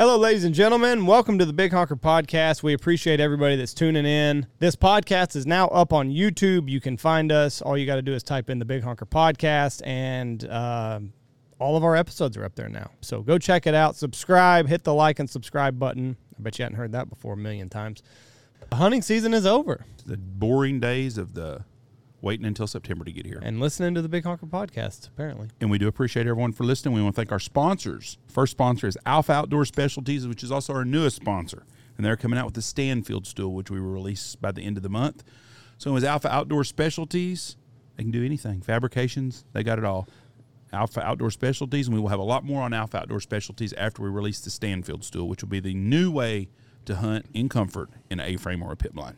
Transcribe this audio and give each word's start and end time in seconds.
Hello, 0.00 0.16
ladies 0.16 0.44
and 0.44 0.54
gentlemen. 0.54 1.04
Welcome 1.04 1.38
to 1.40 1.44
the 1.44 1.52
Big 1.52 1.72
Honker 1.72 1.94
Podcast. 1.94 2.62
We 2.62 2.72
appreciate 2.72 3.20
everybody 3.20 3.56
that's 3.56 3.74
tuning 3.74 4.06
in. 4.06 4.46
This 4.58 4.74
podcast 4.74 5.36
is 5.36 5.44
now 5.46 5.68
up 5.68 5.92
on 5.92 6.08
YouTube. 6.08 6.70
You 6.70 6.80
can 6.80 6.96
find 6.96 7.30
us. 7.30 7.60
All 7.60 7.76
you 7.76 7.84
got 7.84 7.96
to 7.96 8.02
do 8.02 8.14
is 8.14 8.22
type 8.22 8.48
in 8.48 8.58
the 8.58 8.64
Big 8.64 8.82
Honker 8.82 9.04
Podcast, 9.04 9.82
and 9.84 10.42
uh, 10.46 11.00
all 11.58 11.76
of 11.76 11.84
our 11.84 11.96
episodes 11.96 12.38
are 12.38 12.46
up 12.46 12.54
there 12.54 12.70
now. 12.70 12.90
So 13.02 13.20
go 13.20 13.36
check 13.36 13.66
it 13.66 13.74
out. 13.74 13.94
Subscribe. 13.94 14.68
Hit 14.68 14.84
the 14.84 14.94
like 14.94 15.18
and 15.18 15.28
subscribe 15.28 15.78
button. 15.78 16.16
I 16.38 16.42
bet 16.42 16.58
you 16.58 16.62
hadn't 16.62 16.78
heard 16.78 16.92
that 16.92 17.10
before 17.10 17.34
a 17.34 17.36
million 17.36 17.68
times. 17.68 18.02
The 18.70 18.76
hunting 18.76 19.02
season 19.02 19.34
is 19.34 19.44
over, 19.44 19.84
The 20.06 20.16
boring 20.16 20.80
days 20.80 21.18
of 21.18 21.34
the 21.34 21.66
waiting 22.22 22.46
until 22.46 22.66
September 22.66 23.04
to 23.04 23.12
get 23.12 23.26
here. 23.26 23.40
and 23.42 23.60
listening 23.60 23.94
to 23.94 24.02
the 24.02 24.08
Big 24.08 24.24
Honker 24.24 24.46
Podcast, 24.46 25.08
apparently. 25.08 25.48
And 25.60 25.70
we 25.70 25.78
do 25.78 25.88
appreciate 25.88 26.26
everyone 26.26 26.52
for 26.52 26.64
listening. 26.64 26.94
We 26.94 27.02
want 27.02 27.14
to 27.14 27.20
thank 27.20 27.32
our 27.32 27.38
sponsors. 27.38 28.18
First 28.28 28.52
sponsor 28.52 28.86
is 28.86 28.98
Alpha 29.06 29.32
Outdoor 29.32 29.64
Specialties, 29.64 30.26
which 30.26 30.42
is 30.42 30.50
also 30.52 30.72
our 30.74 30.84
newest 30.84 31.16
sponsor. 31.16 31.64
And 31.96 32.04
they're 32.04 32.16
coming 32.16 32.38
out 32.38 32.46
with 32.46 32.54
the 32.54 32.62
Stanfield 32.62 33.26
stool, 33.26 33.54
which 33.54 33.70
we 33.70 33.80
will 33.80 33.90
release 33.90 34.34
by 34.36 34.52
the 34.52 34.62
end 34.62 34.76
of 34.76 34.82
the 34.82 34.88
month. 34.88 35.22
So 35.78 35.90
it 35.90 35.94
was 35.94 36.04
Alpha 36.04 36.32
Outdoor 36.32 36.64
Specialties. 36.64 37.56
They 37.96 38.04
can 38.04 38.12
do 38.12 38.24
anything. 38.24 38.62
Fabrications, 38.62 39.44
they 39.52 39.62
got 39.62 39.78
it 39.78 39.84
all. 39.84 40.08
Alpha 40.72 41.02
Outdoor 41.02 41.30
Specialties, 41.30 41.88
and 41.88 41.94
we 41.94 42.00
will 42.00 42.08
have 42.08 42.20
a 42.20 42.24
lot 42.24 42.44
more 42.44 42.62
on 42.62 42.72
Alpha 42.72 42.98
Outdoor 42.98 43.20
Specialties 43.20 43.72
after 43.74 44.02
we 44.02 44.08
release 44.08 44.40
the 44.40 44.50
Stanfield 44.50 45.04
stool, 45.04 45.28
which 45.28 45.42
will 45.42 45.48
be 45.48 45.60
the 45.60 45.74
new 45.74 46.10
way 46.10 46.48
to 46.84 46.96
hunt 46.96 47.26
in 47.34 47.48
comfort 47.48 47.90
in 48.10 48.20
A-frame 48.20 48.62
or 48.62 48.72
a 48.72 48.76
pit 48.76 48.94
blind. 48.94 49.16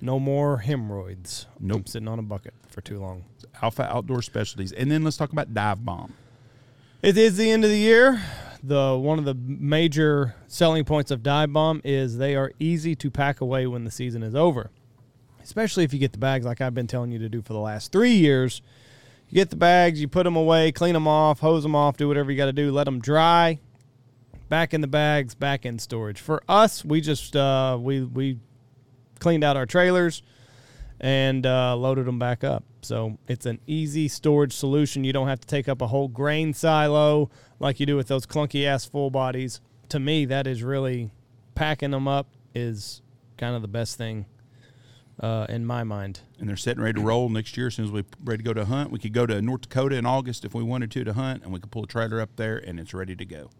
No 0.00 0.18
more 0.18 0.58
hemorrhoids. 0.58 1.46
Nope. 1.58 1.80
I'm 1.80 1.86
sitting 1.86 2.08
on 2.08 2.18
a 2.18 2.22
bucket 2.22 2.54
for 2.68 2.80
too 2.80 2.98
long. 2.98 3.24
Alpha 3.60 3.84
Outdoor 3.84 4.22
Specialties. 4.22 4.72
And 4.72 4.90
then 4.90 5.04
let's 5.04 5.16
talk 5.16 5.32
about 5.32 5.52
Dive 5.52 5.84
Bomb. 5.84 6.14
It 7.02 7.16
is 7.16 7.36
the 7.36 7.50
end 7.50 7.64
of 7.64 7.70
the 7.70 7.78
year. 7.78 8.20
The 8.62 8.98
one 8.98 9.18
of 9.18 9.24
the 9.24 9.34
major 9.34 10.34
selling 10.46 10.84
points 10.84 11.10
of 11.10 11.22
Dive 11.22 11.52
Bomb 11.52 11.80
is 11.84 12.18
they 12.18 12.36
are 12.36 12.52
easy 12.58 12.94
to 12.96 13.10
pack 13.10 13.40
away 13.40 13.66
when 13.66 13.84
the 13.84 13.90
season 13.90 14.22
is 14.22 14.34
over. 14.34 14.70
Especially 15.42 15.84
if 15.84 15.92
you 15.92 15.98
get 15.98 16.12
the 16.12 16.18
bags 16.18 16.44
like 16.44 16.60
I've 16.60 16.74
been 16.74 16.86
telling 16.86 17.10
you 17.10 17.18
to 17.20 17.28
do 17.28 17.40
for 17.42 17.52
the 17.52 17.58
last 17.58 17.92
3 17.92 18.10
years. 18.10 18.60
You 19.28 19.36
get 19.36 19.50
the 19.50 19.56
bags, 19.56 20.00
you 20.00 20.08
put 20.08 20.24
them 20.24 20.36
away, 20.36 20.72
clean 20.72 20.92
them 20.92 21.06
off, 21.08 21.40
hose 21.40 21.62
them 21.62 21.74
off, 21.74 21.96
do 21.96 22.08
whatever 22.08 22.30
you 22.30 22.36
got 22.36 22.46
to 22.46 22.52
do, 22.52 22.72
let 22.72 22.84
them 22.84 23.00
dry. 23.00 23.60
Back 24.48 24.74
in 24.74 24.80
the 24.80 24.88
bags, 24.88 25.34
back 25.34 25.64
in 25.64 25.78
storage. 25.78 26.20
For 26.20 26.42
us, 26.48 26.84
we 26.84 27.00
just 27.00 27.36
uh, 27.36 27.78
we 27.80 28.02
we 28.02 28.38
cleaned 29.20 29.44
out 29.44 29.56
our 29.56 29.66
trailers 29.66 30.22
and 31.00 31.46
uh, 31.46 31.76
loaded 31.76 32.06
them 32.06 32.18
back 32.18 32.44
up. 32.44 32.64
So 32.82 33.18
it's 33.28 33.46
an 33.46 33.60
easy 33.66 34.08
storage 34.08 34.52
solution. 34.52 35.04
You 35.04 35.12
don't 35.12 35.28
have 35.28 35.40
to 35.40 35.46
take 35.46 35.68
up 35.68 35.80
a 35.80 35.86
whole 35.86 36.08
grain 36.08 36.52
silo 36.52 37.30
like 37.58 37.80
you 37.80 37.86
do 37.86 37.96
with 37.96 38.08
those 38.08 38.26
clunky 38.26 38.66
ass 38.66 38.84
full 38.84 39.10
bodies. 39.10 39.60
To 39.90 39.98
me, 39.98 40.24
that 40.26 40.46
is 40.46 40.62
really 40.62 41.10
packing 41.54 41.90
them 41.90 42.08
up 42.08 42.26
is 42.54 43.02
kind 43.36 43.54
of 43.54 43.62
the 43.62 43.68
best 43.68 43.96
thing 43.96 44.26
uh, 45.20 45.46
in 45.48 45.66
my 45.66 45.84
mind. 45.84 46.20
and 46.38 46.48
they're 46.48 46.56
setting 46.56 46.82
ready 46.82 46.98
to 46.98 47.06
roll 47.06 47.28
next 47.28 47.56
year. 47.56 47.66
As 47.66 47.74
soon 47.74 47.84
as 47.86 47.90
we're 47.90 48.04
ready 48.24 48.38
to 48.38 48.44
go 48.44 48.54
to 48.54 48.64
hunt, 48.64 48.90
we 48.90 48.98
could 48.98 49.12
go 49.12 49.26
to 49.26 49.40
North 49.42 49.62
Dakota 49.62 49.96
in 49.96 50.06
August 50.06 50.44
if 50.44 50.54
we 50.54 50.62
wanted 50.62 50.90
to 50.92 51.04
to 51.04 51.12
hunt, 51.12 51.42
and 51.42 51.52
we 51.52 51.60
could 51.60 51.70
pull 51.70 51.84
a 51.84 51.86
trailer 51.86 52.20
up 52.20 52.36
there, 52.36 52.56
and 52.56 52.80
it's 52.80 52.94
ready 52.94 53.14
to 53.16 53.24
go. 53.24 53.50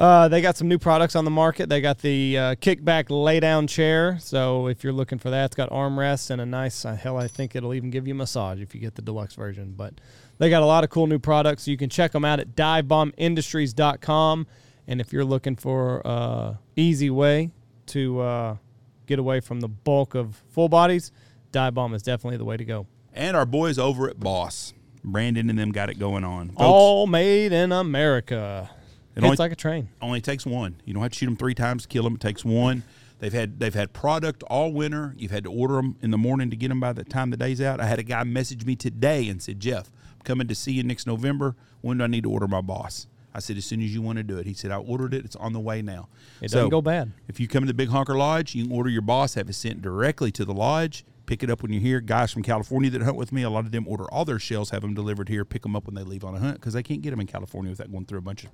Uh, 0.00 0.28
they 0.28 0.40
got 0.40 0.56
some 0.56 0.66
new 0.66 0.78
products 0.78 1.14
on 1.14 1.26
the 1.26 1.30
market. 1.30 1.68
They 1.68 1.82
got 1.82 1.98
the 1.98 2.38
uh, 2.38 2.54
kickback 2.54 3.10
lay 3.10 3.38
down 3.38 3.66
chair. 3.66 4.16
So 4.18 4.66
if 4.66 4.82
you're 4.82 4.94
looking 4.94 5.18
for 5.18 5.28
that, 5.28 5.44
it's 5.44 5.54
got 5.54 5.68
armrests 5.68 6.30
and 6.30 6.40
a 6.40 6.46
nice, 6.46 6.86
uh, 6.86 6.94
hell, 6.94 7.18
I 7.18 7.28
think 7.28 7.54
it'll 7.54 7.74
even 7.74 7.90
give 7.90 8.08
you 8.08 8.14
a 8.14 8.16
massage 8.16 8.62
if 8.62 8.74
you 8.74 8.80
get 8.80 8.94
the 8.94 9.02
deluxe 9.02 9.34
version. 9.34 9.74
But 9.76 10.00
they 10.38 10.48
got 10.48 10.62
a 10.62 10.66
lot 10.66 10.84
of 10.84 10.90
cool 10.90 11.06
new 11.06 11.18
products. 11.18 11.68
You 11.68 11.76
can 11.76 11.90
check 11.90 12.12
them 12.12 12.24
out 12.24 12.40
at 12.40 12.56
divebombindustries.com. 12.56 14.46
And 14.86 15.00
if 15.02 15.12
you're 15.12 15.22
looking 15.22 15.56
for 15.56 16.00
uh, 16.06 16.54
easy 16.76 17.10
way 17.10 17.50
to 17.88 18.20
uh, 18.20 18.56
get 19.04 19.18
away 19.18 19.40
from 19.40 19.60
the 19.60 19.68
bulk 19.68 20.14
of 20.14 20.42
full 20.48 20.70
bodies, 20.70 21.12
Dive 21.52 21.74
Bomb 21.74 21.92
is 21.92 22.02
definitely 22.02 22.38
the 22.38 22.46
way 22.46 22.56
to 22.56 22.64
go. 22.64 22.86
And 23.12 23.36
our 23.36 23.44
boys 23.44 23.78
over 23.78 24.08
at 24.08 24.18
Boss, 24.18 24.72
Brandon 25.04 25.50
and 25.50 25.58
them 25.58 25.72
got 25.72 25.90
it 25.90 25.98
going 25.98 26.24
on. 26.24 26.48
Folks, 26.48 26.60
All 26.62 27.06
made 27.06 27.52
in 27.52 27.70
America. 27.70 28.70
It 29.14 29.18
It's 29.18 29.24
only- 29.24 29.36
like 29.36 29.52
a 29.52 29.56
train. 29.56 29.88
only 30.00 30.20
takes 30.20 30.46
one. 30.46 30.76
You 30.84 30.94
don't 30.94 31.02
have 31.02 31.12
to 31.12 31.18
shoot 31.18 31.26
them 31.26 31.36
three 31.36 31.54
times 31.54 31.82
to 31.82 31.88
kill 31.88 32.04
them. 32.04 32.14
It 32.14 32.20
takes 32.20 32.44
one. 32.44 32.84
They've 33.18 33.32
had 33.32 33.58
they've 33.60 33.74
had 33.74 33.92
product 33.92 34.42
all 34.44 34.72
winter. 34.72 35.14
You've 35.18 35.30
had 35.32 35.44
to 35.44 35.50
order 35.52 35.74
them 35.74 35.96
in 36.00 36.10
the 36.10 36.16
morning 36.18 36.48
to 36.50 36.56
get 36.56 36.68
them 36.68 36.80
by 36.80 36.92
the 36.94 37.04
time 37.04 37.30
the 37.30 37.36
day's 37.36 37.60
out. 37.60 37.80
I 37.80 37.86
had 37.86 37.98
a 37.98 38.02
guy 38.02 38.24
message 38.24 38.64
me 38.64 38.76
today 38.76 39.28
and 39.28 39.42
said, 39.42 39.60
"Jeff, 39.60 39.90
I'm 40.14 40.22
coming 40.24 40.46
to 40.48 40.54
see 40.54 40.72
you 40.72 40.82
next 40.82 41.06
November. 41.06 41.54
When 41.82 41.98
do 41.98 42.04
I 42.04 42.06
need 42.06 42.22
to 42.22 42.30
order 42.30 42.48
my 42.48 42.62
boss?" 42.62 43.08
I 43.34 43.40
said, 43.40 43.56
"As 43.58 43.64
soon 43.66 43.82
as 43.82 43.92
you 43.92 44.00
want 44.00 44.16
to 44.18 44.22
do 44.22 44.38
it." 44.38 44.46
He 44.46 44.54
said, 44.54 44.70
"I 44.70 44.76
ordered 44.76 45.12
it. 45.12 45.24
It's 45.24 45.36
on 45.36 45.52
the 45.52 45.60
way 45.60 45.82
now." 45.82 46.08
It 46.40 46.50
doesn't 46.50 46.70
go 46.70 46.80
bad. 46.80 47.12
If 47.28 47.38
you 47.38 47.46
come 47.46 47.62
to 47.64 47.66
the 47.66 47.74
Big 47.74 47.88
Honker 47.90 48.16
Lodge, 48.16 48.54
you 48.54 48.64
can 48.64 48.72
order 48.72 48.88
your 48.88 49.02
boss, 49.02 49.34
have 49.34 49.50
it 49.50 49.52
sent 49.54 49.82
directly 49.82 50.30
to 50.32 50.44
the 50.46 50.54
lodge. 50.54 51.04
Pick 51.26 51.42
it 51.44 51.50
up 51.50 51.62
when 51.62 51.72
you're 51.72 51.82
here. 51.82 52.00
Guys 52.00 52.32
from 52.32 52.42
California 52.42 52.90
that 52.90 53.02
hunt 53.02 53.16
with 53.16 53.32
me, 53.32 53.42
a 53.42 53.50
lot 53.50 53.64
of 53.66 53.70
them 53.70 53.86
order 53.86 54.04
all 54.10 54.24
their 54.24 54.38
shells, 54.40 54.70
have 54.70 54.80
them 54.82 54.94
delivered 54.94 55.28
here, 55.28 55.44
pick 55.44 55.62
them 55.62 55.76
up 55.76 55.86
when 55.86 55.94
they 55.94 56.02
leave 56.02 56.24
on 56.24 56.34
a 56.34 56.40
hunt 56.40 56.54
because 56.54 56.72
they 56.72 56.82
can't 56.82 57.02
get 57.02 57.10
them 57.10 57.20
in 57.20 57.26
California 57.26 57.70
without 57.70 57.92
going 57.92 58.06
through 58.06 58.18
a 58.18 58.22
bunch 58.22 58.44
of 58.44 58.50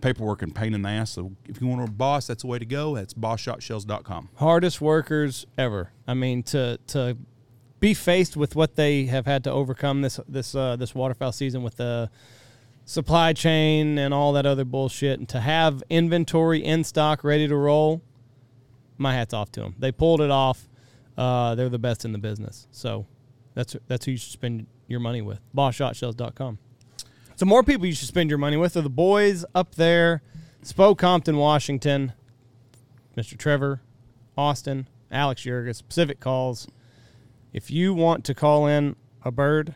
paperwork 0.00 0.42
and 0.42 0.54
pain 0.54 0.74
in 0.74 0.82
the 0.82 0.88
ass. 0.88 1.10
So 1.10 1.32
if 1.46 1.60
you 1.60 1.66
want 1.66 1.88
a 1.88 1.90
boss, 1.90 2.26
that's 2.26 2.42
the 2.42 2.48
way 2.48 2.58
to 2.58 2.66
go. 2.66 2.94
That's 2.94 3.14
bosshotshells.com. 3.14 4.30
hardest 4.36 4.80
workers 4.80 5.46
ever. 5.56 5.90
I 6.06 6.14
mean, 6.14 6.42
to 6.44 6.78
to 6.88 7.16
be 7.80 7.94
faced 7.94 8.36
with 8.36 8.56
what 8.56 8.76
they 8.76 9.04
have 9.06 9.26
had 9.26 9.44
to 9.44 9.50
overcome 9.50 10.02
this 10.02 10.20
this 10.28 10.54
uh, 10.54 10.76
this 10.76 10.94
waterfowl 10.94 11.32
season 11.32 11.62
with 11.62 11.76
the 11.76 12.10
supply 12.84 13.32
chain 13.32 13.98
and 13.98 14.14
all 14.14 14.32
that 14.34 14.46
other 14.46 14.64
bullshit, 14.64 15.18
and 15.18 15.28
to 15.28 15.40
have 15.40 15.82
inventory 15.90 16.64
in 16.64 16.84
stock 16.84 17.24
ready 17.24 17.48
to 17.48 17.56
roll, 17.56 18.00
my 18.96 19.12
hats 19.12 19.34
off 19.34 19.50
to 19.52 19.60
them. 19.60 19.74
They 19.78 19.92
pulled 19.92 20.20
it 20.20 20.30
off. 20.30 20.68
Uh, 21.16 21.54
they're 21.54 21.68
the 21.68 21.78
best 21.78 22.04
in 22.04 22.12
the 22.12 22.18
business. 22.18 22.68
So 22.70 23.06
that's 23.54 23.76
that's 23.88 24.04
who 24.04 24.12
you 24.12 24.18
should 24.18 24.32
spend 24.32 24.66
your 24.86 25.00
money 25.00 25.22
with. 25.22 25.40
BossShotShells.com. 25.54 26.58
So 27.36 27.44
more 27.44 27.62
people 27.62 27.86
you 27.86 27.92
should 27.92 28.08
spend 28.08 28.30
your 28.30 28.38
money 28.38 28.56
with 28.56 28.76
are 28.78 28.82
the 28.82 28.88
boys 28.88 29.44
up 29.54 29.74
there, 29.74 30.22
Spoke 30.62 30.98
Compton, 30.98 31.36
Washington. 31.36 32.14
Mr. 33.16 33.36
Trevor, 33.36 33.80
Austin, 34.36 34.88
Alex 35.10 35.42
Jurgis, 35.42 35.82
Pacific 35.86 36.20
Calls. 36.20 36.66
If 37.52 37.70
you 37.70 37.94
want 37.94 38.24
to 38.24 38.34
call 38.34 38.66
in 38.66 38.96
a 39.24 39.30
bird, 39.30 39.74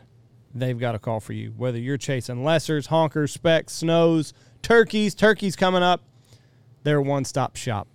they've 0.53 0.77
got 0.77 0.95
a 0.95 0.99
call 0.99 1.19
for 1.19 1.33
you. 1.33 1.53
Whether 1.57 1.79
you're 1.79 1.97
chasing 1.97 2.37
lessers, 2.37 2.89
honkers, 2.89 3.29
specks, 3.29 3.73
snows, 3.73 4.33
turkeys, 4.61 5.15
turkeys 5.15 5.55
coming 5.55 5.81
up, 5.81 6.01
they're 6.83 7.01
one 7.01 7.25
stop 7.25 7.55
shop. 7.55 7.87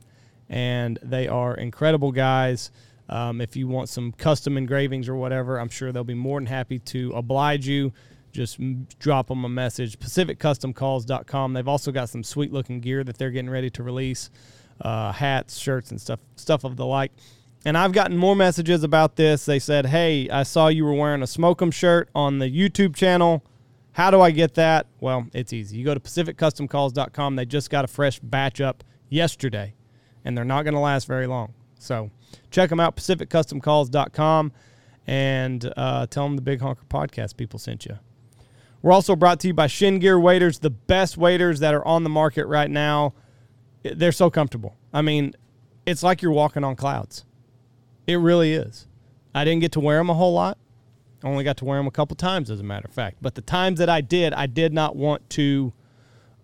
And 0.48 0.98
they 1.03 1.28
are 1.28 1.54
incredible 1.54 2.12
guys. 2.12 2.71
Um, 3.09 3.41
if 3.41 3.56
you 3.56 3.69
want 3.69 3.88
some 3.88 4.12
custom 4.12 4.56
engravings 4.56 5.09
or 5.09 5.15
whatever, 5.15 5.60
I'm 5.60 5.69
sure 5.69 5.93
they'll 5.93 6.04
be 6.04 6.15
more 6.15 6.41
than 6.41 6.47
happy 6.47 6.78
to 6.81 7.12
oblige 7.12 7.69
you. 7.69 7.93
Just 8.36 8.60
drop 8.98 9.28
them 9.28 9.47
a 9.47 9.48
message. 9.48 9.98
PacificCustomCalls.com. 9.98 11.54
They've 11.54 11.66
also 11.66 11.91
got 11.91 12.10
some 12.10 12.22
sweet 12.22 12.52
looking 12.52 12.80
gear 12.80 13.02
that 13.02 13.16
they're 13.16 13.30
getting 13.30 13.48
ready 13.48 13.70
to 13.70 13.82
release 13.82 14.28
uh, 14.82 15.10
hats, 15.12 15.56
shirts, 15.56 15.91
and 15.91 15.98
stuff, 15.98 16.20
stuff 16.36 16.62
of 16.62 16.76
the 16.76 16.84
like. 16.84 17.12
And 17.64 17.78
I've 17.78 17.92
gotten 17.92 18.19
more 18.19 18.36
messages 18.36 18.82
about 18.84 19.16
this. 19.16 19.47
They 19.47 19.58
said, 19.58 19.86
"Hey, 19.86 20.28
I 20.28 20.42
saw 20.42 20.69
you 20.69 20.84
were 20.84 20.92
wearing 20.92 21.22
a 21.22 21.26
Smoke'em 21.26 21.72
shirt 21.72 22.10
on 22.14 22.38
the 22.38 22.50
YouTube 22.50 22.94
channel. 22.94 23.42
How 23.92 24.10
do 24.10 24.20
I 24.20 24.32
get 24.32 24.53
that?" 24.54 24.86
Well, 25.00 25.28
it's 25.32 25.54
easy. 25.54 25.78
You 25.78 25.86
go 25.86 25.94
to 25.94 26.00
PacificCustomCalls.com. 26.00 27.36
They 27.36 27.47
just 27.47 27.70
got 27.70 27.86
a 27.86 27.88
fresh 27.88 28.20
batch 28.20 28.60
up 28.60 28.84
yesterday, 29.08 29.74
and 30.26 30.36
they're 30.36 30.44
not 30.44 30.64
going 30.64 30.74
to 30.74 30.80
last 30.80 31.06
very 31.06 31.26
long. 31.26 31.54
So 31.78 32.10
check 32.50 32.68
them 32.68 32.80
out, 32.80 32.97
PacificCustomCalls.com, 32.97 34.53
and 35.06 35.72
uh, 35.74 36.06
tell 36.06 36.24
them 36.24 36.36
the 36.36 36.42
Big 36.42 36.60
Honker 36.60 36.84
Podcast 36.91 37.38
people 37.38 37.58
sent 37.58 37.86
you. 37.86 37.98
We're 38.82 38.92
also 38.92 39.16
brought 39.16 39.41
to 39.41 39.48
you 39.48 39.54
by 39.54 39.66
Shin 39.66 39.98
Gear 39.98 40.19
Waders, 40.19 40.60
the 40.60 40.70
best 40.70 41.16
waders 41.16 41.60
that 41.60 41.75
are 41.75 41.87
on 41.87 42.04
the 42.04 42.10
market 42.10 42.47
right 42.47 42.70
now. 42.70 43.14
They're 43.83 44.12
so 44.12 44.30
comfortable. 44.30 44.77
I 44.92 45.03
mean, 45.03 45.34
it's 45.86 46.03
like 46.03 46.22
you're 46.22 46.33
walking 46.33 46.65
on 46.65 46.77
clouds. 46.77 47.24
It 48.06 48.16
really 48.16 48.53
is. 48.53 48.86
I 49.34 49.45
didn't 49.45 49.60
get 49.60 49.72
to 49.72 49.80
wear 49.80 49.98
them 49.98 50.10
a 50.10 50.15
whole 50.15 50.33
lot. 50.33 50.59
I 51.24 51.28
only 51.28 51.45
got 51.45 51.56
to 51.59 51.65
wear 51.65 51.78
them 51.78 51.86
a 51.86 51.91
couple 51.91 52.15
times, 52.16 52.51
as 52.51 52.60
a 52.60 52.62
matter 52.62 52.86
of 52.86 52.95
fact. 52.95 53.18
But 53.21 53.34
the 53.34 53.41
times 53.42 53.78
that 53.78 53.89
I 53.89 54.01
did, 54.01 54.33
I 54.33 54.47
did 54.47 54.72
not 54.72 54.95
want 54.95 55.28
to. 55.30 55.72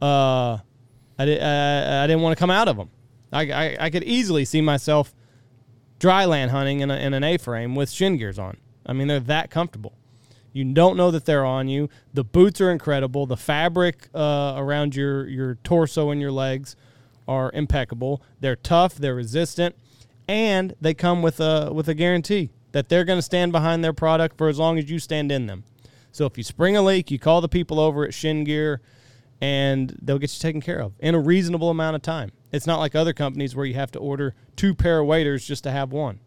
Uh, 0.01 0.59
I 1.19 1.25
did. 1.25 1.41
Uh, 1.41 2.01
I 2.03 2.07
didn't 2.07 2.23
want 2.23 2.37
to 2.37 2.41
come 2.41 2.51
out 2.51 2.69
of 2.69 2.77
them. 2.77 2.91
I, 3.33 3.51
I, 3.53 3.77
I 3.81 3.91
could 3.91 4.05
easily 4.05 4.45
see 4.45 4.61
myself 4.61 5.15
dry 5.99 6.25
land 6.25 6.51
hunting 6.51 6.81
in, 6.81 6.91
a, 6.91 6.97
in 6.97 7.15
an 7.15 7.23
A-frame 7.23 7.75
with 7.75 7.91
shin 7.91 8.17
gears 8.17 8.39
on. 8.39 8.57
I 8.85 8.93
mean, 8.93 9.09
they're 9.09 9.21
that 9.21 9.51
comfortable. 9.51 9.95
You 10.53 10.65
don't 10.73 10.97
know 10.97 11.11
that 11.11 11.25
they're 11.25 11.45
on 11.45 11.69
you. 11.69 11.89
The 12.13 12.25
boots 12.25 12.61
are 12.61 12.71
incredible. 12.71 13.27
The 13.27 13.37
fabric 13.37 14.09
uh, 14.15 14.55
around 14.57 14.95
your 14.95 15.27
your 15.27 15.55
torso 15.57 16.11
and 16.11 16.21
your 16.21 16.33
legs 16.33 16.77
are 17.27 17.51
impeccable. 17.53 18.23
They're 18.41 18.57
tough. 18.57 18.95
They're 18.95 19.15
resistant, 19.15 19.77
and 20.29 20.75
they 20.81 20.95
come 20.95 21.23
with 21.23 21.41
a 21.41 21.71
with 21.73 21.89
a 21.89 21.95
guarantee 21.95 22.51
that 22.73 22.89
they're 22.89 23.05
going 23.05 23.19
to 23.19 23.23
stand 23.23 23.53
behind 23.53 23.85
their 23.85 23.93
product 23.93 24.37
for 24.37 24.49
as 24.49 24.59
long 24.59 24.79
as 24.79 24.91
you 24.91 24.99
stand 24.99 25.31
in 25.31 25.47
them. 25.47 25.65
So 26.11 26.27
if 26.27 26.37
you 26.37 26.45
spring 26.45 26.77
a 26.77 26.83
leak, 26.83 27.11
you 27.11 27.19
call 27.19 27.41
the 27.41 27.49
people 27.49 27.81
over 27.81 28.05
at 28.05 28.13
Shin 28.13 28.45
Gear, 28.45 28.81
and 29.41 29.97
they'll 30.03 30.19
get 30.19 30.33
you 30.35 30.41
taken 30.41 30.61
care 30.61 30.81
of 30.81 30.93
in 30.99 31.15
a 31.15 31.21
reasonable 31.21 31.71
amount 31.71 31.97
of 31.97 32.03
time. 32.03 32.33
It's 32.51 32.67
not 32.67 32.79
like 32.79 32.95
other 32.95 33.15
companies 33.15 33.57
where 33.57 33.65
you 33.65 33.75
have 33.75 33.91
to 33.93 33.99
order 33.99 34.35
two 34.57 34.75
pair 34.75 35.01
of 35.01 35.07
waders 35.07 35.47
just 35.47 35.65
to 35.65 35.71
have 35.71 35.91
one. 35.93 36.21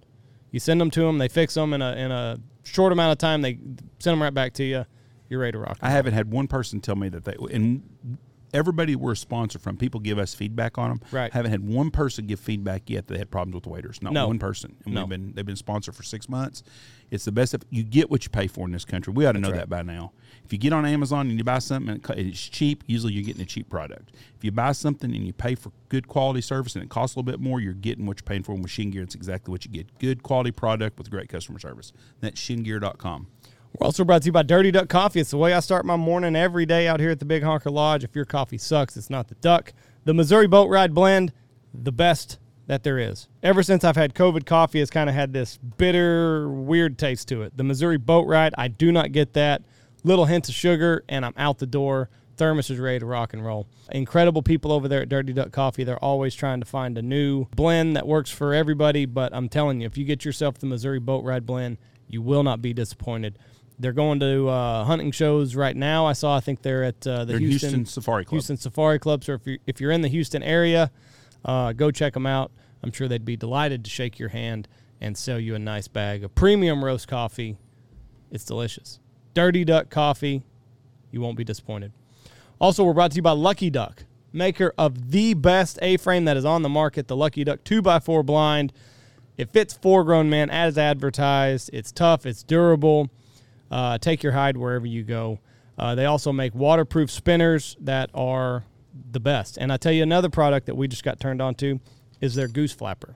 You 0.50 0.60
send 0.60 0.81
them 0.81 0.89
to 0.92 1.01
them, 1.01 1.18
they 1.19 1.28
fix 1.28 1.54
them 1.54 1.74
in 1.74 1.81
a 1.81 1.95
in 1.95 2.12
a 2.12 2.39
short 2.65 2.91
amount 2.91 3.12
of 3.13 3.17
time. 3.17 3.41
They 3.41 3.53
send 4.00 4.13
them 4.15 4.21
right 4.21 4.33
back 4.33 4.53
to 4.56 4.63
you. 4.63 4.85
You're 5.29 5.39
ready 5.39 5.53
to 5.53 5.59
rock. 5.59 5.77
I 5.81 5.89
haven't 5.89 6.13
had 6.13 6.29
one 6.31 6.47
person 6.47 6.81
tell 6.81 6.95
me 6.95 7.09
that 7.09 7.23
they 7.25 7.35
and 7.51 8.17
everybody 8.53 8.95
we're 8.95 9.13
a 9.13 9.17
sponsor 9.17 9.59
from, 9.59 9.75
people 9.75 10.00
give 10.00 10.17
us 10.17 10.33
feedback 10.33 10.77
on 10.77 10.89
them. 10.89 11.01
Right. 11.12 11.31
Haven't 11.33 11.51
had 11.51 11.67
one 11.67 11.91
person 11.91 12.25
give 12.25 12.39
feedback 12.39 12.89
yet 12.89 13.07
that 13.07 13.13
they 13.13 13.17
had 13.19 13.29
problems 13.31 13.56
with 13.56 13.63
the 13.63 13.69
waiters. 13.69 14.01
Not 14.01 14.13
No. 14.13 14.27
one 14.27 14.39
person. 14.39 14.75
And 14.85 14.94
No. 14.94 15.01
we've 15.01 15.09
been 15.09 15.33
they've 15.33 15.45
been 15.45 15.56
sponsored 15.56 15.95
for 15.95 16.03
six 16.03 16.29
months. 16.29 16.63
It's 17.12 17.25
the 17.25 17.31
best. 17.31 17.53
Of, 17.53 17.63
you 17.69 17.83
get 17.83 18.09
what 18.09 18.23
you 18.23 18.29
pay 18.29 18.47
for 18.47 18.65
in 18.65 18.71
this 18.71 18.85
country. 18.85 19.13
We 19.13 19.25
ought 19.25 19.33
to 19.33 19.39
know 19.39 19.50
right. 19.50 19.57
that 19.57 19.69
by 19.69 19.81
now. 19.81 20.13
If 20.45 20.53
you 20.53 20.59
get 20.59 20.74
on 20.74 20.86
Amazon 20.86 21.27
and 21.27 21.38
you 21.39 21.44
buy 21.44 21.57
something 21.57 21.89
and 21.89 22.19
it's 22.19 22.47
cheap, 22.47 22.83
usually 22.86 23.13
you're 23.13 23.24
getting 23.24 23.42
a 23.42 23.45
cheap 23.45 23.68
product. 23.68 24.12
If 24.38 24.44
you 24.44 24.51
buy 24.51 24.74
something 24.74 25.13
and 25.13 25.25
you 25.25 25.33
pay 25.33 25.56
for 25.56 25.71
good 25.89 26.07
quality 26.07 26.42
service 26.42 26.75
and 26.75 26.83
it 26.83 26.89
costs 26.89 27.15
a 27.15 27.19
little 27.19 27.31
bit 27.31 27.39
more, 27.39 27.59
you're 27.59 27.74
getting 27.74 28.06
what 28.06 28.19
you're 28.19 28.25
paying 28.25 28.44
for. 28.44 28.56
Machine 28.56 28.92
Gear, 28.92 29.01
it's 29.01 29.15
exactly 29.15 29.51
what 29.51 29.65
you 29.65 29.71
get. 29.71 29.97
Good 29.97 30.21
quality 30.21 30.51
product 30.51 31.00
with 31.00 31.09
great 31.09 31.30
customer 31.30 31.57
service. 31.57 31.94
That's 32.21 32.39
shingear.com. 32.39 33.27
We're 33.80 33.86
also 33.88 34.03
brought 34.03 34.21
to 34.21 34.27
you 34.27 34.31
by 34.31 34.44
Dirty 34.44 34.69
Duck 34.69 34.88
Coffee. 34.88 35.19
It's 35.19 35.31
the 35.31 35.38
way 35.38 35.51
I 35.53 35.59
start 35.59 35.83
my 35.83 35.97
morning 35.97 36.36
every 36.36 36.68
day 36.68 36.88
out 36.88 37.00
here 37.00 37.09
at 37.09 37.19
the 37.19 37.25
Big 37.25 37.42
Honker 37.42 37.71
Lodge. 37.71 38.03
If 38.03 38.15
your 38.15 38.25
coffee 38.25 38.59
sucks, 38.59 38.95
it's 38.95 39.09
not 39.09 39.27
the 39.27 39.36
duck. 39.36 39.74
The 40.06 40.13
Missouri 40.13 40.47
Boat 40.47 40.69
Ride 40.69 40.94
Blend, 40.94 41.33
the 41.74 41.92
best 41.92 42.38
that 42.68 42.83
there 42.83 42.97
is. 43.00 43.27
Ever 43.44 43.63
since 43.63 43.83
I've 43.83 43.95
had 43.95 44.13
COVID, 44.13 44.45
coffee 44.45 44.80
has 44.80 44.89
kind 44.89 45.09
of 45.09 45.15
had 45.15 45.33
this 45.33 45.57
bitter, 45.57 46.47
weird 46.50 46.97
taste 46.97 47.27
to 47.30 47.42
it. 47.42 47.57
The 47.57 47.63
Missouri 47.63 47.97
Boat 47.97 48.27
Ride, 48.27 48.53
I 48.57 48.68
do 48.68 48.92
not 48.92 49.12
get 49.12 49.33
that. 49.33 49.63
Little 50.06 50.25
hint 50.25 50.48
of 50.48 50.54
sugar, 50.54 51.04
and 51.10 51.25
I'm 51.25 51.34
out 51.36 51.57
the 51.57 51.66
door. 51.66 52.12
Thermos 52.38 52.69
is 52.69 52.78
ready 52.78 53.00
to 53.00 53.07
rock 53.07 53.34
and 53.34 53.44
roll. 53.44 53.66
Incredible 53.92 54.44
people 54.44 54.72
over 54.72 54.88
there 54.88 55.02
at 55.02 55.10
Dirty 55.10 55.34
Duck 55.34 55.52
Coffee. 55.52 55.84
They're 55.84 55.98
always 55.98 56.36
trying 56.36 56.60
to 56.60 56.66
find 56.68 56.96
a 57.00 57.02
new 57.02 57.46
blend 57.56 57.96
that 57.96 58.06
works 58.06 58.30
for 58.30 58.54
everybody. 58.54 59.07
But 59.07 59.34
I'm 59.34 59.50
telling 59.50 59.81
you, 59.81 59.88
if 59.88 59.98
you 59.98 60.06
get 60.06 60.24
yourself 60.24 60.60
the 60.60 60.68
Missouri 60.68 61.00
Boat 61.00 61.24
Ride 61.24 61.48
blend, 61.48 61.80
you 62.07 62.22
will 62.22 62.44
not 62.44 62.62
be 62.62 62.72
disappointed. 62.72 63.40
They're 63.80 63.94
going 63.94 64.19
to 64.19 64.48
uh, 64.48 64.84
hunting 64.84 65.10
shows 65.10 65.56
right 65.56 65.75
now. 65.75 66.06
I 66.06 66.13
saw. 66.13 66.38
I 66.38 66.40
think 66.40 66.62
they're 66.62 66.84
at 66.84 67.07
uh, 67.07 67.25
the 67.25 67.34
They're 67.34 67.40
Houston, 67.40 67.69
Houston 67.69 67.86
Safari 67.88 68.25
Club. 68.25 68.34
Houston 68.34 68.57
Safari 68.57 69.00
Club. 69.00 69.24
So 69.24 69.34
if 69.34 69.48
you 69.48 69.57
if 69.66 69.81
you're 69.81 69.92
in 69.92 70.02
the 70.02 70.07
Houston 70.07 70.44
area, 70.44 70.92
uh, 71.44 71.74
go 71.74 71.90
check 71.90 72.13
them 72.13 72.28
out. 72.28 72.52
I'm 72.84 72.92
sure 72.92 73.07
they'd 73.07 73.25
be 73.25 73.38
delighted 73.38 73.84
to 73.86 73.90
shake 73.90 74.19
your 74.19 74.30
hand 74.30 74.68
and 75.02 75.18
sell 75.18 75.40
you 75.40 75.56
a 75.56 75.60
nice 75.60 75.88
bag 75.88 76.24
of 76.24 76.36
premium 76.36 76.86
roast 76.86 77.07
coffee. 77.07 77.57
It's 78.30 78.46
delicious. 78.46 79.00
Dirty 79.35 79.65
Duck 79.65 79.91
Coffee. 79.91 80.41
You 81.11 81.21
won't 81.21 81.37
be 81.37 81.43
disappointed. 81.43 81.91
Also, 82.59 82.83
we're 82.83 82.93
brought 82.93 83.11
to 83.11 83.17
you 83.17 83.21
by 83.21 83.31
Lucky 83.31 83.69
Duck, 83.69 84.05
maker 84.33 84.73
of 84.77 85.11
the 85.11 85.35
best 85.35 85.77
A-frame 85.81 86.25
that 86.25 86.37
is 86.37 86.45
on 86.45 86.63
the 86.63 86.69
market, 86.69 87.07
the 87.07 87.15
Lucky 87.15 87.43
Duck 87.43 87.63
2x4 87.63 88.25
blind. 88.25 88.73
It 89.37 89.51
fits 89.51 89.73
four 89.73 90.05
grown 90.05 90.29
men 90.29 90.49
as 90.49 90.77
advertised. 90.77 91.69
It's 91.73 91.91
tough, 91.91 92.25
it's 92.25 92.43
durable. 92.43 93.09
Uh, 93.69 93.97
take 93.97 94.23
your 94.23 94.31
hide 94.31 94.55
wherever 94.55 94.85
you 94.85 95.03
go. 95.03 95.39
Uh, 95.77 95.95
they 95.95 96.05
also 96.05 96.31
make 96.31 96.55
waterproof 96.55 97.11
spinners 97.11 97.75
that 97.81 98.09
are 98.13 98.63
the 99.11 99.19
best. 99.19 99.57
And 99.57 99.73
I 99.73 99.77
tell 99.77 99.91
you, 99.91 100.03
another 100.03 100.29
product 100.29 100.67
that 100.67 100.75
we 100.75 100.87
just 100.87 101.03
got 101.03 101.19
turned 101.19 101.41
on 101.41 101.55
to 101.55 101.81
is 102.21 102.35
their 102.35 102.47
goose 102.47 102.71
flapper. 102.71 103.15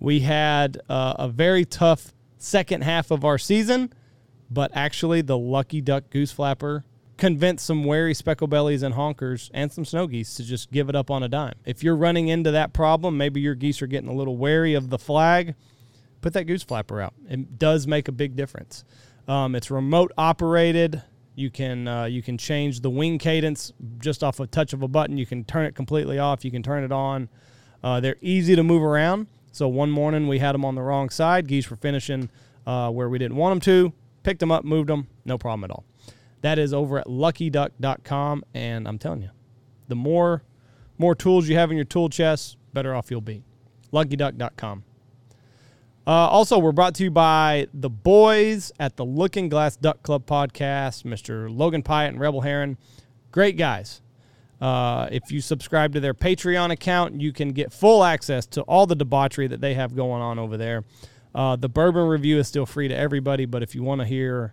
We 0.00 0.20
had 0.20 0.80
uh, 0.88 1.14
a 1.16 1.28
very 1.28 1.64
tough 1.64 2.12
second 2.38 2.82
half 2.82 3.12
of 3.12 3.24
our 3.24 3.38
season, 3.38 3.92
but 4.52 4.70
actually, 4.74 5.22
the 5.22 5.38
Lucky 5.38 5.80
Duck 5.80 6.10
goose 6.10 6.32
flapper 6.32 6.84
convinced 7.16 7.64
some 7.64 7.84
wary 7.84 8.14
speckle 8.14 8.48
bellies 8.48 8.82
and 8.82 8.94
honkers 8.94 9.50
and 9.54 9.70
some 9.70 9.84
snow 9.84 10.06
geese 10.06 10.34
to 10.34 10.42
just 10.42 10.72
give 10.72 10.88
it 10.88 10.96
up 10.96 11.10
on 11.10 11.22
a 11.22 11.28
dime. 11.28 11.54
If 11.64 11.84
you're 11.84 11.96
running 11.96 12.28
into 12.28 12.50
that 12.50 12.72
problem, 12.72 13.16
maybe 13.16 13.40
your 13.40 13.54
geese 13.54 13.80
are 13.80 13.86
getting 13.86 14.08
a 14.08 14.12
little 14.12 14.36
wary 14.36 14.74
of 14.74 14.90
the 14.90 14.98
flag, 14.98 15.54
put 16.20 16.32
that 16.32 16.44
goose 16.44 16.62
flapper 16.62 17.00
out. 17.00 17.14
It 17.28 17.58
does 17.58 17.86
make 17.86 18.08
a 18.08 18.12
big 18.12 18.34
difference. 18.34 18.84
Um, 19.28 19.54
it's 19.54 19.70
remote 19.70 20.12
operated. 20.18 21.00
You 21.34 21.50
can 21.50 21.88
uh, 21.88 22.04
you 22.04 22.22
can 22.22 22.36
change 22.36 22.80
the 22.80 22.90
wing 22.90 23.18
cadence 23.18 23.72
just 23.98 24.22
off 24.22 24.40
a 24.40 24.46
touch 24.46 24.72
of 24.72 24.82
a 24.82 24.88
button. 24.88 25.16
You 25.16 25.26
can 25.26 25.44
turn 25.44 25.64
it 25.64 25.74
completely 25.74 26.18
off. 26.18 26.44
You 26.44 26.50
can 26.50 26.62
turn 26.62 26.84
it 26.84 26.92
on. 26.92 27.28
Uh, 27.82 28.00
they're 28.00 28.16
easy 28.20 28.56
to 28.56 28.62
move 28.62 28.82
around. 28.82 29.28
So 29.52 29.68
one 29.68 29.90
morning 29.90 30.28
we 30.28 30.40
had 30.40 30.52
them 30.52 30.64
on 30.64 30.74
the 30.74 30.82
wrong 30.82 31.08
side. 31.08 31.46
Geese 31.46 31.70
were 31.70 31.76
finishing 31.76 32.30
uh, 32.66 32.90
where 32.90 33.08
we 33.08 33.18
didn't 33.18 33.36
want 33.36 33.52
them 33.52 33.92
to. 33.92 33.92
Picked 34.22 34.40
them 34.40 34.52
up, 34.52 34.64
moved 34.64 34.88
them, 34.88 35.08
no 35.24 35.38
problem 35.38 35.64
at 35.64 35.70
all. 35.70 35.84
That 36.42 36.58
is 36.58 36.72
over 36.72 36.98
at 36.98 37.06
luckyduck.com, 37.06 38.44
and 38.54 38.88
I'm 38.88 38.98
telling 38.98 39.22
you, 39.22 39.30
the 39.88 39.96
more 39.96 40.42
more 40.98 41.14
tools 41.14 41.48
you 41.48 41.56
have 41.56 41.70
in 41.70 41.76
your 41.76 41.84
tool 41.84 42.08
chest, 42.08 42.56
better 42.72 42.94
off 42.94 43.10
you'll 43.10 43.20
be. 43.20 43.42
Luckyduck.com. 43.92 44.84
Uh, 46.06 46.10
also, 46.10 46.58
we're 46.58 46.72
brought 46.72 46.94
to 46.96 47.04
you 47.04 47.10
by 47.10 47.66
the 47.72 47.90
boys 47.90 48.72
at 48.80 48.96
the 48.96 49.04
Looking 49.04 49.48
Glass 49.48 49.76
Duck 49.76 50.02
Club 50.02 50.26
podcast, 50.26 51.04
Mr. 51.04 51.54
Logan 51.54 51.82
Pyatt 51.82 52.08
and 52.08 52.20
Rebel 52.20 52.40
Heron. 52.40 52.76
Great 53.30 53.56
guys. 53.56 54.00
Uh, 54.60 55.08
if 55.10 55.30
you 55.30 55.40
subscribe 55.40 55.92
to 55.92 56.00
their 56.00 56.14
Patreon 56.14 56.70
account, 56.70 57.20
you 57.20 57.32
can 57.32 57.50
get 57.50 57.72
full 57.72 58.04
access 58.04 58.46
to 58.46 58.62
all 58.62 58.86
the 58.86 58.94
debauchery 58.94 59.46
that 59.48 59.60
they 59.60 59.74
have 59.74 59.94
going 59.94 60.22
on 60.22 60.38
over 60.38 60.56
there. 60.56 60.84
Uh, 61.34 61.56
the 61.56 61.68
bourbon 61.68 62.06
review 62.06 62.38
is 62.38 62.48
still 62.48 62.66
free 62.66 62.88
to 62.88 62.96
everybody, 62.96 63.46
but 63.46 63.62
if 63.62 63.74
you 63.74 63.82
want 63.82 64.00
to 64.00 64.06
hear 64.06 64.52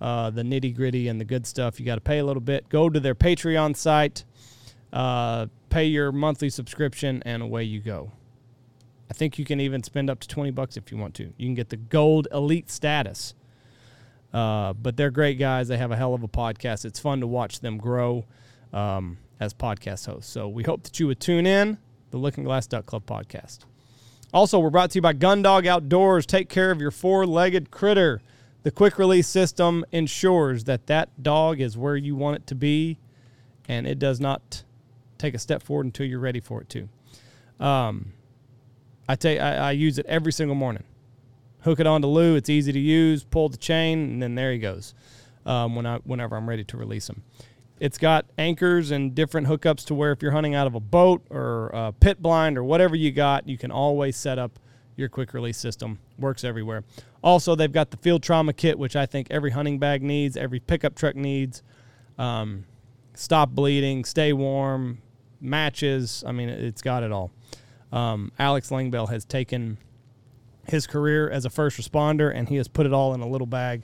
uh, 0.00 0.30
the 0.30 0.42
nitty 0.42 0.74
gritty 0.74 1.08
and 1.08 1.20
the 1.20 1.24
good 1.24 1.46
stuff, 1.46 1.78
you 1.78 1.86
got 1.86 1.94
to 1.94 2.00
pay 2.00 2.18
a 2.18 2.24
little 2.24 2.40
bit. 2.40 2.68
Go 2.68 2.90
to 2.90 2.98
their 2.98 3.14
Patreon 3.14 3.76
site, 3.76 4.24
uh, 4.92 5.46
pay 5.70 5.84
your 5.84 6.12
monthly 6.12 6.50
subscription, 6.50 7.22
and 7.24 7.42
away 7.42 7.62
you 7.64 7.80
go. 7.80 8.12
I 9.08 9.14
think 9.14 9.38
you 9.38 9.44
can 9.44 9.60
even 9.60 9.82
spend 9.82 10.10
up 10.10 10.18
to 10.20 10.28
20 10.28 10.50
bucks 10.50 10.76
if 10.76 10.90
you 10.90 10.98
want 10.98 11.14
to. 11.14 11.32
You 11.36 11.46
can 11.46 11.54
get 11.54 11.68
the 11.68 11.76
gold 11.76 12.26
elite 12.32 12.70
status. 12.70 13.34
Uh, 14.32 14.72
but 14.72 14.96
they're 14.96 15.10
great 15.10 15.38
guys. 15.38 15.68
They 15.68 15.78
have 15.78 15.92
a 15.92 15.96
hell 15.96 16.12
of 16.12 16.22
a 16.22 16.28
podcast. 16.28 16.84
It's 16.84 16.98
fun 16.98 17.20
to 17.20 17.26
watch 17.26 17.60
them 17.60 17.78
grow 17.78 18.24
um, 18.72 19.18
as 19.38 19.54
podcast 19.54 20.06
hosts. 20.06 20.30
So 20.30 20.48
we 20.48 20.64
hope 20.64 20.82
that 20.82 20.98
you 20.98 21.06
would 21.06 21.20
tune 21.20 21.46
in 21.46 21.78
the 22.10 22.18
Looking 22.18 22.44
Glass 22.44 22.66
Duck 22.66 22.86
Club 22.86 23.06
podcast. 23.06 23.60
Also, 24.36 24.58
we're 24.58 24.68
brought 24.68 24.90
to 24.90 24.98
you 24.98 25.00
by 25.00 25.14
Gundog 25.14 25.66
Outdoors. 25.66 26.26
Take 26.26 26.50
care 26.50 26.70
of 26.70 26.78
your 26.78 26.90
four-legged 26.90 27.70
critter. 27.70 28.20
The 28.64 28.70
quick 28.70 28.98
release 28.98 29.26
system 29.26 29.82
ensures 29.92 30.64
that 30.64 30.88
that 30.88 31.22
dog 31.22 31.58
is 31.58 31.78
where 31.78 31.96
you 31.96 32.14
want 32.14 32.36
it 32.36 32.46
to 32.48 32.54
be, 32.54 32.98
and 33.66 33.86
it 33.86 33.98
does 33.98 34.20
not 34.20 34.62
take 35.16 35.32
a 35.32 35.38
step 35.38 35.62
forward 35.62 35.86
until 35.86 36.04
you're 36.04 36.20
ready 36.20 36.40
for 36.40 36.60
it 36.60 36.68
to. 36.68 36.86
Um, 37.64 38.12
I 39.08 39.16
tell 39.16 39.32
you, 39.32 39.38
I, 39.38 39.52
I 39.54 39.70
use 39.70 39.98
it 39.98 40.04
every 40.04 40.34
single 40.34 40.54
morning. 40.54 40.84
Hook 41.60 41.80
it 41.80 41.86
onto 41.86 42.06
Lou. 42.06 42.36
It's 42.36 42.50
easy 42.50 42.72
to 42.72 42.78
use. 42.78 43.24
Pull 43.24 43.48
the 43.48 43.56
chain, 43.56 44.00
and 44.00 44.22
then 44.22 44.34
there 44.34 44.52
he 44.52 44.58
goes. 44.58 44.92
Um, 45.46 45.74
when 45.74 45.86
I 45.86 45.96
whenever 46.04 46.36
I'm 46.36 46.46
ready 46.46 46.64
to 46.64 46.76
release 46.76 47.08
him, 47.08 47.22
it's 47.78 47.98
got 47.98 48.26
anchors 48.38 48.90
and 48.90 49.14
different 49.14 49.46
hookups 49.46 49.84
to 49.86 49.94
where 49.94 50.12
if 50.12 50.22
you're 50.22 50.32
hunting 50.32 50.54
out 50.54 50.66
of 50.66 50.74
a 50.74 50.80
boat 50.80 51.22
or 51.30 51.68
a 51.74 51.92
pit 51.92 52.22
blind 52.22 52.56
or 52.56 52.64
whatever 52.64 52.96
you 52.96 53.12
got, 53.12 53.48
you 53.48 53.58
can 53.58 53.70
always 53.70 54.16
set 54.16 54.38
up 54.38 54.58
your 54.96 55.08
quick 55.08 55.34
release 55.34 55.58
system. 55.58 55.98
Works 56.18 56.42
everywhere. 56.42 56.84
Also, 57.22 57.54
they've 57.54 57.72
got 57.72 57.90
the 57.90 57.98
field 57.98 58.22
trauma 58.22 58.52
kit, 58.52 58.78
which 58.78 58.96
I 58.96 59.04
think 59.04 59.28
every 59.30 59.50
hunting 59.50 59.78
bag 59.78 60.02
needs, 60.02 60.36
every 60.36 60.60
pickup 60.60 60.94
truck 60.94 61.16
needs. 61.16 61.62
Um, 62.18 62.64
stop 63.14 63.50
bleeding, 63.50 64.04
stay 64.04 64.32
warm, 64.32 65.02
matches. 65.40 66.24
I 66.26 66.32
mean, 66.32 66.48
it's 66.48 66.82
got 66.82 67.02
it 67.02 67.12
all. 67.12 67.30
Um, 67.92 68.32
Alex 68.38 68.70
Langbell 68.70 69.10
has 69.10 69.24
taken 69.24 69.78
his 70.66 70.86
career 70.86 71.30
as 71.30 71.44
a 71.44 71.50
first 71.50 71.78
responder 71.78 72.34
and 72.34 72.48
he 72.48 72.56
has 72.56 72.68
put 72.68 72.86
it 72.86 72.92
all 72.92 73.14
in 73.14 73.20
a 73.20 73.28
little 73.28 73.46
bag 73.46 73.82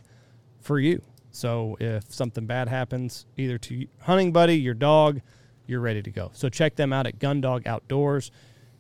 for 0.61 0.81
you. 0.81 1.03
So 1.33 1.77
if 1.81 2.13
something 2.13 2.47
bad 2.47 2.69
happens, 2.69 3.27
either 3.37 3.59
to 3.59 3.75
you- 3.75 3.89
hunting 4.01 4.33
buddy, 4.33 4.57
your 4.57 4.75
dog, 4.75 5.21
you're 5.67 5.81
ready 5.81 6.03
to 6.03 6.11
go. 6.11 6.31
So 6.35 6.49
check 6.49 6.77
them 6.77 6.93
out 6.93 7.07
at 7.07 7.19
Gundog 7.19 7.67
Outdoors 7.67 8.31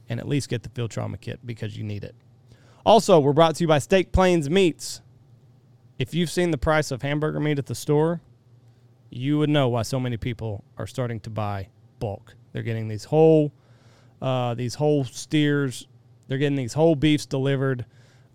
and 0.08 0.20
at 0.20 0.28
least 0.28 0.48
get 0.48 0.62
the 0.62 0.68
field 0.68 0.90
trauma 0.90 1.16
kit 1.16 1.40
because 1.44 1.76
you 1.76 1.82
need 1.82 2.04
it. 2.04 2.14
Also, 2.84 3.18
we're 3.18 3.32
brought 3.32 3.56
to 3.56 3.64
you 3.64 3.68
by 3.68 3.78
Steak 3.78 4.12
Plains 4.12 4.50
Meats. 4.50 5.00
If 5.98 6.14
you've 6.14 6.30
seen 6.30 6.50
the 6.50 6.58
price 6.58 6.90
of 6.90 7.02
hamburger 7.02 7.40
meat 7.40 7.58
at 7.58 7.66
the 7.66 7.74
store, 7.74 8.20
you 9.08 9.38
would 9.38 9.50
know 9.50 9.68
why 9.68 9.82
so 9.82 10.00
many 10.00 10.16
people 10.16 10.64
are 10.76 10.86
starting 10.86 11.20
to 11.20 11.30
buy 11.30 11.68
bulk. 11.98 12.34
They're 12.52 12.62
getting 12.62 12.88
these 12.88 13.04
whole 13.04 13.52
uh, 14.20 14.54
these 14.54 14.74
whole 14.74 15.04
steers. 15.04 15.86
They're 16.28 16.38
getting 16.38 16.56
these 16.56 16.74
whole 16.74 16.94
beefs 16.94 17.26
delivered. 17.26 17.84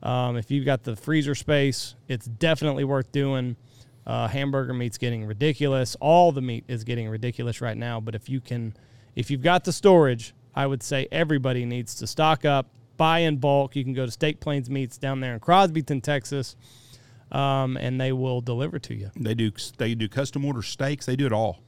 Um, 0.03 0.37
if 0.37 0.51
you've 0.51 0.65
got 0.65 0.83
the 0.83 0.95
freezer 0.95 1.35
space, 1.35 1.95
it's 2.07 2.25
definitely 2.25 2.83
worth 2.83 3.11
doing. 3.11 3.55
Uh, 4.07 4.25
hamburger 4.29 4.73
meat's 4.73 4.97
getting 4.97 5.25
ridiculous. 5.25 5.97
All 5.99 6.31
the 6.31 6.41
meat 6.41 6.63
is 6.69 6.85
getting 6.85 7.09
ridiculous 7.09 7.59
right 7.59 7.75
now. 7.75 7.99
But 7.99 8.15
if 8.15 8.29
you 8.29 8.39
can, 8.39 8.73
if 9.17 9.29
you've 9.29 9.41
got 9.41 9.65
the 9.65 9.73
storage, 9.73 10.33
I 10.55 10.65
would 10.65 10.81
say 10.81 11.09
everybody 11.11 11.65
needs 11.65 11.93
to 11.95 12.07
stock 12.07 12.45
up, 12.45 12.69
buy 12.95 13.19
in 13.19 13.35
bulk. 13.35 13.75
You 13.75 13.83
can 13.83 13.93
go 13.93 14.05
to 14.05 14.11
Steak 14.11 14.39
Plains 14.39 14.69
Meats 14.69 14.97
down 14.97 15.19
there 15.19 15.33
in 15.33 15.41
Crosbyton, 15.41 16.01
Texas, 16.01 16.55
um, 17.33 17.75
and 17.75 17.99
they 17.99 18.13
will 18.13 18.39
deliver 18.39 18.79
to 18.79 18.95
you. 18.95 19.11
They 19.17 19.35
do 19.35 19.51
they 19.77 19.93
do 19.93 20.07
custom 20.07 20.45
order 20.45 20.61
steaks. 20.61 21.05
They 21.05 21.17
do 21.17 21.25
it 21.25 21.33
all. 21.33 21.59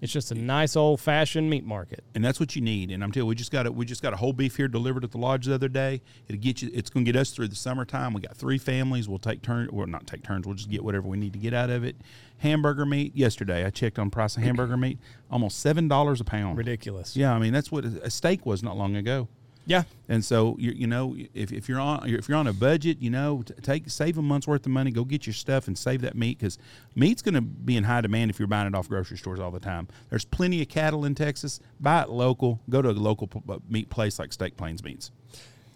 It's 0.00 0.12
just 0.12 0.30
a 0.30 0.34
nice 0.34 0.76
old 0.76 1.00
fashioned 1.00 1.50
meat 1.50 1.64
market. 1.64 2.04
and 2.14 2.24
that's 2.24 2.38
what 2.38 2.54
you 2.54 2.62
need. 2.62 2.90
And 2.90 3.02
I'm 3.02 3.10
telling 3.10 3.26
you, 3.26 3.28
we 3.28 3.34
just 3.34 3.50
got 3.50 3.66
a, 3.66 3.72
we 3.72 3.84
just 3.84 4.00
got 4.02 4.12
a 4.12 4.16
whole 4.16 4.32
beef 4.32 4.56
here 4.56 4.68
delivered 4.68 5.02
at 5.02 5.10
the 5.10 5.18
lodge 5.18 5.46
the 5.46 5.54
other 5.54 5.68
day. 5.68 6.00
It'll 6.28 6.40
get 6.40 6.62
you. 6.62 6.70
It's 6.72 6.88
going 6.88 7.04
to 7.04 7.12
get 7.12 7.18
us 7.20 7.30
through 7.30 7.48
the 7.48 7.56
summertime. 7.56 8.12
We 8.12 8.20
got 8.20 8.36
three 8.36 8.58
families. 8.58 9.08
We'll 9.08 9.18
take 9.18 9.42
turns. 9.42 9.72
Well, 9.72 9.86
not 9.86 10.06
take 10.06 10.22
turns. 10.22 10.46
We'll 10.46 10.54
just 10.54 10.70
get 10.70 10.84
whatever 10.84 11.08
we 11.08 11.16
need 11.18 11.32
to 11.32 11.38
get 11.38 11.52
out 11.52 11.70
of 11.70 11.82
it. 11.84 11.96
Hamburger 12.38 12.86
meat. 12.86 13.16
Yesterday, 13.16 13.64
I 13.64 13.70
checked 13.70 13.98
on 13.98 14.10
price 14.10 14.36
of 14.36 14.44
hamburger 14.44 14.76
meat. 14.76 14.98
Almost 15.30 15.58
seven 15.58 15.88
dollars 15.88 16.20
a 16.20 16.24
pound. 16.24 16.56
Ridiculous. 16.58 17.16
Yeah, 17.16 17.34
I 17.34 17.38
mean 17.40 17.52
that's 17.52 17.72
what 17.72 17.84
a 17.84 18.10
steak 18.10 18.46
was 18.46 18.62
not 18.62 18.76
long 18.76 18.94
ago. 18.94 19.28
Yeah. 19.68 19.82
And 20.08 20.24
so 20.24 20.56
you, 20.58 20.72
you 20.72 20.86
know 20.86 21.14
if, 21.34 21.52
if 21.52 21.68
you're 21.68 21.78
on 21.78 22.08
if 22.08 22.26
you're 22.26 22.38
on 22.38 22.46
a 22.46 22.54
budget, 22.54 23.02
you 23.02 23.10
know 23.10 23.42
take 23.62 23.90
save 23.90 24.16
a 24.16 24.22
month's 24.22 24.48
worth 24.48 24.64
of 24.64 24.72
money, 24.72 24.90
go 24.90 25.04
get 25.04 25.26
your 25.26 25.34
stuff 25.34 25.68
and 25.68 25.76
save 25.76 26.00
that 26.00 26.16
meat 26.16 26.38
because 26.38 26.56
meat's 26.96 27.20
going 27.20 27.34
to 27.34 27.42
be 27.42 27.76
in 27.76 27.84
high 27.84 28.00
demand 28.00 28.30
if 28.30 28.38
you're 28.38 28.48
buying 28.48 28.66
it 28.66 28.74
off 28.74 28.88
grocery 28.88 29.18
stores 29.18 29.38
all 29.38 29.50
the 29.50 29.60
time. 29.60 29.86
There's 30.08 30.24
plenty 30.24 30.62
of 30.62 30.68
cattle 30.68 31.04
in 31.04 31.14
Texas. 31.14 31.60
Buy 31.78 32.00
it 32.00 32.08
local. 32.08 32.60
Go 32.70 32.80
to 32.80 32.88
a 32.88 32.92
local 32.92 33.28
meat 33.68 33.90
place 33.90 34.18
like 34.18 34.32
Steak 34.32 34.56
Plains 34.56 34.82
Meats. 34.82 35.10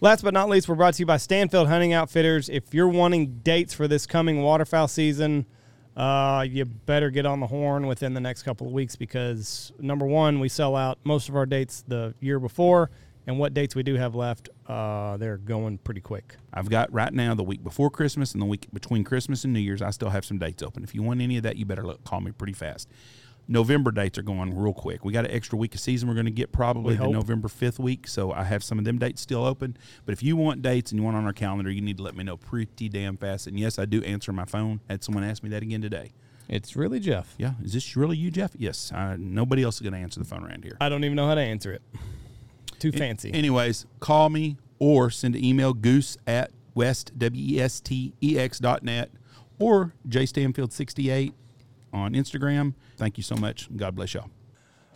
Last 0.01 0.25
but 0.25 0.33
not 0.33 0.49
least, 0.49 0.71
we're 0.71 0.75
brought 0.75 0.95
to 0.95 1.01
you 1.01 1.07
by 1.07 1.19
Stanfield 1.19 1.69
Hunting 1.69 1.93
Outfitters. 1.93 2.49
If 2.49 2.73
you're 2.73 2.89
wanting 2.89 3.41
dates 3.45 3.75
for 3.75 3.87
this 3.87 4.07
coming 4.07 4.43
waterfowl 4.43 4.89
season, 4.89 5.45
uh, 5.97 6.47
you 6.49 6.65
better 6.65 7.11
get 7.11 7.27
on 7.27 7.41
the 7.41 7.47
horn 7.47 7.87
within 7.87 8.15
the 8.15 8.21
next 8.21 8.43
couple 8.43 8.67
of 8.67 8.73
weeks 8.73 8.97
because 8.97 9.71
number 9.79 10.07
one, 10.07 10.41
we 10.41 10.49
sell 10.49 10.75
out 10.77 10.99
most 11.05 11.29
of 11.29 11.37
our 11.37 11.45
dates 11.45 11.85
the 11.87 12.15
year 12.21 12.41
before, 12.41 12.91
and 13.27 13.39
what 13.39 13.55
dates 13.55 13.75
we 13.75 13.83
do 13.83 13.95
have 13.95 14.15
left, 14.15 14.49
uh, 14.67 15.17
they're 15.17 15.37
going 15.37 15.79
pretty 15.79 16.01
quick. 16.01 16.37
I've 16.53 16.69
got 16.69 16.93
right 16.93 17.13
now 17.13 17.35
the 17.35 17.45
week 17.45 17.63
before 17.63 17.91
Christmas 17.91 18.33
and 18.33 18.43
the 18.43 18.47
week 18.47 18.67
between 18.73 19.05
Christmas 19.05 19.45
and 19.45 19.53
New 19.53 19.61
Year's. 19.61 19.83
I 19.83 19.91
still 19.91 20.11
have 20.11 20.25
some 20.25 20.39
dates 20.39 20.63
open. 20.63 20.83
If 20.83 20.95
you 20.95 21.03
want 21.03 21.21
any 21.21 21.37
of 21.37 21.43
that, 21.45 21.57
you 21.57 21.65
better 21.65 21.85
look, 21.85 22.03
call 22.05 22.21
me 22.21 22.33
pretty 22.33 22.53
fast. 22.53 22.89
November 23.49 23.91
dates 23.91 24.19
are 24.19 24.23
going 24.23 24.57
real 24.57 24.73
quick. 24.73 25.05
We 25.05 25.13
got 25.13 25.25
an 25.25 25.33
extra 25.33 25.59
week 25.59 25.75
of 25.75 25.81
season 25.81 26.09
we're 26.09 26.15
going 26.15 26.27
to 26.27 26.31
get 26.33 26.53
probably 26.53 26.95
We 26.95 26.99
the 26.99 27.05
hope. 27.05 27.13
November 27.13 27.49
5th 27.49 27.79
week. 27.79 28.07
So 28.07 28.33
I 28.33 28.45
have 28.45 28.63
some 28.63 28.79
of 28.79 28.85
them 28.85 28.99
dates 28.99 29.21
still 29.21 29.45
open. 29.45 29.77
But 30.07 30.13
if 30.13 30.23
you 30.23 30.37
want 30.37 30.63
dates 30.63 30.93
and 30.93 30.99
you 30.99 31.05
want 31.05 31.17
on 31.17 31.25
our 31.27 31.33
calendar, 31.33 31.71
you 31.71 31.81
need 31.81 31.97
to 31.97 32.03
let 32.03 32.17
me 32.17 32.23
know 32.25 32.37
pretty 32.37 32.89
damn 32.89 33.17
fast. 33.17 33.47
And 33.49 33.59
yes, 33.59 33.79
I 33.79 33.85
do 33.85 34.03
answer 34.05 34.33
my 34.33 34.45
phone. 34.45 34.81
Had 34.89 35.03
someone 35.03 35.25
ask 35.25 35.43
me 35.43 35.51
that 35.51 35.63
again 35.63 35.83
today. 35.83 36.13
It's 36.49 36.77
really 36.77 37.01
Jeff. 37.01 37.35
Yeah, 37.39 37.53
is 37.65 37.73
this 37.73 37.97
really 37.97 38.17
you, 38.17 38.31
Jeff? 38.31 38.53
Yes. 38.57 38.93
Uh, 38.93 39.17
nobody 39.19 39.63
else 39.63 39.77
is 39.77 39.81
going 39.81 39.95
to 39.95 39.99
answer 39.99 40.21
the 40.21 40.27
phone 40.27 40.45
around 40.45 40.65
here. 40.65 40.77
I 40.81 40.89
don't 40.89 41.03
even 41.05 41.17
know 41.17 41.27
how 41.27 41.35
to 41.35 41.41
answer 41.41 41.73
it. 41.73 41.83
Too 42.83 42.91
fancy. 42.91 43.33
Anyways, 43.33 43.87
call 44.01 44.29
me 44.29 44.57
or 44.81 45.09
send 45.09 45.37
an 45.37 45.45
email 45.45 45.73
goose 45.73 46.17
at 46.27 46.51
west 46.75 47.17
w 47.17 47.55
e 47.57 47.61
s 47.61 47.81
t 47.81 48.13
e 48.21 48.37
x 48.37 48.59
dot 48.59 48.83
net 48.83 49.09
or 49.61 49.93
jstanfield68 50.09 51.33
on 51.93 52.15
Instagram. 52.15 52.75
Thank 52.97 53.19
you 53.19 53.23
so 53.23 53.37
much. 53.37 53.69
God 53.77 53.95
bless 53.95 54.15
y'all. 54.15 54.31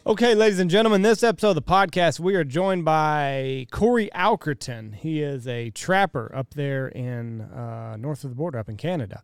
Okay, 0.05 0.35
ladies 0.35 0.59
and 0.59 0.69
gentlemen, 0.69 1.03
this 1.03 1.23
episode 1.23 1.51
of 1.51 1.55
the 1.55 1.63
podcast, 1.63 2.19
we 2.19 2.35
are 2.35 2.43
joined 2.43 2.85
by 2.85 3.69
Cory 3.71 4.11
Alkerton. 4.13 4.93
He 4.93 5.23
is 5.23 5.47
a 5.47 5.71
trapper 5.71 6.33
up 6.35 6.55
there 6.55 6.89
in 6.89 7.43
uh, 7.43 7.97
north 7.97 8.25
of 8.25 8.31
the 8.31 8.37
border, 8.37 8.59
up 8.59 8.69
in 8.69 8.77
Canada. 8.77 9.23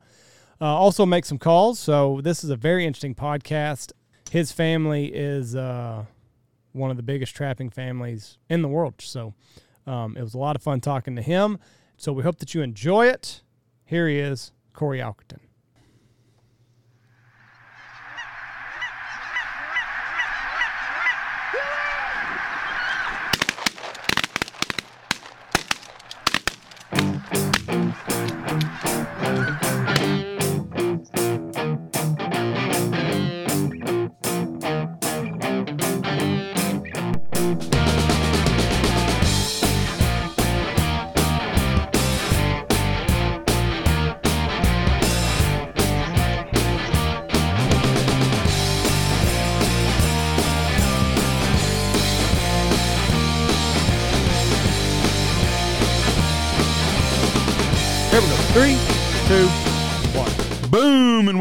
Uh, 0.61 0.67
also 0.67 1.05
makes 1.05 1.27
some 1.27 1.39
calls, 1.39 1.81
so 1.81 2.21
this 2.23 2.45
is 2.45 2.51
a 2.51 2.57
very 2.57 2.87
interesting 2.87 3.17
podcast. 3.17 3.91
His 4.31 4.53
family 4.53 5.07
is 5.07 5.57
uh, 5.57 6.05
one 6.73 6.91
of 6.91 6.97
the 6.97 7.03
biggest 7.03 7.35
trapping 7.35 7.71
families 7.71 8.39
in 8.49 8.63
the 8.63 8.69
world, 8.69 8.95
so 8.99 9.35
um, 9.87 10.17
it 10.17 10.23
was 10.23 10.35
a 10.35 10.39
lot 10.39 10.57
of 10.57 10.63
fun 10.63 10.81
talking 10.81 11.17
to 11.17 11.23
him. 11.23 11.59
So 11.97 12.13
we 12.13 12.23
hope 12.23 12.39
that 12.39 12.55
you 12.55 12.63
enjoy 12.63 13.07
it. 13.07 13.43
Here 13.85 14.09
he 14.09 14.19
is, 14.19 14.53
Cory 14.73 14.99
Alkerton. 14.99 15.42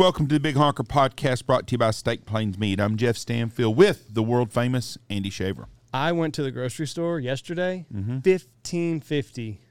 Welcome 0.01 0.25
to 0.25 0.33
the 0.33 0.39
Big 0.39 0.55
Honker 0.55 0.81
Podcast 0.81 1.45
brought 1.45 1.67
to 1.67 1.73
you 1.73 1.77
by 1.77 1.91
Steak 1.91 2.25
Plains 2.25 2.57
Meat. 2.57 2.79
I'm 2.79 2.97
Jeff 2.97 3.15
Stanfield 3.15 3.77
with 3.77 4.11
the 4.11 4.23
world 4.23 4.51
famous 4.51 4.97
Andy 5.11 5.29
Shaver. 5.29 5.67
I 5.93 6.11
went 6.11 6.33
to 6.33 6.41
the 6.41 6.49
grocery 6.49 6.87
store 6.87 7.19
yesterday. 7.19 7.85
Mm-hmm. 7.93 8.21
Fifteen 8.21 8.99
fifty 8.99 9.61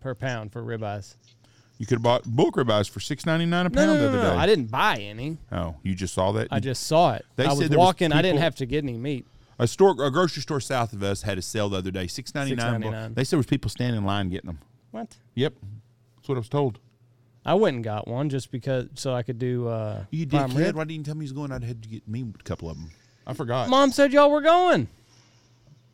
per 0.00 0.14
pound 0.14 0.52
for 0.52 0.62
ribeyes. 0.62 1.16
You 1.76 1.84
could 1.84 1.96
have 1.96 2.02
bought 2.02 2.22
bulk 2.24 2.56
ribeyes 2.56 2.88
for 2.88 3.00
six 3.00 3.26
ninety 3.26 3.44
nine 3.44 3.66
a 3.66 3.68
No, 3.68 3.74
pound 3.74 3.88
no, 3.88 3.98
the 3.98 4.08
other 4.08 4.22
no, 4.22 4.30
day. 4.30 4.36
I 4.38 4.46
didn't 4.46 4.70
buy 4.70 4.96
any. 4.96 5.36
oh, 5.52 5.76
you 5.82 5.94
just 5.94 6.14
saw 6.14 6.32
that? 6.32 6.48
I 6.50 6.60
just 6.60 6.84
saw 6.84 7.12
it. 7.16 7.26
They 7.36 7.44
I 7.44 7.54
said 7.54 7.68
was 7.68 7.76
walking. 7.76 8.10
I 8.10 8.22
didn't 8.22 8.40
have 8.40 8.54
to 8.56 8.64
get 8.64 8.84
any 8.84 8.96
meat. 8.96 9.26
a 9.58 9.66
store, 9.66 9.90
a 10.02 10.10
grocery 10.10 10.40
store 10.40 10.60
south 10.60 10.94
of 10.94 11.02
us 11.02 11.20
had 11.20 11.36
a 11.36 11.42
sale 11.42 11.68
the 11.68 11.76
other 11.76 11.90
day, 11.90 12.06
six 12.06 12.34
ninety 12.34 12.54
nine. 12.54 12.80
$6.99. 12.80 13.14
They 13.16 13.24
said 13.24 13.32
there 13.32 13.38
was 13.40 13.44
people 13.46 13.68
standing 13.68 13.98
in 13.98 14.06
line 14.06 14.30
getting 14.30 14.48
them. 14.48 14.60
What? 14.92 15.14
Yep, 15.34 15.52
that's 16.16 16.26
what 16.30 16.36
I 16.36 16.38
was 16.38 16.48
told. 16.48 16.78
I 17.48 17.54
went 17.54 17.76
and 17.76 17.82
got 17.84 18.06
one 18.06 18.28
just 18.28 18.50
because 18.50 18.88
so 18.94 19.14
I 19.14 19.22
could 19.22 19.38
do. 19.38 19.68
Uh, 19.68 20.04
You 20.10 20.26
prime 20.26 20.50
dickhead! 20.50 20.58
rib. 20.58 20.76
Why 20.76 20.84
didn't 20.84 20.98
you 20.98 21.02
tell 21.04 21.14
me 21.14 21.20
you 21.20 21.24
was 21.24 21.32
going? 21.32 21.50
I'd 21.50 21.64
had 21.64 21.82
to 21.82 21.88
get 21.88 22.06
me 22.06 22.26
a 22.38 22.42
couple 22.42 22.68
of 22.68 22.76
them. 22.76 22.90
I 23.26 23.32
forgot. 23.32 23.70
Mom 23.70 23.90
said 23.90 24.12
y'all 24.12 24.30
were 24.30 24.42
going. 24.42 24.88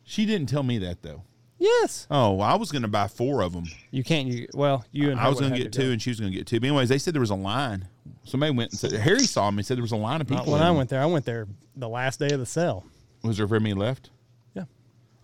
She 0.02 0.26
didn't 0.26 0.48
tell 0.48 0.64
me 0.64 0.78
that 0.78 1.02
though. 1.02 1.22
Yes. 1.58 2.08
Oh, 2.10 2.32
well, 2.32 2.48
I 2.48 2.56
was 2.56 2.72
going 2.72 2.82
to 2.82 2.88
buy 2.88 3.06
four 3.06 3.40
of 3.40 3.52
them. 3.52 3.66
You 3.92 4.02
can't. 4.02 4.26
You 4.26 4.48
well, 4.52 4.84
you 4.90 5.12
and 5.12 5.20
I 5.20 5.24
her 5.24 5.30
was 5.30 5.38
going 5.40 5.52
to 5.52 5.58
get 5.58 5.72
two, 5.72 5.82
go. 5.86 5.90
and 5.92 6.02
she 6.02 6.10
was 6.10 6.18
going 6.18 6.32
to 6.32 6.36
get 6.36 6.46
two. 6.48 6.58
But 6.58 6.66
anyways, 6.66 6.88
they 6.88 6.98
said 6.98 7.14
there 7.14 7.20
was 7.20 7.30
a 7.30 7.36
line. 7.36 7.86
Somebody 8.24 8.52
went 8.52 8.72
and 8.72 8.80
said 8.80 8.92
Harry 8.92 9.20
saw 9.20 9.50
me. 9.52 9.62
Said 9.62 9.76
there 9.76 9.82
was 9.82 9.92
a 9.92 9.96
line 9.96 10.20
of 10.20 10.26
people. 10.26 10.46
Not 10.46 10.52
when 10.52 10.62
I 10.62 10.72
went 10.72 10.90
there. 10.90 11.00
I 11.00 11.06
went 11.06 11.24
there 11.24 11.46
the 11.76 11.88
last 11.88 12.18
day 12.18 12.30
of 12.30 12.40
the 12.40 12.46
sale. 12.46 12.84
Was 13.22 13.36
there 13.36 13.46
very 13.46 13.60
many 13.60 13.74
left? 13.74 14.10
Yeah. 14.54 14.64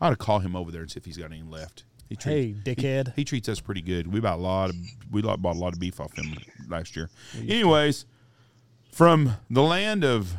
I 0.01 0.07
ought 0.07 0.11
to 0.11 0.17
call 0.17 0.39
him 0.39 0.55
over 0.55 0.71
there 0.71 0.83
and 0.83 0.91
see 0.91 0.99
if 0.99 1.05
he's 1.05 1.17
got 1.19 1.33
any 1.33 1.43
left. 1.43 1.85
He 2.11 2.17
Hey, 2.21 2.53
dickhead. 2.53 3.15
He, 3.15 3.21
he 3.21 3.25
treats 3.25 3.49
us 3.49 3.61
pretty 3.61 3.83
good. 3.83 4.13
We 4.13 4.19
bought 4.19 4.41
a 4.41 4.43
lot 4.43 4.71
of 4.71 4.77
we 5.13 5.23
bought 5.23 5.39
a 5.45 5.59
lot 5.59 5.73
of 5.73 5.79
beef 5.79 6.01
off 6.01 6.13
him 6.17 6.37
last 6.69 6.97
year. 6.97 7.09
Anyways, 7.39 8.05
from 8.91 9.37
the 9.49 9.63
land 9.63 10.05
of 10.05 10.35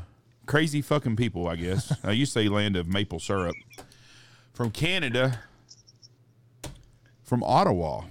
crazy 0.45 0.81
fucking 0.81 1.15
people, 1.15 1.47
I 1.47 1.55
guess. 1.55 1.97
I 2.03 2.11
used 2.11 2.33
to 2.33 2.41
say 2.41 2.49
land 2.49 2.75
of 2.75 2.87
maple 2.87 3.19
syrup. 3.21 3.55
From 4.53 4.69
Canada, 4.69 5.39
from 7.23 7.41
Ottawa, 7.41 8.03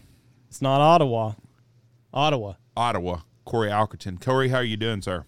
It's 0.49 0.63
not 0.63 0.81
Ottawa. 0.81 1.35
Ottawa. 2.15 2.55
Ottawa, 2.75 3.21
Cory 3.45 3.69
Alkerton. 3.69 4.19
Cory, 4.19 4.49
how 4.49 4.57
are 4.57 4.65
you 4.65 4.79
doing, 4.79 5.03
sir? 5.03 5.27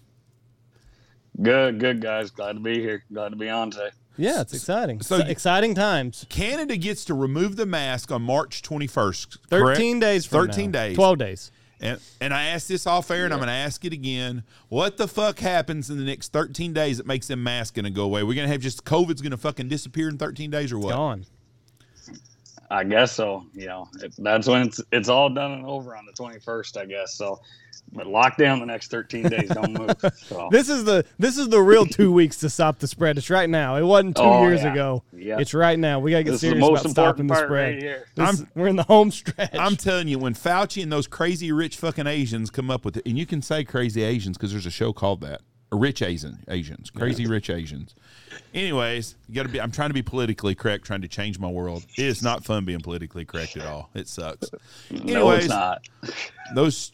Good, 1.39 1.79
good 1.79 2.01
guys. 2.01 2.31
Glad 2.31 2.53
to 2.53 2.59
be 2.59 2.79
here. 2.81 3.03
Glad 3.13 3.29
to 3.29 3.35
be 3.35 3.49
on 3.49 3.69
today. 3.69 3.89
Yeah, 4.17 4.41
it's 4.41 4.53
exciting. 4.53 5.01
so 5.01 5.19
So 5.19 5.25
exciting 5.25 5.73
times. 5.75 6.25
Canada 6.29 6.77
gets 6.77 7.05
to 7.05 7.13
remove 7.13 7.55
the 7.55 7.65
mask 7.65 8.11
on 8.11 8.21
March 8.21 8.61
21st. 8.61 9.49
correct? 9.49 9.49
Thirteen 9.49 9.99
days. 9.99 10.25
From 10.25 10.47
13 10.47 10.71
now. 10.71 10.79
days. 10.79 10.95
Twelve 10.95 11.17
days. 11.17 11.51
And, 11.79 11.99
and 12.21 12.33
I 12.33 12.45
asked 12.45 12.69
this 12.69 12.87
off 12.87 13.11
air, 13.11 13.25
and 13.25 13.33
I'm 13.33 13.39
going 13.39 13.47
to 13.47 13.53
ask 13.53 13.83
it 13.83 13.91
again. 13.91 14.43
What 14.69 14.95
the 14.95 15.05
fuck 15.07 15.39
happens 15.39 15.89
in 15.89 15.97
the 15.97 16.05
next 16.05 16.31
13 16.31 16.71
days 16.71 16.97
that 16.97 17.05
makes 17.05 17.27
them 17.27 17.43
masks 17.43 17.71
going 17.71 17.83
to 17.83 17.91
go 17.91 18.03
away? 18.03 18.23
We're 18.23 18.35
going 18.35 18.47
to 18.47 18.51
have 18.53 18.61
just 18.61 18.85
COVID's 18.85 19.21
going 19.21 19.31
to 19.31 19.37
fucking 19.37 19.67
disappear 19.67 20.07
in 20.07 20.17
13 20.17 20.49
days 20.49 20.71
or 20.71 20.79
what? 20.79 20.91
Gone. 20.93 21.25
I 22.71 22.85
guess 22.85 23.11
so. 23.11 23.45
You 23.53 23.65
know, 23.67 23.89
it, 24.01 24.13
that's 24.17 24.47
when 24.47 24.61
it's 24.67 24.81
it's 24.93 25.09
all 25.09 25.29
done 25.29 25.51
and 25.51 25.65
over 25.65 25.95
on 25.97 26.05
the 26.05 26.13
21st, 26.13 26.77
I 26.77 26.85
guess. 26.85 27.15
So, 27.15 27.41
but 27.91 28.07
lock 28.07 28.37
down 28.37 28.59
the 28.59 28.65
next 28.65 28.89
13 28.91 29.29
days. 29.29 29.49
Don't 29.49 29.73
move. 29.73 29.95
So, 30.15 30.47
This 30.51 30.69
is 30.69 30.83
the 30.83 31.05
this 31.19 31.37
is 31.37 31.49
the 31.49 31.61
real 31.61 31.85
two 31.85 32.11
weeks 32.19 32.37
to 32.37 32.49
stop 32.49 32.79
the 32.79 32.87
spread. 32.87 33.17
It's 33.17 33.29
right 33.29 33.49
now. 33.49 33.75
It 33.75 33.83
wasn't 33.83 34.15
two 34.17 34.23
Oh, 34.23 34.43
years 34.47 34.61
yeah. 34.63 34.71
ago. 34.71 35.03
Yeah. 35.13 35.39
It's 35.39 35.53
right 35.53 35.77
now. 35.77 35.99
We 35.99 36.11
gotta 36.11 36.23
get 36.23 36.31
this 36.31 36.41
serious 36.41 36.59
most 36.61 36.81
about 36.81 36.91
stopping 36.91 37.27
the 37.27 37.35
spread. 37.35 37.49
right. 37.51 37.81
This 38.15 38.25
I'm- 38.25 38.33
is- 38.35 38.45
we're 38.55 38.67
in 38.67 38.75
the 38.75 38.83
home 38.83 39.11
stretch. 39.11 39.53
I'm 39.55 39.75
telling 39.75 40.07
you, 40.07 40.17
when 40.19 40.33
Fauci 40.33 40.81
and 40.83 40.91
those 40.91 41.07
crazy 41.07 41.51
rich 41.51 41.77
fucking 41.77 42.07
Asians 42.07 42.49
come 42.49 42.69
up 42.71 42.85
with 42.85 42.97
it, 42.97 43.05
and 43.05 43.17
you 43.17 43.25
can 43.25 43.41
say 43.41 43.63
crazy 43.63 44.03
Asians 44.03 44.37
because 44.37 44.51
there's 44.51 44.65
a 44.65 44.71
show 44.71 44.93
called 44.93 45.21
that. 45.21 45.41
Rich 45.71 46.03
Asian 46.03 46.37
Asians, 46.49 46.91
crazy 46.91 47.25
rich 47.25 47.49
Asians. 47.49 47.95
Anyways, 48.53 49.15
you 49.27 49.33
got 49.33 49.43
to 49.43 49.49
be. 49.49 49.59
I'm 49.59 49.71
trying 49.71 49.89
to 49.89 49.93
be 49.95 50.03
politically 50.03 50.53
correct, 50.53 50.85
trying 50.85 51.01
to 51.01 51.07
change 51.07 51.39
my 51.39 51.49
world. 51.49 51.83
It 51.97 52.05
is 52.05 52.21
not 52.21 52.45
fun 52.45 52.63
being 52.65 52.79
politically 52.81 53.25
correct 53.25 53.57
at 53.57 53.65
all. 53.65 53.89
It 53.95 54.07
sucks. 54.07 54.51
No, 54.91 55.31
it's 55.31 55.47
not. 55.47 55.81
those 56.53 56.91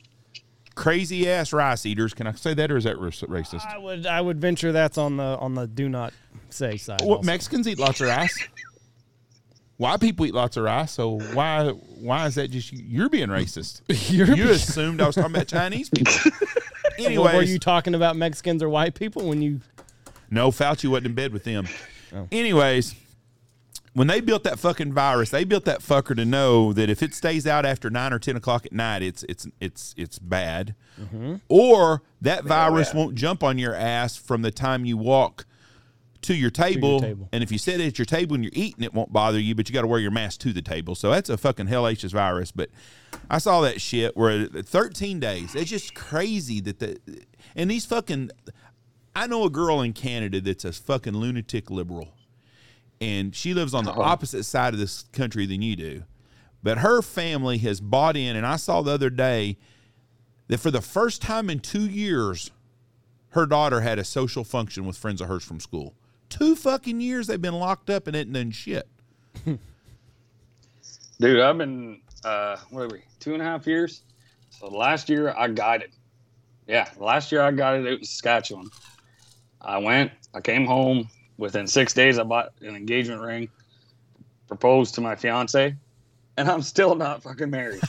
crazy 0.80 1.30
ass 1.30 1.52
rice 1.52 1.86
eaters. 1.86 2.14
Can 2.14 2.26
I 2.26 2.32
say 2.32 2.54
that, 2.54 2.72
or 2.72 2.78
is 2.78 2.86
that 2.86 2.98
racist? 2.98 3.66
I 3.68 3.78
would 3.78 4.06
I 4.06 4.22
would 4.22 4.40
venture 4.40 4.72
that's 4.72 4.98
on 4.98 5.18
the 5.18 5.38
on 5.38 5.54
the 5.54 5.68
do 5.68 5.90
not. 5.90 6.14
say 6.50 6.78
side. 6.78 7.02
Well. 7.04 7.22
Mexicans 7.22 7.68
eat 7.68 7.78
lots 7.78 8.00
of 8.00 8.08
rice. 8.08 8.48
Why 9.76 9.98
people 9.98 10.26
eat 10.26 10.34
lots 10.34 10.56
of 10.58 10.64
rice. 10.64 10.94
So 10.94 11.20
why 11.34 11.70
why 11.70 12.28
is 12.28 12.36
that 12.36 12.50
just 12.50 12.72
you? 12.72 12.84
You're 12.86 13.10
being 13.10 13.28
racist. 13.28 13.82
You're 14.10 14.34
you 14.34 14.50
assumed 14.52 15.02
I 15.02 15.08
was 15.08 15.16
talking 15.16 15.36
about 15.36 15.48
Chinese 15.60 15.90
people. 15.90 16.14
Well, 16.98 17.36
were 17.36 17.44
you 17.44 17.60
talking 17.60 17.94
about 17.94 18.16
Mexicans 18.16 18.64
or 18.64 18.70
white 18.70 18.96
people 18.96 19.28
when 19.28 19.42
you? 19.42 19.60
no, 20.30 20.50
Fauci 20.50 20.90
wasn't 20.90 21.08
in 21.08 21.14
bed 21.14 21.34
with 21.34 21.44
them. 21.44 21.68
Oh. 22.14 22.28
Anyways, 22.32 22.96
when 23.94 24.08
they 24.08 24.22
built 24.22 24.44
that 24.44 24.60
fucking 24.60 24.94
virus, 24.94 25.30
they 25.32 25.44
built 25.44 25.66
that 25.66 25.80
fucker 25.80 26.16
to 26.16 26.26
know 26.26 26.74
that 26.74 26.90
if 26.90 27.02
it 27.04 27.14
stays 27.14 27.46
out 27.48 27.66
after 27.66 27.90
nine 27.90 28.14
or 28.14 28.20
ten 28.20 28.36
o'clock 28.36 28.66
at 28.66 28.72
night, 28.74 29.02
it's 29.02 29.24
it's 29.30 29.48
it's 29.60 29.94
it's 29.98 30.20
bad, 30.20 30.76
Mm-hmm. 31.00 31.36
or 31.48 32.02
that 32.22 32.44
virus 32.44 32.94
won't 32.94 33.16
jump 33.16 33.44
on 33.44 33.58
your 33.58 33.74
ass 33.74 34.18
from 34.18 34.42
the 34.42 34.52
time 34.52 34.84
you 34.86 34.98
walk 34.98 35.46
to 36.24 36.36
your 36.36 36.50
table. 36.50 37.00
table. 37.00 37.30
And 37.32 37.42
if 37.42 37.50
you 37.54 37.58
sit 37.58 37.80
at 37.80 37.98
your 37.98 38.06
table 38.06 38.36
and 38.36 38.44
you're 38.44 38.52
eating, 38.54 38.84
it 38.84 38.94
won't 38.94 39.14
bother 39.14 39.40
you, 39.40 39.56
but 39.56 39.70
you 39.70 39.74
got 39.74 39.82
to 39.84 39.88
wear 39.88 40.02
your 40.02 40.12
mask 40.12 40.42
to 40.42 40.52
the 40.52 40.62
table. 40.62 40.94
So 40.96 41.10
that's 41.12 41.30
a 41.30 41.38
fucking 41.38 41.68
hellacious 41.68 42.12
virus. 42.12 42.52
But 42.52 42.70
I 43.30 43.38
saw 43.38 43.62
that 43.62 43.80
shit 43.80 44.18
where 44.18 44.46
13 44.48 45.22
days. 45.22 45.56
It's 45.56 45.70
just 45.70 45.96
crazy 45.96 46.60
that 46.60 46.80
the 46.80 47.00
and 47.56 47.72
these 47.72 47.86
fucking. 47.86 48.32
I 49.16 49.28
know 49.28 49.46
a 49.46 49.50
girl 49.50 49.82
in 49.82 49.94
Canada 49.94 50.42
that's 50.42 50.66
a 50.66 50.74
fucking 50.74 51.14
lunatic 51.16 51.70
liberal, 51.72 52.10
and 53.02 53.36
she 53.36 53.54
lives 53.54 53.74
on 53.74 53.86
the 53.86 53.94
opposite 53.94 54.44
side 54.44 54.74
of 54.74 54.80
this 54.80 55.04
country 55.14 55.46
than 55.46 55.62
you 55.62 55.76
do. 55.76 56.04
But 56.62 56.80
her 56.80 57.02
family 57.02 57.58
has 57.60 57.80
bought 57.80 58.18
in, 58.18 58.36
and 58.36 58.46
I 58.46 58.58
saw 58.58 58.82
the 58.82 58.92
other 58.92 59.10
day 59.10 59.58
that 60.48 60.60
for 60.60 60.72
the 60.72 60.82
first 60.82 61.22
time 61.22 61.50
in 61.50 61.60
two 61.60 61.88
years, 61.88 62.52
her 63.30 63.46
daughter 63.46 63.82
had 63.82 64.00
a 64.00 64.04
social 64.04 64.44
function 64.44 64.86
with 64.86 64.98
friends 64.98 65.22
of 65.22 65.28
hers 65.28 65.44
from 65.44 65.60
school. 65.60 65.94
Two 66.28 66.56
fucking 66.56 67.00
years 67.00 67.28
they've 67.28 67.42
been 67.42 67.58
locked 67.58 67.90
up 67.90 68.08
and 68.08 68.16
it 68.16 68.32
done 68.32 68.52
shit. 68.52 68.88
Dude, 71.20 71.40
I've 71.40 71.58
been 71.58 72.02
uh 72.24 72.58
what 72.70 72.82
are 72.84 72.88
we, 72.90 73.02
two 73.20 73.34
and 73.34 73.42
a 73.42 73.46
half 73.46 73.66
years? 73.66 74.02
So 74.50 74.68
last 74.68 75.10
year 75.10 75.34
I 75.38 75.48
guided. 75.48 75.92
Yeah, 76.68 76.90
last 76.98 77.32
year 77.32 77.42
I 77.42 77.52
guided 77.52 77.88
out 77.88 78.00
in 78.00 78.04
Saskatchewan. 78.04 78.70
I 79.62 79.78
went, 79.78 80.12
I 80.34 80.42
came 80.42 80.66
home. 80.66 81.10
Within 81.40 81.68
six 81.68 81.94
days 81.94 82.20
I 82.20 82.24
bought 82.24 82.52
an 82.62 82.76
engagement 82.76 83.22
ring, 83.22 83.48
proposed 84.50 84.96
to 84.96 85.02
my 85.02 85.16
fiance, 85.16 85.74
and 86.36 86.50
I'm 86.52 86.62
still 86.62 86.96
not 86.96 87.24
fucking 87.24 87.50
married. 87.50 87.80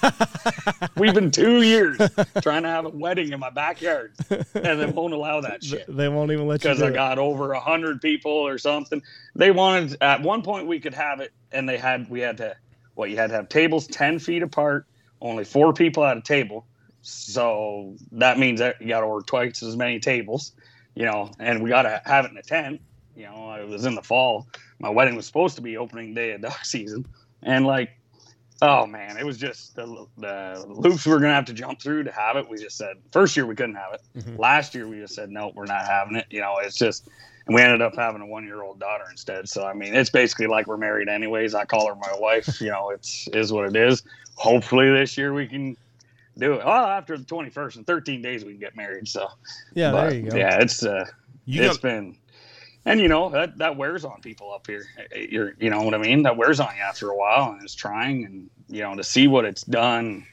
We've 0.96 1.12
been 1.12 1.32
two 1.32 1.62
years 1.62 1.98
trying 2.42 2.62
to 2.62 2.68
have 2.68 2.84
a 2.84 2.90
wedding 2.90 3.32
in 3.32 3.40
my 3.40 3.50
backyard, 3.50 4.12
and 4.30 4.80
they 4.80 4.86
won't 4.86 5.12
allow 5.14 5.40
that 5.40 5.64
shit 5.64 5.84
They 5.88 6.08
won't 6.08 6.30
even 6.30 6.46
let 6.46 6.62
you. 6.62 6.70
because 6.70 6.80
I 6.80 6.88
it. 6.90 6.94
got 6.94 7.18
over 7.18 7.52
a 7.52 7.58
hundred 7.60 8.00
people 8.00 8.30
or 8.30 8.56
something. 8.56 9.02
They 9.34 9.50
wanted 9.50 9.96
at 10.00 10.22
one 10.22 10.42
point 10.42 10.68
we 10.68 10.78
could 10.78 10.94
have 10.94 11.18
it, 11.18 11.32
and 11.50 11.68
they 11.68 11.76
had 11.76 12.08
we 12.08 12.20
had 12.20 12.36
to 12.36 12.54
what 12.94 13.10
you 13.10 13.16
had 13.16 13.30
to 13.30 13.34
have 13.36 13.48
tables 13.48 13.88
ten 13.88 14.20
feet 14.20 14.44
apart, 14.44 14.86
only 15.20 15.44
four 15.44 15.72
people 15.72 16.04
at 16.04 16.16
a 16.16 16.22
table. 16.22 16.66
So 17.02 17.96
that 18.12 18.38
means 18.38 18.60
that 18.60 18.80
you 18.80 18.86
got 18.88 19.00
to 19.00 19.06
order 19.06 19.26
twice 19.26 19.60
as 19.64 19.76
many 19.76 19.98
tables, 19.98 20.52
you 20.94 21.04
know, 21.04 21.32
and 21.40 21.64
we 21.64 21.70
got 21.70 21.82
to 21.82 22.00
have 22.04 22.26
it 22.26 22.30
in 22.30 22.36
a 22.36 22.42
tent. 22.42 22.80
You 23.16 23.24
know, 23.24 23.52
it 23.54 23.68
was 23.68 23.84
in 23.84 23.94
the 23.94 24.02
fall. 24.02 24.46
My 24.78 24.88
wedding 24.88 25.16
was 25.16 25.26
supposed 25.26 25.56
to 25.56 25.62
be 25.62 25.76
opening 25.76 26.14
day 26.14 26.32
of 26.32 26.42
duck 26.42 26.64
season, 26.64 27.06
and 27.42 27.66
like, 27.66 27.90
oh 28.62 28.86
man, 28.86 29.16
it 29.16 29.24
was 29.24 29.38
just 29.38 29.74
the, 29.76 30.06
the 30.18 30.64
loops 30.68 31.06
we 31.06 31.12
are 31.12 31.18
gonna 31.18 31.34
have 31.34 31.44
to 31.46 31.52
jump 31.52 31.80
through 31.80 32.04
to 32.04 32.12
have 32.12 32.36
it. 32.36 32.48
We 32.48 32.58
just 32.58 32.76
said 32.76 32.96
first 33.12 33.36
year 33.36 33.46
we 33.46 33.54
couldn't 33.54 33.76
have 33.76 33.94
it. 33.94 34.00
Mhm. 34.18 34.38
Last 34.38 34.74
year 34.74 34.86
we 34.86 34.98
just 34.98 35.14
said 35.14 35.30
no, 35.30 35.52
we're 35.54 35.66
not 35.66 35.86
having 35.86 36.16
it. 36.16 36.26
You 36.30 36.40
know, 36.40 36.58
it's 36.58 36.76
just, 36.76 37.08
and 37.46 37.54
we 37.54 37.62
ended 37.62 37.82
up 37.82 37.96
having 37.96 38.20
a 38.22 38.26
one-year-old 38.26 38.78
daughter 38.78 39.04
instead. 39.10 39.48
So 39.48 39.64
I 39.64 39.72
mean, 39.74 39.94
it's 39.94 40.10
basically 40.10 40.46
like 40.46 40.66
we're 40.66 40.76
married 40.76 41.08
anyways. 41.08 41.54
I 41.54 41.64
call 41.64 41.88
her 41.88 41.94
my 41.94 42.14
wife. 42.18 42.60
You 42.60 42.70
know, 42.70 42.90
it's 42.90 43.28
is 43.32 43.52
what 43.52 43.66
it 43.66 43.76
is. 43.76 44.02
Hopefully 44.36 44.90
this 44.90 45.18
year 45.18 45.34
we 45.34 45.46
can 45.46 45.76
do 46.38 46.54
it. 46.54 46.64
Well, 46.64 46.86
after 46.86 47.16
the 47.16 47.24
21st 47.24 47.76
in 47.76 47.84
13 47.84 48.22
days 48.22 48.44
we 48.44 48.52
can 48.52 48.60
get 48.60 48.76
married. 48.76 49.08
So 49.08 49.28
Yeah, 49.74 49.92
but, 49.92 50.02
there 50.10 50.14
you 50.14 50.30
go. 50.30 50.36
Yeah, 50.36 50.58
it's 50.60 50.82
uh, 50.84 51.04
You 51.44 51.62
it's 51.62 51.76
got 51.76 51.82
been, 51.82 52.16
and 52.84 53.00
you 53.00 53.08
know 53.08 53.28
that 53.30 53.58
that 53.58 53.76
wears 53.76 54.04
on 54.04 54.20
people 54.20 54.52
up 54.52 54.66
here. 54.66 54.84
You're, 55.14 55.54
you 55.58 55.70
know 55.70 55.82
what 55.82 55.94
I 55.94 55.98
mean? 55.98 56.22
That 56.22 56.36
wears 56.36 56.60
on 56.60 56.74
you 56.76 56.82
after 56.82 57.10
a 57.10 57.16
while, 57.16 57.52
and 57.52 57.62
it's 57.62 57.74
trying, 57.74 58.24
and 58.24 58.50
you 58.68 58.82
know 58.82 58.94
to 58.96 59.04
see 59.04 59.28
what 59.28 59.44
it's 59.44 59.62
done 59.62 60.26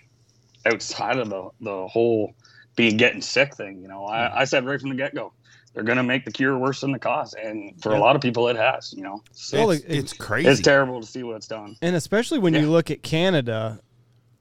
outside 0.65 1.17
of 1.17 1.29
the 1.29 1.49
the 1.61 1.87
whole 1.87 2.33
being 2.75 2.97
getting 2.97 3.21
sick 3.21 3.55
thing. 3.55 3.81
You 3.81 3.87
know, 3.87 4.05
I, 4.05 4.41
I 4.41 4.43
said 4.45 4.65
right 4.65 4.79
from 4.79 4.89
the 4.89 4.95
get 4.95 5.15
go, 5.15 5.33
they're 5.73 5.83
gonna 5.83 6.03
make 6.03 6.25
the 6.25 6.31
cure 6.31 6.57
worse 6.57 6.81
than 6.81 6.91
the 6.91 6.99
cause, 6.99 7.33
and 7.33 7.73
for 7.81 7.91
Yeah. 7.91 7.97
a 7.97 8.01
lot 8.01 8.15
of 8.15 8.21
people, 8.21 8.47
it 8.49 8.55
has. 8.55 8.93
You 8.95 9.03
know, 9.03 9.23
so 9.31 9.57
Well, 9.57 9.69
it's, 9.71 9.83
it- 9.85 9.97
it's 9.97 10.13
crazy. 10.13 10.49
it's 10.49 10.61
terrible 10.61 11.01
to 11.01 11.07
see 11.07 11.23
what 11.23 11.35
it's 11.37 11.47
done. 11.47 11.75
And 11.81 11.95
especially 11.95 12.39
when 12.39 12.53
you 12.53 12.69
look 12.69 12.91
at 12.91 13.01
Canada, 13.03 13.79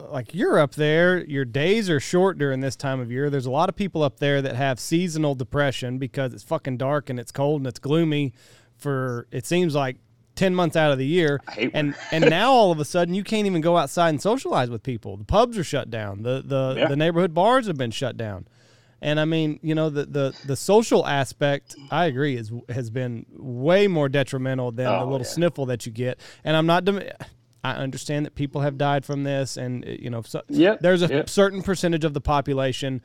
like 0.01 0.35
you're 0.35 0.59
up 0.59 0.75
there, 0.75 1.25
your 1.25 1.45
days 1.45 1.89
are 1.91 2.01
short 2.01 2.39
during 2.39 2.61
this 2.61 2.77
time 2.77 3.01
of 3.01 3.11
year. 3.11 3.31
There's 3.31 3.47
a 3.47 3.51
lot 3.51 3.69
of 3.69 3.77
people 3.77 4.03
up 4.03 4.19
there 4.19 4.43
that 4.43 4.57
have 4.57 4.79
seasonal 4.79 5.35
depression 5.35 5.99
because 5.99 6.35
it's 6.35 6.43
fucking 6.43 6.77
dark 6.77 7.09
and 7.11 7.19
it's 7.19 7.33
cold 7.33 7.61
and 7.61 7.67
it's 7.67 7.79
gloomy 7.79 8.33
for 8.77 9.27
it 9.31 9.47
seems 9.47 9.75
like 9.75 9.97
10 10.35 10.55
months 10.55 10.77
out 10.77 10.93
of 10.93 10.99
the 10.99 11.07
year. 11.07 11.41
I 11.49 11.53
hate 11.53 11.71
And 11.75 11.95
and 12.13 12.29
now 12.29 12.53
all 12.53 12.71
of 12.71 12.79
a 12.79 12.85
sudden 12.85 13.15
you 13.15 13.25
can't 13.25 13.47
even 13.47 13.63
go 13.63 13.77
outside 13.79 14.11
and 14.11 14.21
socialize 14.21 14.69
with 14.69 14.83
people. 14.83 15.17
The 15.17 15.25
pubs 15.25 15.57
are 15.57 15.65
shut 15.65 15.91
down. 15.91 16.23
The 16.23 16.43
the 16.45 16.75
Yeah. 16.77 16.89
the 16.89 16.97
neighborhood 16.97 17.33
bars 17.33 17.67
have 17.67 17.77
been 17.79 17.91
shut 17.91 18.17
down. 18.17 18.47
And 19.03 19.21
I 19.21 19.25
mean, 19.27 19.61
you 19.63 19.75
know, 19.75 19.89
the 19.91 20.05
the 20.07 20.37
the 20.47 20.57
social 20.57 21.07
aspect, 21.07 21.75
I 21.91 22.07
agree, 22.07 22.37
is 22.37 22.51
has 22.71 22.91
been 22.91 23.25
way 23.31 23.89
more 23.89 24.09
detrimental 24.09 24.73
than 24.73 24.87
the 24.87 24.99
Oh, 25.01 25.05
little 25.05 25.19
yeah. 25.27 25.33
sniffle 25.33 25.67
that 25.67 25.85
you 25.87 25.93
get. 25.93 26.19
And 26.45 26.57
I'm 26.57 26.67
not. 26.67 26.85
Dem- 26.87 27.03
I 27.74 27.76
understand 27.76 28.26
that 28.26 28.35
people 28.35 28.61
have 28.62 28.76
died 28.79 29.05
from 29.05 29.24
this, 29.24 29.57
and 29.57 29.85
uh, 29.85 29.90
you 29.90 30.11
know, 30.11 30.22
so 30.22 30.42
Yep, 30.48 30.81
there's 30.81 31.02
a 31.02 31.09
yep. 31.09 31.29
certain 31.31 31.62
percentage 31.62 32.05
of 32.05 32.14
the 32.14 32.20
population 32.20 33.02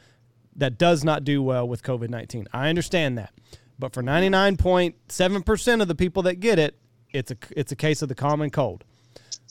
that 0.56 0.78
does 0.78 1.04
not 1.04 1.24
do 1.24 1.42
well 1.42 1.68
with 1.68 1.84
COVID 1.84 2.10
nineteen. 2.10 2.48
I 2.54 2.70
understand 2.70 3.18
that, 3.18 3.34
but 3.80 3.94
for 3.94 4.02
ninety 4.02 4.30
nine 4.30 4.58
point 4.58 4.96
seven 5.10 5.44
percent 5.44 5.82
of 5.82 5.88
the 5.88 5.96
people 5.96 6.24
that 6.24 6.36
get 6.40 6.60
it, 6.60 6.78
it's 7.12 7.32
a 7.32 7.38
it's 7.56 7.72
a 7.72 7.76
case 7.76 8.02
of 8.02 8.10
the 8.10 8.16
common 8.16 8.50
cold. 8.50 8.84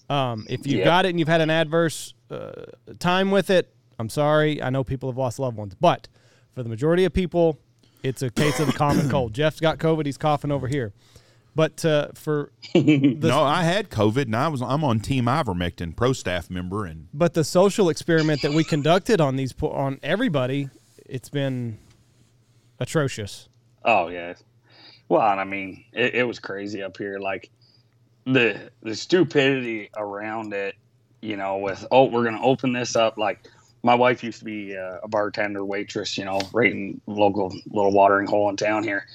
Um, 0.08 0.46
if 0.48 0.66
you've 0.66 0.78
Yep. 0.80 0.84
got 0.84 1.04
it 1.06 1.10
and 1.10 1.18
you've 1.18 1.28
had 1.28 1.40
an 1.40 1.50
adverse 1.50 2.14
uh, 2.30 2.50
time 2.98 3.30
with 3.30 3.48
it, 3.50 3.72
I'm 3.98 4.08
sorry. 4.08 4.60
I 4.62 4.68
know 4.70 4.82
people 4.84 5.08
have 5.08 5.16
lost 5.16 5.38
loved 5.38 5.56
ones, 5.56 5.74
but 5.80 6.08
for 6.54 6.62
the 6.62 6.68
majority 6.68 7.04
of 7.04 7.12
people, 7.12 7.58
it's 8.02 8.20
a 8.22 8.30
case 8.30 8.58
of 8.60 8.66
the 8.66 8.72
common 8.72 9.08
cold. 9.08 9.32
Jeff's 9.40 9.60
got 9.60 9.78
COVID; 9.78 10.06
he's 10.06 10.18
coughing 10.18 10.50
over 10.50 10.66
here. 10.68 10.92
But 11.54 11.84
uh, 11.84 12.08
for 12.14 12.52
no, 12.74 13.42
I 13.42 13.62
had 13.64 13.90
COVID 13.90 14.22
and 14.22 14.36
I 14.36 14.48
was 14.48 14.62
I'm 14.62 14.84
on 14.84 15.00
Team 15.00 15.24
Ivermectin, 15.24 15.96
pro 15.96 16.12
staff 16.12 16.48
member, 16.48 16.84
and 16.84 17.08
but 17.12 17.34
the 17.34 17.44
social 17.44 17.88
experiment 17.88 18.42
that 18.42 18.52
we 18.52 18.62
conducted 18.64 19.20
on 19.20 19.36
these 19.36 19.54
on 19.60 19.98
everybody, 20.02 20.70
it's 21.06 21.28
been 21.28 21.78
atrocious. 22.78 23.48
Oh 23.84 24.08
yeah. 24.08 24.34
Well, 25.08 25.28
and 25.28 25.40
I 25.40 25.44
mean, 25.44 25.84
it, 25.92 26.14
it 26.14 26.24
was 26.24 26.38
crazy 26.38 26.82
up 26.82 26.96
here. 26.96 27.18
Like 27.18 27.50
the 28.24 28.70
the 28.82 28.94
stupidity 28.94 29.90
around 29.96 30.52
it. 30.52 30.76
You 31.22 31.36
know, 31.36 31.58
with 31.58 31.86
oh, 31.90 32.04
we're 32.04 32.24
gonna 32.24 32.42
open 32.42 32.72
this 32.72 32.96
up. 32.96 33.18
Like 33.18 33.46
my 33.82 33.94
wife 33.94 34.22
used 34.22 34.38
to 34.38 34.44
be 34.44 34.76
uh, 34.76 34.98
a 35.02 35.08
bartender, 35.08 35.64
waitress. 35.64 36.16
You 36.16 36.24
know, 36.24 36.40
right 36.52 36.72
in 36.72 37.00
local 37.06 37.52
little 37.66 37.92
watering 37.92 38.26
hole 38.26 38.48
in 38.48 38.56
town 38.56 38.84
here, 38.84 39.06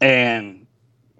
and 0.00 0.61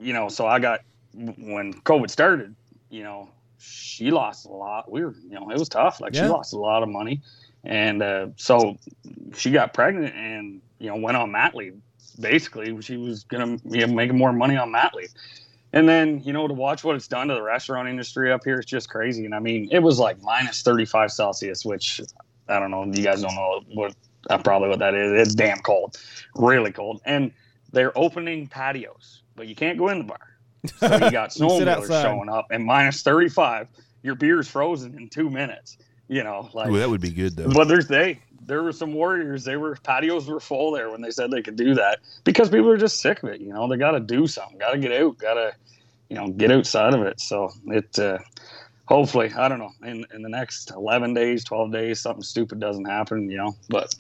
you 0.03 0.13
know, 0.13 0.29
so 0.29 0.47
I 0.47 0.59
got 0.59 0.81
when 1.15 1.75
COVID 1.85 2.11
started. 2.11 2.55
You 2.91 3.05
know, 3.05 3.31
she 3.59 4.11
lost 4.11 4.47
a 4.47 4.51
lot. 4.53 4.91
We 4.91 5.05
were, 5.05 5.15
you 5.23 5.35
know, 5.35 5.51
it 5.51 5.59
was 5.59 5.69
tough. 5.69 6.01
Like 6.01 6.15
Yeah. 6.15 6.23
she 6.23 6.29
lost 6.29 6.53
a 6.53 6.59
lot 6.59 6.83
of 6.83 6.89
money, 6.89 7.23
and 7.65 8.03
uh, 8.03 8.27
so 8.37 8.77
she 9.37 9.51
got 9.51 9.73
pregnant 9.75 10.15
and 10.15 10.61
you 10.79 10.89
know 10.89 10.97
went 10.97 11.17
on 11.17 11.31
mat 11.31 11.55
leave 11.55 11.77
basically 12.21 12.81
she 12.83 12.97
was 12.97 13.25
gonna 13.25 13.57
be 13.71 13.85
making 13.87 14.19
more 14.19 14.33
money 14.33 14.57
on 14.57 14.71
mat 14.71 14.93
leave 14.95 15.11
and 15.73 15.89
then 15.89 16.21
you 16.25 16.33
know 16.33 16.47
to 16.47 16.55
watch 16.55 16.85
what 16.85 16.97
it's 16.97 17.09
done 17.09 17.29
to 17.29 17.35
the 17.35 17.43
restaurant 17.43 17.89
industry 17.89 18.33
up 18.33 18.43
here 18.45 18.59
is 18.59 18.67
just 18.67 18.89
crazy 18.91 19.25
and 19.25 19.35
i 19.35 19.39
mean 19.39 19.69
it 19.73 19.79
was 19.79 19.99
like 19.99 20.21
minus 20.23 20.63
35 20.63 21.11
celsius 21.11 21.65
which 21.65 22.01
i 22.49 22.59
don't 22.59 22.71
know 22.71 22.85
you 22.85 23.03
guys 23.03 23.23
don't 23.23 23.35
know 23.35 23.61
what 23.75 23.95
uh, 24.31 24.39
probably 24.39 24.69
what 24.69 24.81
that 24.81 24.95
is 24.95 25.13
it's 25.13 25.35
damn 25.35 25.59
cold 25.61 25.97
really 26.35 26.73
cold 26.73 27.01
and 27.07 27.33
they're 27.73 27.97
opening 27.97 28.47
patios 28.47 29.22
but 29.37 29.49
you 29.49 29.55
can't 29.55 29.79
go 29.79 29.89
in 29.89 29.99
the 29.99 30.05
bar 30.05 30.37
so 30.79 30.93
you 31.05 31.11
got 31.11 31.37
You 31.39 31.49
sit 31.51 31.67
snowmobilers 31.67 31.69
outside. 31.69 32.03
showing 32.03 32.29
up 32.29 32.47
and 32.51 32.65
minus 32.65 33.03
35 33.03 33.69
your 34.03 34.15
beer's 34.15 34.49
frozen 34.49 34.97
in 34.99 35.09
two 35.09 35.29
minutes 35.31 35.79
you 36.09 36.23
know 36.25 36.49
like 36.55 36.69
Ooh, 36.71 36.79
that 36.79 36.89
would 36.91 37.01
be 37.01 37.11
good 37.11 37.37
though. 37.37 37.49
but 37.53 37.69
there's 37.69 37.89
they 37.89 38.21
there 38.45 38.65
were 38.65 38.73
some 38.73 38.93
warriors. 38.93 39.45
They 39.45 39.57
were 39.57 39.77
patios 39.85 40.27
were 40.27 40.41
full 40.41 40.73
there 40.73 40.91
when 40.91 41.01
they 41.01 41.13
said 41.13 41.31
they 41.31 41.43
could 41.43 41.55
do 41.55 41.75
that 41.77 42.01
because 42.25 42.51
people 42.51 42.69
are 42.71 42.77
just 42.77 43.01
sick 43.01 43.23
of 43.23 43.29
it. 43.29 43.41
You 43.41 43.53
know, 43.53 43.69
they 43.69 43.77
got 43.77 43.93
to 43.93 44.01
do 44.01 44.27
something, 44.27 44.59
got 44.59 44.73
to 44.73 44.79
get 44.79 44.91
out, 45.01 45.17
got 45.19 45.35
to 45.35 45.53
you 46.09 46.17
know 46.17 46.27
get 46.29 46.51
outside 46.51 46.93
of 46.93 47.03
it. 47.03 47.21
So 47.21 47.53
it, 47.69 47.97
uh, 48.01 48.19
hopefully, 48.87 49.33
I 49.37 49.49
don't 49.49 49.59
know, 49.59 49.73
in 49.85 50.05
in 50.15 50.23
the 50.23 50.29
next 50.29 50.71
eleven 50.71 51.15
days, 51.15 51.45
twelve 51.45 51.73
days, 51.73 52.01
something 52.01 52.23
stupid 52.23 52.61
doesn't 52.61 52.85
happen, 52.85 53.31
you 53.31 53.39
know. 53.39 53.55
But 53.69 53.95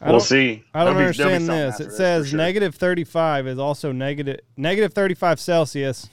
we'll 0.00 0.12
don't- 0.12 0.20
see. 0.20 0.64
I 0.74 0.84
don't 0.84 0.94
There'll 0.94 0.98
be- 0.98 1.04
understand 1.04 1.46
something 1.46 1.66
this. 1.66 1.80
It 1.80 1.84
for 1.84 1.90
says 1.96 2.28
sure. 2.28 2.36
negative 2.36 2.74
35 2.74 3.46
is 3.46 3.58
also 3.58 3.92
negative 3.92 4.40
negative 4.56 4.92
35 4.92 5.40
Celsius 5.40 6.08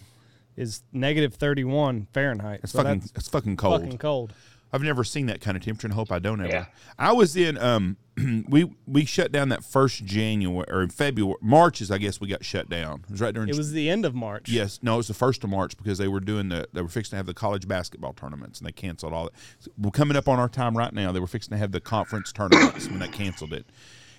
is 0.56 0.84
negative 0.92 1.34
31 1.34 2.08
Fahrenheit. 2.14 2.60
It's 2.64 2.72
So 2.74 2.80
fucking 2.84 3.00
that's 3.00 3.12
it's 3.16 3.28
fucking 3.30 3.58
cold. 3.58 3.82
fucking 3.82 3.98
cold. 3.98 4.34
I've 4.72 4.82
never 4.84 5.04
seen 5.04 5.28
that 5.28 5.40
kind 5.42 5.56
of 5.58 5.64
temperature 5.64 5.88
and 5.88 5.94
hope 5.94 6.12
I 6.12 6.20
don't 6.20 6.40
ever. 6.42 6.50
Yeah. 6.50 6.66
I 6.98 7.12
was 7.14 7.36
in 7.36 7.58
um 7.58 7.98
we 8.48 8.72
we 8.86 9.06
shut 9.06 9.32
down 9.32 9.50
that 9.50 9.64
first 9.64 10.06
January 10.06 10.66
or 10.70 10.84
in 10.84 10.90
February 10.90 11.38
March 11.42 11.82
is 11.82 11.90
I 11.90 11.98
guess 11.98 12.22
we 12.22 12.28
got 12.28 12.46
shut 12.46 12.70
down. 12.70 13.04
It 13.06 13.12
was 13.12 13.22
right 13.22 13.34
during 13.34 13.50
It 13.50 13.58
was 13.58 13.72
the 13.72 13.90
end 13.90 14.06
of 14.06 14.14
March. 14.14 14.50
Yes, 14.50 14.80
no, 14.82 14.96
it 14.96 14.98
was 14.98 15.08
the 15.08 15.14
first 15.14 15.44
of 15.44 15.50
March 15.50 15.76
because 15.78 15.98
they 15.98 16.08
were 16.08 16.20
doing 16.20 16.50
the 16.50 16.68
they 16.74 16.82
were 16.82 16.88
fixing 16.88 17.12
to 17.12 17.18
have 17.18 17.26
the 17.26 17.34
college 17.34 17.68
basketball 17.68 18.14
tournaments 18.14 18.60
and 18.60 18.68
they 18.68 18.72
canceled 18.72 19.14
all 19.14 19.26
that. 19.26 19.34
So 19.60 19.72
we're 19.78 19.92
coming 19.92 20.16
up 20.16 20.28
on 20.28 20.40
our 20.40 20.50
time 20.50 20.78
right 20.78 20.94
now. 20.94 21.12
They 21.12 21.20
were 21.20 21.28
fixing 21.28 21.52
to 21.52 21.58
have 21.58 21.72
the 21.72 21.82
conference 21.82 22.32
tournaments 22.32 22.88
when 22.88 23.00
they 23.00 23.08
canceled 23.08 23.54
it. 23.54 23.66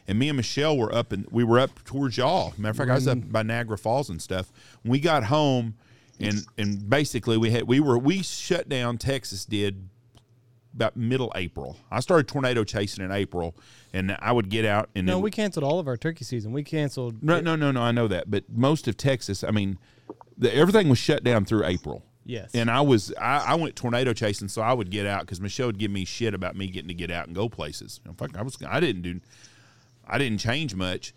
And 0.06 0.18
me 0.18 0.28
and 0.28 0.36
Michelle 0.36 0.76
were 0.76 0.94
up 0.94 1.12
and 1.12 1.26
we 1.30 1.44
were 1.44 1.58
up 1.58 1.82
towards 1.84 2.16
y'all. 2.16 2.52
Matter 2.58 2.70
of 2.70 2.76
fact, 2.76 2.90
I 2.90 2.94
was 2.94 3.08
up 3.08 3.32
by 3.32 3.42
Niagara 3.42 3.78
Falls 3.78 4.10
and 4.10 4.20
stuff. 4.20 4.52
When 4.82 4.92
we 4.92 5.00
got 5.00 5.24
home 5.24 5.74
and 6.20 6.44
and 6.58 6.88
basically 6.88 7.36
we 7.36 7.50
had 7.50 7.64
we 7.64 7.80
were 7.80 7.98
we 7.98 8.22
shut 8.22 8.68
down 8.68 8.98
Texas 8.98 9.44
did 9.44 9.88
about 10.74 10.96
middle 10.96 11.32
April. 11.34 11.76
I 11.90 12.00
started 12.00 12.28
tornado 12.28 12.64
chasing 12.64 13.04
in 13.04 13.12
April 13.12 13.54
and 13.92 14.16
I 14.20 14.32
would 14.32 14.48
get 14.48 14.64
out 14.64 14.90
and 14.94 15.06
No, 15.06 15.18
we 15.18 15.30
canceled 15.30 15.64
all 15.64 15.78
of 15.78 15.86
our 15.86 15.96
turkey 15.96 16.24
season. 16.24 16.52
We 16.52 16.64
canceled. 16.64 17.22
no, 17.22 17.40
no, 17.40 17.56
no, 17.56 17.70
no. 17.70 17.80
I 17.80 17.92
know 17.92 18.08
that, 18.08 18.30
but 18.30 18.44
most 18.48 18.88
of 18.88 18.96
Texas, 18.96 19.44
I 19.44 19.50
mean, 19.50 19.78
the, 20.36 20.54
everything 20.54 20.88
was 20.88 20.98
shut 20.98 21.22
down 21.22 21.44
through 21.44 21.64
April. 21.64 22.04
Yes. 22.26 22.54
And 22.54 22.70
I 22.70 22.80
was, 22.80 23.12
I, 23.20 23.38
I 23.48 23.54
went 23.54 23.76
tornado 23.76 24.12
chasing, 24.12 24.48
so 24.48 24.62
I 24.62 24.72
would 24.72 24.90
get 24.90 25.06
out 25.06 25.20
because 25.20 25.40
Michelle 25.40 25.66
would 25.66 25.78
give 25.78 25.90
me 25.90 26.04
shit 26.04 26.34
about 26.34 26.56
me 26.56 26.68
getting 26.68 26.88
to 26.88 26.94
get 26.94 27.10
out 27.10 27.26
and 27.26 27.36
go 27.36 27.48
places. 27.48 28.00
In 28.06 28.14
fact, 28.14 28.36
I 28.36 28.42
was, 28.42 28.56
I 28.66 28.80
didn't 28.80 29.02
do, 29.02 29.20
I 30.06 30.18
didn't 30.18 30.38
change 30.38 30.74
much, 30.74 31.14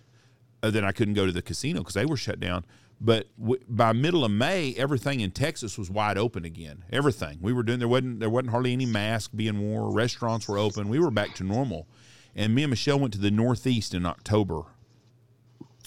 other 0.62 0.72
than 0.72 0.84
I 0.84 0.92
couldn't 0.92 1.14
go 1.14 1.26
to 1.26 1.32
the 1.32 1.42
casino 1.42 1.80
because 1.80 1.94
they 1.94 2.06
were 2.06 2.18
shut 2.18 2.40
down. 2.40 2.66
But 3.00 3.28
w- 3.40 3.62
by 3.70 3.94
middle 3.94 4.26
of 4.26 4.32
May, 4.32 4.74
everything 4.76 5.20
in 5.20 5.32
Texas 5.32 5.78
was 5.78 5.90
wide 5.90 6.18
open 6.18 6.46
again. 6.46 6.84
Everything 6.92 7.38
we 7.42 7.54
were 7.54 7.64
doing, 7.64 7.80
there 7.80 7.88
wasn't, 7.88 8.20
there 8.20 8.30
wasn't 8.30 8.52
hardly 8.52 8.74
any 8.74 8.86
mask 8.86 9.32
being 9.36 9.62
worn. 9.62 9.94
Restaurants 9.94 10.48
were 10.48 10.58
open. 10.58 10.90
We 10.90 11.00
were 11.00 11.12
back 11.12 11.36
to 11.36 11.44
normal. 11.44 11.88
And 12.36 12.56
me 12.56 12.64
and 12.64 12.72
Michelle 12.72 13.00
went 13.00 13.14
to 13.14 13.20
the 13.20 13.32
Northeast 13.32 13.94
in 13.94 14.06
October. 14.06 14.64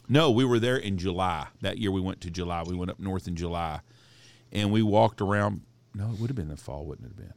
No, 0.08 0.30
we 0.30 0.44
were 0.44 0.58
there 0.58 0.76
in 0.76 0.98
July. 0.98 1.48
That 1.60 1.78
year 1.78 1.92
we 1.92 2.00
went 2.00 2.20
to 2.22 2.30
July. 2.30 2.62
We 2.64 2.76
went 2.76 2.90
up 2.90 2.98
north 2.98 3.28
in 3.28 3.36
July 3.36 3.80
and 4.52 4.72
we 4.72 4.82
walked 4.82 5.20
around. 5.20 5.62
No, 5.94 6.10
it 6.12 6.20
would 6.20 6.30
have 6.30 6.36
been 6.36 6.48
the 6.48 6.56
fall, 6.56 6.84
wouldn't 6.84 7.06
it 7.06 7.10
have 7.10 7.16
been? 7.16 7.34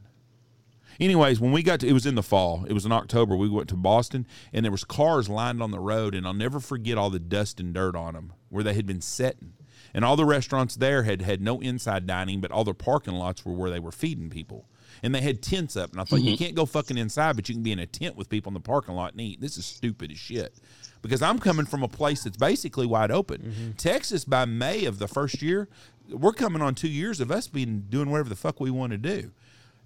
Anyways, 1.00 1.40
when 1.40 1.50
we 1.50 1.62
got 1.62 1.80
to, 1.80 1.88
it 1.88 1.92
was 1.92 2.06
in 2.06 2.14
the 2.14 2.22
fall. 2.22 2.64
It 2.68 2.72
was 2.72 2.86
in 2.86 2.92
October. 2.92 3.36
We 3.36 3.48
went 3.48 3.68
to 3.70 3.76
Boston, 3.76 4.26
and 4.52 4.64
there 4.64 4.70
was 4.70 4.84
cars 4.84 5.28
lined 5.28 5.60
on 5.60 5.72
the 5.72 5.80
road, 5.80 6.14
and 6.14 6.24
I'll 6.24 6.34
never 6.34 6.60
forget 6.60 6.96
all 6.96 7.10
the 7.10 7.18
dust 7.18 7.58
and 7.58 7.74
dirt 7.74 7.96
on 7.96 8.14
them 8.14 8.32
where 8.48 8.62
they 8.62 8.74
had 8.74 8.86
been 8.86 9.00
setting. 9.00 9.54
And 9.94 10.04
all 10.04 10.16
the 10.16 10.24
restaurants 10.24 10.74
there 10.74 11.04
had 11.04 11.22
had 11.22 11.40
no 11.40 11.60
inside 11.60 12.06
dining, 12.06 12.40
but 12.40 12.50
all 12.50 12.64
their 12.64 12.74
parking 12.74 13.14
lots 13.14 13.44
were 13.44 13.52
where 13.52 13.70
they 13.70 13.78
were 13.78 13.92
feeding 13.92 14.28
people. 14.28 14.66
And 15.02 15.14
they 15.14 15.20
had 15.20 15.42
tents 15.42 15.76
up, 15.76 15.92
and 15.92 16.00
I 16.00 16.04
thought 16.04 16.20
you 16.20 16.32
mm-hmm. 16.32 16.42
can't 16.42 16.54
go 16.54 16.66
fucking 16.66 16.98
inside, 16.98 17.36
but 17.36 17.48
you 17.48 17.54
can 17.54 17.62
be 17.62 17.72
in 17.72 17.78
a 17.78 17.86
tent 17.86 18.16
with 18.16 18.28
people 18.28 18.50
in 18.50 18.54
the 18.54 18.60
parking 18.60 18.94
lot 18.94 19.12
and 19.12 19.20
eat. 19.20 19.40
This 19.40 19.56
is 19.56 19.66
stupid 19.66 20.10
as 20.10 20.18
shit. 20.18 20.54
Because 21.02 21.20
I'm 21.20 21.38
coming 21.38 21.66
from 21.66 21.82
a 21.82 21.88
place 21.88 22.24
that's 22.24 22.36
basically 22.36 22.86
wide 22.86 23.10
open. 23.10 23.42
Mm-hmm. 23.42 23.70
Texas, 23.72 24.24
by 24.24 24.46
May 24.46 24.86
of 24.86 24.98
the 24.98 25.06
first 25.06 25.42
year, 25.42 25.68
we're 26.08 26.32
coming 26.32 26.62
on 26.62 26.74
two 26.74 26.88
years 26.88 27.20
of 27.20 27.30
us 27.30 27.46
being 27.46 27.84
doing 27.88 28.10
whatever 28.10 28.28
the 28.28 28.36
fuck 28.36 28.60
we 28.60 28.70
want 28.70 28.92
to 28.92 28.98
do. 28.98 29.30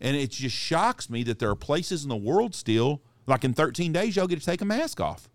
And 0.00 0.16
it 0.16 0.30
just 0.30 0.54
shocks 0.54 1.10
me 1.10 1.24
that 1.24 1.38
there 1.38 1.50
are 1.50 1.56
places 1.56 2.04
in 2.04 2.08
the 2.08 2.16
world 2.16 2.54
still, 2.54 3.02
like 3.26 3.44
in 3.44 3.52
13 3.52 3.92
days, 3.92 4.16
y'all 4.16 4.26
get 4.26 4.38
to 4.38 4.46
take 4.46 4.60
a 4.60 4.64
mask 4.64 5.00
off. 5.00 5.28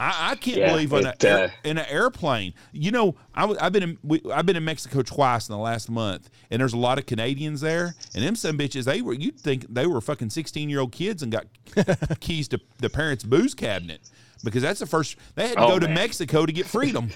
I, 0.00 0.30
I 0.30 0.34
can't 0.36 0.56
Yeah, 0.56 0.72
believe 0.72 0.92
in, 0.94 1.04
it, 1.04 1.04
a, 1.04 1.26
air- 1.26 1.44
uh, 1.44 1.48
in 1.62 1.78
an 1.78 1.86
airplane. 1.86 2.54
You 2.72 2.90
know, 2.90 3.16
I, 3.34 3.54
I've 3.60 3.72
been 3.72 3.82
in 3.82 3.98
we, 4.02 4.22
I've 4.32 4.46
been 4.46 4.56
in 4.56 4.64
Mexico 4.64 5.02
twice 5.02 5.48
in 5.48 5.52
the 5.52 5.58
last 5.58 5.90
month, 5.90 6.30
and 6.50 6.60
there's 6.60 6.72
a 6.72 6.78
lot 6.78 6.98
of 6.98 7.04
Canadians 7.06 7.60
there. 7.60 7.96
And 8.14 8.24
them 8.24 8.34
some 8.34 8.58
bitches, 8.58 8.84
they 8.84 9.02
were 9.02 9.12
you'd 9.12 9.42
think 9.42 9.66
they 9.72 9.86
were 9.86 10.00
fucking 10.00 10.30
16 10.30 10.70
year 10.70 10.80
old 10.80 10.92
kids 10.92 11.22
and 11.22 11.30
got 11.30 11.46
keys 12.20 12.48
to 12.48 12.60
the 12.78 12.90
parents' 12.90 13.24
booze 13.24 13.54
cabinet 13.54 14.00
because 14.42 14.62
that's 14.62 14.80
the 14.80 14.86
first 14.86 15.16
they 15.34 15.48
had 15.48 15.58
to 15.58 15.64
Oh, 15.64 15.66
go 15.66 15.78
to 15.78 15.86
man. 15.86 15.94
Mexico 15.94 16.46
to 16.46 16.52
get 16.52 16.66
freedom. 16.66 17.10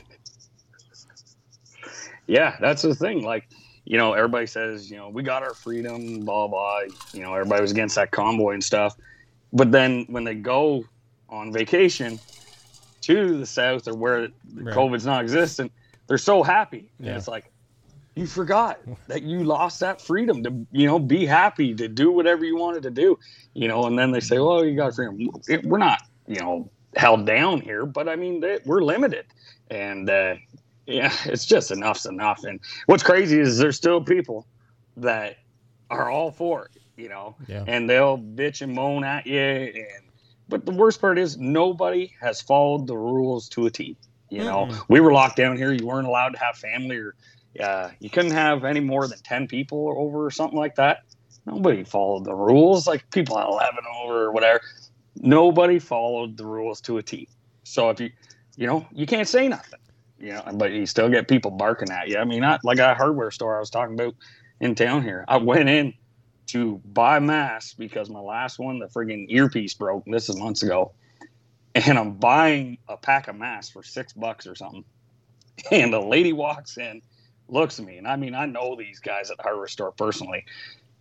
yeah, 2.27 2.57
that's 2.61 2.83
the 2.83 2.94
thing. 2.94 3.23
Like, 3.25 3.49
you 3.85 3.99
know, 3.99 4.12
everybody 4.12 4.47
says, 4.47 4.90
you 4.90 4.97
know, 4.99 5.09
we 5.09 5.23
got 5.23 5.42
our 5.42 5.55
freedom, 5.55 6.25
blah 6.25 6.49
blah. 6.49 6.81
You 7.12 7.23
know, 7.23 7.35
everybody 7.35 7.62
was 7.62 7.70
against 7.70 7.97
that 7.97 8.11
convoy 8.11 8.53
and 8.55 8.64
stuff. 8.64 8.94
But 9.53 9.73
then 9.73 10.05
when 10.09 10.25
they 10.25 10.35
go 10.35 10.85
on 11.29 11.53
vacation 11.53 12.20
to 13.07 13.38
the 13.38 13.47
south 13.47 13.88
or 13.88 13.95
where 13.95 14.29
Right. 14.55 14.75
COVID's 14.75 15.07
not 15.07 15.23
existent, 15.23 15.73
they're 16.07 16.19
so 16.19 16.43
happy. 16.43 16.90
Yeah. 16.99 17.09
And 17.09 17.17
it's 17.19 17.29
like, 17.29 17.51
you 18.14 18.27
forgot 18.27 18.79
that 19.09 19.23
you 19.23 19.43
lost 19.43 19.81
that 19.81 20.01
freedom 20.01 20.43
to, 20.45 20.67
you 20.71 20.87
know, 20.87 20.99
be 21.01 21.27
happy 21.27 21.75
to 21.75 21.88
do 21.88 22.12
whatever 22.12 22.45
you 22.45 22.57
wanted 22.57 22.85
to 22.85 22.90
do, 22.90 23.19
you 23.55 23.67
know. 23.67 23.87
And 23.87 23.99
then 23.99 24.12
they 24.12 24.21
say, 24.21 24.38
"Well, 24.38 24.64
you 24.64 24.77
got 24.77 24.95
freedom." 24.95 25.19
We're 25.64 25.79
not, 25.79 26.01
you 26.29 26.38
know, 26.40 26.71
held 26.95 27.27
down 27.27 27.61
here, 27.61 27.85
but 27.87 28.09
I 28.09 28.14
mean, 28.14 28.38
they, 28.38 28.61
we're 28.64 28.83
limited, 28.85 29.27
and 29.69 30.09
uh, 30.09 30.37
yeah, 30.87 31.12
it's 31.25 31.45
just 31.45 31.73
enough's 31.73 32.07
enough. 32.07 32.45
And 32.45 32.61
what's 32.87 33.03
crazy 33.03 33.40
is 33.40 33.59
there's 33.59 33.77
still 33.77 34.01
people 34.01 34.47
that 34.99 35.38
are 35.90 36.09
all 36.09 36.31
for 36.31 36.67
it, 36.67 36.83
you 36.97 37.09
know, 37.09 37.35
Yeah. 37.49 37.64
and 37.67 37.90
they'll 37.90 38.17
bitch 38.19 38.62
and 38.62 38.73
moan 38.73 39.03
at 39.03 39.27
you. 39.27 39.40
And 39.40 40.04
but 40.48 40.66
the 40.66 40.72
worst 40.72 41.00
part 41.00 41.18
is 41.18 41.38
nobody 41.38 42.12
has 42.20 42.40
followed 42.40 42.87
the 42.87 42.96
rules 42.96 43.48
to 43.50 43.66
a 43.66 43.70
T. 43.70 43.96
You 44.30 44.44
know, 44.44 44.66
Mm-mm. 44.66 44.85
we 44.88 45.00
were 45.00 45.12
locked 45.12 45.37
down 45.37 45.57
here. 45.57 45.72
You 45.72 45.87
weren't 45.87 46.07
allowed 46.07 46.30
to 46.30 46.38
have 46.38 46.57
family, 46.57 46.96
or 46.96 47.14
uh, 47.61 47.90
you 48.00 48.11
couldn't 48.11 48.33
have 48.33 48.64
any 48.64 48.80
more 48.80 49.07
than 49.07 49.18
ten 49.18 49.46
people 49.46 49.94
over, 49.96 50.26
or 50.26 50.30
something 50.30 50.59
like 50.59 50.74
that. 50.76 51.04
Nobody 51.46 51.85
followed 51.85 52.24
the 52.24 52.35
rules. 52.35 52.87
Like 52.87 53.09
people 53.11 53.38
had 53.38 53.46
eleven 53.46 53.85
over 54.02 54.24
or 54.24 54.33
whatever. 54.33 54.61
Nobody 55.16 55.78
followed 55.78 56.37
the 56.37 56.46
rules 56.46 56.80
to 56.83 56.98
a 56.98 57.02
T. 57.02 57.28
So 57.62 57.90
if 57.90 58.00
you, 58.00 58.11
you 58.57 58.66
know, 58.66 58.87
you 58.92 59.07
can't 59.07 59.28
say 59.28 59.46
nothing. 59.48 59.80
You 60.18 60.33
know, 60.33 60.42
but 60.54 60.72
you 60.72 60.87
still 60.87 61.09
get 61.09 61.28
people 61.28 61.50
barking 61.50 61.90
at 61.90 62.09
you. 62.09 62.18
I 62.18 62.24
mean, 62.24 62.40
not 62.40 62.64
like 62.64 62.78
a 62.78 62.94
hardware 62.94 63.30
store 63.30 63.57
I 63.57 63.61
was 63.61 63.70
talking 63.70 63.94
about 63.94 64.14
in 64.61 64.74
town 64.74 65.02
here. 65.02 65.24
I 65.28 65.37
went 65.37 65.68
in 65.68 65.94
to 66.46 66.80
buy 66.85 67.18
masks 67.18 67.74
because 67.74 68.11
my 68.11 68.20
last 68.20 68.59
one, 68.59 68.78
the 68.78 68.87
friggin' 68.87 69.26
earpiece 69.28 69.74
broke. 69.74 70.04
This 70.07 70.28
is 70.28 70.37
months 70.38 70.62
ago. 70.62 70.92
And 71.74 71.98
I'm 71.98 72.12
buying 72.14 72.78
a 72.88 72.96
pack 72.96 73.28
of 73.28 73.37
masks 73.37 73.72
for 73.72 73.83
six 73.83 74.12
bucks 74.12 74.46
or 74.46 74.54
something. 74.54 74.85
And 75.70 75.92
the 75.92 76.00
lady 76.00 76.33
walks 76.33 76.78
in, 76.78 77.00
looks 77.48 77.78
at 77.78 77.87
me, 77.87 77.96
and 77.98 78.09
I 78.09 78.16
mean, 78.16 78.35
I 78.35 78.44
know 78.46 78.74
these 78.76 78.98
guys 78.98 79.30
at 79.30 79.37
the 79.37 79.44
hardware 79.44 79.68
store 79.68 79.92
personally. 79.92 80.44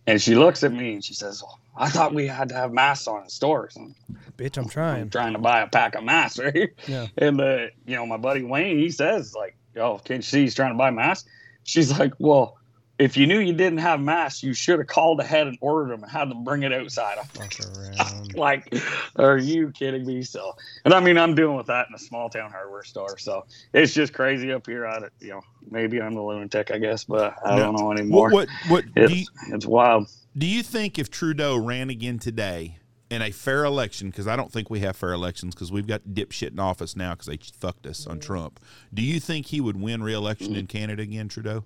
And 0.06 0.22
she 0.22 0.34
looks 0.36 0.62
at 0.62 0.72
me 0.72 0.92
and 0.94 1.04
she 1.04 1.12
says, 1.14 1.42
oh, 1.44 1.56
I 1.76 1.88
thought 1.88 2.14
we 2.14 2.26
had 2.28 2.50
to 2.50 2.54
have 2.54 2.72
masks 2.72 3.08
on 3.08 3.24
in 3.24 3.28
stores. 3.30 3.74
I'm 3.76 3.94
Bitch, 4.38 4.56
I'm 4.56 4.64
I'm 4.64 4.68
trying. 4.70 5.10
trying 5.10 5.32
to 5.32 5.38
buy 5.40 5.62
a 5.62 5.66
pack 5.66 5.94
of 5.96 6.04
masks, 6.04 6.38
right? 6.44 6.70
Yeah. 6.86 7.08
And 7.18 7.40
uh, 7.40 7.66
you 7.86 7.96
know, 7.96 8.06
my 8.06 8.16
buddy 8.16 8.42
Wayne, 8.44 8.78
he 8.78 8.90
says 8.90 9.34
like, 9.34 9.56
"Oh, 9.76 9.98
can't 9.98 10.18
you 10.18 10.22
see 10.22 10.42
he's 10.42 10.54
trying 10.54 10.72
to 10.72 10.78
buy 10.78 10.90
masks?" 10.90 11.28
She's 11.64 11.98
like, 11.98 12.12
"Well, 12.18 12.58
if 12.98 13.16
you 13.16 13.26
knew 13.26 13.38
you 13.38 13.52
didn't 13.52 13.78
have 13.78 14.00
masks, 14.00 14.42
you 14.42 14.54
should 14.54 14.78
have 14.78 14.88
called 14.88 15.20
ahead 15.20 15.46
and 15.46 15.58
ordered 15.60 15.92
them 15.92 16.02
and 16.02 16.10
had 16.10 16.30
them 16.30 16.44
bring 16.44 16.62
it 16.62 16.72
outside." 16.72 17.18
I'm 17.18 18.24
like, 18.34 18.74
"Are 19.16 19.36
you 19.36 19.70
kidding 19.70 20.06
me?" 20.06 20.22
So, 20.22 20.54
and 20.84 20.94
I 20.94 21.00
mean, 21.00 21.18
I'm 21.18 21.34
dealing 21.34 21.56
with 21.56 21.66
that 21.66 21.86
in 21.88 21.94
a 21.94 21.98
small 21.98 22.28
town 22.28 22.50
hardware 22.50 22.84
store, 22.84 23.18
so 23.18 23.46
it's 23.72 23.92
just 23.92 24.12
crazy 24.12 24.52
up 24.52 24.66
here. 24.66 24.86
I, 24.86 25.00
don't- 25.00 25.12
you 25.20 25.30
know, 25.30 25.42
maybe 25.70 26.00
I'm 26.00 26.14
the 26.14 26.22
lunatic, 26.22 26.70
I 26.70 26.78
guess, 26.78 27.04
but 27.04 27.34
I 27.44 27.58
don't 27.58 27.74
know 27.78 27.92
anymore. 27.92 28.30
What 28.30 28.48
what, 28.68 28.84
what 28.84 29.04
It's, 29.04 29.12
you, 29.12 29.26
it's 29.54 29.66
wild. 29.66 30.08
Do 30.36 30.46
you 30.46 30.62
think 30.62 30.98
if 30.98 31.10
Trudeau 31.10 31.56
ran 31.56 31.90
again 31.90 32.18
today 32.18 32.78
in 33.10 33.22
a 33.22 33.30
fair 33.30 33.64
election, 33.64 34.10
because 34.10 34.26
I 34.26 34.34
don't 34.34 34.50
think 34.50 34.70
we 34.70 34.80
have 34.80 34.96
fair 34.96 35.12
elections 35.12 35.54
because 35.54 35.70
we've 35.70 35.86
got 35.86 36.02
dipshit 36.02 36.50
in 36.50 36.58
office 36.58 36.96
now 36.96 37.12
because 37.12 37.26
they 37.26 37.36
fucked 37.36 37.86
us 37.86 38.06
on 38.06 38.18
mm. 38.18 38.22
Trump, 38.22 38.60
do 38.92 39.02
you 39.02 39.20
think 39.20 39.46
he 39.46 39.60
would 39.60 39.80
win 39.80 40.02
re-election 40.02 40.54
mm. 40.54 40.58
in 40.58 40.66
Canada 40.66 41.02
again, 41.02 41.28
Trudeau? 41.28 41.64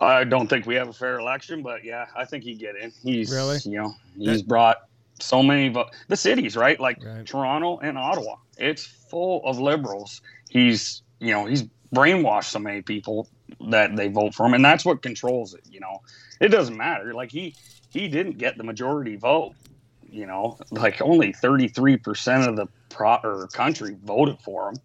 I 0.00 0.24
don't 0.24 0.48
think 0.48 0.66
we 0.66 0.74
have 0.74 0.88
a 0.88 0.92
fair 0.92 1.18
election, 1.18 1.62
but 1.62 1.84
yeah, 1.84 2.06
I 2.14 2.24
think 2.24 2.44
he'd 2.44 2.58
get 2.58 2.76
in. 2.76 2.92
He's 3.02 3.30
Really? 3.30 3.58
you 3.64 3.78
know, 3.78 3.94
he's 4.16 4.42
brought 4.42 4.76
so 5.20 5.42
many 5.42 5.68
vo- 5.70 5.88
the 6.08 6.16
cities, 6.16 6.56
right? 6.56 6.78
Like 6.78 7.02
Right. 7.02 7.26
Toronto 7.26 7.78
and 7.78 7.96
Ottawa. 7.96 8.36
It's 8.58 8.84
full 8.84 9.42
of 9.44 9.58
liberals. 9.58 10.20
He's 10.50 11.02
you 11.18 11.32
know, 11.32 11.46
he's 11.46 11.64
brainwashed 11.94 12.50
so 12.50 12.58
many 12.58 12.82
people 12.82 13.28
that 13.70 13.96
they 13.96 14.08
vote 14.08 14.34
for 14.34 14.44
him 14.44 14.54
and 14.54 14.64
that's 14.64 14.84
what 14.84 15.00
controls 15.02 15.54
it, 15.54 15.62
you 15.70 15.80
know. 15.80 16.02
It 16.40 16.48
doesn't 16.48 16.76
matter. 16.76 17.14
Like 17.14 17.30
he 17.30 17.54
he 17.90 18.08
didn't 18.08 18.36
get 18.38 18.58
the 18.58 18.64
majority 18.64 19.16
vote. 19.16 19.54
You 20.08 20.26
know, 20.26 20.58
like 20.70 21.02
only 21.02 21.32
33% 21.32 22.46
of 22.48 22.56
the 22.56 22.68
pro 22.90 23.16
or 23.24 23.48
country 23.48 23.96
voted 24.04 24.38
for 24.40 24.68
him. 24.70 24.76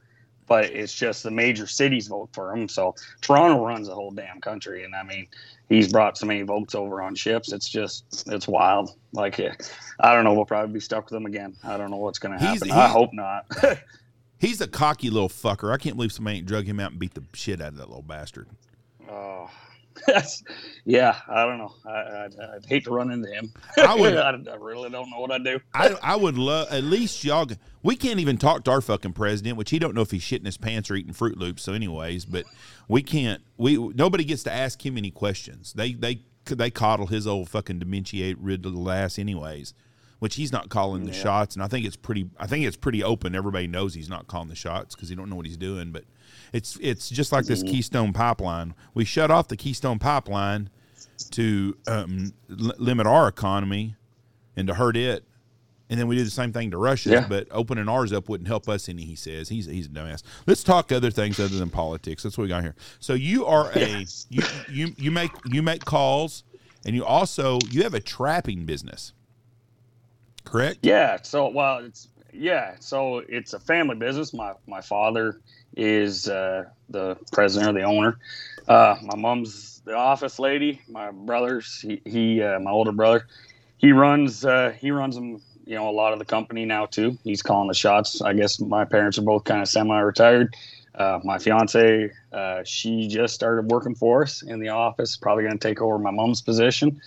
But 0.51 0.65
it's 0.65 0.93
just 0.93 1.23
the 1.23 1.31
major 1.31 1.65
cities 1.65 2.07
vote 2.07 2.27
for 2.33 2.53
him. 2.53 2.67
So 2.67 2.93
Toronto 3.21 3.65
runs 3.65 3.87
the 3.87 3.95
whole 3.95 4.11
damn 4.11 4.41
country, 4.41 4.83
and 4.83 4.93
I 4.93 5.01
mean, 5.01 5.27
he's 5.69 5.89
brought 5.89 6.17
so 6.17 6.25
many 6.25 6.41
votes 6.41 6.75
over 6.75 7.01
on 7.01 7.15
ships. 7.15 7.53
It's 7.53 7.69
just 7.69 8.25
it's 8.27 8.49
wild. 8.49 8.93
Like 9.13 9.39
eh, 9.39 9.53
I 10.01 10.13
don't 10.13 10.25
know. 10.25 10.33
We'll 10.33 10.43
probably 10.43 10.73
be 10.73 10.81
stuck 10.81 11.05
with 11.09 11.13
him 11.15 11.25
again. 11.25 11.55
I 11.63 11.77
don't 11.77 11.89
know 11.89 11.95
what's 11.95 12.19
going 12.19 12.37
to 12.37 12.43
happen. 12.45 12.67
He's- 12.67 12.77
I 12.77 12.89
hope 12.89 13.13
not. 13.13 13.45
He's 14.39 14.59
a 14.59 14.67
cocky 14.67 15.09
little 15.09 15.29
fucker. 15.29 15.73
I 15.73 15.77
can't 15.77 15.95
believe 15.95 16.11
somebody 16.11 16.39
ain't 16.39 16.47
drug 16.47 16.65
him 16.65 16.81
out 16.81 16.91
and 16.91 16.99
beat 16.99 17.13
the 17.13 17.23
shit 17.33 17.61
out 17.61 17.69
of 17.69 17.77
that 17.77 17.87
little 17.87 18.03
bastard. 18.03 18.49
oh. 19.09 19.49
Yeah, 20.85 21.15
I 21.27 21.45
don't 21.45 21.57
know. 21.59 21.73
I, 21.85 21.89
I, 21.91 22.25
I'd 22.55 22.65
hate 22.65 22.85
to 22.85 22.91
run 22.91 23.11
into 23.11 23.29
him. 23.29 23.53
I 23.77 23.95
would- 23.95 24.15
I, 24.17 24.29
I 24.51 24.55
really 24.55 24.89
don't 24.89 25.09
know 25.09 25.19
what 25.19 25.31
I'd 25.31 25.43
do. 25.43 25.59
I, 25.73 25.95
I 26.01 26.15
would 26.15 26.37
love 26.37 26.67
at 26.71 26.83
least 26.83 27.23
y'all. 27.23 27.47
We 27.83 27.95
can't 27.95 28.19
even 28.19 28.37
talk 28.37 28.63
to 28.65 28.71
our 28.71 28.81
fucking 28.81 29.13
president, 29.13 29.57
which 29.57 29.69
he 29.69 29.79
don't 29.79 29.95
know 29.95 30.01
if 30.01 30.11
he's 30.11 30.23
shitting 30.23 30.45
his 30.45 30.57
pants 30.57 30.89
or 30.91 30.95
eating 30.95 31.13
Fruit 31.13 31.37
Loops. 31.37 31.63
So, 31.63 31.73
anyways, 31.73 32.25
but 32.25 32.45
we 32.87 33.01
can't. 33.03 33.41
We 33.57 33.77
nobody 33.77 34.23
gets 34.23 34.43
to 34.43 34.51
ask 34.51 34.85
him 34.85 34.97
any 34.97 35.11
questions. 35.11 35.73
They 35.73 35.93
they 35.93 36.21
they 36.45 36.71
coddle 36.71 37.07
his 37.07 37.27
old 37.27 37.49
fucking 37.49 37.79
dementia 37.79 38.35
riddled 38.39 38.89
ass, 38.89 39.17
anyways. 39.19 39.73
Which 40.19 40.35
he's 40.35 40.51
not 40.51 40.69
calling 40.69 41.05
the 41.05 41.13
shots, 41.13 41.55
and 41.55 41.63
I 41.63 41.67
think 41.67 41.83
it's 41.83 41.95
pretty. 41.95 42.29
I 42.39 42.45
think 42.45 42.63
it's 42.65 42.77
pretty 42.77 43.03
open. 43.03 43.33
Everybody 43.33 43.65
knows 43.65 43.95
he's 43.95 44.09
not 44.09 44.27
calling 44.27 44.49
the 44.49 44.55
shots 44.55 44.93
because 44.95 45.09
he 45.09 45.15
don't 45.15 45.29
know 45.31 45.35
what 45.35 45.47
he's 45.47 45.57
doing. 45.57 45.91
But 45.91 46.03
it's 46.53 46.77
it's 46.81 47.09
just 47.09 47.31
like 47.31 47.45
this 47.45 47.63
Keystone 47.63 48.13
Pipeline. 48.13 48.73
We 48.93 49.05
shut 49.05 49.31
off 49.31 49.47
the 49.47 49.57
Keystone 49.57 49.99
Pipeline 49.99 50.69
to 51.31 51.77
um, 51.87 52.33
l- 52.49 52.73
limit 52.77 53.07
our 53.07 53.27
economy 53.27 53.95
and 54.55 54.67
to 54.67 54.73
hurt 54.73 54.97
it. 54.97 55.23
And 55.89 55.99
then 55.99 56.07
we 56.07 56.15
do 56.15 56.23
the 56.23 56.29
same 56.29 56.53
thing 56.53 56.71
to 56.71 56.77
Russia, 56.77 57.09
Yeah. 57.09 57.25
but 57.27 57.47
opening 57.51 57.89
ours 57.89 58.13
up 58.13 58.29
wouldn't 58.29 58.47
help 58.47 58.69
us 58.69 58.87
any. 58.87 59.03
He 59.03 59.15
says 59.15 59.49
he's 59.49 59.65
he's 59.65 59.87
a 59.87 59.89
dumbass. 59.89 60.23
Let's 60.47 60.63
talk 60.63 60.91
other 60.91 61.11
things 61.11 61.37
other 61.39 61.57
than 61.57 61.69
politics. 61.69 62.23
That's 62.23 62.37
what 62.37 62.43
we 62.43 62.47
got 62.49 62.63
here. 62.63 62.75
So 63.01 63.13
you 63.13 63.45
are 63.45 63.71
a 63.75 64.05
you 64.29 64.41
you 64.69 64.93
you 64.97 65.11
make 65.11 65.31
you 65.45 65.61
make 65.61 65.83
calls, 65.83 66.43
and 66.85 66.95
you 66.95 67.03
also 67.03 67.59
you 67.69 67.83
have 67.83 67.93
a 67.93 67.99
trapping 67.99 68.65
business, 68.65 69.11
correct? 70.45 70.79
Yeah. 70.83 71.17
So, 71.23 71.49
well, 71.49 71.79
it's 71.79 72.07
yeah. 72.31 72.75
So 72.79 73.19
it's 73.27 73.51
a 73.53 73.59
family 73.59 73.95
business. 73.95 74.33
My 74.33 74.53
my 74.67 74.79
father 74.81 75.41
is 75.75 76.27
uh, 76.27 76.65
the 76.89 77.17
president 77.31 77.75
or 77.75 77.79
the 77.79 77.85
owner. 77.85 78.17
Uh, 78.67 78.95
my 79.03 79.15
mom's 79.15 79.81
the 79.85 79.93
office 79.93 80.39
lady. 80.39 80.81
My 80.87 81.11
brother's 81.11 81.81
he, 81.81 82.01
he 82.05 82.41
uh, 82.41 82.59
my 82.59 82.71
older 82.71 82.91
brother. 82.91 83.25
He 83.77 83.91
runs 83.91 84.45
uh, 84.45 84.73
he 84.79 84.91
runs 84.91 85.15
them. 85.15 85.41
You 85.65 85.75
know 85.75 85.89
a 85.89 85.91
lot 85.91 86.11
of 86.11 86.19
the 86.19 86.25
company 86.25 86.65
now 86.65 86.85
too. 86.85 87.17
He's 87.23 87.41
calling 87.41 87.67
the 87.67 87.73
shots. 87.73 88.21
I 88.21 88.33
guess 88.33 88.59
my 88.59 88.83
parents 88.83 89.17
are 89.17 89.23
both 89.23 89.43
kind 89.45 89.61
of 89.61 89.67
semi-retired. 89.67 90.53
Uh, 90.93 91.19
my 91.23 91.37
fiance, 91.37 92.11
uh, 92.33 92.63
she 92.65 93.07
just 93.07 93.33
started 93.33 93.71
working 93.71 93.95
for 93.95 94.23
us 94.23 94.41
in 94.41 94.59
the 94.59 94.69
office. 94.69 95.15
Probably 95.15 95.43
going 95.43 95.57
to 95.57 95.67
take 95.67 95.81
over 95.81 95.97
my 95.97 96.11
mom's 96.11 96.41
position. 96.41 96.99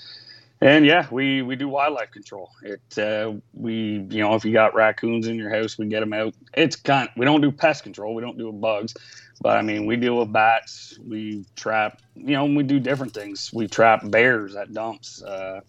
And 0.61 0.87
yeah, 0.87 1.07
we 1.11 1.43
we 1.43 1.57
do 1.57 1.69
wildlife 1.69 2.11
control. 2.11 2.51
It 2.63 2.99
uh, 2.99 3.35
we 3.53 4.07
you 4.09 4.21
know 4.23 4.35
if 4.35 4.45
you 4.45 4.53
got 4.53 4.75
raccoons 4.75 5.27
in 5.27 5.37
your 5.37 5.51
house, 5.51 5.77
we 5.77 5.87
get 5.87 6.01
them 6.01 6.13
out. 6.13 6.35
It's 6.55 6.77
kind. 6.77 7.09
We 7.17 7.27
don't 7.27 7.41
do 7.41 7.51
pest 7.53 7.83
control. 7.83 8.15
We 8.15 8.23
don't 8.23 8.39
do 8.39 8.51
bugs, 8.53 8.95
but 9.41 9.57
I 9.57 9.63
mean 9.63 9.85
we 9.85 9.97
deal 9.97 10.19
with 10.19 10.33
bats. 10.33 10.99
We 11.07 11.45
trap. 11.57 12.01
You 12.15 12.37
know 12.37 12.47
we 12.47 12.63
do 12.63 12.79
different 12.79 13.13
things. 13.13 13.51
We 13.53 13.67
trap 13.67 14.09
bears 14.11 14.55
at 14.57 14.73
dumps. 14.73 15.23
Uh, 15.23 15.61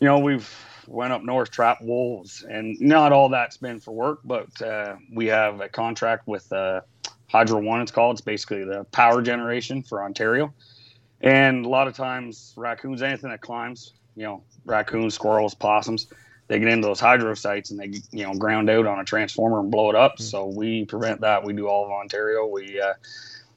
you 0.00 0.08
know 0.08 0.18
we've 0.18 0.48
went 0.86 1.12
up 1.12 1.22
north 1.22 1.50
trap 1.50 1.80
wolves, 1.80 2.42
and 2.42 2.78
not 2.80 3.12
all 3.12 3.28
that's 3.28 3.56
been 3.56 3.78
for 3.78 3.92
work, 3.92 4.20
but 4.24 4.60
uh, 4.60 4.96
we 5.14 5.26
have 5.26 5.60
a 5.60 5.68
contract 5.68 6.26
with 6.26 6.52
uh, 6.52 6.80
Hydro 7.28 7.60
One. 7.60 7.80
It's 7.80 7.92
called. 7.92 8.16
It's 8.16 8.20
basically 8.20 8.64
the 8.64 8.84
power 8.92 9.22
generation 9.22 9.82
for 9.82 10.02
Ontario. 10.02 10.52
And 11.22 11.64
a 11.64 11.68
lot 11.68 11.86
of 11.86 11.94
times, 11.94 12.54
raccoons, 12.56 13.02
anything 13.02 13.30
that 13.30 13.42
climbs, 13.42 13.92
you 14.20 14.26
know, 14.26 14.42
raccoons, 14.66 15.14
squirrels, 15.14 15.54
possums, 15.54 16.06
they 16.48 16.58
get 16.58 16.68
into 16.68 16.86
those 16.86 17.00
hydro 17.00 17.32
sites 17.34 17.70
and 17.70 17.80
they, 17.80 17.86
you 18.12 18.24
know, 18.24 18.34
ground 18.34 18.68
out 18.68 18.86
on 18.86 18.98
a 19.00 19.04
transformer 19.04 19.60
and 19.60 19.70
blow 19.70 19.88
it 19.88 19.96
up. 19.96 20.20
So 20.20 20.44
we 20.46 20.84
prevent 20.84 21.22
that. 21.22 21.42
We 21.42 21.54
do 21.54 21.68
all 21.68 21.86
of 21.86 21.90
Ontario. 21.90 22.46
We, 22.46 22.78
uh, 22.78 22.92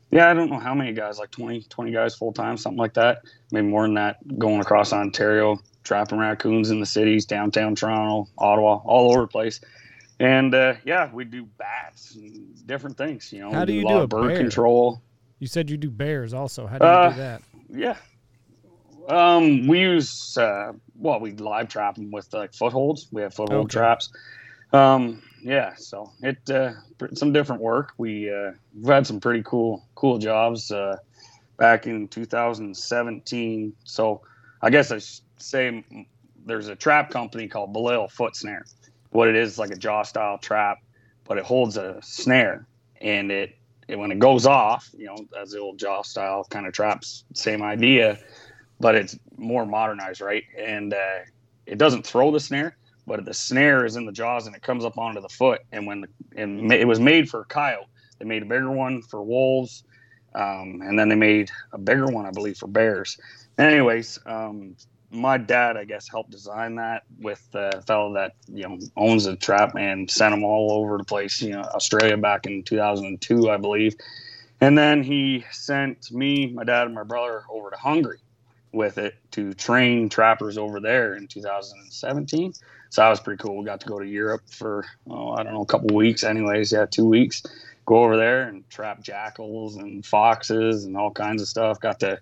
yeah, 0.10 0.30
I 0.30 0.34
don't 0.34 0.50
know 0.50 0.60
how 0.60 0.74
many 0.74 0.94
guys, 0.94 1.20
like 1.20 1.32
20, 1.32 1.64
20 1.64 1.92
guys 1.92 2.16
full 2.16 2.32
time, 2.32 2.56
something 2.56 2.78
like 2.78 2.94
that. 2.94 3.24
Maybe 3.52 3.68
more 3.68 3.82
than 3.84 3.96
that, 3.96 4.18
going 4.40 4.62
across 4.62 4.94
Ontario, 4.94 5.60
trapping 5.84 6.18
raccoons 6.20 6.70
in 6.70 6.80
the 6.80 6.86
cities, 6.86 7.26
downtown 7.26 7.76
Toronto, 7.76 8.30
Ottawa, 8.38 8.76
all 8.86 9.12
over 9.12 9.22
the 9.22 9.28
place. 9.28 9.60
And 10.22 10.56
uh, 10.56 10.76
yeah, 10.86 11.10
we 11.12 11.26
do 11.26 11.46
bats 11.58 12.16
and 12.16 12.66
different 12.66 12.96
things. 12.98 13.34
You 13.34 13.40
know, 13.42 13.52
How 13.52 13.62
we 13.62 13.66
do 13.66 13.74
you 13.74 13.82
a 13.84 13.88
lot 13.88 13.98
do 13.98 14.04
a 14.04 14.08
bird 14.08 14.28
bear? 14.30 14.38
control. 14.38 15.02
You 15.40 15.48
said 15.48 15.70
you 15.70 15.76
do 15.76 15.90
bears 15.90 16.34
also. 16.34 16.68
How 16.68 16.78
do 16.78 16.86
you 16.86 16.92
Uh, 16.92 17.10
do 17.10 17.16
that? 17.18 17.42
Yeah. 17.70 17.98
Um, 19.08 19.68
we 19.68 19.82
use 19.82 20.38
uh, 20.38 20.74
well, 20.96 21.20
we 21.20 21.34
live 21.34 21.70
trap 21.70 21.96
them 21.96 22.12
with 22.12 22.34
like 22.34 22.54
footholds. 22.54 23.08
We 23.12 23.22
have 23.24 23.34
foothold 23.34 23.70
Okay. 23.70 23.70
traps. 23.70 24.10
Um, 24.72 25.22
yeah, 25.42 25.74
so 25.76 26.12
it 26.22 26.38
uh, 26.50 26.74
some 27.14 27.34
different 27.34 27.62
work. 27.62 27.94
We 27.98 28.32
uh, 28.32 28.52
we've 28.76 28.88
had 28.88 29.06
some 29.06 29.20
pretty 29.20 29.44
cool 29.44 29.86
cool 29.96 30.18
jobs 30.18 30.72
uh, 30.72 30.98
back 31.58 31.86
in 31.88 32.08
2017. 32.08 33.74
So 33.84 34.22
I 34.62 34.70
guess 34.70 34.92
I 34.92 35.00
should 35.00 35.22
say 35.38 35.84
there's 36.46 36.68
a 36.70 36.76
trap 36.76 37.12
company 37.12 37.48
called 37.48 37.74
Belisle 37.74 38.12
Foot 38.12 38.36
Snare. 38.36 38.66
What 39.12 39.28
it 39.28 39.36
is 39.36 39.54
is 39.54 39.60
like 39.60 39.72
a 39.72 39.76
jaw 39.78 40.04
style 40.04 40.38
trap, 40.40 40.80
but 41.26 41.38
it 41.38 41.46
holds 41.46 41.78
a 41.78 42.00
snare, 42.02 42.66
and 43.00 43.32
it, 43.32 43.56
it 43.88 43.98
when 43.98 44.12
it 44.12 44.20
goes 44.20 44.46
off, 44.48 44.90
you 44.98 45.06
know, 45.06 45.18
as 45.40 45.52
the 45.52 45.60
old 45.60 45.78
jaw 45.78 46.02
style 46.02 46.46
kind 46.50 46.66
of 46.66 46.74
traps, 46.74 47.26
same 47.34 47.62
idea, 47.62 48.18
but 48.84 48.96
it's 48.96 49.18
more 49.38 49.66
modernized, 49.66 50.20
right? 50.20 50.44
And 50.60 50.94
uh, 50.94 51.20
it 51.66 51.78
doesn't 51.78 52.06
throw 52.06 52.32
the 52.32 52.40
snare, 52.42 52.76
but 53.08 53.24
the 53.24 53.34
snare 53.34 53.86
is 53.86 53.96
in 53.96 54.06
the 54.06 54.12
jaws 54.12 54.46
and 54.46 54.54
it 54.58 54.62
comes 54.62 54.84
up 54.84 54.98
onto 54.98 55.22
the 55.22 55.30
foot. 55.30 55.62
And 55.72 55.88
when 55.88 56.02
the, 56.02 56.08
and 56.36 56.70
it 56.72 56.86
was 56.86 57.00
made 57.00 57.30
for 57.30 57.40
a 57.40 57.46
coyote, 57.46 57.88
they 58.20 58.26
made 58.26 58.44
a 58.44 58.46
bigger 58.46 58.70
one 58.70 59.02
for 59.02 59.24
wolves, 59.24 59.86
um, 60.36 60.82
and 60.84 61.00
then 61.00 61.08
they 61.08 61.16
made 61.16 61.50
a 61.72 61.78
bigger 61.78 62.08
one, 62.08 62.26
I 62.26 62.32
believe, 62.32 62.58
for 62.58 62.68
bears. 62.68 63.18
Anyways, 63.58 64.20
um, 64.26 64.76
my 65.12 65.38
dad, 65.38 65.78
I 65.78 65.86
guess, 65.86 66.10
helped 66.10 66.32
design 66.32 66.76
that 66.76 67.04
with 67.22 67.42
the 67.52 67.82
fellow 67.88 68.14
that 68.16 68.34
you 68.52 68.68
know 68.68 68.80
owns 68.98 69.24
the 69.24 69.38
trap 69.38 69.76
and 69.78 70.12
sent 70.12 70.34
them 70.34 70.44
all 70.44 70.74
over 70.74 70.98
the 70.98 71.06
place. 71.06 71.42
You 71.42 71.52
know, 71.52 71.62
Australia 71.62 72.18
back 72.18 72.48
in 72.48 72.64
2002, 72.64 73.50
I 73.50 73.56
believe. 73.56 73.96
And 74.60 74.78
then 74.78 75.04
he 75.04 75.46
sent 75.52 76.12
me, 76.12 76.52
my 76.54 76.66
dad, 76.66 76.88
and 76.88 76.96
my 76.96 77.04
brother 77.04 77.44
over 77.50 77.70
to 77.70 77.78
Hungary 77.78 78.20
with 78.74 78.98
it 78.98 79.16
to 79.32 79.54
train 79.54 80.10
trappers 80.10 80.58
over 80.58 80.80
there 80.80 81.16
in 81.16 81.28
2017. 81.28 82.54
So 82.90 83.02
that 83.02 83.10
was 83.10 83.20
pretty 83.20 83.42
cool. 83.42 83.58
We 83.58 83.66
got 83.66 83.80
to 83.82 83.88
go 83.88 84.00
to 84.00 84.06
Europe 84.06 84.44
for, 84.50 84.86
oh, 85.10 85.32
I 85.32 85.44
don't 85.44 85.54
know, 85.54 85.62
a 85.62 85.66
couple 85.66 85.96
weeks, 85.96 86.24
anyways. 86.24 86.72
Yeah, 86.72 86.86
two 86.86 87.06
weeks. 87.08 87.44
Go 87.86 88.04
over 88.04 88.16
there 88.16 88.44
and 88.44 88.68
trap 88.70 89.02
jackals 89.04 89.76
and 89.76 90.06
foxes 90.06 90.86
and 90.86 90.96
all 90.96 91.12
kinds 91.12 91.42
of 91.42 91.50
stuff. 91.50 91.80
Got 91.82 92.00
to 92.02 92.18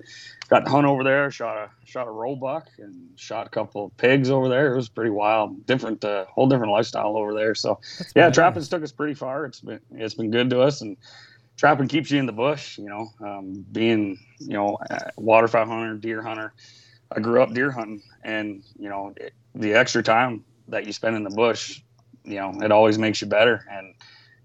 got 0.49 0.65
to 0.65 0.71
hunt 0.71 0.87
over 0.87 1.03
there. 1.03 1.29
Shot 1.29 1.57
a 1.57 1.69
shot 1.85 2.07
a 2.07 2.11
roebuck 2.11 2.67
and 2.79 3.09
shot 3.15 3.45
a 3.45 3.49
couple 3.51 3.85
of 3.85 3.97
pigs 3.97 4.31
over 4.31 4.49
there. 4.49 4.73
It 4.73 4.75
was 4.75 4.89
pretty 4.89 5.11
wild. 5.11 5.65
Different, 5.67 6.03
uh, 6.03 6.25
whole 6.25 6.47
different 6.47 6.71
lifestyle 6.71 7.15
over 7.15 7.33
there. 7.35 7.53
So 7.53 7.79
That's 7.99 8.13
yeah, 8.15 8.31
badass. 8.31 8.33
trapping's 8.33 8.69
took 8.69 8.81
us 8.81 8.91
pretty 8.91 9.13
far. 9.13 9.45
It's 9.45 9.59
been 9.59 9.79
it's 9.91 10.15
been 10.15 10.31
good 10.31 10.49
to 10.49 10.61
us, 10.61 10.81
and 10.81 10.97
trapping 11.57 11.87
keeps 11.87 12.11
you 12.11 12.19
in 12.19 12.25
the 12.25 12.33
bush. 12.33 12.77
You 12.77 12.89
know, 12.89 13.07
um, 13.25 13.65
being 13.71 14.17
you 14.39 14.53
know 14.53 14.77
waterfowl 15.17 15.65
hunter, 15.65 15.97
deer 15.97 16.21
hunter. 16.21 16.53
I 17.15 17.19
grew 17.19 17.41
up 17.41 17.53
deer 17.53 17.71
hunting, 17.71 18.01
and 18.23 18.63
you 18.77 18.89
know 18.89 19.13
it, 19.17 19.33
the 19.55 19.73
extra 19.73 20.03
time 20.03 20.45
that 20.67 20.85
you 20.85 20.93
spend 20.93 21.15
in 21.15 21.23
the 21.23 21.29
bush, 21.29 21.81
you 22.23 22.35
know, 22.35 22.53
it 22.61 22.71
always 22.71 22.97
makes 22.97 23.21
you 23.21 23.27
better. 23.27 23.63
And 23.69 23.93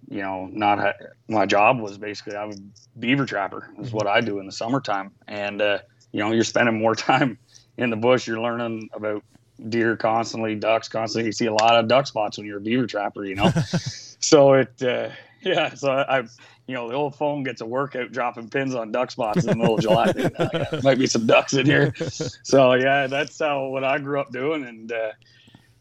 you 0.09 0.23
know, 0.23 0.49
not 0.51 0.79
ha- 0.79 0.93
my 1.29 1.47
job 1.47 1.81
was 1.81 1.99
basically 1.99 2.37
I'm 2.37 2.51
a 2.51 2.99
beaver 2.99 3.27
trapper 3.27 3.69
is 3.79 3.93
what 3.93 4.07
I 4.07 4.21
do 4.21 4.39
in 4.39 4.47
the 4.47 4.53
summertime, 4.53 5.13
and 5.27 5.61
uh, 5.61 5.79
you 6.13 6.21
know, 6.21 6.33
you're 6.33 6.45
spending 6.45 6.79
more 6.79 6.95
time 6.97 7.39
in 7.77 7.91
the 7.91 7.97
bush. 7.97 8.27
You're 8.27 8.41
learning 8.41 8.89
about 8.95 9.23
deer 9.69 9.97
constantly, 9.97 10.55
ducks 10.55 10.89
constantly. 10.89 11.27
You 11.27 11.33
see 11.33 11.47
a 11.47 11.53
lot 11.53 11.77
of 11.77 11.89
duck 11.89 12.07
spots 12.07 12.39
when 12.39 12.47
you're 12.47 12.59
a 12.59 12.61
beaver 12.61 12.87
trapper, 12.87 13.25
you 13.25 13.35
know. 13.35 13.51
so 14.21 14.55
it, 14.55 14.83
uh, 14.83 15.11
yeah. 15.43 15.75
So 15.75 15.91
I, 15.91 16.19
I, 16.19 16.23
you 16.67 16.75
know, 16.75 16.89
the 16.89 16.95
old 16.95 17.15
phone 17.15 17.43
gets 17.43 17.61
a 17.61 17.67
workout 17.67 18.13
dropping 18.13 18.51
pins 18.51 18.75
on 18.75 18.93
duck 18.93 19.11
spots 19.11 19.45
in 19.45 19.47
the 19.47 19.57
middle 19.57 19.77
of 19.77 19.81
July. 19.81 20.13
Uh, 20.39 20.49
yeah, 20.53 20.81
might 20.83 20.99
be 20.99 21.07
some 21.07 21.27
ducks 21.27 21.55
in 21.55 21.67
here. 21.67 21.95
So 21.97 22.75
yeah, 22.75 23.07
that's 23.07 23.39
how 23.39 23.69
what 23.69 23.85
I 23.85 23.99
grew 23.99 24.21
up 24.21 24.33
doing, 24.33 24.65
and 24.65 24.91
uh, 24.93 25.13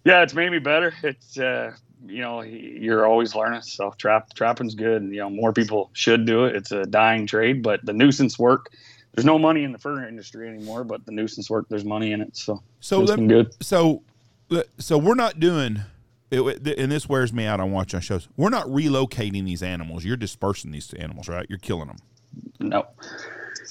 yeah, 0.03 0.21
it's 0.21 0.33
made 0.33 0.51
me 0.51 0.59
better. 0.59 0.93
It's 1.03 1.38
uh, 1.38 1.75
you 2.07 2.21
know, 2.21 2.41
you're 2.41 3.05
always 3.05 3.35
learning. 3.35 3.61
So 3.61 3.93
trap 3.97 4.33
trapping's 4.33 4.75
good. 4.75 5.01
And, 5.01 5.13
you 5.13 5.19
know, 5.19 5.29
more 5.29 5.53
people 5.53 5.89
should 5.93 6.25
do 6.25 6.45
it. 6.45 6.55
It's 6.55 6.71
a 6.71 6.85
dying 6.85 7.27
trade, 7.27 7.63
but 7.63 7.85
the 7.85 7.93
nuisance 7.93 8.38
work. 8.38 8.71
There's 9.15 9.25
no 9.25 9.39
money 9.39 9.63
in 9.63 9.71
the 9.71 9.78
fur 9.78 10.06
industry 10.08 10.47
anymore, 10.49 10.84
but 10.84 11.06
the 11.06 11.12
nuisance 11.13 11.49
work, 11.49 11.67
there's 11.69 11.86
money 11.86 12.12
in 12.12 12.21
it. 12.21 12.36
So 12.36 12.62
So 12.82 13.01
it's 13.01 13.10
let, 13.12 13.15
been 13.17 13.28
good. 13.28 13.56
so 13.63 14.04
so 14.78 14.97
we're 14.97 15.15
not 15.15 15.39
doing 15.39 15.80
it, 16.32 16.41
it- 16.67 16.80
and 16.80 16.91
this 16.91 17.08
wears 17.08 17.32
me 17.32 17.45
out 17.45 17.60
on 17.60 17.71
watching 17.71 17.99
shows. 18.01 18.28
We're 18.36 18.49
not 18.49 18.65
relocating 18.67 19.45
these 19.45 19.63
animals. 19.63 20.04
You're 20.04 20.17
dispersing 20.17 20.71
these 20.71 20.93
animals, 20.93 21.30
right? 21.30 21.45
You're 21.49 21.60
killing 21.60 21.88
them. 21.88 21.97
No. 22.60 22.88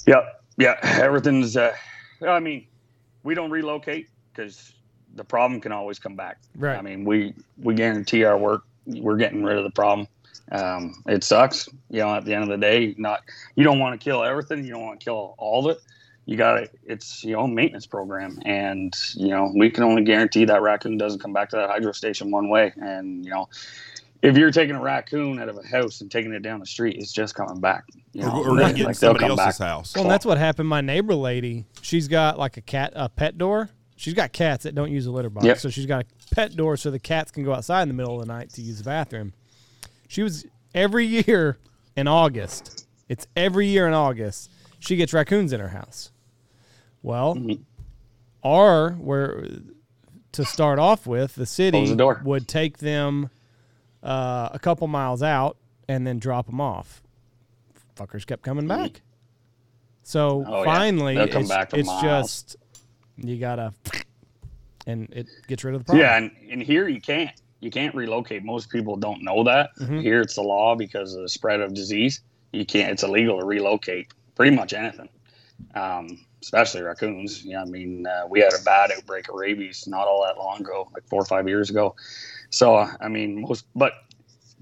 Yeah, 0.07 0.21
Yeah. 0.57 0.75
Everything's. 0.81 1.55
Uh, 1.55 1.73
I 2.27 2.39
mean, 2.39 2.65
we 3.23 3.35
don't 3.35 3.51
relocate 3.51 4.07
because 4.33 4.73
the 5.15 5.23
problem 5.23 5.61
can 5.61 5.71
always 5.71 5.99
come 5.99 6.15
back. 6.15 6.39
Right. 6.55 6.77
I 6.77 6.81
mean, 6.81 7.05
we 7.05 7.33
we 7.57 7.75
guarantee 7.75 8.23
our 8.23 8.37
work. 8.37 8.63
We're 8.87 9.17
getting 9.17 9.43
rid 9.43 9.57
of 9.57 9.63
the 9.63 9.69
problem. 9.71 10.07
Um, 10.51 11.01
it 11.07 11.23
sucks. 11.23 11.67
You 11.89 11.99
know, 11.99 12.13
at 12.15 12.25
the 12.25 12.33
end 12.33 12.43
of 12.43 12.49
the 12.49 12.57
day, 12.57 12.95
not 12.97 13.21
you 13.55 13.63
don't 13.63 13.79
want 13.79 13.99
to 13.99 14.03
kill 14.03 14.23
everything. 14.23 14.63
You 14.63 14.71
don't 14.73 14.85
want 14.85 14.99
to 14.99 15.03
kill 15.03 15.35
all 15.37 15.67
of 15.69 15.77
it. 15.77 15.83
You 16.25 16.37
got 16.37 16.55
to. 16.55 16.69
It's 16.85 17.23
your 17.23 17.39
own 17.39 17.53
maintenance 17.53 17.85
program, 17.85 18.39
and 18.45 18.95
you 19.15 19.29
know 19.29 19.51
we 19.55 19.69
can 19.69 19.83
only 19.83 20.03
guarantee 20.03 20.45
that 20.45 20.61
raccoon 20.61 20.97
doesn't 20.97 21.19
come 21.19 21.33
back 21.33 21.49
to 21.49 21.55
that 21.57 21.69
hydro 21.69 21.91
station 21.91 22.31
one 22.31 22.49
way. 22.49 22.73
And 22.77 23.23
you 23.23 23.31
know, 23.31 23.47
if 24.21 24.35
you're 24.37 24.51
taking 24.51 24.75
a 24.75 24.81
raccoon 24.81 25.39
out 25.39 25.49
of 25.49 25.57
a 25.57 25.67
house 25.67 26.01
and 26.01 26.09
taking 26.09 26.33
it 26.33 26.41
down 26.41 26.59
the 26.59 26.65
street, 26.65 26.95
it's 26.97 27.13
just 27.13 27.35
coming 27.35 27.59
back. 27.59 27.85
You 28.13 28.21
know, 28.23 28.31
or, 28.31 28.51
or 28.51 28.57
going 28.57 28.75
to 28.75 28.83
like, 28.85 28.97
they'll 28.97 29.09
somebody 29.11 29.25
else's 29.25 29.59
back. 29.59 29.67
house. 29.67 29.95
Well, 29.95 30.05
and 30.05 30.11
that's 30.11 30.25
what 30.25 30.37
happened. 30.37 30.67
My 30.67 30.81
neighbor 30.81 31.13
lady, 31.15 31.65
she's 31.81 32.07
got 32.07 32.39
like 32.39 32.57
a 32.57 32.61
cat, 32.61 32.93
a 32.95 33.07
pet 33.09 33.37
door. 33.37 33.69
She's 33.97 34.13
got 34.13 34.33
cats 34.33 34.63
that 34.63 34.75
don't 34.75 34.91
use 34.91 35.05
a 35.05 35.11
litter 35.11 35.29
box, 35.29 35.45
Yep. 35.45 35.57
so 35.59 35.69
she's 35.69 35.85
got 35.85 36.03
a 36.03 36.35
pet 36.35 36.55
door 36.55 36.75
so 36.75 36.91
the 36.91 36.99
cats 36.99 37.31
can 37.31 37.43
go 37.45 37.53
outside 37.53 37.83
in 37.83 37.87
the 37.87 37.93
middle 37.93 38.19
of 38.19 38.27
the 38.27 38.33
night 38.33 38.49
to 38.53 38.61
use 38.61 38.79
the 38.79 38.83
bathroom. 38.83 39.31
She 40.07 40.23
was 40.23 40.45
every 40.73 41.05
year 41.05 41.57
in 41.95 42.07
August. 42.07 42.87
It's 43.09 43.27
every 43.35 43.67
year 43.67 43.87
in 43.87 43.93
August. 43.93 44.51
She 44.79 44.95
gets 44.95 45.13
raccoons 45.13 45.53
in 45.53 45.59
her 45.59 45.69
house. 45.69 46.11
Well, 47.01 47.35
Mhm. 47.35 47.59
our 48.43 48.91
where 48.91 49.47
to 50.31 50.45
start 50.45 50.79
off 50.79 51.07
with, 51.07 51.35
the 51.35 51.45
city 51.45 51.93
the 51.93 52.19
would 52.23 52.47
take 52.47 52.79
them 52.79 53.29
uh, 54.03 54.49
a 54.53 54.59
couple 54.59 54.85
miles 54.87 55.23
out 55.23 55.57
and 55.87 56.05
then 56.05 56.19
drop 56.19 56.45
them 56.47 56.61
off. 56.61 57.01
Fuckers 57.95 58.25
kept 58.27 58.43
coming 58.43 58.67
back. 58.67 59.01
So 60.03 60.43
Oh, 60.47 60.63
finally, 60.63 61.15
come 61.29 61.43
it's, 61.43 61.73
it's 61.73 62.01
just 62.01 62.55
you 63.17 63.37
gotta, 63.37 63.73
and 64.85 65.07
it 65.11 65.27
gets 65.47 65.63
rid 65.63 65.73
of 65.73 65.81
the 65.81 65.85
problem. 65.85 66.01
Yeah, 66.05 66.17
and, 66.17 66.31
and 66.51 66.61
here 66.61 66.87
you 66.87 67.01
can't. 67.01 67.31
You 67.65 67.71
can't 67.71 67.95
relocate. 67.95 68.43
Most 68.45 68.69
people 68.69 68.95
don't 68.95 69.23
know 69.23 69.43
that. 69.43 69.71
Mhm. 69.79 69.99
Here 69.99 70.21
it's 70.21 70.35
the 70.35 70.43
law 70.43 70.75
because 70.75 71.15
of 71.15 71.23
the 71.23 71.29
spread 71.29 71.61
of 71.61 71.73
disease. 71.73 72.21
You 72.53 72.63
can't. 72.63 72.91
It's 72.91 73.01
illegal 73.01 73.39
to 73.39 73.45
relocate 73.45 74.13
pretty 74.35 74.55
much 74.55 74.71
anything, 74.71 75.09
um, 75.73 76.23
especially 76.43 76.83
raccoons. 76.83 77.43
Yeah, 77.43 77.63
I 77.63 77.65
mean, 77.65 78.05
uh, 78.05 78.27
we 78.29 78.39
had 78.39 78.53
a 78.53 78.63
bad 78.63 78.91
outbreak 78.95 79.29
of 79.29 79.35
rabies 79.35 79.87
not 79.87 80.07
all 80.07 80.23
that 80.25 80.37
long 80.37 80.59
ago, 80.61 80.89
like 80.93 81.07
four 81.07 81.19
or 81.19 81.25
five 81.25 81.47
years 81.47 81.71
ago. 81.71 81.95
So 82.51 82.75
uh, 82.75 82.91
I 83.01 83.09
mean, 83.09 83.41
most 83.41 83.65
but. 83.75 83.93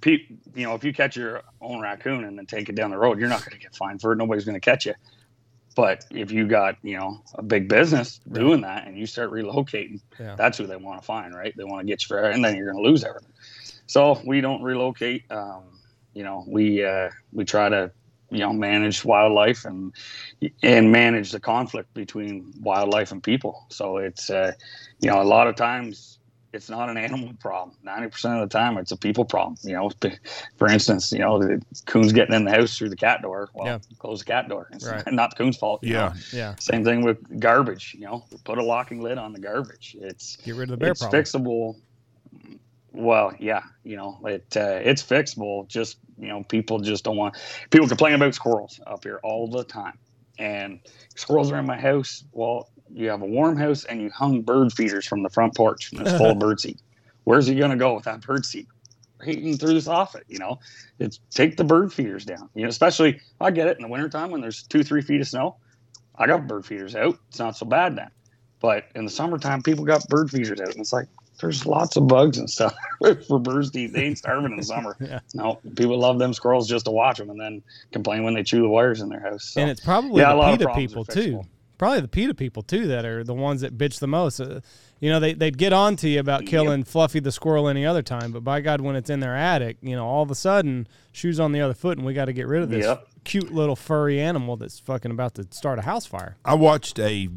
You 0.05 0.19
know, 0.65 0.75
if 0.75 0.83
you 0.83 0.91
catch 0.93 1.15
your 1.15 1.43
own 1.61 1.79
raccoon 1.79 2.25
and 2.25 2.37
then 2.37 2.45
take 2.45 2.67
it 2.67 2.75
down 2.75 2.91
the 2.91 2.97
road, 2.97 3.17
you're 3.17 3.29
not 3.29 3.39
going 3.39 3.53
to 3.53 3.57
get 3.57 3.73
fined 3.73 4.01
for 4.01 4.11
it. 4.11 4.17
Nobody's 4.17 4.43
going 4.43 4.53
to 4.53 4.59
catch 4.59 4.85
you. 4.85 4.93
But 5.75 6.05
if 6.11 6.31
you 6.31 6.47
got, 6.47 6.77
you 6.83 6.97
know, 6.97 7.23
a 7.35 7.41
big 7.43 7.67
business 7.67 8.19
doing 8.31 8.61
that 8.61 8.87
and 8.87 8.97
you 8.97 9.05
start 9.05 9.31
relocating, 9.31 10.01
Yeah. 10.19 10.35
that's 10.35 10.57
who 10.57 10.67
they 10.67 10.75
want 10.75 11.01
to 11.01 11.05
find, 11.05 11.33
right? 11.33 11.53
They 11.55 11.63
want 11.63 11.81
to 11.81 11.85
get 11.85 12.03
you 12.03 12.07
for, 12.07 12.19
and 12.23 12.43
then 12.43 12.55
you're 12.55 12.71
going 12.71 12.83
to 12.83 12.89
lose 12.89 13.03
everything. 13.03 13.31
So 13.87 14.21
we 14.25 14.41
don't 14.41 14.61
relocate. 14.61 15.23
Um, 15.31 15.63
you 16.13 16.23
know, 16.23 16.43
we 16.47 16.83
uh, 16.85 17.09
we 17.31 17.43
try 17.45 17.69
to, 17.69 17.91
you 18.29 18.39
know, 18.39 18.53
manage 18.53 19.03
wildlife 19.03 19.65
and 19.65 19.93
and 20.61 20.91
manage 20.91 21.31
the 21.31 21.39
conflict 21.39 21.93
between 21.93 22.53
wildlife 22.61 23.11
and 23.11 23.21
people. 23.23 23.65
So 23.69 23.97
it's, 23.97 24.29
uh, 24.29 24.53
you 24.99 25.09
know, 25.09 25.21
a 25.21 25.23
lot 25.23 25.47
of 25.47 25.55
times 25.55 26.19
it's 26.53 26.69
not 26.69 26.87
an 26.89 26.97
animal 26.97 27.33
problem. 27.39 27.75
Ninety 27.83 28.07
percent 28.09 28.35
of 28.41 28.47
the 28.49 28.53
time, 28.57 28.77
it's 28.77 28.91
a 28.91 28.97
people 28.97 29.25
problem. 29.25 29.57
You 29.63 29.73
know, 29.73 29.91
for 30.57 30.67
instance, 30.69 31.11
you 31.11 31.19
know, 31.19 31.39
the 31.39 31.61
coon's 31.87 32.13
getting 32.13 32.35
in 32.35 32.45
the 32.45 32.51
house 32.51 32.77
through 32.77 32.89
the 32.89 32.95
cat 32.95 33.21
door. 33.23 33.49
Well, 33.53 33.65
Yeah. 33.67 33.79
close 33.99 34.19
the 34.19 34.25
cat 34.25 34.47
door. 34.47 34.69
It's 34.71 34.87
Right. 34.87 35.03
not 35.11 35.31
the 35.31 35.35
coon's 35.35 35.57
fault. 35.57 35.83
you 35.83 35.93
know. 35.93 36.13
Yeah. 36.31 36.37
Yeah, 36.51 36.55
Same 36.59 36.83
thing 36.83 37.01
with 37.03 37.39
garbage. 37.39 37.95
You 37.97 38.05
know, 38.05 38.25
put 38.45 38.59
a 38.59 38.63
locking 38.63 39.01
lid 39.01 39.17
on 39.17 39.33
the 39.33 39.39
garbage. 39.39 39.95
It's 39.99 40.37
get 40.37 40.55
rid 40.55 40.69
of 40.69 40.77
the 40.77 40.77
bear 40.77 40.91
it's 40.91 41.01
problem. 41.01 41.23
fixable. 41.23 41.75
Well, 42.91 43.33
yeah, 43.39 43.63
you 43.83 43.97
know, 43.97 44.19
it 44.25 44.45
uh, 44.55 44.79
it's 44.83 45.01
fixable. 45.01 45.67
Just 45.67 45.97
you 46.19 46.27
know, 46.27 46.43
people 46.43 46.79
just 46.79 47.03
don't 47.03 47.17
want. 47.17 47.35
People 47.71 47.87
complain 47.87 48.13
about 48.13 48.35
squirrels 48.35 48.79
up 48.85 49.03
here 49.03 49.19
all 49.23 49.47
the 49.49 49.63
time, 49.63 49.97
and 50.37 50.79
squirrels 51.15 51.51
are 51.51 51.57
in 51.57 51.65
my 51.65 51.79
house. 51.79 52.23
Well, 52.31 52.69
you 52.91 53.09
have 53.09 53.21
a 53.21 53.25
warm 53.25 53.57
house 53.57 53.85
and 53.85 54.01
you 54.01 54.09
hung 54.09 54.41
bird 54.41 54.73
feeders 54.73 55.05
from 55.05 55.23
the 55.23 55.29
front 55.29 55.55
porch, 55.55 55.91
and 55.91 56.01
it's 56.01 56.17
full 56.17 56.31
of 56.31 56.39
bird 56.39 56.59
seed. 56.59 56.79
Where's 57.23 57.47
he 57.47 57.55
gonna 57.55 57.77
go 57.77 57.93
with 57.93 58.05
that 58.05 58.21
bird 58.21 58.45
seed? 58.45 58.67
He 59.23 59.55
threw 59.55 59.73
this 59.73 59.87
off 59.87 60.15
it. 60.15 60.25
You 60.27 60.39
know, 60.39 60.59
it's 60.99 61.19
take 61.29 61.55
the 61.55 61.63
bird 61.63 61.93
feeders 61.93 62.25
down. 62.25 62.49
You 62.55 62.63
know, 62.63 62.69
especially 62.69 63.21
I 63.39 63.51
get 63.51 63.67
it 63.67 63.77
in 63.77 63.83
the 63.83 63.89
wintertime 63.89 64.31
when 64.31 64.41
there's 64.41 64.63
two, 64.63 64.83
three 64.83 65.01
feet 65.01 65.21
of 65.21 65.27
snow. 65.27 65.55
I 66.15 66.27
got 66.27 66.47
bird 66.47 66.65
feeders 66.65 66.95
out. 66.95 67.17
It's 67.29 67.39
not 67.39 67.55
so 67.55 67.65
bad 67.65 67.95
then. 67.95 68.11
But 68.59 68.85
in 68.95 69.05
the 69.05 69.11
summertime, 69.11 69.61
people 69.61 69.83
got 69.83 70.07
bird 70.07 70.29
feeders 70.29 70.59
out, 70.59 70.69
and 70.69 70.79
it's 70.79 70.93
like 70.93 71.07
there's 71.39 71.65
lots 71.65 71.97
of 71.97 72.07
bugs 72.07 72.37
and 72.37 72.49
stuff 72.49 72.75
for 73.27 73.39
birds 73.39 73.71
to 73.71 73.81
eat. 73.81 73.93
They 73.93 74.03
ain't 74.05 74.17
starving 74.17 74.51
in 74.51 74.57
the 74.57 74.63
summer. 74.63 74.95
Yeah. 75.03 75.19
No, 75.33 75.59
people 75.75 75.97
love 75.99 76.17
them 76.17 76.33
squirrels 76.33 76.67
just 76.67 76.85
to 76.85 76.91
watch 76.91 77.17
them, 77.17 77.29
and 77.29 77.39
then 77.39 77.61
complain 77.91 78.23
when 78.23 78.33
they 78.33 78.43
chew 78.43 78.61
the 78.61 78.69
wires 78.69 79.01
in 79.01 79.09
their 79.09 79.19
house. 79.19 79.45
So. 79.45 79.61
and 79.61 79.69
it's 79.69 79.81
probably 79.81 80.21
Yeah, 80.21 80.33
a 80.33 80.35
lot 80.35 80.53
of 80.53 80.59
PETA 80.59 80.65
problems 80.65 80.91
people 80.91 81.05
too. 81.05 81.43
Fixable. 81.73 81.77
Probably 81.77 82.01
the 82.01 82.07
PETA 82.07 82.33
people 82.35 82.63
too 82.63 82.87
that 82.87 83.05
are 83.05 83.23
the 83.23 83.33
ones 83.33 83.61
that 83.61 83.77
bitch 83.77 83.99
the 83.99 84.07
most. 84.07 84.39
Uh, 84.39 84.61
you 84.99 85.09
know, 85.09 85.19
they 85.19 85.33
they'd 85.33 85.57
get 85.57 85.73
on 85.73 85.95
to 85.97 86.09
you 86.09 86.19
about 86.19 86.41
Yep. 86.43 86.49
killing 86.49 86.83
Fluffy 86.83 87.19
the 87.19 87.31
squirrel 87.31 87.67
any 87.67 87.85
other 87.85 88.01
time, 88.01 88.31
but 88.31 88.43
by 88.43 88.61
God, 88.61 88.81
when 88.81 88.95
it's 88.95 89.09
in 89.09 89.19
their 89.19 89.35
attic, 89.35 89.77
you 89.81 89.95
know, 89.95 90.05
all 90.05 90.23
of 90.23 90.31
a 90.31 90.35
sudden 90.35 90.87
shoes 91.11 91.39
on 91.39 91.51
the 91.51 91.61
other 91.61 91.73
foot, 91.73 91.97
and 91.97 92.05
we 92.07 92.13
got 92.13 92.25
to 92.25 92.33
get 92.33 92.47
rid 92.47 92.61
of 92.63 92.69
this 92.69 92.85
Yep. 92.85 93.07
cute 93.25 93.51
little 93.53 93.75
furry 93.75 94.19
animal 94.19 94.55
that's 94.57 94.79
fucking 94.79 95.11
about 95.11 95.35
to 95.35 95.47
start 95.51 95.79
a 95.79 95.83
house 95.83 96.05
fire. 96.05 96.37
I 96.45 96.55
watched 96.55 96.99
a 96.99 97.27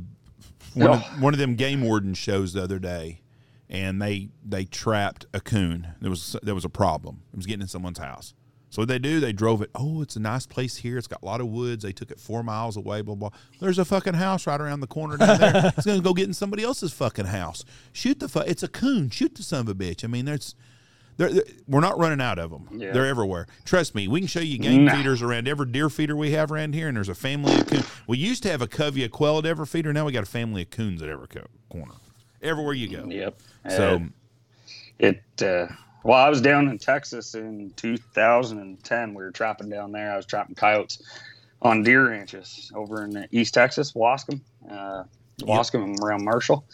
one, 0.75 0.91
of, 0.91 1.03
Oh. 1.03 1.21
one 1.21 1.33
of 1.35 1.39
them 1.41 1.55
game 1.55 1.83
warden 1.83 2.15
shows 2.15 2.53
the 2.53 2.63
other 2.63 2.79
day, 2.79 3.23
and 3.69 4.01
they 4.01 4.29
they 4.45 4.65
trapped 4.65 5.27
a 5.35 5.41
coon. 5.41 5.89
There 6.01 6.11
was 6.11 6.37
there 6.43 6.55
was 6.55 6.65
a 6.65 6.69
problem. 6.69 7.23
It 7.33 7.37
was 7.37 7.47
getting 7.47 7.63
in 7.63 7.69
someone's 7.69 7.99
house. 7.99 8.35
So 8.77 8.83
what 8.83 8.89
they 8.89 8.99
do? 8.99 9.21
They 9.21 9.33
drove 9.33 9.63
it. 9.63 9.71
Oh, 9.75 10.03
it's 10.03 10.17
a 10.17 10.21
nice 10.21 10.45
place 10.45 10.77
here. 10.77 10.99
It's 10.99 11.07
got 11.07 11.23
a 11.23 11.25
lot 11.25 11.41
of 11.41 11.47
woods. 11.47 11.83
They 11.83 11.93
took 11.93 12.11
it 12.11 12.21
four 12.21 12.43
miles 12.43 12.77
away. 12.77 13.01
Blah 13.01 13.15
blah. 13.15 13.31
There's 13.59 13.79
a 13.79 13.87
fucking 13.87 14.13
house 14.13 14.47
right 14.47 14.61
around 14.61 14.81
the 14.81 14.87
corner 14.87 15.17
down 15.17 15.41
there. 15.41 15.73
it's 15.79 15.87
gonna 15.87 16.03
go 16.03 16.13
get 16.13 16.27
in 16.27 16.35
somebody 16.35 16.63
else's 16.63 16.93
fucking 16.93 17.25
house. 17.25 17.65
Shoot 17.95 18.21
the 18.21 18.29
fuck. 18.29 18.47
It's 18.47 18.63
a 18.63 18.69
coon. 18.69 19.09
Shoot 19.09 19.35
the 19.35 19.43
son 19.43 19.61
of 19.61 19.69
a 19.71 19.75
bitch. 19.75 20.05
I 20.05 20.09
mean, 20.09 20.27
there's. 20.27 20.55
They're, 21.17 21.33
they're- 21.33 21.45
we're 21.67 21.81
not 21.81 21.99
running 21.99 22.21
out 22.21 22.39
of 22.39 22.51
them. 22.51 22.69
Yeah. 22.79 22.93
They're 22.93 23.07
everywhere. 23.07 23.47
Trust 23.65 23.95
me, 23.95 24.09
we 24.09 24.21
can 24.21 24.27
show 24.27 24.41
you 24.41 24.59
game 24.59 24.85
Nah. 24.85 24.95
feeders 24.97 25.23
around 25.23 25.49
every 25.49 25.65
deer 25.73 25.89
feeder 25.89 26.15
we 26.15 26.33
have 26.33 26.53
around 26.53 26.75
here, 26.75 26.89
and 26.89 26.97
there's 26.99 27.09
a 27.09 27.15
family 27.15 27.55
of 27.59 27.67
coons. 27.67 27.87
We 28.07 28.19
used 28.19 28.43
to 28.43 28.51
have 28.51 28.61
a 28.61 28.67
covey 28.69 29.05
of 29.07 29.11
quail 29.11 29.39
at 29.39 29.47
every 29.47 29.65
feeder. 29.65 29.95
Now 29.95 30.05
we 30.05 30.13
got 30.13 30.25
a 30.25 30.27
family 30.27 30.61
of 30.61 30.69
coons 30.69 31.01
at 31.01 31.09
every 31.09 31.29
co- 31.29 31.47
corner. 31.71 31.95
Everywhere 32.43 32.75
you 32.75 32.89
go. 32.95 33.07
Yep. 33.09 33.39
So 33.71 33.95
Uh, 33.97 34.01
it 34.99 35.23
uh, 35.43 35.69
well 36.07 36.19
i 36.19 36.29
was 36.29 36.41
down 36.41 36.69
in 36.69 36.79
texas 36.79 37.35
in 37.35 37.73
2010 37.77 39.15
we 39.15 39.23
were 39.23 39.31
trapping 39.31 39.69
down 39.69 39.93
there. 39.93 40.13
I 40.13 40.17
was 40.17 40.27
trapping 40.27 40.55
coyotes 40.55 41.03
on 41.63 41.83
deer 41.83 42.11
ranches 42.11 42.71
over 42.75 43.05
in 43.05 43.27
east 43.33 43.55
texas 43.55 43.93
Waskom 43.93 44.41
uh, 44.71 45.05
Waskom 45.41 45.85
and 45.85 46.01
around 46.03 46.25
marshall. 46.25 46.65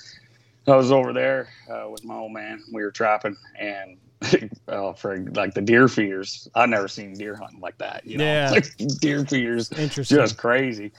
I 0.67 0.77
was 0.77 0.93
over 0.93 1.13
there 1.13 1.49
uh, 1.69 1.89
with 1.91 2.05
my 2.05 2.15
old 2.15 2.33
man. 2.33 2.63
We 2.73 2.83
were 2.83 2.93
trapping 2.93 3.37
and 3.59 3.99
uh, 4.69 4.93
for 4.97 5.19
like 5.35 5.55
the 5.55 5.63
deer 5.63 5.89
feeders. 5.89 6.49
I've 6.55 6.69
never 6.69 6.87
seen 6.87 7.15
deer 7.15 7.35
hunting 7.35 7.61
like 7.61 7.79
that 7.79 8.07
you 8.07 8.19
know? 8.19 8.25
Yeah. 8.25 8.51
like 8.53 8.67
deer 9.01 9.25
feeders. 9.25 9.73
Interesting. 9.73 10.19
just 10.19 10.37
crazy. 10.37 10.93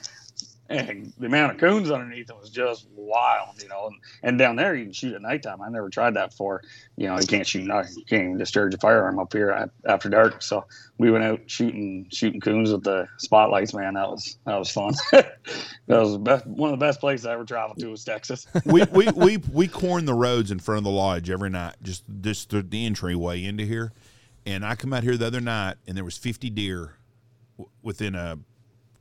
And 0.74 1.14
the 1.18 1.28
amount 1.28 1.54
of 1.54 1.60
coons 1.60 1.92
underneath 1.92 2.30
it 2.30 2.40
was 2.40 2.50
just 2.50 2.88
wild, 2.96 3.62
you 3.62 3.70
know. 3.70 3.88
And, 3.88 3.96
and 4.24 4.40
down 4.40 4.56
there, 4.56 4.76
you 4.76 4.86
can 4.86 4.94
shoot 4.94 5.14
at 5.14 5.22
nighttime. 5.22 5.62
I 5.62 5.70
never 5.70 5.90
tried 5.90 6.16
that 6.16 6.32
before. 6.32 6.64
You 6.98 7.08
know, 7.08 7.20
you 7.20 7.28
can't 7.28 7.46
shoot. 7.46 7.64
You 7.64 8.06
can't 8.08 8.24
even 8.24 8.38
discharge 8.38 8.74
a 8.74 8.78
firearm 8.78 9.20
up 9.20 9.32
here 9.32 9.70
after 9.86 10.10
dark. 10.10 10.42
So 10.42 10.66
we 10.98 11.12
went 11.12 11.24
out 11.24 11.42
shooting 11.48 12.08
shooting 12.12 12.42
coons 12.42 12.72
with 12.72 12.84
the 12.84 13.08
spotlights. 13.18 13.74
Man, 13.74 13.94
that 13.94 14.10
was 14.10 14.38
that 14.46 14.58
was 14.58 14.72
fun. 14.72 14.94
that 15.12 15.38
was 15.88 16.14
the 16.14 16.20
best, 16.20 16.48
one 16.48 16.74
of 16.74 16.80
the 16.80 16.86
best 16.86 17.00
places 17.00 17.26
I 17.26 17.34
ever 17.34 17.46
traveled 17.46 17.80
to 17.80 17.88
was 17.88 18.04
Texas. 18.04 18.48
we, 18.66 18.84
we, 18.92 19.08
we, 19.16 19.38
we 19.52 19.68
corn 19.68 20.06
the 20.06 20.14
roads 20.14 20.52
in 20.52 20.60
front 20.60 20.80
of 20.80 20.84
the 20.84 20.92
lodge 20.92 21.30
every 21.30 21.50
night, 21.50 21.76
just 21.84 22.04
just 22.22 22.50
the, 22.50 22.62
the 22.62 22.86
entryway 22.86 23.44
into 23.44 23.64
here. 23.66 23.94
And 24.46 24.66
I 24.66 24.76
come 24.76 24.92
out 24.92 25.04
here 25.04 25.16
the 25.18 25.28
other 25.28 25.42
night, 25.42 25.76
and 25.88 25.96
there 25.96 26.04
was 26.04 26.18
50 26.18 26.50
deer 26.50 26.96
w- 27.58 27.70
within 27.82 28.14
a 28.14 28.40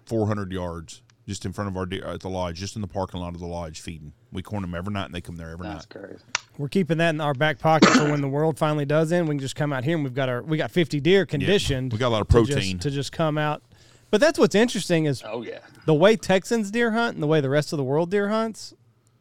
400 0.07 0.53
yards 0.53 1.03
just 1.29 1.45
in 1.47 1.53
front 1.53 1.69
of 1.71 1.77
our 1.77 1.87
deer 1.87 2.05
at 2.05 2.21
the 2.21 2.29
lodge, 2.29 2.59
just 2.59 2.75
in 2.77 2.83
the 2.83 2.89
parking 2.89 3.21
lot 3.21 3.35
of 3.35 3.41
the 3.41 3.47
lodge 3.47 3.81
feeding. 3.81 4.13
We 4.33 4.43
corn 4.43 4.63
them 4.63 4.75
every 4.75 4.93
night, 4.93 5.07
and 5.07 5.15
they 5.15 5.21
come 5.21 5.37
there 5.37 5.51
every 5.51 5.67
That's 5.67 5.87
night. 5.95 6.03
crazy. 6.09 6.25
We're 6.59 6.69
keeping 6.69 6.99
that 6.99 7.11
in 7.11 7.21
our 7.21 7.35
back 7.35 7.59
pocket 7.59 7.89
for 7.91 8.11
when 8.11 8.21
the 8.21 8.29
world 8.29 8.59
finally 8.59 8.85
does 8.85 9.13
end. 9.13 9.29
We 9.29 9.35
can 9.35 9.41
just 9.41 9.57
come 9.57 9.73
out 9.73 9.85
here 9.85 9.95
and 9.97 10.05
we've 10.05 10.15
got 10.15 10.29
our 10.29 10.43
we 10.43 10.57
got 10.59 10.71
50 10.71 11.01
deer 11.01 11.25
conditioned. 11.25 11.93
We 11.93 11.99
got 11.99 12.09
a 12.09 12.11
lot 12.11 12.21
of 12.23 12.29
to 12.29 12.41
just- 12.45 12.53
protein. 12.53 12.79
to 12.81 12.91
just 12.91 13.13
come 13.13 13.39
out. 13.39 13.63
But 14.11 14.21
that's 14.21 14.39
what's 14.39 14.55
interesting 14.55 15.07
is 15.07 15.23
Oh 15.25 15.43
yeah. 15.43 15.61
the 15.87 15.95
way 15.95 16.17
Texans 16.17 16.71
deer 16.71 16.91
hunt 16.91 17.15
and 17.15 17.23
the 17.23 17.27
way 17.27 17.41
the 17.41 17.49
rest 17.49 17.73
of 17.73 17.79
the 17.79 17.83
world 17.85 18.11
deer 18.11 18.29
hunts, 18.29 18.75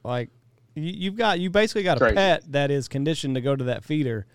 like 0.03 0.29
you, 0.75 0.83
you've 0.83 1.15
got 1.15 1.39
you 1.39 1.49
basically 1.49 1.83
got 1.83 2.01
a 2.01 2.11
pet 2.13 2.43
that 2.51 2.69
is 2.71 2.89
conditioned 2.89 3.35
to 3.35 3.41
go 3.41 3.55
to 3.55 3.63
that 3.65 3.85
feeder, 3.85 4.25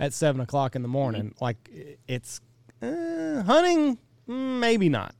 at 0.00 0.14
seven 0.14 0.40
o'clock 0.40 0.74
in 0.74 0.80
the 0.80 0.88
morning. 0.88 1.34
Like 1.38 1.56
it's 2.08 2.40
uh, 2.80 3.42
hunting, 3.42 3.98
mm, 4.26 4.58
maybe 4.60 4.88
not. 4.88 5.14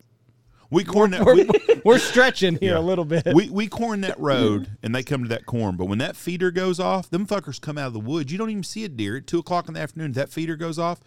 We 0.71 0.83
corn 0.85 1.13
that. 1.13 1.25
We're, 1.25 1.35
we, 1.37 1.49
we're 1.85 1.99
stretching 1.99 2.57
here 2.59 2.73
Yeah. 2.75 2.79
a 2.79 2.81
little 2.81 3.05
bit. 3.05 3.27
we 3.35 3.49
we 3.51 3.69
corn 3.69 4.01
that 4.03 4.19
road 4.19 4.69
and 4.83 4.95
they 4.95 5.03
come 5.03 5.23
to 5.23 5.29
that 5.29 5.47
corn. 5.47 5.77
But 5.77 5.85
when 5.87 5.99
that 5.99 6.17
feeder 6.17 6.51
goes 6.51 6.81
off, 6.81 7.09
them 7.11 7.27
fuckers 7.27 7.61
come 7.61 7.79
out 7.79 7.87
of 7.89 7.93
the 7.93 8.01
woods. 8.01 8.33
You 8.33 8.39
don't 8.39 8.51
even 8.51 8.63
see 8.65 8.85
a 8.85 8.89
deer 8.89 9.17
at 9.19 9.27
two 9.27 9.39
o'clock 9.39 9.69
in 9.69 9.75
the 9.75 9.81
afternoon. 9.81 10.13
That 10.13 10.29
feeder 10.31 10.57
goes 10.57 10.79
off, 10.79 11.01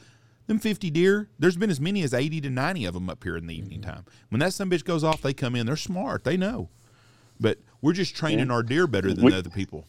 them 0.48 0.60
fifty 0.60 0.90
deer. 0.90 1.28
There's 1.38 1.58
been 1.58 1.70
as 1.70 1.80
many 1.82 2.04
as 2.04 2.14
eighty 2.14 2.40
to 2.42 2.50
ninety 2.50 2.86
of 2.86 2.94
them 2.94 3.10
up 3.10 3.24
here 3.24 3.36
in 3.36 3.48
the 3.48 3.56
evening 3.58 3.82
time. 3.82 4.06
When 4.30 4.40
that 4.40 4.54
some 4.54 4.70
bitch 4.70 4.86
goes 4.86 5.04
off, 5.04 5.22
they 5.22 5.34
come 5.34 5.56
in. 5.56 5.66
They're 5.66 5.76
smart. 5.76 6.24
They 6.24 6.38
know. 6.38 6.70
But 7.40 7.58
we're 7.82 7.94
just 7.94 8.16
training 8.16 8.50
our 8.52 8.64
deer 8.64 8.88
better 8.88 9.14
than 9.14 9.24
We- 9.26 9.32
the 9.32 9.38
other 9.40 9.50
people. 9.50 9.86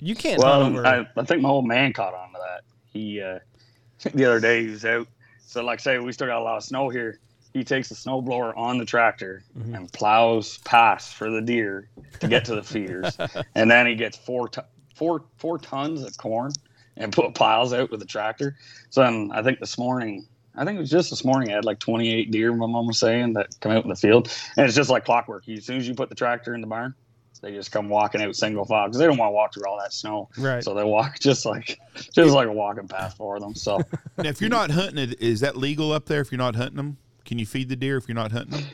you 0.00 0.14
can't 0.14 0.40
Well. 0.40 0.84
I, 0.86 1.06
I 1.16 1.24
think 1.24 1.42
my 1.42 1.48
old 1.48 1.66
man 1.66 1.92
caught 1.92 2.14
on 2.14 2.32
to 2.32 2.38
that. 2.38 2.62
He 2.92 3.20
uh, 3.20 3.38
the 4.14 4.24
other 4.24 4.40
day 4.40 4.64
he 4.64 4.70
was 4.70 4.84
out. 4.84 5.06
So 5.46 5.64
like 5.64 5.80
say 5.80 5.98
we 5.98 6.12
still 6.12 6.26
got 6.26 6.40
a 6.40 6.44
lot 6.44 6.56
of 6.56 6.64
snow 6.64 6.88
here. 6.88 7.18
He 7.52 7.64
takes 7.64 7.88
the 7.88 7.94
snowblower 7.94 8.56
on 8.56 8.78
the 8.78 8.84
tractor 8.84 9.42
Mm-hmm. 9.58 9.74
and 9.74 9.92
plows 9.92 10.58
past 10.58 11.14
for 11.14 11.30
the 11.30 11.40
deer 11.42 11.88
to 12.20 12.28
get 12.28 12.44
to 12.46 12.54
the 12.54 12.62
feeders, 12.62 13.16
and 13.54 13.70
then 13.70 13.86
he 13.86 13.94
gets 13.94 14.16
four 14.16 14.48
to- 14.50 14.64
four 14.94 15.24
four 15.36 15.58
tons 15.58 16.02
of 16.02 16.16
corn 16.16 16.52
and 16.96 17.12
put 17.12 17.34
piles 17.34 17.72
out 17.72 17.90
with 17.90 18.00
the 18.00 18.06
tractor. 18.06 18.56
So 18.90 19.02
then 19.02 19.30
I 19.32 19.42
think 19.42 19.58
this 19.60 19.78
morning. 19.78 20.26
I 20.54 20.66
think 20.66 20.76
it 20.76 20.80
was 20.80 20.90
just 20.90 21.08
this 21.08 21.24
morning. 21.24 21.50
I 21.50 21.54
had 21.54 21.64
like 21.64 21.78
28 21.78 22.30
deer. 22.30 22.52
My 22.52 22.66
mom 22.66 22.86
was 22.86 22.98
saying 22.98 23.32
that 23.32 23.58
come 23.60 23.72
out 23.72 23.84
in 23.84 23.88
the 23.88 23.96
field, 23.96 24.30
and 24.58 24.66
it's 24.66 24.76
just 24.76 24.90
like 24.90 25.02
clockwork. 25.06 25.48
As 25.48 25.64
soon 25.64 25.78
as 25.78 25.88
you 25.88 25.94
put 25.94 26.10
the 26.10 26.14
tractor 26.14 26.54
in 26.54 26.60
the 26.60 26.66
barn, 26.66 26.94
they 27.40 27.52
just 27.52 27.72
come 27.72 27.88
walking 27.88 28.20
out 28.20 28.36
single 28.36 28.66
file 28.66 28.86
because 28.86 28.98
they 28.98 29.06
don't 29.06 29.16
want 29.16 29.30
to 29.30 29.32
walk 29.32 29.54
through 29.54 29.64
all 29.66 29.78
that 29.78 29.94
snow. 29.94 30.28
right. 30.36 30.62
So 30.62 30.74
they 30.74 30.84
walk 30.84 31.18
just 31.20 31.46
like 31.46 31.78
just 32.12 32.34
like 32.34 32.48
a 32.48 32.52
walking 32.52 32.86
path 32.86 33.14
for 33.16 33.40
them. 33.40 33.54
So 33.54 33.78
Now, 34.18 34.24
if 34.28 34.42
you're 34.42 34.50
not 34.50 34.70
hunting 34.70 34.98
it, 34.98 35.22
is 35.22 35.40
that 35.40 35.56
legal 35.56 35.90
up 35.90 36.04
there? 36.04 36.20
If 36.20 36.30
you're 36.30 36.36
not 36.38 36.54
hunting 36.54 36.76
them, 36.76 36.98
can 37.24 37.38
you 37.38 37.46
feed 37.46 37.68
the 37.68 37.76
deer 37.76 37.96
if 37.96 38.08
you're 38.08 38.14
not 38.14 38.32
hunting 38.32 38.60
them? 38.60 38.64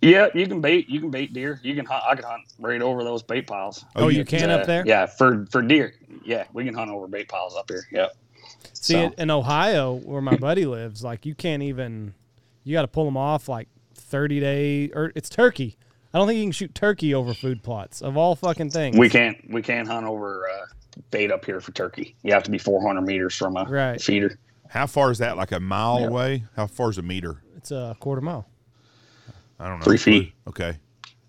yeah, 0.00 0.28
you 0.34 0.46
can 0.46 0.60
bait 0.60 0.88
you 0.88 1.00
can 1.00 1.10
bait 1.10 1.32
deer. 1.32 1.60
You 1.62 1.74
can 1.74 1.84
hunt 1.86 2.02
I 2.06 2.14
can 2.14 2.24
hunt 2.24 2.42
right 2.58 2.82
over 2.82 3.04
those 3.04 3.22
bait 3.22 3.46
piles. 3.46 3.84
Oh, 3.96 4.08
you 4.08 4.24
can 4.24 4.50
Uh, 4.50 4.56
up 4.58 4.66
there. 4.66 4.84
Yeah, 4.86 5.06
for 5.06 5.46
for 5.50 5.62
deer. 5.62 5.94
Yeah, 6.24 6.44
we 6.52 6.64
can 6.64 6.74
hunt 6.74 6.90
over 6.90 7.06
bait 7.06 7.28
piles 7.28 7.56
up 7.56 7.70
here. 7.70 7.84
Yep. 7.92 8.16
See, 8.74 8.92
So- 8.94 9.00
in- 9.00 9.14
in 9.18 9.30
Ohio, 9.30 9.94
where 9.94 10.20
my 10.20 10.36
buddy 10.36 10.66
lives, 10.66 11.02
like 11.04 11.24
you 11.26 11.34
can't 11.34 11.62
even. 11.62 12.14
You 12.64 12.74
got 12.74 12.82
to 12.82 12.88
pull 12.88 13.04
them 13.04 13.16
off 13.16 13.48
like 13.48 13.68
thirty 13.94 14.38
day, 14.40 14.90
or 14.94 15.12
it's 15.16 15.28
turkey. 15.28 15.76
I 16.14 16.18
don't 16.18 16.26
think 16.28 16.36
you 16.38 16.44
can 16.44 16.52
shoot 16.52 16.74
turkey 16.74 17.14
over 17.14 17.32
food 17.34 17.62
plots 17.62 18.02
of 18.02 18.16
all 18.16 18.36
fucking 18.36 18.70
things. 18.70 18.96
We 18.98 19.08
can't 19.08 19.36
we 19.50 19.62
can't 19.62 19.88
hunt 19.88 20.06
over 20.06 20.48
uh, 20.48 20.66
bait 21.10 21.32
up 21.32 21.44
here 21.44 21.60
for 21.60 21.72
turkey. 21.72 22.14
You 22.22 22.32
have 22.34 22.42
to 22.44 22.50
be 22.50 22.58
400 22.58 23.00
meters 23.02 23.34
from 23.34 23.56
a 23.56 23.64
Right. 23.64 24.00
feeder. 24.00 24.38
How 24.72 24.86
far 24.86 25.10
is 25.10 25.18
that? 25.18 25.36
Like 25.36 25.52
a 25.52 25.60
mile 25.60 26.00
Yeah. 26.00 26.06
away? 26.06 26.44
How 26.56 26.66
far 26.66 26.88
is 26.90 26.96
a 26.98 27.02
meter? 27.02 27.42
It's 27.56 27.70
a 27.70 27.94
quarter 28.00 28.22
mile. 28.22 28.46
I 29.60 29.68
don't 29.68 29.78
know. 29.78 29.84
Three 29.84 29.98
feet. 29.98 30.32
Okay. 30.48 30.78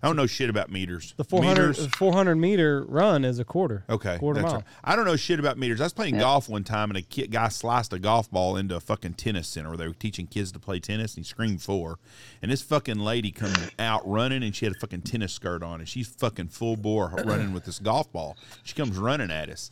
I 0.02 0.06
don't 0.06 0.16
know 0.16 0.26
shit 0.26 0.50
about 0.50 0.70
meters. 0.70 1.14
The 1.16 1.24
400, 1.24 1.68
Meters? 1.78 1.86
400 1.96 2.34
meter 2.36 2.84
run 2.88 3.24
is 3.24 3.38
a 3.38 3.44
quarter. 3.44 3.84
Okay, 3.88 4.18
quarter 4.18 4.40
that's 4.42 4.52
mile. 4.52 4.60
right. 4.60 4.68
I 4.84 4.96
don't 4.96 5.06
know 5.06 5.16
shit 5.16 5.38
about 5.40 5.56
meters. 5.56 5.80
I 5.80 5.84
was 5.84 5.94
playing 5.94 6.14
Yeah. 6.16 6.20
golf 6.20 6.46
one 6.48 6.62
time, 6.62 6.90
and 6.90 6.98
a 6.98 7.02
kid, 7.02 7.30
guy 7.30 7.48
sliced 7.48 7.90
a 7.94 7.98
golf 7.98 8.30
ball 8.30 8.56
into 8.58 8.76
a 8.76 8.80
fucking 8.80 9.14
tennis 9.14 9.48
center 9.48 9.68
where 9.70 9.78
they 9.78 9.88
were 9.88 9.94
teaching 9.94 10.26
kids 10.26 10.52
to 10.52 10.58
play 10.58 10.78
tennis, 10.78 11.14
and 11.16 11.24
he 11.24 11.28
screamed 11.28 11.62
four. 11.62 11.98
And 12.42 12.50
this 12.50 12.60
fucking 12.60 12.98
lady 12.98 13.30
come 13.30 13.54
out 13.78 14.06
running, 14.06 14.42
and 14.42 14.54
she 14.54 14.66
had 14.66 14.74
a 14.74 14.78
fucking 14.78 15.02
tennis 15.02 15.32
skirt 15.32 15.62
on, 15.62 15.80
and 15.80 15.88
she's 15.88 16.08
fucking 16.08 16.48
full 16.48 16.76
bore 16.76 17.08
running 17.24 17.54
with 17.54 17.64
this 17.64 17.78
golf 17.78 18.12
ball. 18.12 18.36
She 18.62 18.74
comes 18.74 18.98
running 18.98 19.30
at 19.30 19.48
us, 19.48 19.70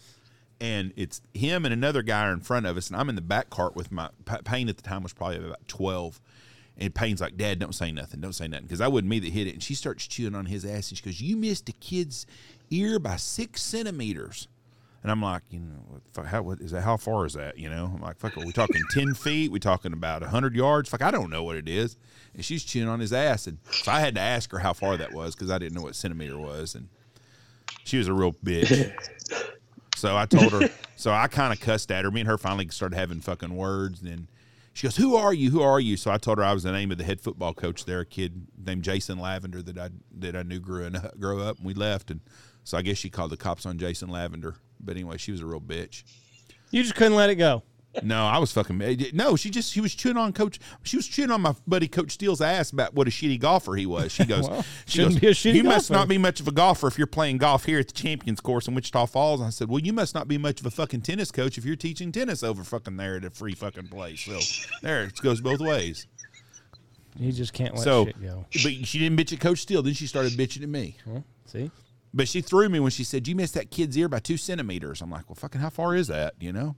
and 0.62 0.92
it's 0.94 1.20
him 1.34 1.64
and 1.64 1.74
another 1.74 2.02
guy 2.02 2.28
are 2.28 2.32
in 2.32 2.40
front 2.40 2.66
of 2.66 2.76
us, 2.76 2.88
and 2.88 2.96
I'm 2.96 3.08
in 3.08 3.16
the 3.16 3.20
back 3.20 3.50
cart 3.50 3.74
with 3.74 3.90
my 3.90 4.10
Pa- 4.24 4.42
Payne 4.44 4.68
at 4.68 4.76
the 4.76 4.82
time 4.82 5.02
was 5.02 5.12
probably 5.12 5.38
about 5.38 5.66
twelve. 5.66 6.20
And 6.78 6.94
Payne's 6.94 7.20
like, 7.20 7.36
Dad, 7.36 7.58
don't 7.58 7.74
say 7.74 7.92
nothing. 7.92 8.22
Don't 8.22 8.32
say 8.32 8.48
nothing. 8.48 8.64
Because 8.64 8.80
I 8.80 8.88
wouldn't 8.88 9.10
me 9.10 9.18
that 9.18 9.30
hit 9.30 9.46
it. 9.46 9.52
And 9.52 9.62
she 9.62 9.74
starts 9.74 10.06
chewing 10.06 10.34
on 10.34 10.46
his 10.46 10.64
ass. 10.64 10.88
And 10.88 10.96
she 10.96 11.04
goes, 11.04 11.20
You 11.20 11.36
missed 11.36 11.68
a 11.68 11.72
kid's 11.72 12.24
ear 12.70 12.98
by 12.98 13.16
six 13.16 13.60
centimeters. 13.62 14.48
And 15.02 15.10
I'm 15.10 15.20
like, 15.20 15.42
you 15.50 15.60
know, 15.60 16.00
fuck, 16.12 16.26
how 16.26 16.42
what 16.42 16.60
is 16.60 16.70
that? 16.70 16.82
How 16.82 16.96
far 16.96 17.26
is 17.26 17.34
that? 17.34 17.58
You 17.58 17.68
know, 17.68 17.90
I'm 17.94 18.00
like, 18.00 18.18
fuck, 18.18 18.38
are 18.38 18.46
we 18.46 18.52
talking 18.52 18.80
ten 18.90 19.14
feet? 19.14 19.50
We 19.50 19.58
talking 19.58 19.92
about 19.92 20.22
hundred 20.22 20.54
yards? 20.54 20.88
Fuck, 20.88 21.02
I 21.02 21.10
don't 21.10 21.28
know 21.28 21.42
what 21.42 21.56
it 21.56 21.68
is. 21.68 21.96
And 22.34 22.44
she's 22.44 22.62
chewing 22.62 22.88
on 22.88 23.00
his 23.00 23.12
ass, 23.12 23.48
and 23.48 23.58
so 23.70 23.90
I 23.90 23.98
had 23.98 24.14
to 24.14 24.20
ask 24.20 24.52
her 24.52 24.60
how 24.60 24.72
far 24.72 24.96
that 24.96 25.12
was 25.12 25.34
because 25.34 25.50
I 25.50 25.58
didn't 25.58 25.74
know 25.74 25.82
what 25.82 25.96
centimeter 25.96 26.38
was, 26.38 26.76
and 26.76 26.88
she 27.84 27.98
was 27.98 28.06
a 28.06 28.12
real 28.12 28.32
bitch. 28.32 28.92
so 30.02 30.16
I 30.16 30.26
told 30.26 30.52
her. 30.52 30.68
So 30.94 31.10
I 31.10 31.26
kind 31.26 31.52
of 31.52 31.58
cussed 31.58 31.90
at 31.90 32.04
her. 32.04 32.12
Me 32.12 32.20
and 32.20 32.28
her 32.28 32.38
finally 32.38 32.68
started 32.68 32.94
having 32.94 33.20
fucking 33.20 33.56
words, 33.56 34.02
and 34.02 34.08
then 34.08 34.28
she 34.72 34.86
goes, 34.86 34.96
"Who 34.96 35.16
are 35.16 35.34
you? 35.34 35.50
Who 35.50 35.60
are 35.60 35.80
you?" 35.80 35.96
So 35.96 36.12
I 36.12 36.18
told 36.18 36.38
her 36.38 36.44
I 36.44 36.52
was 36.52 36.62
the 36.62 36.70
name 36.70 36.92
of 36.92 36.98
the 36.98 37.02
head 37.02 37.20
football 37.20 37.52
coach 37.54 37.86
there, 37.86 38.00
a 38.00 38.06
kid 38.06 38.46
named 38.64 38.84
Jason 38.84 39.18
Lavender 39.18 39.62
that 39.62 39.78
I 39.78 39.90
that 40.18 40.36
I 40.36 40.42
knew 40.42 40.60
grew 40.60 40.84
and 40.84 41.10
grow 41.18 41.40
up, 41.40 41.56
and 41.56 41.66
we 41.66 41.74
left, 41.74 42.12
and 42.12 42.20
so 42.62 42.78
I 42.78 42.82
guess 42.82 42.98
she 42.98 43.10
called 43.10 43.32
the 43.32 43.36
cops 43.36 43.66
on 43.66 43.78
Jason 43.78 44.10
Lavender. 44.10 44.54
But 44.78 44.92
anyway, 44.96 45.16
she 45.16 45.32
was 45.32 45.40
a 45.40 45.46
real 45.46 45.60
bitch. 45.60 46.04
You 46.70 46.84
just 46.84 46.94
couldn't 46.94 47.16
let 47.16 47.30
it 47.30 47.36
go. 47.36 47.64
No, 48.02 48.24
I 48.24 48.38
was 48.38 48.52
fucking. 48.52 49.10
No, 49.12 49.36
she 49.36 49.50
just 49.50 49.70
she 49.70 49.80
was 49.80 49.94
chewing 49.94 50.16
on 50.16 50.32
coach. 50.32 50.58
She 50.82 50.96
was 50.96 51.06
chewing 51.06 51.30
on 51.30 51.42
my 51.42 51.54
buddy 51.66 51.88
Coach 51.88 52.12
Steele's 52.12 52.40
ass 52.40 52.70
about 52.70 52.94
what 52.94 53.06
a 53.06 53.10
shitty 53.10 53.38
golfer 53.38 53.74
he 53.74 53.84
was. 53.84 54.12
She 54.12 54.24
goes, 54.26 54.48
Well, 54.48 54.64
she 54.86 54.98
goes, 54.98 55.18
be 55.18 55.26
a 55.26 55.32
shitty 55.32 55.54
you 55.54 55.64
must 55.64 55.90
not 55.90 56.08
be 56.08 56.16
much 56.16 56.40
of 56.40 56.48
a 56.48 56.52
golfer 56.52 56.86
if 56.86 56.96
you're 56.96 57.06
playing 57.06 57.38
golf 57.38 57.64
here 57.64 57.78
at 57.78 57.88
the 57.88 57.92
Champions 57.92 58.40
Course 58.40 58.66
in 58.66 58.74
Wichita 58.74 59.06
Falls. 59.06 59.40
And 59.40 59.48
I 59.48 59.50
said, 59.50 59.68
well, 59.68 59.80
you 59.80 59.92
must 59.92 60.14
not 60.14 60.26
be 60.26 60.38
much 60.38 60.60
of 60.60 60.66
a 60.66 60.70
fucking 60.70 61.02
tennis 61.02 61.30
coach 61.30 61.58
if 61.58 61.64
you're 61.64 61.76
teaching 61.76 62.12
tennis 62.12 62.42
over 62.42 62.64
fucking 62.64 62.96
there 62.96 63.16
at 63.16 63.24
a 63.24 63.30
free 63.30 63.54
fucking 63.54 63.88
place. 63.88 64.20
So 64.20 64.38
there, 64.80 65.04
it 65.04 65.20
goes 65.20 65.40
both 65.40 65.60
ways. 65.60 66.06
You 67.18 67.30
just 67.30 67.52
can't 67.52 67.74
let 67.74 67.84
so, 67.84 68.06
shit 68.06 68.22
go. 68.22 68.46
but 68.50 68.86
she 68.86 68.98
didn't 68.98 69.18
bitch 69.18 69.34
at 69.34 69.40
Coach 69.40 69.58
Steele. 69.58 69.82
Then 69.82 69.92
she 69.92 70.06
started 70.06 70.32
bitching 70.32 70.62
at 70.62 70.68
me. 70.68 70.96
See? 71.44 71.70
But 72.14 72.28
she 72.28 72.40
threw 72.40 72.68
me 72.68 72.80
when 72.80 72.90
she 72.90 73.04
said, 73.04 73.26
"You 73.28 73.34
missed 73.34 73.54
that 73.54 73.70
kid's 73.70 73.96
ear 73.96 74.08
by 74.08 74.18
two 74.18 74.36
centimeters." 74.36 75.00
I'm 75.00 75.10
like, 75.10 75.28
"Well, 75.28 75.36
fucking, 75.36 75.60
how 75.60 75.70
far 75.70 75.94
is 75.94 76.08
that? 76.08 76.34
You 76.40 76.52
know, 76.52 76.76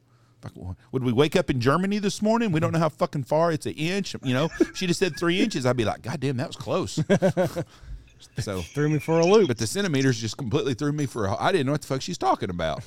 would 0.93 1.05
we 1.05 1.13
wake 1.13 1.37
up 1.37 1.51
in 1.51 1.61
Germany 1.61 1.99
this 1.99 2.23
morning? 2.23 2.53
We 2.53 2.61
don't 2.61 2.73
know 2.73 2.79
how 2.79 2.89
fucking 2.89 3.25
far. 3.25 3.53
It's 3.53 3.67
an 3.67 3.73
inch. 3.73 4.15
You 4.23 4.35
know, 4.35 4.49
she 4.75 4.87
just 4.87 5.01
said 5.01 5.19
three 5.19 5.41
inches. 5.41 5.67
I'd 5.67 5.77
be 5.77 5.85
like, 5.85 6.03
God 6.03 6.21
damn, 6.21 6.37
that 6.39 6.47
was 6.49 6.57
close. 6.57 6.95
so, 8.39 8.63
Threw 8.63 8.89
me 8.89 8.99
for 8.99 9.21
a 9.21 9.27
loop. 9.27 9.49
but 9.49 9.59
the 9.59 9.67
centimeters 9.67 10.21
just 10.21 10.37
completely 10.37 10.75
threw 10.75 10.93
me 10.93 11.07
for. 11.07 11.27
a 11.27 11.37
I 11.41 11.53
didn't 11.53 11.67
know 11.67 11.73
what 11.73 11.83
the 11.83 11.87
fuck 11.87 12.03
she's 12.03 12.19
talking 12.19 12.51
about. 12.51 12.83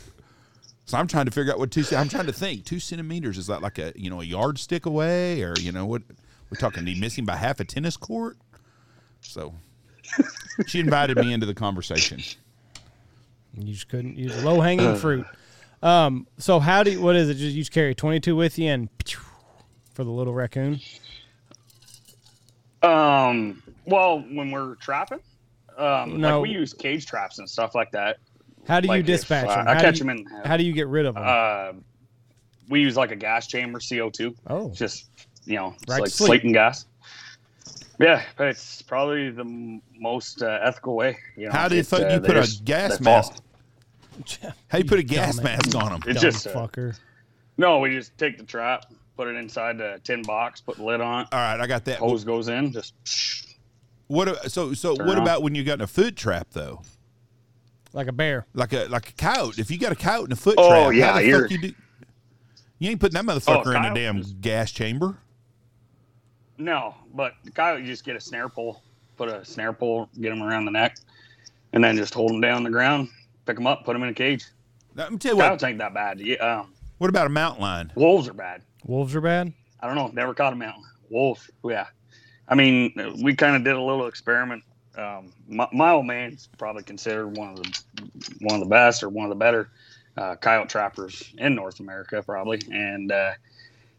So 0.86 0.98
I'm 0.98 1.08
trying 1.08 1.26
to 1.26 1.32
figure 1.32 1.52
out 1.52 1.60
what 1.60 1.70
two. 1.72 1.84
I'm 1.96 2.08
trying 2.08 2.28
to 2.28 2.34
think. 2.34 2.64
Two 2.64 2.80
centimeters 2.80 3.38
is 3.38 3.48
that 3.48 3.62
like 3.62 3.78
a 3.78 3.92
you 3.96 4.10
know 4.10 4.22
a 4.22 4.24
yardstick 4.24 4.86
away, 4.86 5.44
or 5.44 5.54
you 5.60 5.74
know 5.74 5.86
what? 5.86 6.02
We're 6.50 6.58
talking. 6.58 6.86
Be 6.86 6.98
missing 6.98 7.26
by 7.26 7.36
half 7.36 7.60
a 7.60 7.66
tennis 7.66 7.98
court. 7.98 8.38
So 9.20 9.54
she 10.66 10.80
invited 10.80 11.18
me 11.18 11.34
into 11.34 11.46
the 11.46 11.54
conversation. 11.54 12.22
You 13.58 13.74
just 13.74 13.90
couldn't 13.90 14.18
use 14.18 14.42
a 14.42 14.46
low 14.46 14.62
hanging 14.62 14.96
fruit. 14.96 15.26
Um, 15.84 16.28
so 16.38 16.60
how 16.60 16.84
do 16.84 16.92
you, 16.92 17.02
what 17.02 17.16
is 17.16 17.30
it? 17.30 17.36
Just 17.36 17.56
you 17.56 17.62
just 17.62 17.72
carry 17.72 17.94
22 17.94 18.36
with 18.36 18.58
you 18.58 18.70
and 18.70 18.90
for 19.94 20.04
the 20.04 20.10
little 20.12 20.34
raccoon. 20.34 20.80
Um. 22.84 23.62
Well, 23.86 24.20
when 24.20 24.52
we're 24.52 24.76
trapping, 24.76 25.20
um, 25.78 26.20
No. 26.20 26.40
like 26.42 26.50
we 26.50 26.50
use 26.54 26.74
cage 26.74 27.06
traps 27.06 27.40
and 27.40 27.50
stuff 27.50 27.74
like 27.74 27.92
that. 27.92 28.18
How 28.68 28.82
do 28.82 28.88
you 28.88 28.94
Like 28.96 29.00
if, 29.02 29.06
dispatch 29.06 29.48
uh, 29.48 29.56
them? 29.64 29.68
I 29.70 29.76
catch 29.80 30.00
you, 30.00 30.06
them 30.06 30.10
in. 30.18 30.26
How 30.46 30.58
do 30.58 30.64
you 30.66 30.74
get 30.74 30.88
rid 30.88 31.06
of 31.06 31.16
them? 31.16 31.24
Uh, 31.26 31.72
we 32.70 32.82
use 32.82 32.98
like 32.98 33.12
a 33.12 33.16
gas 33.16 33.48
chamber, 33.48 33.80
CO 33.80 34.10
two. 34.10 34.36
oh, 34.48 34.70
Just 34.72 35.06
you 35.46 35.56
know, 35.56 35.68
Right 35.88 35.96
to 35.98 36.02
like 36.02 36.12
sleep. 36.12 36.28
sleeping 36.28 36.52
gas. 36.52 36.86
Yeah, 38.00 38.24
but 38.38 38.48
it's 38.50 38.82
probably 38.82 39.30
the 39.32 39.42
m- 39.42 39.82
most 39.98 40.44
uh, 40.44 40.60
ethical 40.62 40.96
way. 40.96 41.18
You 41.38 41.46
know, 41.46 41.52
How 41.54 41.68
did 41.70 41.80
it, 41.80 41.86
fuck 41.88 42.02
uh, 42.02 42.10
you 42.10 42.20
they 42.20 42.28
put 42.28 42.38
a 42.38 42.64
gas 42.64 42.98
they 42.98 43.04
fall. 43.06 43.14
mask? 43.16 43.42
How 44.68 44.78
you 44.78 44.86
put 44.86 45.00
a 45.00 45.04
gas 45.04 45.40
dumbass. 45.40 45.44
mask 45.44 45.76
on 45.76 45.92
them? 45.92 46.02
It's 46.08 46.22
dumb 46.22 46.32
just, 46.32 46.48
uh, 46.48 46.54
fucker. 46.54 46.98
No, 47.58 47.80
we 47.80 47.90
just 47.92 48.18
take 48.18 48.38
the 48.38 48.44
trap, 48.44 48.86
put 49.16 49.28
it 49.28 49.36
inside 49.36 49.78
the 49.78 50.00
tin 50.04 50.22
box, 50.22 50.62
put 50.62 50.78
the 50.78 50.84
lid 50.84 51.02
on 51.02 51.22
it, 51.22 51.28
All 51.32 51.40
right, 51.40 51.60
I 51.60 51.66
got 51.68 51.86
that. 51.86 51.98
hose 52.00 52.24
goes 52.24 52.48
in, 52.50 52.72
just 52.72 52.94
What? 54.08 54.52
So, 54.52 54.74
so 54.74 54.96
Turn 54.96 55.08
what 55.08 55.18
on. 55.18 55.24
about 55.24 55.42
when 55.44 55.56
you 55.56 55.64
got 55.64 55.76
in 55.76 55.82
a 55.82 55.88
foot 55.88 56.16
trap 56.16 56.48
though? 56.52 56.82
Like 57.94 58.08
a 58.08 58.12
bear. 58.12 58.46
Like 58.54 58.74
a 58.74 58.86
like 58.90 59.10
a 59.10 59.14
coyote. 59.14 59.60
If 59.60 59.72
you 59.72 59.78
got 59.80 59.92
a 59.92 59.96
coyote 59.96 60.26
in 60.26 60.32
a 60.34 60.36
foot 60.36 60.56
Oh, 60.58 60.70
trap, 60.70 60.94
yeah, 60.94 61.08
how 61.14 61.20
the 61.20 61.26
you're- 61.26 61.42
fuck 61.42 61.52
you 61.52 61.58
do? 61.70 61.74
You 62.80 62.92
ain't 62.92 63.00
putting 63.00 63.16
that 63.16 63.26
motherfucker 63.26 63.68
Oh, 63.68 63.72
in 63.78 63.86
a 63.86 63.94
damn 63.96 64.18
is- 64.20 64.34
gas 64.34 64.72
chamber. 64.72 65.18
no. 66.58 66.96
But 67.14 67.34
the 67.44 67.52
coyote, 67.52 67.82
you 67.82 67.88
just 67.88 68.04
get 68.06 68.16
a 68.16 68.20
snare 68.20 68.50
pole, 68.50 68.82
put 69.16 69.30
a 69.30 69.44
snare 69.44 69.74
pole, 69.74 70.10
get 70.22 70.30
them 70.30 70.44
around 70.44 70.66
the 70.66 70.72
neck, 70.72 70.98
and 71.74 71.84
then 71.84 71.96
just 71.98 72.14
hold 72.14 72.30
them 72.32 72.42
down 72.42 72.64
the 72.64 72.70
ground, 72.70 73.10
pick 73.48 73.56
them 73.56 73.66
up, 73.66 73.84
put 73.86 73.94
them 73.94 74.04
in 74.04 74.10
a 74.10 74.14
cage. 74.14 74.46
Let 74.96 75.12
me 75.12 75.18
tell 75.18 75.32
you 75.32 75.38
what. 75.38 75.46
Coyotes 75.48 75.64
ain't 75.64 75.78
that 75.80 75.94
bad. 75.94 76.20
Yeah, 76.20 76.36
um, 76.38 76.74
What 76.98 77.10
about 77.10 77.26
a 77.28 77.30
mountain 77.30 77.62
lion? 77.62 77.92
wolves 77.96 78.28
are 78.28 78.34
bad. 78.34 78.62
Wolves 78.86 79.16
are 79.16 79.22
bad. 79.22 79.54
I 79.80 79.88
don't 79.88 79.96
know. 79.96 80.08
Never 80.14 80.34
caught 80.34 80.54
a 80.54 80.56
mountain 80.56 80.84
wolf. 81.10 81.50
Yeah, 81.64 81.88
I 82.48 82.56
mean, 82.56 82.94
we 83.24 83.36
kind 83.36 83.56
of 83.56 83.64
did 83.64 83.76
a 83.76 83.82
little 83.82 84.08
experiment. 84.08 84.64
Um, 84.98 85.32
my, 85.48 85.68
my 85.72 85.92
old 85.92 86.08
man's 86.08 86.50
probably 86.58 86.84
considered 86.84 87.38
one 87.38 87.50
of 87.50 87.58
the 87.58 87.84
one 88.42 88.56
of 88.56 88.62
the 88.62 88.70
best 88.70 89.04
or 89.04 89.10
one 89.10 89.26
of 89.26 89.30
the 89.30 89.36
better 89.36 89.70
uh, 90.18 90.36
coyote 90.36 90.70
trappers 90.70 91.32
in 91.38 91.54
North 91.54 91.80
America, 91.80 92.24
probably. 92.24 92.60
And 92.72 93.12
uh, 93.12 93.34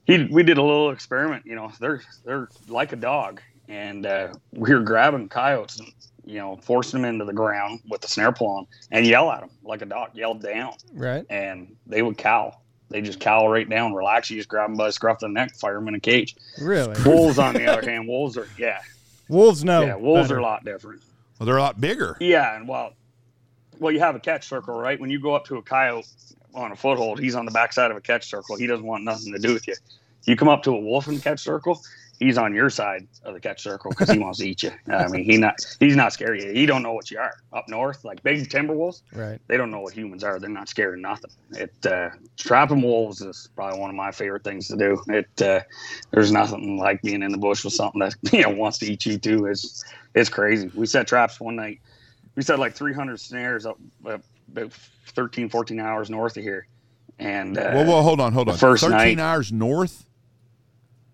he, 0.04 0.24
we 0.32 0.42
did 0.42 0.58
a 0.58 0.62
little 0.62 0.90
experiment. 0.90 1.46
You 1.46 1.54
know, 1.54 1.70
they're 1.78 2.02
they're 2.24 2.48
like 2.66 2.92
a 2.92 2.96
dog, 2.96 3.40
and 3.68 4.04
uh, 4.04 4.32
we 4.52 4.74
were 4.74 4.80
grabbing 4.80 5.28
coyotes 5.28 5.78
and 5.78 5.92
you 6.28 6.38
know 6.38 6.56
forcing 6.62 7.00
them 7.02 7.08
into 7.10 7.24
the 7.24 7.32
ground 7.32 7.80
with 7.88 8.00
the 8.02 8.08
snare 8.08 8.32
pull 8.32 8.48
on 8.48 8.66
and 8.90 9.06
yell 9.06 9.30
at 9.30 9.40
them 9.40 9.50
like 9.64 9.80
a 9.82 9.86
dog, 9.86 10.10
yell 10.14 10.34
down, 10.34 10.74
Right. 10.92 11.24
and 11.30 11.74
they 11.86 12.02
would 12.02 12.18
cow. 12.18 12.56
They 12.90 13.00
just 13.02 13.20
cowl 13.20 13.48
right 13.48 13.68
down, 13.68 13.92
relax. 13.94 14.30
You 14.30 14.36
just 14.38 14.48
grab 14.48 14.68
them 14.70 14.76
by 14.76 14.86
the 14.86 14.92
scruff 14.92 15.16
of 15.16 15.20
the 15.20 15.28
neck, 15.28 15.54
fire 15.56 15.74
them 15.74 15.88
in 15.88 15.94
a 15.94 16.00
cage. 16.00 16.36
Really. 16.60 16.94
Wolves, 17.04 17.38
on 17.38 17.54
the 17.54 17.66
other 17.66 17.88
hand, 17.88 18.06
wolves 18.14 18.36
are 18.38 18.46
yeah, 18.58 18.80
Wolves 19.28 19.64
know. 19.64 19.82
yeah, 19.82 19.96
wolves 19.96 20.28
better. 20.28 20.36
are 20.36 20.40
a 20.40 20.42
lot 20.42 20.64
different. 20.64 21.02
Well, 21.38 21.46
they're 21.46 21.56
a 21.58 21.62
lot 21.62 21.80
bigger. 21.80 22.16
Yeah, 22.20 22.56
and 22.56 22.66
well, 22.68 22.92
well, 23.78 23.92
you 23.92 24.00
have 24.00 24.16
a 24.16 24.20
catch 24.20 24.48
circle, 24.48 24.74
right? 24.78 24.98
When 25.00 25.10
you 25.10 25.20
go 25.20 25.34
up 25.34 25.44
to 25.46 25.56
a 25.56 25.62
coyote 25.62 26.06
on 26.54 26.72
a 26.72 26.76
foothold, 26.76 27.20
he's 27.20 27.34
on 27.34 27.44
the 27.44 27.50
backside 27.52 27.90
of 27.90 27.96
a 27.96 28.00
catch 28.00 28.28
circle. 28.28 28.56
He 28.56 28.66
doesn't 28.66 28.84
want 28.86 29.04
nothing 29.04 29.32
to 29.32 29.38
do 29.38 29.52
with 29.54 29.68
you. 29.68 29.74
You 30.24 30.34
come 30.36 30.48
up 30.48 30.62
to 30.64 30.70
a 30.74 30.80
wolf 30.80 31.08
in 31.08 31.14
the 31.14 31.20
catch 31.20 31.40
circle, 31.40 31.80
he's 32.20 32.36
on 32.38 32.54
your 32.54 32.68
side 32.70 33.06
of 33.24 33.34
the 33.34 33.40
catch 33.40 33.62
circle 33.62 33.90
because 33.90 34.10
he 34.10 34.18
wants 34.18 34.38
to 34.40 34.48
eat 34.48 34.62
you. 34.62 34.70
I 34.92 35.06
mean, 35.08 35.24
he 35.24 35.36
not 35.36 35.54
he's 35.80 35.96
not 35.96 36.12
scared 36.12 36.38
of 36.38 36.44
you. 36.44 36.52
He 36.52 36.66
don't 36.66 36.82
know 36.82 36.92
what 36.92 37.10
you 37.10 37.18
are. 37.18 37.34
Up 37.52 37.68
north, 37.68 38.04
like 38.04 38.22
big 38.22 38.48
timber 38.50 38.74
wolves, 38.74 39.02
Right. 39.14 39.40
they 39.46 39.56
don't 39.56 39.70
know 39.70 39.80
what 39.80 39.92
humans 39.94 40.24
are. 40.24 40.38
They're 40.38 40.50
not 40.50 40.68
scared 40.68 40.94
of 40.94 41.00
nothing. 41.00 41.30
It 41.52 41.74
uh, 41.86 42.10
trapping 42.36 42.82
wolves 42.82 43.20
is 43.20 43.48
probably 43.54 43.78
one 43.80 43.90
of 43.90 43.96
my 43.96 44.10
favorite 44.10 44.44
things 44.44 44.68
to 44.68 44.76
do. 44.76 45.02
It 45.08 45.42
uh, 45.42 45.60
there's 46.10 46.32
nothing 46.32 46.76
like 46.78 47.02
being 47.02 47.22
in 47.22 47.32
the 47.32 47.38
bush 47.38 47.64
with 47.64 47.74
something 47.74 48.00
that 48.00 48.14
you 48.32 48.42
know 48.42 48.50
wants 48.50 48.78
to 48.78 48.92
eat 48.92 49.06
you 49.06 49.18
too. 49.18 49.46
It's 49.46 49.84
it's 50.14 50.28
crazy. 50.28 50.70
We 50.74 50.86
set 50.86 51.06
traps 51.06 51.40
one 51.40 51.56
night. 51.56 51.80
We 52.34 52.42
set 52.42 52.58
like 52.58 52.74
300 52.74 53.18
snares 53.20 53.66
up 53.66 53.78
uh, 54.06 54.18
about 54.52 54.72
13, 55.08 55.48
14 55.48 55.80
hours 55.80 56.08
north 56.08 56.36
of 56.36 56.42
here. 56.44 56.66
And 57.18 57.58
uh, 57.58 57.72
Whoa, 57.72 57.84
whoa, 57.84 58.02
hold 58.02 58.20
on, 58.20 58.32
hold 58.32 58.48
on. 58.48 58.56
first 58.56 58.82
13 58.84 58.96
night- 58.96 59.18
hours 59.18 59.50
north? 59.52 60.04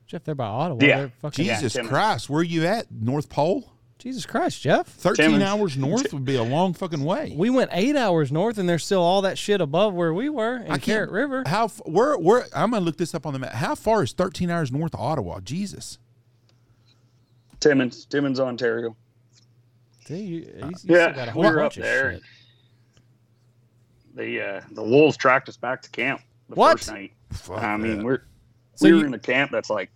Jeff, 0.07 0.25
they're 0.25 0.35
by 0.35 0.47
Ottawa. 0.47 0.79
Yeah. 0.85 0.99
They're 0.99 1.13
fucking, 1.21 1.45
Jesus 1.45 1.73
Tim. 1.75 1.89
Christ, 1.89 2.29
where 2.29 2.41
are 2.41 2.45
you 2.45 2.65
at? 2.67 2.91
North 2.91 3.29
Pole? 3.29 3.71
Jesus 3.99 4.27
Christ, 4.27 4.61
Jeff. 4.61 4.87
13 4.87 5.31
Tim. 5.31 5.43
hours 5.43 5.79
north 5.79 6.13
would 6.13 6.27
be 6.27 6.35
a 6.37 6.43
long 6.43 6.75
fucking 6.75 7.03
way. 7.05 7.33
We 7.35 7.49
went 7.49 7.71
eight 7.73 7.97
hours 7.97 8.31
north, 8.31 8.59
and 8.59 8.69
there's 8.69 8.85
still 8.85 9.01
all 9.01 9.23
that 9.23 9.39
shit 9.39 9.63
above 9.63 9.95
where 9.95 10.13
we 10.13 10.29
were 10.29 10.57
in 10.59 10.71
I 10.73 10.77
Carrot 10.79 11.11
River. 11.11 11.45
How 11.47 11.67
f- 11.67 11.81
where 11.87 12.19
where 12.19 12.47
I'm 12.55 12.73
gonna 12.73 12.85
look 12.85 12.99
this 12.99 13.15
up 13.15 13.25
on 13.25 13.33
the 13.33 13.39
map. 13.39 13.53
How 13.55 13.75
far 13.75 14.03
is 14.03 14.13
13 14.13 14.51
hours 14.51 14.71
north 14.71 14.93
of 14.95 15.01
Ottawa? 15.01 15.41
Jesus. 15.41 15.99
Timmins, 17.61 18.05
Timmins, 18.05 18.41
Ontario. 18.41 18.95
See, 20.07 20.21
you, 20.21 20.37
you, 20.37 20.73
you 20.85 20.97
Yeah, 20.97 21.13
got 21.13 21.29
a 21.29 21.31
whole 21.31 21.43
we 21.43 21.49
were 21.49 21.57
bunch 21.57 21.75
up 21.75 21.77
of 21.79 21.83
there. 21.85 22.13
shit. 22.15 22.23
The 24.17 24.41
uh, 24.43 24.61
the 24.73 24.83
wolves 24.83 25.17
tracked 25.17 25.49
us 25.49 25.57
back 25.57 25.81
to 25.83 25.91
camp 25.91 26.21
the 26.51 26.57
What? 26.57 26.79
first 26.79 26.91
night. 26.91 27.13
Fuck 27.33 27.63
I 27.63 27.77
mean, 27.79 27.99
that. 27.99 28.05
we're 28.05 28.23
So 28.77 28.87
we 28.87 28.91
you- 28.91 29.01
were 29.01 29.07
in 29.07 29.15
a 29.15 29.19
camp 29.19 29.51
that's 29.51 29.71
like 29.71 29.91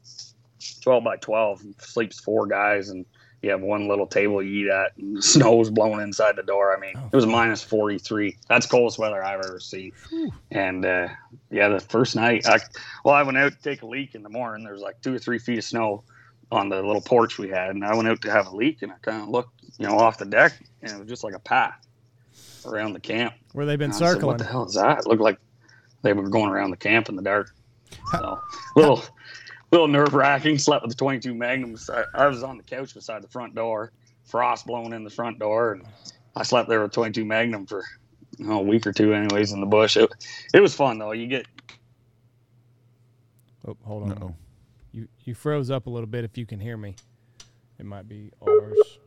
twelve 0.83 1.05
by 1.05 1.17
twelve, 1.17 1.63
sleeps 1.79 2.21
four 2.21 2.47
guys, 2.47 2.89
and 2.91 3.05
you 3.43 3.51
have 3.51 3.61
one 3.61 3.87
little 3.89 4.07
table 4.07 4.43
you 4.43 4.65
eat 4.67 4.71
at, 4.71 4.97
and 4.97 5.17
the 5.19 5.23
snow's 5.23 5.71
blowing 5.71 6.01
inside 6.01 6.37
the 6.37 6.43
door. 6.43 6.77
I 6.77 6.81
mean, 6.81 6.95
Oh. 6.97 7.09
it 7.13 7.17
was 7.17 7.27
minus 7.27 7.63
forty 7.63 7.99
three. 7.99 8.37
That's 8.49 8.67
coldest 8.67 8.99
weather 8.99 9.23
I've 9.23 9.45
ever 9.45 9.61
seen. 9.61 9.93
And 10.51 10.85
uh, 10.85 11.09
yeah, 11.51 11.69
the 11.69 11.81
first 11.81 12.17
night, 12.17 12.47
I 12.47 12.59
well, 13.05 13.15
I 13.15 13.23
went 13.23 13.39
out 13.39 13.53
to 13.53 13.59
take 13.63 13.83
a 13.83 13.87
leak 13.87 14.15
in 14.15 14.23
the 14.23 14.29
morning. 14.29 14.65
There 14.65 14.73
was 14.73 14.83
like 14.83 15.01
two 15.03 15.15
or 15.15 15.19
three 15.19 15.39
feet 15.39 15.59
of 15.59 15.65
snow 15.65 16.03
on 16.51 16.69
the 16.71 16.77
little 16.83 17.03
porch 17.03 17.39
we 17.39 17.49
had, 17.49 17.71
and 17.71 17.85
I 17.85 17.95
went 17.95 18.09
out 18.09 18.23
to 18.23 18.31
have 18.31 18.47
a 18.47 18.57
leak, 18.57 18.83
and 18.83 18.91
I 18.91 18.95
kind 19.03 19.23
of 19.23 19.29
looked, 19.29 19.53
you 19.79 19.87
know, 19.87 19.99
off 19.99 20.17
the 20.19 20.25
deck, 20.25 20.55
and 20.83 20.91
it 20.93 20.99
was 20.99 21.07
just 21.09 21.23
like 21.23 21.35
a 21.35 21.39
path 21.39 21.77
around 22.67 22.95
the 22.95 23.01
camp. 23.01 23.35
Where 23.53 23.67
they've 23.67 23.79
been 23.79 23.91
And 23.91 23.95
I 23.95 23.99
said, 23.99 24.09
circling. 24.15 24.27
what 24.29 24.39
the 24.39 24.45
hell 24.45 24.65
is 24.65 24.75
that? 24.75 25.01
It 25.01 25.07
looked 25.07 25.21
like 25.21 25.39
they 26.03 26.13
were 26.15 26.29
going 26.31 26.49
around 26.49 26.71
the 26.71 26.77
camp 26.79 27.09
in 27.11 27.17
the 27.17 27.23
dark. 27.23 27.55
So 28.13 28.41
little, 28.77 29.03
little 29.71 29.89
nerve 29.89 30.15
wracking. 30.15 30.59
Slept 30.59 30.83
with 30.83 30.91
the 30.91 30.97
22 30.97 31.35
Magnums. 31.35 31.91
I, 31.91 32.05
I 32.15 32.27
was 32.27 32.43
on 32.43 32.57
the 32.57 32.63
couch 32.63 32.95
beside 32.95 33.23
the 33.23 33.29
front 33.29 33.55
door, 33.55 33.93
frost 34.25 34.67
blowing 34.67 34.93
in 34.93 35.05
the 35.05 35.11
front 35.11 35.39
door, 35.39 35.73
and 35.73 35.85
I 36.37 36.43
slept 36.43 36.69
there 36.69 36.83
with 36.83 36.93
22 36.93 37.25
Magnum 37.25 37.67
for 37.67 37.85
you 38.39 38.47
know, 38.47 38.61
a 38.61 38.63
week 38.63 38.87
or 38.87 38.93
two, 38.93 39.13
anyways, 39.13 39.53
in 39.53 39.61
the 39.61 39.67
bush. 39.67 39.97
It, 39.97 40.11
it 40.55 40.61
was 40.61 40.75
fun 40.75 40.99
though. 40.99 41.13
You 41.13 41.27
get 41.27 41.47
Oh, 43.69 43.77
hold 43.85 44.05
on. 44.05 44.13
Uh-oh. 44.13 44.35
You 44.93 45.09
you 45.25 45.35
froze 45.35 45.71
up 45.71 45.87
a 45.87 45.91
little 45.91 46.07
bit. 46.07 46.25
If 46.25 46.39
you 46.39 46.47
can 46.47 46.59
hear 46.59 46.77
me, 46.77 46.97
it 47.79 47.85
might 47.85 48.09
be 48.09 48.31
ours. 48.41 48.99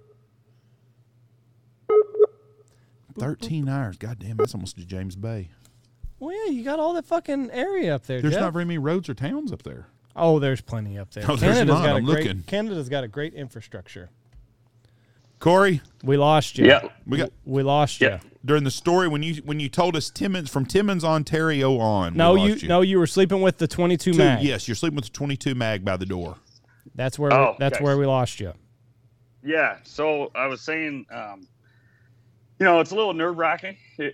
13 3.18 3.68
hours. 3.68 3.98
God 3.98 4.20
damn, 4.20 4.38
that's 4.38 4.54
almost 4.54 4.78
to 4.78 4.86
James 4.86 5.16
Bay. 5.16 5.50
Well, 6.22 6.36
yeah, 6.46 6.52
you 6.52 6.64
got 6.64 6.80
all 6.80 6.94
that 6.94 7.06
fucking 7.06 7.50
area 7.52 7.96
up 7.96 8.06
there. 8.06 8.22
There's 8.22 8.36
Jeff. 8.36 8.42
not 8.42 8.54
very 8.54 8.64
many 8.64 8.78
roads 8.78 9.10
or 9.10 9.16
towns 9.16 9.52
up 9.52 9.64
there. 9.64 9.88
Oh, 10.16 10.38
there's 10.38 10.62
plenty 10.62 11.00
up 11.00 11.10
there. 11.12 11.24
Oh, 11.28 11.36
there's 11.36 11.54
Canada's 11.56 11.74
not. 11.76 11.84
got 11.84 11.94
a 11.94 11.96
I'm 11.96 12.06
great. 12.06 12.26
looking. 12.28 12.44
Canada's 12.44 12.90
got 12.90 13.04
a 13.04 13.08
great 13.08 13.34
infrastructure. 13.34 14.12
Corey, 15.40 15.82
We 16.04 16.18
lost 16.18 16.60
you. 16.60 16.68
yeah, 16.68 16.90
we 17.08 17.18
got 17.18 17.32
We 17.46 17.64
lost 17.64 18.00
you. 18.02 18.20
During 18.46 18.64
the 18.64 18.70
story 18.72 19.08
when 19.08 19.24
you 19.24 19.42
when 19.44 19.60
you 19.60 19.70
told 19.70 19.96
us 19.96 20.12
Timmins 20.12 20.52
from 20.52 20.66
Timmins, 20.68 21.04
Ontario 21.04 21.80
on. 21.80 22.14
we 22.14 22.18
No, 22.20 22.36
you, 22.36 22.52
lost 22.52 22.64
no, 22.66 22.82
you 22.82 23.00
were 23.00 23.08
sleeping 23.08 23.42
with 23.42 23.58
the 23.58 23.68
22 23.68 24.12
Two- 24.12 24.18
mag. 24.20 24.44
Yes, 24.44 24.68
you're 24.68 24.76
sleeping 24.76 24.98
with 24.98 25.06
the 25.06 25.12
22 25.12 25.56
mag 25.56 25.84
by 25.84 25.98
the 25.98 26.06
door. 26.06 26.36
That's 26.94 27.18
where 27.18 27.34
Oh, 27.34 27.56
that's 27.58 27.78
okay. 27.78 27.84
where 27.84 27.98
we 27.98 28.06
lost 28.06 28.40
you. 28.40 28.54
yeah. 29.44 29.78
So 29.84 30.30
I 30.36 30.46
was 30.46 30.62
saying, 30.62 31.08
um, 31.12 31.48
you 32.62 32.66
know, 32.66 32.80
it's 32.80 32.92
a 32.92 32.96
little 32.96 33.14
nerve 33.16 33.40
wracking, 33.40 33.76
uh, 34.00 34.06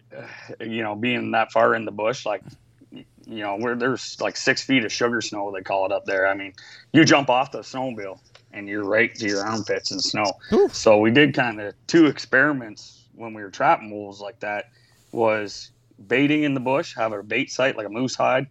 you 0.61 0.81
know, 0.81 0.95
being 0.95 1.31
that 1.31 1.51
far 1.51 1.75
in 1.75 1.83
the 1.83 1.91
bush, 1.91 2.25
like, 2.25 2.41
you 2.91 3.03
know, 3.25 3.57
where 3.57 3.75
there's 3.75 4.21
like 4.21 4.37
six 4.37 4.63
feet 4.63 4.85
of 4.85 4.91
sugar 4.91 5.19
snow, 5.19 5.51
they 5.51 5.61
call 5.61 5.85
it 5.85 5.91
up 5.91 6.05
there. 6.05 6.25
I 6.25 6.33
mean, 6.33 6.53
you 6.93 7.03
jump 7.03 7.29
off 7.29 7.51
the 7.51 7.59
snowmobile 7.59 8.17
and 8.53 8.69
you're 8.69 8.85
right 8.85 9.13
to 9.15 9.27
your 9.27 9.45
armpits 9.45 9.91
in 9.91 9.99
snow. 9.99 10.31
So 10.71 10.97
we 10.97 11.11
did 11.11 11.33
kind 11.33 11.59
of 11.59 11.73
two 11.87 12.05
experiments 12.05 13.09
when 13.15 13.33
we 13.33 13.43
were 13.43 13.49
trapping 13.49 13.91
wolves 13.91 14.21
like 14.21 14.39
that 14.39 14.69
was 15.11 15.71
baiting 16.07 16.43
in 16.43 16.53
the 16.53 16.61
bush, 16.61 16.95
have 16.95 17.11
a 17.11 17.21
bait 17.21 17.51
site 17.51 17.75
like 17.75 17.87
a 17.87 17.89
moose 17.89 18.15
hide, 18.15 18.47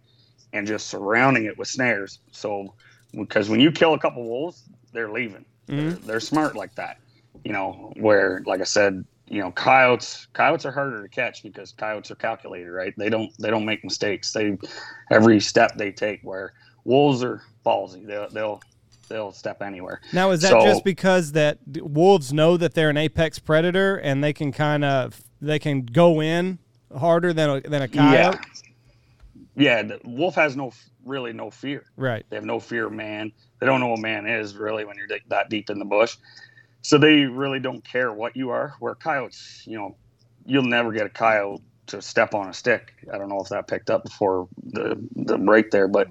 and 0.53 0.67
just 0.67 0.89
surrounding 0.89 1.45
it 1.45 1.57
with 1.57 1.69
snares. 1.69 2.19
So 2.31 2.75
because 3.19 3.49
when 3.49 3.59
you 3.59 3.71
kill 3.71 3.95
a 3.95 3.99
couple 3.99 4.23
wolves, 4.29 4.61
they're 4.93 5.11
leaving. 5.11 5.45
Mm-hmm. 5.67 5.89
They're, 5.89 5.97
they're 5.97 6.19
smart 6.19 6.55
like 6.55 6.75
that. 6.75 6.99
You 7.43 7.53
know, 7.53 7.93
where 7.97 8.43
like 8.45 8.61
I 8.61 8.65
said, 8.65 9.03
you 9.29 9.41
know, 9.41 9.51
coyotes 9.51 10.27
coyotes 10.33 10.65
are 10.65 10.71
harder 10.71 11.01
to 11.01 11.09
catch 11.09 11.43
because 11.43 11.71
coyotes 11.73 12.11
are 12.11 12.15
calculated, 12.15 12.71
right? 12.71 12.93
They 12.97 13.09
don't 13.09 13.31
they 13.39 13.49
don't 13.49 13.65
make 13.65 13.83
mistakes. 13.83 14.31
They 14.31 14.57
every 15.11 15.39
step 15.39 15.75
they 15.75 15.91
take 15.91 16.21
where 16.23 16.53
wolves 16.85 17.23
are 17.23 17.41
ballsy. 17.65 18.05
They'll 18.05 18.29
they'll 18.29 18.61
they'll 19.09 19.31
step 19.31 19.61
anywhere. 19.61 20.01
Now, 20.13 20.31
is 20.31 20.41
that 20.41 20.51
So- 20.51 20.61
just 20.61 20.83
because 20.83 21.33
that 21.33 21.59
wolves 21.65 22.31
know 22.33 22.57
that 22.57 22.73
they're 22.73 22.89
an 22.89 22.97
apex 22.97 23.39
predator 23.39 23.97
and 23.97 24.23
they 24.23 24.33
can 24.33 24.51
kind 24.51 24.83
of 24.83 25.21
they 25.41 25.59
can 25.59 25.81
go 25.83 26.21
in 26.21 26.59
harder 26.97 27.33
than 27.33 27.49
a, 27.49 27.61
than 27.61 27.81
a 27.81 27.87
coyote? 27.87 28.13
Yeah. 28.13 28.39
Yeah, 29.59 29.81
the 29.81 29.99
wolf 30.03 30.35
has 30.35 30.55
no 30.55 30.71
really 31.03 31.33
no 31.33 31.49
fear. 31.49 31.83
Right. 31.95 32.23
They 32.29 32.35
have 32.35 32.45
no 32.45 32.59
fear 32.59 32.85
of 32.87 32.93
man. 32.93 33.31
They 33.59 33.65
don't 33.65 33.79
know 33.79 33.87
what 33.87 33.99
man 33.99 34.27
is 34.27 34.55
really 34.55 34.85
when 34.85 34.97
you're 34.97 35.07
that 35.29 35.49
deep 35.49 35.69
in 35.71 35.79
the 35.79 35.85
bush. 35.85 36.15
So 36.87 36.97
they 36.97 37.25
really 37.25 37.59
don't 37.59 37.83
care 37.83 38.13
what 38.13 38.37
you 38.37 38.51
are. 38.51 38.73
Where 38.79 38.95
coyotes, 38.95 39.61
you 39.67 39.77
know, 39.77 39.97
you'll 40.45 40.63
never 40.63 40.93
get 40.93 41.05
a 41.05 41.09
coyote 41.09 41.61
to 41.87 42.01
step 42.01 42.33
on 42.33 42.47
a 42.47 42.53
stick. 42.53 42.93
I 43.13 43.17
don't 43.17 43.27
know 43.27 43.41
if 43.41 43.49
that 43.49 43.67
picked 43.67 43.89
up 43.89 44.05
before 44.05 44.47
the 44.63 44.97
the 45.13 45.37
break 45.37 45.69
there, 45.69 45.89
but 45.89 46.07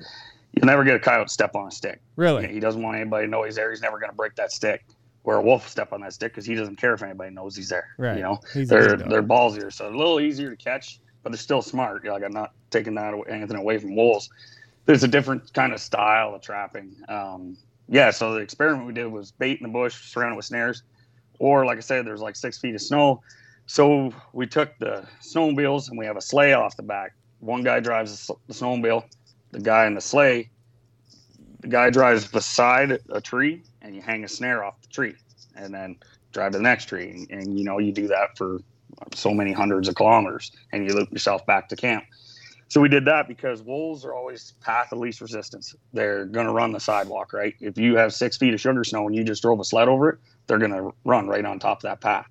you'll 0.53 0.67
never 0.67 0.85
get 0.85 0.95
a 0.95 0.99
coyote 0.99 1.29
to 1.29 1.33
step 1.33 1.57
on 1.57 1.69
a 1.69 1.71
stick. 1.71 2.03
Really? 2.17 2.47
He 2.49 2.61
doesn't 2.61 2.83
want 2.83 2.99
anybody 2.99 3.25
to 3.25 3.31
know 3.31 3.45
he's 3.45 3.55
there. 3.55 3.71
He's 3.71 3.81
never 3.81 3.99
going 3.99 4.11
to 4.11 4.17
break 4.17 4.35
that 4.35 4.53
stick. 4.53 4.85
Where 5.23 5.39
a 5.39 5.43
wolf 5.43 5.63
will 5.63 5.71
step 5.71 5.95
on 5.95 6.03
that 6.03 6.13
stick 6.13 6.33
because 6.33 6.45
he 6.45 6.55
doesn't 6.55 6.77
care 6.77 6.93
if 6.93 7.03
anybody 7.03 7.35
knows 7.35 7.57
he's 7.57 7.71
there. 7.71 7.89
Right. 7.97 8.19
You 8.19 8.25
know, 8.25 8.41
He's 8.53 8.69
they're 8.69 8.99
they're 8.99 9.23
ballsier, 9.23 9.73
so 9.73 9.89
a 9.89 9.97
little 9.97 10.21
easier 10.21 10.51
to 10.51 10.57
catch, 10.57 11.01
but 11.23 11.33
they're 11.33 11.39
still 11.39 11.63
smart. 11.63 12.05
Like 12.05 12.23
I'm 12.23 12.33
not 12.33 12.53
taking 12.69 12.97
that 12.97 13.15
anything 13.31 13.57
away 13.57 13.79
from 13.79 13.97
wolves. 13.97 14.29
There's 14.85 15.05
a 15.05 15.09
different 15.09 15.55
kind 15.55 15.73
of 15.73 15.81
style 15.81 16.35
of 16.35 16.43
trapping. 16.43 16.97
Um, 17.09 17.57
yeah, 17.89 18.11
so 18.11 18.35
the 18.35 18.41
experiment 18.41 18.87
we 18.87 18.93
did 18.93 19.07
was 19.07 19.33
bait 19.33 19.59
in 19.61 19.63
the 19.63 19.73
bush, 19.73 20.11
surrounded 20.11 20.37
with 20.37 20.45
snares, 20.45 20.83
or 21.39 21.65
like 21.65 21.79
I 21.79 21.81
said, 21.81 22.07
there's 22.07 22.21
like 22.21 22.37
six 22.37 22.59
feet 22.59 22.75
of 22.75 22.83
snow. 22.83 23.23
So 23.67 24.13
we 24.33 24.47
took 24.47 24.77
the 24.79 25.07
snowmobiles 25.21 25.89
and 25.89 25.99
we 25.99 26.07
have 26.07 26.17
a 26.17 26.21
sleigh 26.21 26.53
off 26.53 26.77
the 26.77 26.83
back. 26.83 27.15
One 27.41 27.63
guy 27.63 27.81
drives 27.81 28.31
the 28.47 28.55
snowmobile, 28.55 29.05
the 29.51 29.61
guy 29.61 29.87
in 29.87 29.95
the 29.95 30.01
sleigh. 30.01 30.51
The 31.61 31.69
guy 31.69 31.91
drives 31.91 32.27
beside 32.27 32.99
a 33.09 33.21
tree, 33.21 33.63
and 33.83 33.95
you 33.95 34.03
hang 34.03 34.25
a 34.25 34.29
snare 34.29 34.63
off 34.63 34.81
the 34.83 34.89
tree, 34.89 35.15
and 35.57 35.75
then 35.75 35.97
drive 36.33 36.53
to 36.53 36.59
the 36.59 36.63
next 36.63 36.87
tree, 36.87 37.11
and, 37.11 37.31
and 37.31 37.59
you 37.59 37.65
know 37.65 37.79
you 37.79 37.93
do 37.93 38.07
that 38.09 38.37
for 38.37 38.61
so 39.15 39.33
many 39.33 39.53
hundreds 39.53 39.89
of 39.89 39.95
kilometers, 39.95 40.53
and 40.73 40.85
you 40.85 40.95
loop 40.95 41.11
yourself 41.11 41.45
back 41.47 41.69
to 41.71 41.77
camp. 41.77 42.05
So 42.69 42.81
we 42.81 42.89
did 42.89 43.05
that 43.05 43.29
because 43.29 43.63
wolves 43.63 44.05
are 44.05 44.13
always 44.13 44.55
path 44.61 44.91
of 44.93 44.99
least 44.99 45.21
resistance. 45.21 45.75
They're 45.93 46.25
going 46.25 46.47
to 46.47 46.53
run 46.53 46.73
the 46.73 46.81
sidewalk, 46.81 47.33
right? 47.33 47.55
If 47.61 47.79
you 47.79 47.97
have 47.97 48.13
six 48.13 48.37
feet 48.37 48.55
of 48.55 48.61
sugar 48.61 48.83
snow 48.83 49.07
and 49.07 49.15
you 49.15 49.23
just 49.23 49.43
drove 49.43 49.61
a 49.61 49.65
sled 49.65 49.89
over 49.89 50.11
it, 50.11 50.19
they're 50.47 50.59
going 50.59 50.73
to 50.73 50.93
run 51.05 51.29
right 51.29 51.45
on 51.45 51.59
top 51.59 51.79
of 51.79 51.83
that 51.83 52.01
path. 52.01 52.27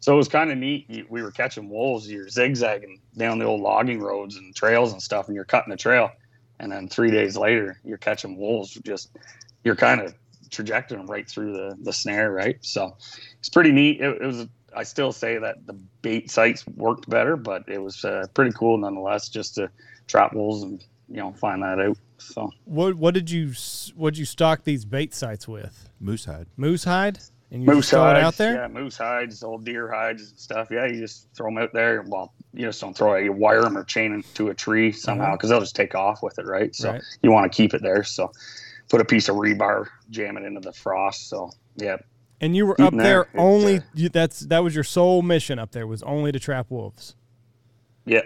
So 0.00 0.14
it 0.14 0.16
was 0.16 0.28
kind 0.28 0.50
of 0.50 0.58
neat. 0.58 1.06
We 1.10 1.22
were 1.22 1.30
catching 1.30 1.68
wolves. 1.68 2.10
You're 2.10 2.28
zigzagging 2.28 3.00
down 3.16 3.38
the 3.38 3.44
old 3.44 3.60
logging 3.60 4.00
roads 4.00 4.36
and 4.36 4.54
trails 4.54 4.92
and 4.92 5.02
stuff, 5.02 5.26
and 5.28 5.34
you're 5.34 5.44
cutting 5.44 5.70
the 5.70 5.76
trail. 5.76 6.10
And 6.58 6.72
then 6.72 6.88
three 6.88 7.10
days 7.10 7.36
later, 7.36 7.78
you're 7.84 7.98
catching 7.98 8.36
wolves. 8.38 8.78
Just 8.84 9.10
you're 9.64 9.76
kind 9.76 10.00
of 10.00 10.14
trajecting 10.50 10.98
them 10.98 11.06
right 11.06 11.28
through 11.28 11.52
the 11.52 11.76
the 11.82 11.92
snare, 11.92 12.32
right? 12.32 12.56
So 12.62 12.96
it's 13.38 13.48
pretty 13.50 13.72
neat. 13.72 14.00
It, 14.00 14.22
it 14.22 14.26
was. 14.26 14.46
I 14.76 14.82
still 14.84 15.12
say 15.12 15.38
that 15.38 15.66
the 15.66 15.74
bait 16.02 16.30
sites 16.30 16.64
worked 16.76 17.08
better, 17.10 17.36
but 17.36 17.64
it 17.68 17.78
was 17.82 18.04
uh, 18.04 18.26
pretty 18.34 18.52
cool 18.52 18.78
nonetheless, 18.78 19.28
just 19.28 19.54
to 19.56 19.70
trap 20.06 20.32
wolves 20.32 20.62
and 20.62 20.82
you 21.08 21.16
know 21.16 21.32
find 21.32 21.62
that 21.62 21.80
out. 21.80 21.96
So 22.18 22.50
What 22.64 22.94
what 22.96 23.14
did 23.14 23.30
you 23.30 23.52
what 23.96 24.14
did 24.14 24.18
you 24.18 24.24
stock 24.26 24.64
these 24.64 24.84
bait 24.84 25.14
sites 25.14 25.48
with? 25.48 25.88
Moose 26.00 26.24
hide. 26.26 26.46
Moose 26.56 26.84
hide, 26.84 27.18
and 27.50 27.62
you 27.62 27.66
moose 27.66 27.78
just 27.86 27.90
throw 27.90 28.02
it 28.10 28.14
hides, 28.14 28.24
out 28.26 28.36
there. 28.36 28.54
yeah, 28.54 28.68
moose 28.68 28.96
hides, 28.96 29.42
old 29.42 29.64
deer 29.64 29.90
hides 29.90 30.30
and 30.30 30.38
stuff. 30.38 30.68
Yeah, 30.70 30.86
you 30.86 31.00
just 31.00 31.28
throw 31.34 31.46
them 31.48 31.58
out 31.58 31.72
there. 31.72 32.04
Well, 32.06 32.32
you 32.52 32.66
just 32.66 32.80
don't 32.80 32.96
throw 32.96 33.14
it. 33.14 33.24
You 33.24 33.32
wire 33.32 33.62
them 33.62 33.76
or 33.76 33.84
chain 33.84 34.12
them 34.12 34.24
to 34.34 34.48
a 34.50 34.54
tree 34.54 34.92
somehow 34.92 35.32
because 35.32 35.48
they'll 35.50 35.60
just 35.60 35.76
take 35.76 35.94
off 35.94 36.22
with 36.22 36.38
it, 36.38 36.46
right? 36.46 36.74
So 36.74 36.88
Uh-huh. 36.90 36.94
Right. 36.98 37.04
you 37.22 37.30
want 37.32 37.50
to 37.50 37.56
keep 37.56 37.72
it 37.74 37.82
there. 37.82 38.04
So 38.04 38.30
put 38.88 39.00
a 39.00 39.04
piece 39.04 39.28
of 39.28 39.36
rebar, 39.36 39.86
jam 40.10 40.36
it 40.36 40.44
into 40.44 40.60
the 40.60 40.72
frost. 40.72 41.28
So 41.28 41.50
yeah, 41.76 41.96
And 42.40 42.56
you 42.56 42.66
were 42.66 42.80
up 42.80 42.94
there 42.94 43.02
there. 43.02 43.28
Only. 43.36 43.82
you, 43.94 44.08
that's 44.08 44.40
that 44.40 44.64
was 44.64 44.74
your 44.74 44.84
sole 44.84 45.22
mission 45.22 45.58
up 45.58 45.72
there 45.72 45.86
was 45.86 46.02
only 46.02 46.32
to 46.32 46.40
trap 46.40 46.70
wolves. 46.70 47.14
yeah, 48.06 48.22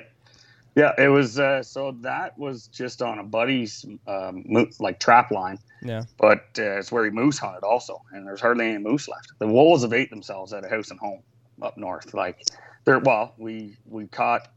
yeah. 0.77 0.93
It 0.99 1.09
was 1.09 1.39
uh, 1.39 1.63
so 1.63 1.97
that 2.01 2.39
was 2.39 2.69
just 2.69 3.03
on 3.03 3.19
a 3.19 3.25
buddy's 3.25 3.85
um, 4.07 4.45
like 4.79 5.01
trap 5.01 5.31
line. 5.31 5.59
Yeah. 5.83 6.05
but 6.17 6.47
uh, 6.59 6.79
it's 6.79 6.91
where 6.91 7.05
he 7.05 7.11
moose 7.11 7.39
hunted 7.39 7.63
also, 7.63 8.01
and 8.13 8.27
there's 8.27 8.41
hardly 8.41 8.69
any 8.69 8.79
moose 8.79 9.07
left. 9.09 9.33
The 9.39 9.47
wolves 9.47 9.83
have 9.83 9.93
ate 9.93 10.09
themselves 10.11 10.53
at 10.55 10.65
a 10.65 10.69
house 10.69 10.91
and 10.91 10.99
home 10.99 11.23
up 11.61 11.77
north. 11.77 12.15
Like 12.15 12.43
they're 12.85 13.01
well, 13.01 13.35
we 13.37 13.77
we 13.87 14.07
caught, 14.07 14.49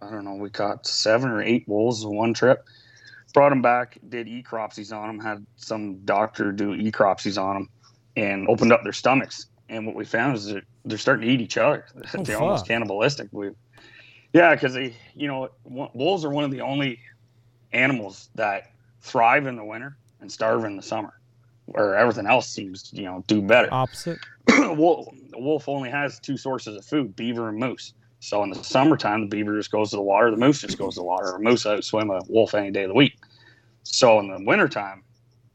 I 0.00 0.10
don't 0.10 0.24
know, 0.24 0.34
we 0.34 0.50
caught 0.50 0.86
seven 0.86 1.30
or 1.30 1.42
eight 1.42 1.66
wolves 1.66 2.04
in 2.04 2.14
one 2.14 2.34
trip. 2.34 2.64
Brought 3.34 3.48
them 3.48 3.62
back, 3.62 3.98
did 4.10 4.26
necropsies 4.26 4.94
on 4.94 5.06
them, 5.06 5.18
had 5.18 5.46
some 5.56 6.04
doctor 6.04 6.52
do 6.52 6.76
necropsies 6.76 7.42
on 7.42 7.54
them, 7.54 7.68
and 8.16 8.48
opened 8.48 8.72
up 8.72 8.82
their 8.82 8.92
stomachs. 8.92 9.46
And 9.68 9.86
what 9.86 9.94
we 9.94 10.04
found 10.04 10.36
is 10.36 10.46
that 10.46 10.64
they're 10.84 10.98
starting 10.98 11.26
to 11.26 11.32
eat 11.32 11.40
each 11.40 11.56
other. 11.56 11.86
Oh, 12.14 12.22
they're 12.22 12.40
almost 12.40 12.62
fuck. 12.62 12.68
cannibalistic. 12.68 13.28
We, 13.32 13.50
yeah, 14.32 14.54
because 14.54 14.74
they, 14.74 14.94
you 15.14 15.28
know, 15.28 15.48
wolves 15.64 16.24
are 16.24 16.30
one 16.30 16.44
of 16.44 16.50
the 16.50 16.60
only 16.60 16.98
animals 17.72 18.28
that 18.34 18.72
thrive 19.00 19.46
in 19.46 19.56
the 19.56 19.64
winter 19.64 19.96
and 20.20 20.30
starve 20.30 20.64
in 20.64 20.76
the 20.76 20.82
summer, 20.82 21.14
where 21.66 21.96
everything 21.96 22.26
else 22.26 22.48
seems 22.48 22.82
to, 22.90 22.96
you 22.96 23.04
know, 23.04 23.24
do 23.26 23.42
better. 23.42 23.68
Opposite. 23.72 24.18
wolf, 24.48 25.08
the 25.30 25.38
wolf 25.38 25.68
only 25.68 25.90
has 25.90 26.18
two 26.20 26.36
sources 26.36 26.76
of 26.76 26.84
food: 26.84 27.14
beaver 27.16 27.48
and 27.48 27.58
moose. 27.58 27.94
So 28.20 28.42
in 28.44 28.50
the 28.50 28.62
summertime, 28.62 29.22
the 29.22 29.26
beaver 29.26 29.56
just 29.56 29.72
goes 29.72 29.90
to 29.90 29.96
the 29.96 30.02
water, 30.02 30.30
the 30.30 30.36
moose 30.36 30.60
just 30.60 30.78
goes 30.78 30.94
to 30.94 31.00
the 31.00 31.04
water. 31.04 31.34
A 31.34 31.40
moose 31.40 31.66
out 31.66 31.82
swim 31.82 32.08
a 32.10 32.20
wolf 32.28 32.54
any 32.54 32.70
day 32.70 32.84
of 32.84 32.88
the 32.88 32.94
week. 32.94 33.18
So 33.82 34.20
in 34.20 34.28
the 34.28 34.38
wintertime, 34.44 35.02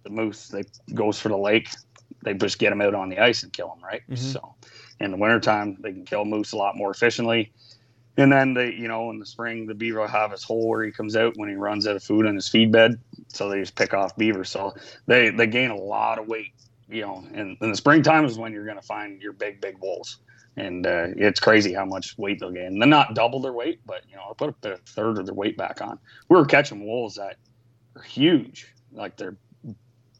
the 0.04 0.10
moose 0.10 0.50
they 0.50 0.64
goes 0.94 1.20
for 1.20 1.30
the 1.30 1.38
lake. 1.38 1.70
They 2.28 2.34
just 2.34 2.60
get 2.60 2.70
them 2.70 2.82
out 2.82 2.94
on 2.96 3.10
the 3.10 3.20
ice 3.20 3.44
and 3.44 3.54
kill 3.54 3.70
them, 3.70 3.84
right? 3.84 4.02
Mhm. 4.10 4.18
So 4.18 4.56
in 5.00 5.12
the 5.12 5.18
wintertime, 5.18 5.78
they 5.80 5.92
can 5.92 6.06
kill 6.06 6.26
moose 6.26 6.52
a 6.52 6.58
lot 6.58 6.76
more 6.76 6.92
efficiently. 6.92 7.52
And 8.18 8.32
then 8.32 8.54
they, 8.54 8.74
you 8.74 8.88
know, 8.88 9.12
in 9.12 9.20
the 9.20 9.26
spring, 9.26 9.68
the 9.68 9.76
beaver 9.76 10.00
will 10.00 10.08
have 10.08 10.32
his 10.32 10.44
hole 10.44 10.68
where 10.68 10.84
he 10.84 10.92
comes 10.92 11.16
out 11.16 11.34
when 11.38 11.50
he 11.50 11.56
runs 11.56 11.86
out 11.86 11.96
of 11.96 12.04
food 12.04 12.26
in 12.26 12.36
his 12.36 12.48
feed 12.48 12.72
bed. 12.72 13.00
So 13.28 13.48
they 13.48 13.60
just 13.60 13.76
pick 13.76 13.94
off 13.94 14.16
beaver. 14.18 14.44
So 14.44 14.74
they 15.06 15.30
they 15.30 15.46
gain 15.48 15.70
a 15.70 15.76
lot 15.76 16.18
of 16.18 16.28
weight 16.28 16.54
you 16.90 17.02
know, 17.02 17.24
in, 17.34 17.58
in 17.62 17.72
the 17.72 17.78
springtime 17.78 18.26
is 18.26 18.38
when 18.38 18.54
you're 18.54 18.66
going 18.66 18.80
to 18.80 18.86
find 18.86 19.22
your 19.22 19.34
big, 19.34 19.62
big 19.62 19.78
wolves. 19.82 20.20
And 20.56 20.88
uh, 20.88 21.08
it's 21.16 21.40
crazy 21.40 21.74
how 21.74 21.86
much 21.86 22.18
weight 22.18 22.40
they'll 22.40 22.52
gain. 22.52 22.80
They're 22.80 22.88
not 22.88 23.14
double 23.14 23.40
their 23.40 23.54
weight, 23.54 23.80
but, 23.86 24.02
you 24.10 24.16
know, 24.16 24.24
I 24.30 24.34
put 24.36 24.56
a 24.64 24.78
third 24.88 25.20
of 25.20 25.26
their 25.26 25.36
weight 25.36 25.56
back 25.58 25.82
on. 25.82 26.00
We 26.30 26.38
were 26.38 26.46
catching 26.46 26.86
wolves 26.86 27.16
that 27.16 27.36
are 27.96 28.02
huge. 28.02 28.74
Like 28.92 29.18
they're 29.18 29.38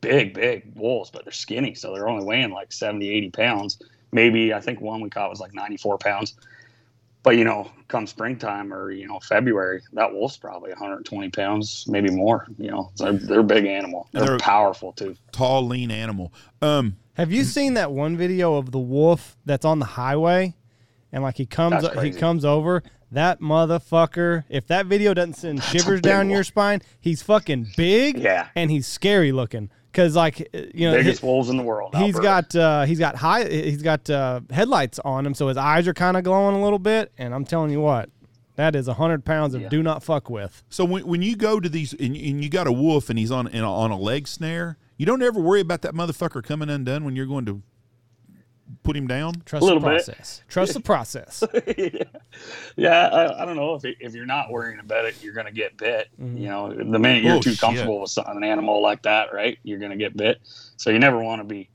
big, 0.08 0.34
big 0.34 0.64
wolves, 0.76 1.10
but 1.10 1.26
they're 1.26 1.32
skinny. 1.34 1.74
So 1.74 1.94
they're 1.94 2.08
only 2.08 2.26
weighing 2.26 2.52
like 2.52 2.72
70, 2.72 3.10
80 3.10 3.30
pounds. 3.32 3.82
Maybe 4.12 4.54
I 4.54 4.62
think 4.62 4.80
one 4.82 5.02
we 5.02 5.10
caught 5.10 5.30
was 5.30 5.40
like 5.40 5.54
94 5.54 5.98
pounds. 5.98 6.36
But, 7.24 7.36
you 7.36 7.44
know, 7.44 7.70
come 7.90 8.08
springtime 8.08 8.74
or, 8.74 8.90
you 8.90 9.06
know, 9.06 9.20
February, 9.20 9.82
that 9.94 10.14
wolf's 10.14 10.38
probably 10.38 10.70
120 10.70 11.30
pounds, 11.32 11.84
maybe 11.88 12.10
more. 12.10 12.48
You 12.58 12.72
know, 12.72 12.92
they're, 12.98 13.14
they're 13.14 13.40
a 13.42 13.44
big 13.44 13.66
animal. 13.66 14.08
They're, 14.14 14.26
they're- 14.26 14.38
powerful 14.38 14.94
too. 14.94 15.16
Tall, 15.34 15.68
lean 15.68 15.92
animal. 15.92 16.32
Um, 16.62 16.96
Have 17.16 17.34
you 17.34 17.44
seen 17.44 17.74
that 17.74 17.92
one 17.92 18.16
video 18.16 18.56
of 18.56 18.72
the 18.72 18.80
wolf 18.80 19.36
that's 19.46 19.66
on 19.66 19.80
the 19.80 19.86
highway, 19.86 20.56
and 21.12 21.22
like 21.22 21.36
he 21.36 21.46
comes 21.46 21.82
That's 21.84 22.02
he 22.02 22.12
comes 22.12 22.46
over 22.46 22.82
that 23.12 23.42
motherfucker? 23.42 24.46
If 24.48 24.68
that 24.68 24.86
video 24.86 25.14
doesn't 25.14 25.34
send 25.34 25.64
shivers 25.64 26.00
big 26.00 26.04
down 26.04 26.30
your 26.30 26.44
spine, 26.44 26.82
he's 27.02 27.22
fucking 27.22 27.68
big. 27.76 28.20
Yeah. 28.20 28.48
and 28.56 28.72
he's 28.72 28.88
scary 28.88 29.34
looking. 29.34 29.70
Cause 29.98 30.16
like 30.16 30.42
uh, 30.54 30.60
you 30.74 30.90
know 30.90 30.96
biggest 30.96 31.22
he- 31.22 31.26
wolves 31.28 31.50
in 31.50 31.58
the 31.58 31.64
world. 31.64 31.94
he's 31.96 32.16
Alberta. 32.16 32.24
got 32.24 32.56
uh, 32.56 32.84
he's 32.86 33.00
got 33.00 33.16
high 33.16 33.46
he's 33.50 33.82
got 33.82 34.10
uh, 34.10 34.40
headlights 34.52 35.00
on 35.00 35.26
him, 35.26 35.34
so 35.34 35.48
his 35.48 35.58
eyes 35.58 35.88
are 35.88 35.94
kind 35.94 36.16
of 36.16 36.24
glowing 36.24 36.56
a 36.56 36.64
little 36.64 36.78
bit. 36.80 37.12
And 37.18 37.34
I'm 37.34 37.44
telling 37.46 37.72
you 37.72 37.82
what, 37.82 38.10
that 38.58 38.76
is 38.76 38.88
a 38.88 38.94
hundred 38.94 39.26
pounds 39.26 39.56
of 39.56 39.62
Yeah. 39.64 39.70
do 39.70 39.82
not 39.82 40.04
fuck 40.04 40.30
with. 40.30 40.64
so 40.70 40.86
when, 40.86 41.06
when 41.08 41.22
you 41.24 41.36
go 41.36 41.60
to 41.60 41.68
these 41.68 41.94
and, 41.94 42.16
and 42.16 42.44
you 42.44 42.50
got 42.50 42.68
a 42.68 42.72
wolf 42.72 43.10
and 43.10 43.18
he's 43.18 43.32
on 43.32 43.48
in 43.48 43.64
a, 43.64 43.72
on 43.74 43.90
a 43.92 43.98
leg 43.98 44.28
snare, 44.28 44.78
you 44.98 45.06
don't 45.08 45.24
ever 45.24 45.40
worry 45.40 45.62
about 45.62 45.82
that 45.82 45.94
motherfucker 45.96 46.44
coming 46.44 46.70
undone 46.70 47.04
when 47.04 47.16
you're 47.16 47.26
going 47.26 47.46
to 47.46 47.64
put 48.84 48.96
him 48.98 49.08
down. 49.08 49.34
Trust 49.46 49.62
the 49.62 49.66
little 49.66 49.80
bit. 49.82 50.06
process. 50.06 50.42
Trust 50.48 50.74
the 50.74 50.80
process. 50.80 51.44
yeah, 52.76 53.08
I, 53.08 53.42
I 53.42 53.46
don't 53.46 53.56
know 53.56 53.76
if 53.76 53.86
it, 53.86 53.98
if 54.00 54.14
you're 54.14 54.26
not 54.26 54.50
worrying 54.52 54.80
about 54.80 55.06
it, 55.06 55.16
you're 55.22 55.34
gonna 55.34 55.52
get 55.52 55.78
bit. 55.78 56.08
Mhm. 56.22 56.40
You 56.40 56.48
know, 56.48 56.74
the 56.74 57.00
minute 57.00 57.24
you're 57.24 57.36
Oh, 57.36 57.42
too 57.42 57.52
shit. 57.52 57.60
comfortable 57.60 58.02
with 58.02 58.12
something, 58.12 58.38
an 58.38 58.44
animal 58.44 58.82
like 58.82 59.04
that, 59.04 59.34
right? 59.34 59.58
You're 59.64 59.80
gonna 59.80 59.98
get 59.98 60.16
bit. 60.16 60.40
So 60.78 60.90
you 60.90 61.00
never 61.00 61.20
want 61.22 61.40
to 61.42 61.46
be 61.46 61.70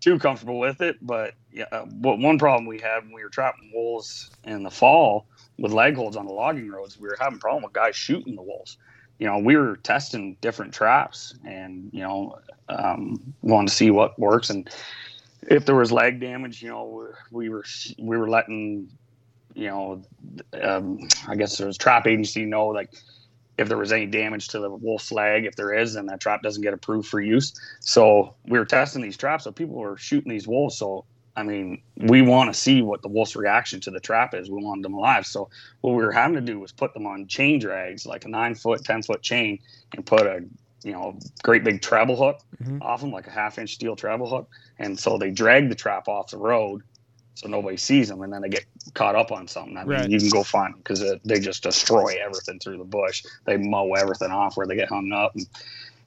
too 0.00 0.18
comfortable 0.18 0.58
with 0.58 0.80
it. 0.80 0.96
But 1.00 1.34
yeah, 1.52 1.64
uh, 1.72 1.82
what 1.84 2.18
one 2.18 2.38
problem 2.38 2.66
we 2.66 2.78
had 2.78 3.04
when 3.04 3.12
we 3.12 3.22
were 3.22 3.30
trapping 3.30 3.70
wolves 3.74 4.30
in 4.44 4.62
the 4.62 4.70
fall 4.70 5.26
with 5.58 5.72
leg 5.72 5.94
holds 5.96 6.16
on 6.16 6.26
the 6.26 6.32
logging 6.32 6.70
roads, 6.70 6.98
we 6.98 7.08
were 7.08 7.16
having 7.20 7.36
a 7.36 7.40
problem 7.40 7.62
with 7.62 7.72
guys 7.72 7.94
shooting 7.96 8.34
the 8.36 8.42
wolves. 8.42 8.78
You 9.18 9.26
know, 9.28 9.38
we 9.38 9.56
were 9.56 9.76
testing 9.76 10.36
different 10.40 10.74
traps 10.74 11.34
and 11.46 11.90
you 11.92 12.00
know 12.00 12.38
um, 12.68 13.34
wanted 13.42 13.68
to 13.68 13.74
see 13.74 13.90
what 13.90 14.18
works 14.18 14.50
and 14.50 14.68
if 15.48 15.66
there 15.66 15.74
was 15.74 15.92
leg 15.92 16.20
damage, 16.20 16.62
you 16.62 16.68
know, 16.68 17.06
we 17.30 17.48
were 17.48 17.64
we 17.98 18.16
were 18.16 18.28
letting, 18.28 18.88
you 19.54 19.68
know, 19.68 20.02
um, 20.60 20.98
I 21.28 21.34
guess 21.34 21.56
there 21.56 21.66
was 21.66 21.76
trap 21.76 22.06
agency 22.06 22.44
know 22.44 22.68
like 22.68 22.90
if 23.58 23.68
there 23.68 23.78
was 23.78 23.92
any 23.92 24.06
damage 24.06 24.48
to 24.48 24.60
the 24.60 24.70
wolf's 24.70 25.12
leg. 25.12 25.44
If 25.44 25.56
there 25.56 25.74
is, 25.74 25.94
then 25.94 26.06
that 26.06 26.20
trap 26.20 26.42
doesn't 26.42 26.62
get 26.62 26.74
approved 26.74 27.08
for 27.08 27.20
use. 27.20 27.52
So 27.80 28.34
we 28.46 28.58
were 28.58 28.64
testing 28.64 29.02
these 29.02 29.16
traps. 29.16 29.44
So 29.44 29.52
people 29.52 29.76
were 29.76 29.96
shooting 29.96 30.30
these 30.30 30.48
wolves. 30.48 30.76
So 30.78 31.04
I 31.34 31.42
mean, 31.42 31.82
we 31.96 32.20
want 32.20 32.52
to 32.52 32.58
see 32.58 32.82
what 32.82 33.00
the 33.00 33.08
wolf's 33.08 33.36
reaction 33.36 33.80
to 33.80 33.90
the 33.90 34.00
trap 34.00 34.34
is. 34.34 34.50
We 34.50 34.62
wanted 34.62 34.84
them 34.84 34.94
alive. 34.94 35.26
So 35.26 35.48
what 35.80 35.92
we 35.94 36.04
were 36.04 36.12
having 36.12 36.34
to 36.34 36.42
do 36.42 36.60
was 36.60 36.72
put 36.72 36.92
them 36.92 37.06
on 37.06 37.26
chain 37.26 37.58
drags, 37.58 38.04
like 38.04 38.24
a 38.24 38.28
nine 38.28 38.54
foot, 38.54 38.84
ten 38.84 39.02
foot 39.02 39.22
chain, 39.22 39.58
and 39.96 40.04
put 40.04 40.26
a 40.26 40.44
you 40.82 40.92
know 40.92 41.18
great 41.42 41.64
big 41.64 41.82
travel 41.82 42.16
hook 42.16 42.38
Mhm. 42.62 42.82
off 42.82 43.00
them, 43.00 43.10
like 43.12 43.26
a 43.26 43.30
half 43.30 43.58
inch 43.58 43.74
steel 43.74 43.96
travel 43.96 44.28
hook. 44.28 44.48
And 44.78 44.98
so 44.98 45.18
they 45.18 45.30
drag 45.30 45.68
the 45.68 45.74
trap 45.74 46.08
off 46.08 46.30
the 46.30 46.38
road, 46.38 46.82
so 47.34 47.48
nobody 47.48 47.76
sees 47.76 48.08
them, 48.08 48.22
and 48.22 48.32
then 48.32 48.42
they 48.42 48.48
get 48.48 48.64
caught 48.94 49.14
up 49.14 49.32
on 49.32 49.46
something. 49.48 49.76
I 49.76 49.84
mean, 49.84 49.90
Right. 49.90 50.10
you 50.10 50.18
can 50.18 50.28
go 50.30 50.42
find 50.42 50.74
them 50.74 50.80
because 50.80 51.00
they 51.24 51.40
just 51.40 51.62
destroy 51.62 52.16
everything 52.22 52.58
through 52.58 52.78
the 52.78 52.84
bush. 52.84 53.24
They 53.44 53.56
mow 53.56 53.94
everything 53.94 54.30
off 54.30 54.56
where 54.56 54.66
they 54.66 54.76
get 54.76 54.88
hung 54.88 55.12
up. 55.12 55.34
And 55.34 55.46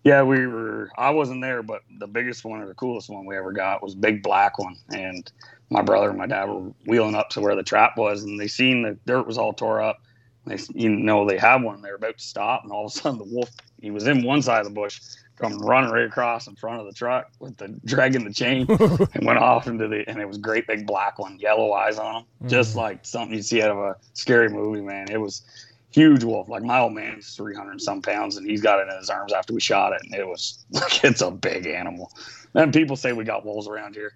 yeah, 0.03 0.21
we 0.21 0.45
were. 0.45 0.91
I 0.97 1.09
wasn't 1.09 1.41
there, 1.41 1.63
but 1.63 1.82
the 1.99 2.07
biggest 2.07 2.45
one 2.45 2.61
or 2.61 2.67
the 2.67 2.76
coolest 2.76 3.09
one 3.09 3.26
we 3.26 3.36
ever 3.36 3.51
got 3.51 3.82
was 3.82 3.93
a 3.93 3.97
big 3.97 4.21
black 4.21 4.59
one, 4.59 4.76
and 4.93 5.30
my 5.71 5.82
brother 5.82 6.09
and 6.09 6.17
my 6.17 6.28
dad 6.28 6.45
were 6.45 6.71
wheeling 6.86 7.15
up 7.15 7.30
to 7.32 7.41
where 7.41 7.55
the 7.55 7.63
trap 7.63 7.97
was, 7.97 8.23
and 8.23 8.39
they 8.39 8.47
seen 8.47 8.84
the 8.84 8.97
dirt 9.07 9.26
was 9.26 9.38
all 9.39 9.51
tore 9.53 9.82
up. 9.82 9.97
They, 10.46 10.58
you 10.74 10.89
know, 10.89 11.28
they 11.28 11.38
had 11.38 11.64
one. 11.64 11.82
They 11.82 11.89
were 11.89 11.96
about 11.96 12.18
to 12.18 12.24
stop, 12.24 12.64
and 12.64 12.72
all 12.72 12.86
of 12.86 12.91
a 12.91 12.96
sudden, 12.96 13.18
the 13.18 13.26
wolf. 13.26 13.50
He 13.82 13.91
was 13.91 14.08
in 14.08 14.24
one 14.24 14.41
side 14.41 14.60
of 14.60 14.66
the 14.66 14.74
bush, 14.74 15.00
come 15.38 15.58
running 15.60 15.89
right 15.91 16.06
across 16.06 16.48
in 16.48 16.56
front 16.56 16.80
of 16.80 16.86
the 16.86 16.93
truck 16.93 17.30
with 17.39 17.58
the 17.58 17.70
dragging 17.86 18.24
the 18.24 18.34
chain, 18.34 18.66
and 19.14 19.26
went 19.26 19.39
off 19.39 19.68
into 19.68 19.88
the. 19.88 20.04
And 20.08 20.20
it 20.20 20.28
was 20.28 20.38
great 20.38 20.68
big 20.68 20.86
black 20.86 21.20
one, 21.20 21.38
yellow 21.39 21.74
eyes 21.74 21.98
on 21.98 22.16
him, 22.16 22.24
just 22.48 22.74
Mhm. 22.74 22.78
like 22.78 23.00
something 23.06 23.36
you'd 23.36 23.46
see 23.46 23.62
out 23.62 23.72
of 23.72 23.78
a 23.78 23.96
scary 24.14 24.50
movie. 24.50 24.82
Man, 24.82 25.10
it 25.12 25.18
was 25.20 25.43
huge 25.91 26.24
wolf. 26.24 26.48
Like 26.50 26.64
my 26.64 26.80
old 26.80 26.93
man's 26.93 27.36
three 27.36 27.56
hundred 27.56 27.82
some 27.82 28.02
pounds, 28.02 28.38
and 28.38 28.48
he's 28.50 28.62
got 28.62 28.80
it 28.80 28.88
in 28.91 28.98
his 28.98 29.10
arms 29.10 29.34
after 29.34 29.54
we 29.54 29.62
shot 29.62 29.93
it, 29.93 30.02
and 30.04 30.14
it 30.14 30.28
was 30.28 30.66
like 30.72 31.04
it's 31.04 31.22
a 31.22 31.32
big 31.32 31.66
animal. 31.68 32.12
And 32.54 32.72
people 32.74 32.96
say 32.96 33.14
we 33.14 33.24
got 33.24 33.46
wolves 33.46 33.68
around 33.68 33.96
here. 33.96 34.14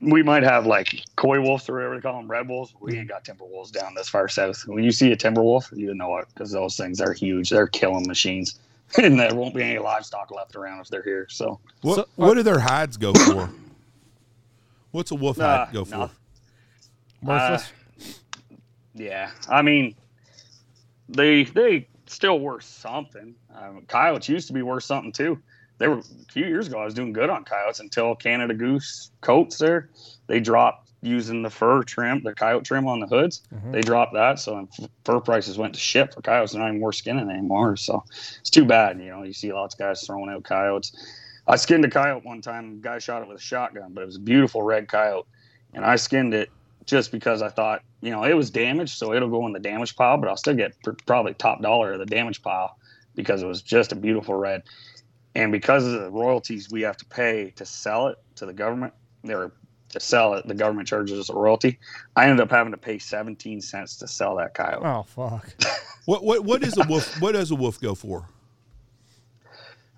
We 0.00 0.22
might 0.22 0.42
have 0.42 0.66
like 0.66 1.02
coy 1.16 1.40
wolves 1.40 1.68
or 1.68 1.74
whatever 1.74 1.94
they 1.96 2.00
call 2.00 2.16
them, 2.20 2.30
red 2.30 2.48
wolves. 2.48 2.74
We 2.80 2.98
ain't 2.98 3.08
got 3.08 3.24
timber 3.24 3.44
wolves 3.44 3.70
down 3.70 3.94
this 3.94 4.08
far 4.08 4.28
south. 4.28 4.62
When 4.66 4.84
you 4.84 4.92
see 4.92 5.12
a 5.12 5.16
timber 5.16 5.42
wolf, 5.42 5.70
you 5.74 5.94
know 5.94 6.16
it 6.18 6.26
because 6.32 6.52
those 6.52 6.76
things 6.76 7.00
are 7.00 7.12
huge. 7.12 7.50
They're 7.50 7.66
killing 7.66 8.06
machines, 8.06 8.58
and 9.02 9.18
there 9.18 9.34
won't 9.34 9.54
be 9.54 9.62
any 9.62 9.78
livestock 9.78 10.30
left 10.30 10.56
around 10.56 10.80
if 10.80 10.88
they're 10.88 11.02
here. 11.02 11.26
So 11.30 11.58
What 11.82 11.96
So- 11.96 12.08
what 12.16 12.34
do 12.34 12.42
their 12.42 12.60
hides 12.60 12.96
go 12.96 13.12
for? 13.14 13.50
What's 14.90 15.10
a 15.10 15.14
wolf 15.16 15.38
Uh, 15.40 15.64
hide 15.66 15.72
go 15.74 15.84
for? 15.84 15.96
nothing. 15.96 16.16
Worthless. 17.22 17.72
Yeah, 18.94 19.30
I 19.48 19.62
mean, 19.62 19.94
they 21.08 21.44
they 21.44 21.86
still 22.06 22.40
worth 22.40 22.64
something. 22.64 23.34
Um, 23.54 23.82
coyotes 23.86 24.28
used 24.28 24.46
to 24.48 24.52
be 24.52 24.62
worth 24.62 24.84
something 24.84 25.12
too. 25.12 25.38
They 25.78 25.88
were 25.88 25.98
a 25.98 26.32
few 26.32 26.46
years 26.46 26.66
ago. 26.66 26.78
I 26.80 26.84
was 26.84 26.94
doing 26.94 27.12
good 27.12 27.30
on 27.30 27.44
coyotes 27.44 27.80
until 27.80 28.14
Canada 28.14 28.54
Goose 28.54 29.10
coats 29.20 29.58
there. 29.58 29.90
They 30.26 30.40
dropped 30.40 30.90
using 31.00 31.42
the 31.42 31.50
fur 31.50 31.82
trim, 31.84 32.22
the 32.24 32.34
coyote 32.34 32.64
trim 32.64 32.88
on 32.88 32.98
the 32.98 33.06
hoods. 33.06 33.42
Mhm. 33.54 33.72
They 33.72 33.80
dropped 33.82 34.14
that, 34.14 34.40
so 34.40 34.68
fur 35.04 35.20
prices 35.20 35.56
went 35.56 35.74
to 35.74 35.80
shit 35.80 36.12
for 36.12 36.20
coyotes. 36.20 36.52
They're 36.52 36.60
not 36.60 36.68
even 36.70 36.80
worth 36.80 36.96
skinning 36.96 37.30
anymore. 37.30 37.76
So 37.76 38.02
it's 38.40 38.50
too 38.50 38.64
bad. 38.64 38.98
You 38.98 39.10
know, 39.10 39.22
you 39.22 39.32
see 39.32 39.52
lots 39.52 39.74
of 39.74 39.78
guys 39.78 40.04
throwing 40.04 40.28
out 40.28 40.42
coyotes. 40.42 40.92
I 41.46 41.54
skinned 41.56 41.84
a 41.84 41.90
coyote 41.90 42.24
one 42.26 42.40
time. 42.42 42.80
Guy 42.80 42.98
shot 42.98 43.22
it 43.22 43.28
with 43.28 43.38
a 43.38 43.40
shotgun, 43.40 43.92
but 43.94 44.02
it 44.02 44.06
was 44.06 44.16
a 44.16 44.20
beautiful 44.20 44.62
red 44.62 44.88
coyote, 44.88 45.26
and 45.72 45.84
I 45.84 45.96
skinned 45.96 46.34
it 46.34 46.50
just 46.84 47.12
because 47.12 47.42
I 47.42 47.48
thought, 47.48 47.82
you 48.00 48.10
know, 48.10 48.24
it 48.24 48.34
was 48.34 48.50
damaged, 48.50 48.96
so 48.98 49.14
it'll 49.14 49.28
go 49.28 49.46
in 49.46 49.52
the 49.52 49.60
damage 49.60 49.94
pile, 49.94 50.16
but 50.18 50.28
I'll 50.28 50.36
still 50.36 50.54
get 50.54 50.72
pr- 50.82 50.92
probably 51.06 51.34
top 51.34 51.62
dollar 51.62 51.92
of 51.92 51.98
the 52.00 52.06
damage 52.06 52.42
pile 52.42 52.76
because 53.14 53.42
it 53.42 53.46
was 53.46 53.62
just 53.62 53.92
a 53.92 53.96
beautiful 53.96 54.34
red. 54.34 54.62
And 55.38 55.52
because 55.52 55.86
of 55.86 55.92
the 55.92 56.10
royalties 56.10 56.68
we 56.68 56.82
have 56.82 56.96
to 56.96 57.04
pay 57.04 57.52
to 57.54 57.64
sell 57.64 58.08
it 58.08 58.18
to 58.34 58.44
the 58.44 58.52
government, 58.52 58.92
or 59.28 59.52
to 59.90 60.00
sell 60.00 60.34
it, 60.34 60.48
the 60.48 60.54
government 60.54 60.88
charges 60.88 61.16
us 61.16 61.28
a 61.30 61.34
royalty. 61.34 61.78
I 62.16 62.24
ended 62.24 62.40
up 62.40 62.50
having 62.50 62.72
to 62.72 62.76
pay 62.76 62.98
17 62.98 63.60
cents 63.60 63.98
to 63.98 64.08
sell 64.08 64.34
that 64.36 64.54
coyote. 64.54 64.84
Oh 64.84 65.02
fuck. 65.04 65.54
What 66.06 66.24
what 66.24 66.42
what 66.42 66.62
is 66.62 66.78
a 66.78 66.86
wolf? 66.88 67.20
What 67.20 67.32
does 67.32 67.50
a 67.50 67.54
wolf 67.54 67.78
go 67.78 67.94
for? 67.94 68.24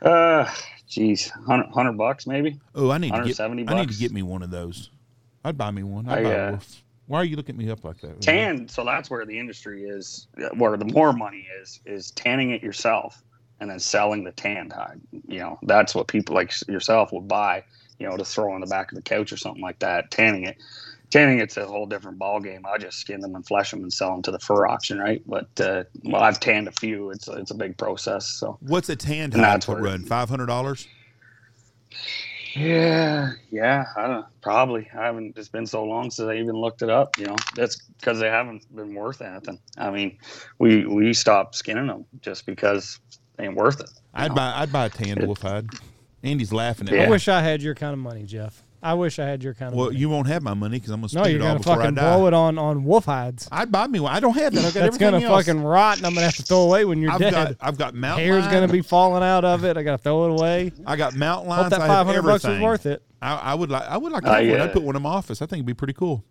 Uh, 0.03 0.53
geez, 0.89 1.31
100, 1.31 1.67
100 1.67 1.93
bucks 1.93 2.27
maybe. 2.27 2.59
Oh, 2.75 2.91
I 2.91 2.99
need 2.99 3.11
to 3.11 3.23
get. 3.23 3.39
170 3.39 3.69
I 3.69 3.81
need 3.81 3.93
to 3.93 3.97
get 3.97 4.11
me 4.11 4.25
one 4.25 4.43
of 4.43 4.51
those. 4.51 4.91
I'd 5.45 5.57
buy 5.57 5.71
me 5.71 5.85
one. 5.85 6.09
I'd 6.09 6.19
I, 6.19 6.23
buy 6.25 6.35
uh, 6.35 6.49
a 6.49 6.51
wolf. 6.51 6.83
Why 7.07 7.21
are 7.21 7.25
you 7.25 7.37
looking 7.37 7.57
me 7.57 7.71
up 7.71 7.85
like 7.85 8.01
that? 8.01 8.21
tan 8.21 8.67
so 8.67 8.85
that's 8.85 9.09
where 9.09 9.25
the 9.25 9.39
industry 9.39 9.85
is 9.85 10.27
where 10.57 10.77
the 10.77 10.87
more 10.87 11.13
money 11.13 11.47
is 11.63 11.79
is 11.87 12.11
tanning 12.11 12.51
it 12.51 12.61
yourself 12.61 13.23
and 13.61 13.71
then 13.71 13.79
selling 13.79 14.25
the 14.25 14.33
tanned 14.33 14.73
hide 14.73 15.01
you 15.29 15.39
know 15.39 15.59
that's 15.63 15.95
what 15.95 16.09
people 16.09 16.35
like 16.35 16.53
yourself 16.69 17.13
would 17.13 17.29
buy 17.29 17.63
you 17.99 18.09
know 18.09 18.17
to 18.17 18.25
throw 18.25 18.53
on 18.53 18.61
the 18.61 18.67
back 18.67 18.91
of 18.91 18.97
the 18.97 19.03
couch 19.03 19.33
or 19.33 19.37
something 19.37 19.63
like 19.63 19.79
that 19.79 20.11
tanning 20.11 20.45
it 20.45 20.57
tanning 21.11 21.41
it's 21.41 21.57
a 21.57 21.67
whole 21.67 21.87
different 21.87 22.19
ball 22.19 22.41
game 22.41 22.65
i 22.67 22.79
just 22.79 22.99
skin 22.99 23.21
them 23.21 23.35
and 23.35 23.47
flesh 23.47 23.71
them 23.71 23.83
and 23.83 23.93
sell 23.93 24.11
them 24.13 24.23
to 24.23 24.31
the 24.31 24.39
fur 24.39 24.67
auction 24.67 24.99
right 24.99 25.23
but 25.27 25.49
uh, 25.61 25.83
well 26.05 26.23
i've 26.23 26.41
tanned 26.41 26.69
a 26.69 26.73
few 26.73 27.11
it's 27.11 27.29
it's 27.29 27.51
a 27.51 27.55
big 27.55 27.77
process 27.77 28.27
so 28.29 28.57
What's 28.61 28.89
a 28.89 28.97
tanned 28.97 29.35
hide 29.35 29.43
that's 29.43 29.69
what- 29.69 29.81
run? 29.81 30.05
Five 30.05 30.29
hundred 30.31 30.47
dollars. 30.47 30.87
Yeah, 32.55 33.33
yeah, 33.53 33.85
I 33.97 34.07
don't 34.09 34.27
probably. 34.43 34.89
I 34.93 35.05
haven't. 35.05 35.39
It's 35.39 35.49
been 35.49 35.67
so 35.67 35.85
long 35.85 36.11
since 36.11 36.29
I 36.29 36.35
even 36.35 36.57
looked 36.57 36.83
it 36.83 36.91
up. 36.91 37.17
You 37.17 37.27
know, 37.27 37.37
that's 37.55 37.77
because 38.01 38.19
they 38.19 38.27
haven't 38.29 38.75
been 38.75 38.93
worth 38.95 39.23
anything. 39.23 39.61
I 39.79 39.91
mean, 39.91 40.19
we 40.59 40.85
we 40.85 41.13
stopped 41.15 41.55
skinning 41.55 41.87
them 41.87 42.07
just 42.23 42.47
because 42.47 42.99
ain't 43.43 43.55
worth 43.57 43.81
it. 43.81 43.91
I'd 44.15 44.29
know? 44.29 44.35
buy. 44.37 44.53
I'd 44.57 44.73
buy 44.73 44.87
a 44.87 44.89
tan 44.91 45.27
wolf 45.27 45.43
hide. 45.43 45.69
Andy's 46.23 46.53
laughing 46.53 46.89
at 46.89 46.95
Yeah. 46.95 47.05
I 47.05 47.09
wish 47.11 47.29
I 47.29 47.41
had 47.41 47.63
your 47.63 47.75
kind 47.75 47.93
of 47.93 47.99
money, 47.99 48.25
Jeff. 48.25 48.63
I 48.83 48.95
wish 48.95 49.19
I 49.19 49.27
had 49.27 49.43
your 49.43 49.53
kind 49.53 49.69
of 49.69 49.73
money. 49.75 49.79
Well, 49.79 49.87
money. 49.91 49.99
you 50.01 50.09
won't 50.09 50.27
have 50.29 50.43
my 50.43 50.55
money 50.55 50.79
because 50.79 50.91
I'm 50.91 51.01
gonna 51.01 51.11
no, 51.13 51.23
spend 51.23 51.33
you're 51.33 51.41
it 51.43 51.45
all 51.47 51.59
gonna 51.59 51.73
I 51.73 51.77
fucking 51.83 51.95
die. 51.97 52.17
blow 52.17 52.27
it 52.29 52.35
on 52.35 52.59
on 52.59 52.85
wolf 52.85 53.05
hides. 53.05 53.47
I'd 53.53 53.71
buy 53.71 53.87
me 53.87 54.01
one. 54.01 54.13
I 54.15 54.21
don't 54.21 54.35
have 54.37 54.55
that. 54.55 54.59
I've 54.65 54.65
got 54.65 54.73
That's 54.75 54.87
everything 54.97 55.11
gonna 55.21 55.27
else. 55.27 55.47
fucking 55.47 55.63
rot, 55.63 55.99
and 55.99 56.07
I'm 56.07 56.15
gonna 56.15 56.25
have 56.27 56.37
to 56.37 56.43
throw 56.43 56.63
away 56.63 56.85
when 56.87 56.99
you're 57.03 57.13
I've 57.13 57.19
dead. 57.21 57.33
got. 57.33 57.57
I've 57.61 57.77
got 57.77 57.95
mountain. 57.95 58.25
Hair's 58.27 58.45
lion. 58.47 58.55
gonna 58.55 58.73
be 58.73 58.81
falling 58.81 59.23
out 59.23 59.45
of 59.45 59.65
it. 59.67 59.77
I 59.77 59.83
gotta 59.83 59.99
throw 59.99 60.25
it 60.27 60.41
away. 60.41 60.73
I 60.87 60.97
got 60.97 61.15
mountain 61.15 61.49
lions. 61.51 61.65
Hope 61.65 61.71
that 61.73 61.83
I 61.83 61.87
500 61.89 62.23
bucks 62.23 62.45
was 62.45 62.61
worth 62.61 62.87
it. 62.87 63.03
I, 63.21 63.35
I 63.37 63.55
would 63.55 63.71
like. 63.71 63.83
I 63.83 63.99
would 63.99 64.13
like 64.13 64.23
to 64.25 64.31
Uh, 64.31 64.35
have 64.37 64.47
one. 64.49 64.57
yeah. 64.57 64.65
I'd 64.65 64.73
put 64.73 64.83
one 64.83 64.97
in 64.97 65.03
my 65.03 65.11
office. 65.11 65.43
I 65.43 65.47
think 65.47 65.59
it'd 65.59 65.67
be 65.67 65.75
pretty 65.75 65.93
cool. 65.93 66.25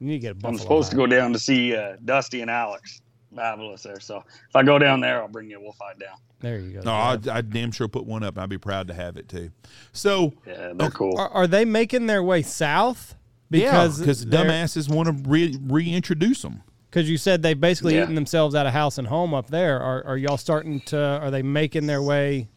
You 0.00 0.06
need 0.06 0.14
to 0.14 0.18
get 0.20 0.30
a 0.32 0.34
buffalo. 0.36 0.52
I'm 0.52 0.58
supposed 0.58 0.90
to 0.90 0.96
go 0.96 1.06
down 1.06 1.32
to 1.34 1.38
see 1.38 1.76
uh, 1.76 1.96
Dusty 2.04 2.40
and 2.40 2.50
Alex 2.50 3.02
Fabulous 3.34 3.82
there. 3.82 4.00
So 4.00 4.18
if 4.48 4.54
I 4.56 4.62
go 4.62 4.78
down 4.78 5.00
there, 5.00 5.20
I'll 5.20 5.28
bring 5.28 5.50
you 5.50 5.58
a 5.58 5.60
wolf 5.60 5.76
hide 5.80 5.98
down. 5.98 6.16
There 6.40 6.58
you 6.58 6.72
go. 6.74 6.80
No, 6.82 6.92
I'd, 6.92 7.26
I'd 7.28 7.50
damn 7.50 7.72
sure 7.72 7.88
put 7.88 8.04
one 8.06 8.22
up. 8.22 8.38
I'd 8.38 8.48
be 8.48 8.58
proud 8.58 8.88
to 8.88 8.94
have 8.94 9.16
it 9.16 9.28
too. 9.28 9.50
So 9.92 10.32
Yeah, 10.46 10.72
they're 10.74 10.90
cool. 10.90 11.16
Are, 11.18 11.28
are 11.30 11.46
they 11.46 11.64
making 11.64 12.06
their 12.06 12.22
way 12.22 12.42
south? 12.42 13.16
because 13.50 13.98
Because 14.00 14.24
because 14.24 14.46
dumbasses 14.46 14.88
want 14.88 15.08
to 15.24 15.28
re- 15.30 15.56
reintroduce 15.62 16.42
them. 16.42 16.62
Because 16.90 17.08
you 17.10 17.16
said 17.18 17.42
they've 17.42 17.60
basically 17.60 17.96
Yeah. 17.96 18.02
eaten 18.04 18.14
themselves 18.14 18.54
out 18.54 18.66
of 18.66 18.72
house 18.72 18.98
and 18.98 19.08
home 19.08 19.34
up 19.34 19.48
there. 19.48 19.80
Are, 19.80 20.04
are 20.06 20.16
y'all 20.16 20.36
starting 20.36 20.80
to? 20.82 20.98
Are 20.98 21.30
they 21.30 21.42
making 21.42 21.86
their 21.86 22.02
way 22.02 22.48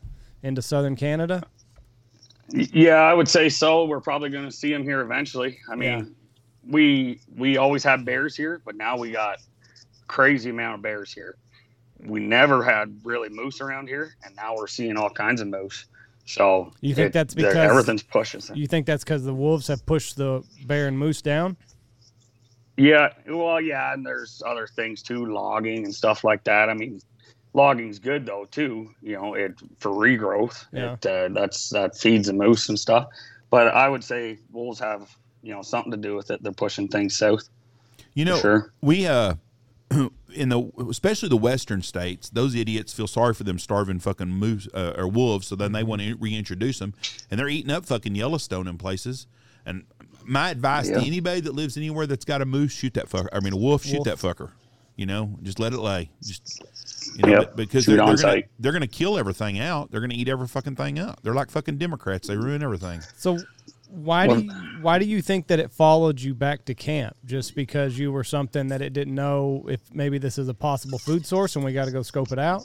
into 0.44 0.62
southern 0.62 0.96
Canada? 0.96 1.44
Yeah, 2.50 2.96
I 2.96 3.14
would 3.14 3.28
say 3.28 3.50
so. 3.50 3.86
We're 3.86 4.00
probably 4.00 4.30
going 4.30 4.46
to 4.46 4.52
see 4.52 4.72
them 4.72 4.84
here 4.84 5.02
eventually. 5.02 5.60
I 5.70 5.76
mean, 5.76 5.90
Yeah. 6.00 6.04
we 6.72 7.20
we 7.36 7.58
always 7.58 7.84
have 7.84 8.06
bears 8.06 8.36
here, 8.36 8.62
but 8.66 8.76
now 8.76 8.98
we 8.98 9.12
got 9.12 9.40
crazy 10.08 10.50
amount 10.50 10.76
of 10.76 10.82
bears 10.82 11.14
here. 11.14 11.36
We 12.06 12.20
never 12.20 12.64
had 12.64 13.00
really 13.04 13.30
moose 13.30 13.62
around 13.62 13.88
here, 13.88 14.16
and 14.24 14.36
now 14.36 14.56
we're 14.56 14.68
seeing 14.68 14.98
all 14.98 15.10
kinds 15.10 15.42
of 15.42 15.48
moose. 15.48 15.86
So 16.26 16.74
You 16.82 16.94
think 16.94 17.14
that's 17.14 17.34
because- 17.34 17.56
everything's 17.56 18.04
pushing? 18.04 18.42
You 18.54 18.68
think 18.68 18.86
that's 18.86 19.04
because 19.04 19.24
the 19.24 19.34
wolves 19.34 19.68
have 19.68 19.86
pushed 19.86 20.18
the 20.18 20.44
bear 20.66 20.88
and 20.88 20.98
moose 20.98 21.22
down? 21.22 21.58
Yeah, 22.76 23.14
well, 23.28 23.60
yeah, 23.60 23.94
and 23.94 24.06
there's 24.06 24.44
other 24.46 24.68
things 24.68 25.02
too, 25.02 25.26
logging 25.26 25.86
and 25.86 25.96
stuff 25.96 26.24
like 26.24 26.44
that. 26.44 26.70
I 26.70 26.76
mean, 26.76 27.02
logging's 27.54 27.98
good 27.98 28.26
though 28.26 28.46
too. 28.52 28.94
You 29.02 29.14
know, 29.14 29.34
it 29.34 29.56
for 29.80 29.92
regrowth. 29.92 30.66
Yeah. 30.72 30.94
It, 30.94 31.06
uh, 31.06 31.30
that's 31.30 31.70
that 31.70 31.98
feeds 31.98 32.28
the 32.28 32.34
moose 32.34 32.70
and 32.70 32.78
stuff. 32.78 33.08
But 33.50 33.70
I 33.70 33.90
would 33.90 34.04
say 34.04 34.38
wolves 34.52 34.80
have 34.80 35.10
you 35.42 35.54
know 35.54 35.64
something 35.64 35.92
to 35.92 35.98
do 35.98 36.16
with 36.16 36.30
it. 36.30 36.44
They're 36.44 36.52
pushing 36.52 36.88
things 36.88 37.16
south. 37.16 37.50
You 38.14 38.26
know, 38.26 38.38
sure. 38.38 38.72
we 38.82 39.08
uh 39.08 39.36
in 40.38 40.50
the 40.50 40.72
especially 40.90 41.30
the 41.30 41.38
western 41.38 41.82
states, 41.82 42.30
those 42.30 42.56
idiots 42.56 42.94
feel 42.94 43.08
sorry 43.08 43.34
for 43.34 43.44
them 43.44 43.60
starving 43.60 44.00
fucking 44.00 44.30
moose 44.30 44.68
uh, 44.74 44.94
or 44.98 45.08
wolves, 45.08 45.48
so 45.48 45.56
then 45.56 45.72
they 45.72 45.84
want 45.84 46.02
to 46.02 46.16
reintroduce 46.16 46.80
them, 46.80 46.94
and 47.30 47.40
they're 47.40 47.50
eating 47.50 47.72
up 47.72 47.86
fucking 47.86 48.16
Yellowstone 48.16 48.68
in 48.68 48.78
places. 48.78 49.28
And 49.66 49.84
my 50.26 50.50
advice 50.50 50.90
Yeah. 50.90 51.00
to 51.00 51.06
anybody 51.06 51.42
that 51.42 51.54
lives 51.54 51.76
anywhere 51.78 52.08
that's 52.08 52.26
got 52.26 52.42
a 52.42 52.46
moose, 52.46 52.72
shoot 52.72 52.94
that 52.94 53.10
fucker. 53.10 53.28
I 53.34 53.40
mean, 53.42 53.54
a 53.54 53.58
wolf, 53.58 53.84
shoot 53.84 54.06
Wolf. 54.06 54.06
that 54.06 54.18
fucker. 54.18 54.52
You 54.96 55.06
know, 55.06 55.38
just 55.44 55.60
let 55.60 55.74
it 55.74 55.80
lay. 55.80 56.10
Just 56.24 56.64
you 57.16 57.22
know, 57.24 57.40
Yep. 57.42 57.56
because 57.56 57.84
Shoot 57.86 57.98
they're, 57.98 58.06
they're 58.16 58.16
gonna 58.16 58.42
they're 58.60 58.72
gonna 58.72 58.88
kill 58.88 59.18
everything 59.18 59.60
out. 59.60 59.92
They're 59.92 60.02
gonna 60.02 60.16
eat 60.16 60.28
every 60.30 60.48
fucking 60.48 60.76
thing 60.76 60.98
up. 61.00 61.20
They're 61.22 61.36
like 61.36 61.52
fucking 61.52 61.78
Democrats. 61.78 62.28
They 62.28 62.36
ruin 62.36 62.64
everything. 62.64 63.02
So 63.16 63.38
why 63.90 64.28
do 64.28 64.40
you, 64.40 64.52
why 64.82 65.00
do 65.00 65.06
you 65.06 65.22
think 65.22 65.48
that 65.48 65.60
it 65.60 65.72
followed 65.72 66.20
you 66.22 66.34
back 66.36 66.66
to 66.66 66.74
camp? 66.74 67.16
Just 67.26 67.56
because 67.56 67.98
you 67.98 68.12
were 68.12 68.24
something 68.24 68.68
that 68.68 68.82
it 68.82 68.94
didn't 68.94 69.16
know 69.16 69.66
if 69.70 69.80
maybe 69.94 70.18
this 70.18 70.38
is 70.38 70.48
a 70.50 70.54
possible 70.54 70.98
food 71.00 71.26
source 71.26 71.56
and 71.56 71.64
we 71.66 71.74
got 71.74 71.86
to 71.86 71.92
go 71.92 72.02
scope 72.02 72.32
it 72.32 72.40
out? 72.40 72.64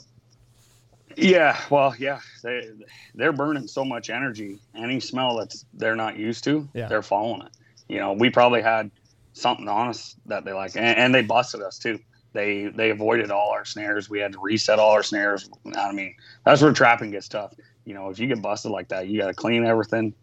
Yeah, 1.15 1.59
well, 1.69 1.93
yeah, 1.99 2.19
they 2.43 2.69
they're 3.13 3.33
burning 3.33 3.67
so 3.67 3.85
much 3.85 4.09
energy. 4.09 4.59
Any 4.75 4.99
smell 4.99 5.37
that 5.37 5.53
they're 5.73 5.95
not 5.95 6.17
used 6.17 6.43
to, 6.45 6.67
Yeah. 6.73 6.87
they're 6.87 7.03
following 7.03 7.43
it. 7.43 7.51
You 7.87 7.99
know, 7.99 8.13
we 8.13 8.29
probably 8.31 8.61
had 8.61 8.89
something 9.33 9.67
on 9.67 9.89
us 9.89 10.15
that 10.25 10.43
they 10.43 10.53
like, 10.53 10.75
and, 10.75 10.97
and 10.97 11.13
they 11.13 11.21
busted 11.21 11.61
us 11.61 11.77
too. 11.77 11.99
They 12.33 12.65
they 12.65 12.89
avoided 12.89 13.29
all 13.29 13.51
our 13.51 13.63
snares. 13.63 14.09
We 14.09 14.19
had 14.19 14.33
to 14.33 14.39
reset 14.39 14.79
all 14.79 14.91
our 14.91 15.03
snares. 15.03 15.49
I 15.75 15.91
mean, 15.91 16.15
that's 16.45 16.63
where 16.63 16.73
trapping 16.73 17.11
gets 17.11 17.27
tough. 17.27 17.53
You 17.85 17.93
know, 17.93 18.09
if 18.09 18.17
you 18.17 18.25
get 18.27 18.41
busted 18.41 18.71
like 18.71 18.87
that, 18.87 19.07
you 19.07 19.19
got 19.19 19.27
to 19.27 19.33
clean 19.35 19.65
everything, 19.65 20.15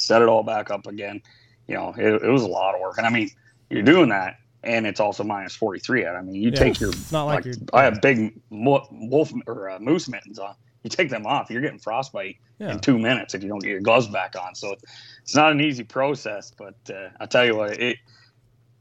set 0.00 0.22
it 0.22 0.28
all 0.28 0.42
back 0.42 0.70
up 0.70 0.86
again. 0.86 1.20
You 1.66 1.74
know, 1.76 1.94
it, 1.96 2.22
it 2.22 2.28
was 2.30 2.42
a 2.42 2.48
lot 2.48 2.74
of 2.74 2.80
work, 2.80 2.98
and 2.98 3.06
I 3.06 3.10
mean, 3.10 3.30
you're 3.68 3.82
doing 3.82 4.08
that, 4.08 4.36
and 4.64 4.86
it's 4.86 4.98
also 5.00 5.22
minus 5.22 5.54
43 5.54 6.06
out. 6.06 6.16
I 6.16 6.22
mean, 6.22 6.34
you 6.34 6.50
Yeah. 6.50 6.58
take 6.58 6.80
your 6.80 6.90
It's 6.90 7.12
not 7.12 7.24
like 7.24 7.46
like, 7.46 7.56
I 7.72 7.84
have 7.84 8.00
big 8.00 8.40
wolf 8.50 9.32
or 9.46 9.70
uh, 9.70 9.78
moose 9.78 10.08
mittens 10.08 10.38
on. 10.38 10.54
You 10.82 10.90
take 10.90 11.10
them 11.10 11.26
off, 11.26 11.50
you're 11.50 11.60
getting 11.60 11.78
frostbite 11.78 12.36
Yeah. 12.58 12.72
in 12.72 12.80
two 12.80 12.98
minutes 12.98 13.34
if 13.34 13.42
you 13.42 13.48
don't 13.48 13.60
get 13.60 13.70
your 13.70 13.80
gloves 13.80 14.06
back 14.08 14.34
on. 14.40 14.54
So 14.54 14.74
it's 15.22 15.36
not 15.36 15.52
an 15.52 15.60
easy 15.60 15.84
process, 15.84 16.50
but 16.58 16.74
uh, 16.92 17.10
I 17.20 17.26
tell 17.26 17.44
you 17.44 17.56
what, 17.56 17.78
it 17.78 17.98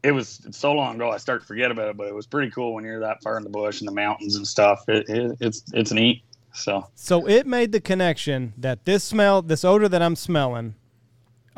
it 0.01 0.11
was 0.13 0.39
so 0.51 0.71
long 0.71 0.95
ago 0.95 1.11
I 1.11 1.17
start 1.17 1.41
to 1.41 1.47
forget 1.47 1.71
about 1.71 1.89
it, 1.89 1.97
but 1.97 2.07
it 2.07 2.15
was 2.15 2.25
pretty 2.25 2.49
cool 2.51 2.73
when 2.73 2.85
you're 2.85 3.01
that 3.01 3.21
far 3.21 3.37
in 3.37 3.43
the 3.43 3.49
bush 3.49 3.81
and 3.81 3.87
the 3.87 3.93
mountains 3.93 4.37
and 4.37 4.47
stuff. 4.47 4.81
It, 4.87 5.09
it, 5.09 5.37
it's 5.41 5.61
it's 5.73 5.91
neat. 5.91 6.23
So 6.53 6.87
So 6.95 7.27
it 7.27 7.45
made 7.45 7.71
the 7.73 7.81
connection 7.81 8.53
that 8.57 8.85
this 8.85 9.03
smell, 9.03 9.41
this 9.41 9.63
odor 9.65 9.89
that 9.89 10.01
I'm 10.01 10.15
smelling, 10.15 10.75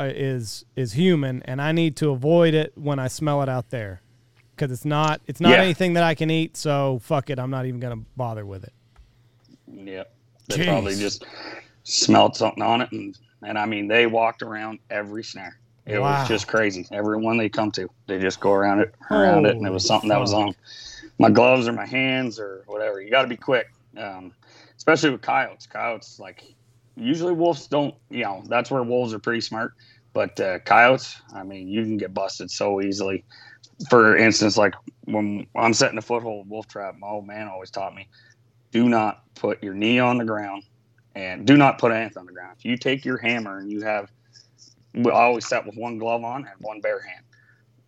is 0.08 0.66
is 0.76 0.94
human, 0.94 1.42
and 1.44 1.62
I 1.62 1.72
need 1.72 1.96
to 1.98 2.10
avoid 2.12 2.54
it 2.54 2.74
when 2.78 3.00
I 3.00 3.08
smell 3.08 3.42
it 3.42 3.50
out 3.50 3.70
there, 3.70 4.02
because 4.56 4.72
it's 4.72 4.86
not 4.86 5.22
it's 5.28 5.42
not 5.42 5.52
Yeah. 5.52 5.62
anything 5.62 5.94
that 5.94 6.04
I 6.04 6.16
can 6.16 6.30
eat. 6.30 6.58
So 6.58 7.00
fuck 7.04 7.30
it, 7.30 7.40
I'm 7.40 7.50
not 7.52 7.66
even 7.66 7.80
gonna 7.80 8.02
bother 8.16 8.46
with 8.46 8.64
it. 8.64 8.74
yeah, 9.68 10.04
they 10.48 10.58
Jeez. 10.58 10.66
probably 10.66 10.96
just 10.96 11.26
smelled 11.84 12.36
something 12.36 12.64
on 12.64 12.82
it, 12.82 12.92
and 12.92 13.18
and 13.44 13.58
I 13.58 13.66
mean 13.66 13.88
they 13.88 14.08
walked 14.08 14.42
around 14.42 14.80
every 14.90 15.24
snare. 15.24 15.58
It 15.86 16.00
Wow. 16.00 16.22
was 16.22 16.28
just 16.28 16.48
crazy. 16.48 16.88
Everyone 16.92 17.38
they 17.38 17.50
come 17.50 17.72
to, 17.72 17.90
they 18.08 18.20
just 18.20 18.40
go 18.40 18.52
around 18.54 18.82
it, 18.82 18.94
around 19.10 19.46
it, 19.46 19.58
and 19.58 19.66
it 19.66 19.72
was 19.72 19.84
Holy 19.84 19.88
something 19.88 20.10
that 20.10 20.20
was 20.20 20.34
on 20.34 20.54
my 21.18 21.30
gloves 21.30 21.68
or 21.68 21.74
my 21.74 21.86
hands 21.86 22.40
or 22.40 22.64
whatever. 22.68 23.02
You 23.02 23.10
got 23.10 23.24
to 23.24 23.28
be 23.28 23.38
quick, 23.38 23.68
um, 23.98 24.34
especially 24.78 25.10
with 25.10 25.22
coyotes. 25.22 25.66
Coyotes, 25.68 26.20
like 26.20 26.44
usually 26.96 27.34
wolves 27.34 27.68
don't. 27.68 27.96
You 28.10 28.24
know, 28.24 28.44
that's 28.48 28.72
where 28.72 28.84
wolves 28.84 29.14
are 29.14 29.20
pretty 29.20 29.42
smart. 29.42 29.74
But 30.14 30.40
uh, 30.40 30.60
coyotes, 30.60 31.16
I 31.34 31.44
mean, 31.44 31.68
you 31.68 31.84
can 31.84 31.98
get 31.98 32.14
busted 32.14 32.52
so 32.52 32.82
easily. 32.82 33.26
For 33.90 34.16
instance, 34.18 34.58
like 34.58 34.74
when 35.06 35.48
I'm 35.56 35.74
setting 35.74 35.98
a 35.98 36.02
foothold 36.02 36.50
wolf 36.50 36.68
trap, 36.68 36.96
my 37.00 37.08
old 37.08 37.28
man 37.28 37.48
always 37.48 37.72
taught 37.72 37.96
me, 37.96 38.08
do 38.72 38.90
not 38.90 39.20
put 39.36 39.64
your 39.64 39.74
knee 39.74 40.00
on 40.00 40.18
the 40.18 40.26
ground 40.26 40.64
and 41.16 41.48
do 41.48 41.58
not 41.58 41.80
put 41.80 41.92
anything 41.92 42.20
on 42.20 42.26
the 42.26 42.34
ground. 42.34 42.56
If 42.58 42.66
you 42.66 42.78
take 42.78 43.06
your 43.06 43.18
hammer 43.18 43.60
and 43.60 43.72
you 43.72 43.82
have, 43.82 44.10
I 44.96 45.10
always 45.10 45.48
set 45.48 45.66
with 45.66 45.76
one 45.76 45.98
glove 45.98 46.24
on 46.24 46.46
and 46.46 46.56
one 46.60 46.82
bare 46.82 47.02
hand. 47.02 47.24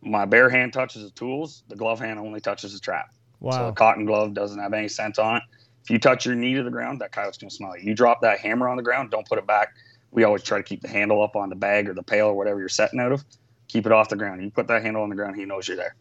My 0.01 0.26
bare 0.26 0.49
hand 0.49 0.74
touches 0.74 1.04
the 1.04 1.12
tools, 1.12 1.64
the 1.68 1.76
glove 1.76 1.99
hand 1.99 2.20
only 2.20 2.41
touches 2.41 2.74
the 2.74 2.80
trap. 2.80 3.06
So 3.49 3.68
Wow. 3.68 3.70
a 3.70 3.74
cotton 3.74 4.06
glove 4.06 4.34
doesn't 4.34 4.60
have 4.60 4.74
any 4.74 4.88
scent 4.88 5.20
on 5.20 5.38
it. 5.38 5.43
If 5.84 5.89
you 5.89 5.99
touch 5.99 6.25
your 6.25 6.36
knee 6.36 6.53
to 6.55 6.63
the 6.63 6.71
ground, 6.71 7.01
that 7.01 7.11
coyote's 7.11 7.38
gonna 7.38 7.51
smell 7.51 7.77
you. 7.77 7.84
You 7.89 7.93
drop 7.95 8.21
that 8.21 8.39
hammer 8.39 8.69
on 8.69 8.77
the 8.77 8.84
ground, 8.84 9.11
don't 9.11 9.27
put 9.27 9.38
it 9.38 9.45
back. 9.45 9.73
We 10.11 10.23
always 10.23 10.43
try 10.43 10.57
to 10.57 10.63
keep 10.63 10.81
the 10.81 10.88
handle 10.88 11.21
up 11.23 11.36
on 11.36 11.49
the 11.49 11.55
bag 11.55 11.89
or 11.89 11.93
the 11.93 12.03
pail 12.03 12.27
or 12.27 12.34
whatever 12.34 12.59
you're 12.59 12.69
setting 12.69 12.99
out 12.99 13.11
of. 13.11 13.23
Keep 13.67 13.86
it 13.88 13.91
off 13.91 14.09
the 14.09 14.15
ground. 14.15 14.43
You 14.43 14.51
put 14.51 14.67
that 14.67 14.81
handle 14.84 15.01
on 15.03 15.09
the 15.09 15.15
ground, 15.15 15.36
he 15.36 15.45
knows 15.45 15.67
you're 15.67 15.77
there. 15.77 15.95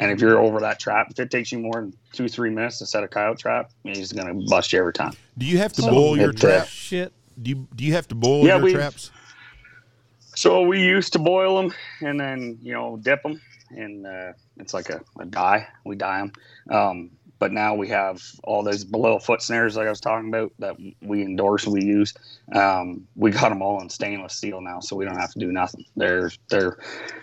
And 0.00 0.10
if 0.12 0.20
you're 0.20 0.38
over 0.38 0.60
that 0.60 0.78
trap, 0.78 1.08
if 1.10 1.18
it 1.18 1.30
takes 1.30 1.50
you 1.52 1.58
more 1.58 1.74
than 1.74 1.92
two, 2.12 2.28
three 2.28 2.50
minutes 2.50 2.78
to 2.78 2.86
set 2.86 3.02
a 3.02 3.08
coyote 3.08 3.38
trap, 3.38 3.70
he's 3.84 4.12
gonna 4.12 4.32
bust 4.48 4.72
you 4.72 4.78
every 4.78 4.92
time. 4.92 5.12
Do 5.36 5.44
you 5.44 5.58
have 5.58 5.72
to 5.74 5.82
So 5.82 5.90
boil 5.90 6.16
your 6.16 6.30
it, 6.30 6.36
traps? 6.36 6.68
Shit. 6.70 7.12
Do 7.42 7.50
you 7.50 7.68
do 7.74 7.84
you 7.84 7.92
have 7.94 8.08
to 8.08 8.14
boil 8.14 8.44
Yeah, 8.46 8.56
your 8.56 8.64
we- 8.64 8.72
traps? 8.72 9.10
So 10.34 10.62
we 10.62 10.80
used 10.82 11.12
to 11.14 11.18
boil 11.18 11.60
them 11.60 11.74
and 12.00 12.18
then 12.18 12.58
you 12.62 12.72
know 12.72 12.96
dip 13.02 13.22
them, 13.24 13.40
and 13.70 14.06
uh, 14.06 14.32
it's 14.58 14.72
like 14.72 14.88
a, 14.88 15.00
a 15.18 15.26
dye. 15.26 15.66
We 15.84 15.96
dye 15.96 16.18
them, 16.20 16.32
um, 16.70 17.10
but 17.38 17.52
now 17.52 17.74
we 17.74 17.88
have 17.88 18.22
all 18.44 18.62
those 18.62 18.84
below 18.84 19.18
foot 19.18 19.42
snares 19.42 19.76
like 19.76 19.86
I 19.86 19.90
was 19.90 20.00
talking 20.00 20.28
about 20.28 20.52
that 20.58 20.76
we 21.02 21.22
endorse. 21.22 21.66
We 21.66 21.84
use. 21.84 22.14
Um, 22.54 23.06
we 23.14 23.30
got 23.30 23.50
them 23.50 23.62
all 23.62 23.80
in 23.80 23.88
stainless 23.88 24.34
steel 24.34 24.60
now, 24.60 24.80
so 24.80 24.96
we 24.96 25.04
don't 25.04 25.18
have 25.18 25.32
to 25.32 25.38
do 25.38 25.52
nothing. 25.52 25.84
They're 25.96 26.30
they're 26.50 26.78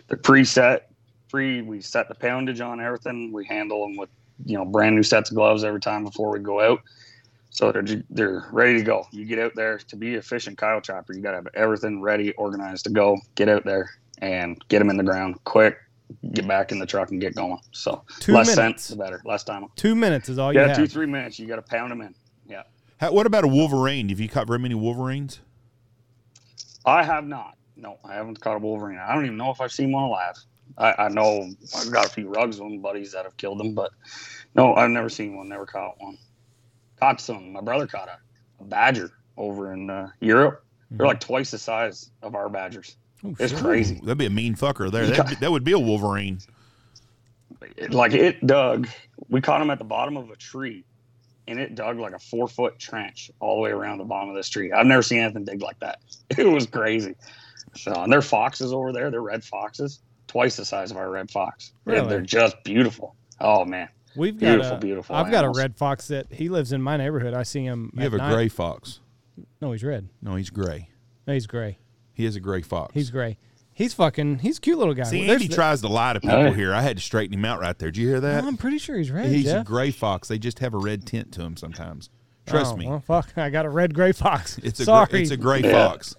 they're 0.07 0.17
preset, 0.17 0.81
pre. 1.29 1.61
We 1.61 1.81
set 1.81 2.07
the 2.07 2.15
poundage 2.15 2.61
on 2.61 2.79
everything. 2.79 3.31
We 3.33 3.45
handle 3.45 3.81
them 3.81 3.97
with 3.97 4.09
you 4.45 4.57
know 4.57 4.65
brand 4.65 4.95
new 4.95 5.03
sets 5.03 5.29
of 5.31 5.35
gloves 5.35 5.63
every 5.63 5.81
time 5.81 6.03
before 6.03 6.31
we 6.31 6.39
go 6.39 6.61
out. 6.61 6.81
So 7.49 7.71
they're 7.71 7.85
they're 8.09 8.47
ready 8.51 8.77
to 8.77 8.83
go. 8.83 9.05
You 9.11 9.25
get 9.25 9.39
out 9.39 9.53
there 9.55 9.77
to 9.77 9.95
be 9.95 10.15
efficient 10.15 10.57
coyote 10.57 10.83
chopper. 10.83 11.13
You 11.13 11.21
got 11.21 11.31
to 11.31 11.37
have 11.37 11.47
everything 11.53 12.01
ready, 12.01 12.33
organized 12.33 12.85
to 12.85 12.91
go. 12.91 13.17
Get 13.35 13.49
out 13.49 13.65
there 13.65 13.89
and 14.21 14.61
get 14.69 14.79
them 14.79 14.89
in 14.89 14.97
the 14.97 15.03
ground 15.03 15.35
quick. 15.43 15.77
Get 16.33 16.47
back 16.47 16.71
in 16.71 16.79
the 16.79 16.85
truck 16.85 17.11
and 17.11 17.19
get 17.19 17.33
going. 17.35 17.59
So 17.71 18.03
Two 18.19 18.33
less 18.33 18.55
minutes. 18.55 18.83
scent, 18.83 18.99
the 18.99 19.03
better. 19.03 19.21
Less 19.25 19.43
time. 19.43 19.65
Two 19.75 19.95
minutes 19.95 20.29
is 20.29 20.37
all 20.37 20.53
you 20.53 20.59
Yeah, 20.59 20.67
have. 20.67 20.77
two 20.77 20.87
three 20.87 21.05
minutes. 21.07 21.39
You 21.39 21.47
got 21.47 21.55
to 21.55 21.61
pound 21.63 21.91
them 21.91 22.01
in. 22.01 22.13
Yeah, 22.47 22.63
How, 22.99 23.11
what 23.11 23.25
about 23.25 23.43
a 23.43 23.47
wolverine? 23.47 24.09
Have 24.09 24.19
you 24.19 24.29
caught 24.29 24.45
very 24.47 24.59
many 24.59 24.75
wolverines? 24.75 25.39
I 26.85 27.03
have 27.03 27.25
not. 27.25 27.57
No, 27.75 27.97
I 28.05 28.13
haven't 28.13 28.39
caught 28.39 28.55
a 28.55 28.59
wolverine. 28.59 28.99
I 28.99 29.13
don't 29.15 29.25
even 29.25 29.37
know 29.37 29.49
if 29.51 29.59
I've 29.59 29.71
seen 29.71 29.91
one 29.91 30.03
alive. 30.03 30.35
I, 30.77 30.93
I 31.05 31.09
know 31.09 31.49
I've 31.75 31.91
got 31.91 32.05
a 32.05 32.09
few 32.09 32.29
rugs 32.29 32.57
of 32.59 32.63
them, 32.69 32.81
buddies 32.81 33.11
that 33.13 33.25
have 33.25 33.35
killed 33.37 33.59
them, 33.59 33.73
but 33.73 33.91
no, 34.55 34.75
I've 34.75 34.89
never 34.91 35.09
seen 35.09 35.35
one. 35.35 35.49
Never 35.49 35.65
caught 35.65 35.95
one. 35.99 36.17
Caught 36.99 37.19
some. 37.21 37.51
My 37.53 37.61
brother 37.61 37.87
caught 37.87 38.07
a, 38.07 38.17
a 38.61 38.63
badger 38.63 39.11
over 39.37 39.73
in 39.73 39.89
uh, 39.89 40.09
Europe. 40.19 40.63
They're 40.91 41.07
like 41.07 41.19
twice 41.19 41.51
the 41.51 41.57
size 41.57 42.11
of 42.21 42.35
our 42.35 42.47
badgers. 42.47 42.95
Oh, 43.25 43.35
It's 43.39 43.53
shit. 43.53 43.61
crazy. 43.61 43.95
That'd 44.03 44.17
be 44.17 44.25
a 44.25 44.29
mean 44.29 44.55
fucker 44.55 44.91
there. 44.91 45.07
That'd 45.07 45.27
be- 45.27 45.35
that 45.35 45.51
would 45.51 45.63
be 45.63 45.71
a 45.71 45.79
wolverine. 45.79 46.39
Like 47.89 48.13
it 48.13 48.45
dug. 48.45 48.87
We 49.29 49.41
caught 49.41 49.61
him 49.61 49.69
at 49.69 49.77
the 49.79 49.83
bottom 49.85 50.17
of 50.17 50.29
a 50.29 50.35
tree, 50.35 50.83
and 51.47 51.59
it 51.59 51.75
dug 51.75 51.97
like 51.99 52.13
a 52.13 52.19
four 52.19 52.47
foot 52.47 52.77
trench 52.79 53.31
all 53.39 53.55
the 53.55 53.61
way 53.61 53.71
around 53.71 53.97
the 53.97 54.03
bottom 54.03 54.29
of 54.29 54.35
this 54.35 54.49
tree. 54.49 54.71
I've 54.71 54.85
never 54.85 55.01
seen 55.01 55.19
anything 55.19 55.45
dig 55.45 55.61
like 55.61 55.79
that. 55.79 55.99
It 56.37 56.45
was 56.47 56.65
crazy. 56.67 57.15
So 57.75 57.93
and 57.93 58.11
there 58.11 58.19
are 58.19 58.23
foxes 58.23 58.71
over 58.73 58.91
there. 58.93 59.11
They're 59.11 59.21
red 59.21 59.43
foxes, 59.43 59.99
twice 60.27 60.55
the 60.55 60.65
size 60.65 60.91
of 60.91 60.97
our 60.97 61.09
red 61.09 61.29
fox. 61.29 61.71
They're- 61.85 61.95
Really? 61.95 62.07
They're 62.09 62.21
just 62.21 62.63
beautiful. 62.63 63.15
Oh 63.41 63.65
man, 63.65 63.89
We've 64.15 64.37
got 64.39 64.47
beautiful, 64.47 64.77
a, 64.77 64.79
beautiful. 64.79 65.15
I've 65.15 65.31
got 65.31 65.43
a 65.45 65.49
red 65.49 65.75
fox 65.75 66.07
that 66.07 66.31
he 66.31 66.49
lives 66.49 66.71
in 66.71 66.81
my 66.81 66.97
neighborhood. 66.97 67.33
I 67.33 67.43
see 67.43 67.63
him. 67.63 67.91
You 67.93 67.99
at 67.99 68.03
have 68.03 68.13
a 68.13 68.17
night. 68.17 68.33
gray 68.33 68.47
fox. 68.47 68.99
No, 69.61 69.71
he's 69.73 69.83
red. 69.83 70.07
No, 70.21 70.35
he's 70.35 70.49
gray. 70.49 70.89
No, 71.27 71.33
he's 71.33 71.47
gray. 71.47 71.77
He 72.15 72.25
is 72.25 72.35
a 72.35 72.39
gray 72.39 72.61
fox. 72.63 72.93
He's 72.95 73.11
gray. 73.11 73.37
He's 73.73 73.93
fucking. 73.93 74.39
He's 74.39 74.57
a 74.57 74.61
cute 74.61 74.79
little 74.79 74.93
guy. 74.93 75.03
See, 75.03 75.19
There's 75.27 75.31
Andy 75.33 75.47
the- 75.49 75.55
tries 75.55 75.81
to 75.81 75.87
lie 75.89 76.13
to 76.13 76.19
people 76.21 76.37
Oh, 76.37 76.51
here. 76.53 76.73
I 76.73 76.81
had 76.81 76.95
to 76.97 77.03
straighten 77.03 77.37
him 77.37 77.43
out 77.45 77.59
right 77.59 77.77
there. 77.77 77.91
Did 77.91 77.97
you 78.01 78.07
hear 78.07 78.19
that? 78.21 78.41
No, 78.43 78.47
I'm 78.47 78.57
pretty 78.57 78.77
sure 78.79 78.97
he's 78.97 79.11
red. 79.11 79.29
He's 79.29 79.43
Jeff. 79.45 79.61
a 79.61 79.65
gray 79.65 79.91
fox. 79.91 80.29
They 80.29 80.39
just 80.39 80.59
have 80.59 80.73
a 80.73 80.77
red 80.77 81.05
tint 81.05 81.31
to 81.33 81.41
him 81.41 81.57
sometimes. 81.57 82.09
Trust 82.47 82.73
Oh, 82.73 82.77
me. 82.77 82.87
Well, 82.87 83.01
fuck. 83.01 83.37
I 83.37 83.49
got 83.49 83.65
a 83.65 83.69
red 83.69 83.93
gray 83.93 84.13
fox. 84.13 84.57
It's 84.63 84.79
a 84.79 84.85
sorry. 84.85 85.07
Gray, 85.07 85.21
it's 85.23 85.31
a 85.31 85.37
gray 85.37 85.59
Yeah. 85.61 85.71
fox. 85.89 86.15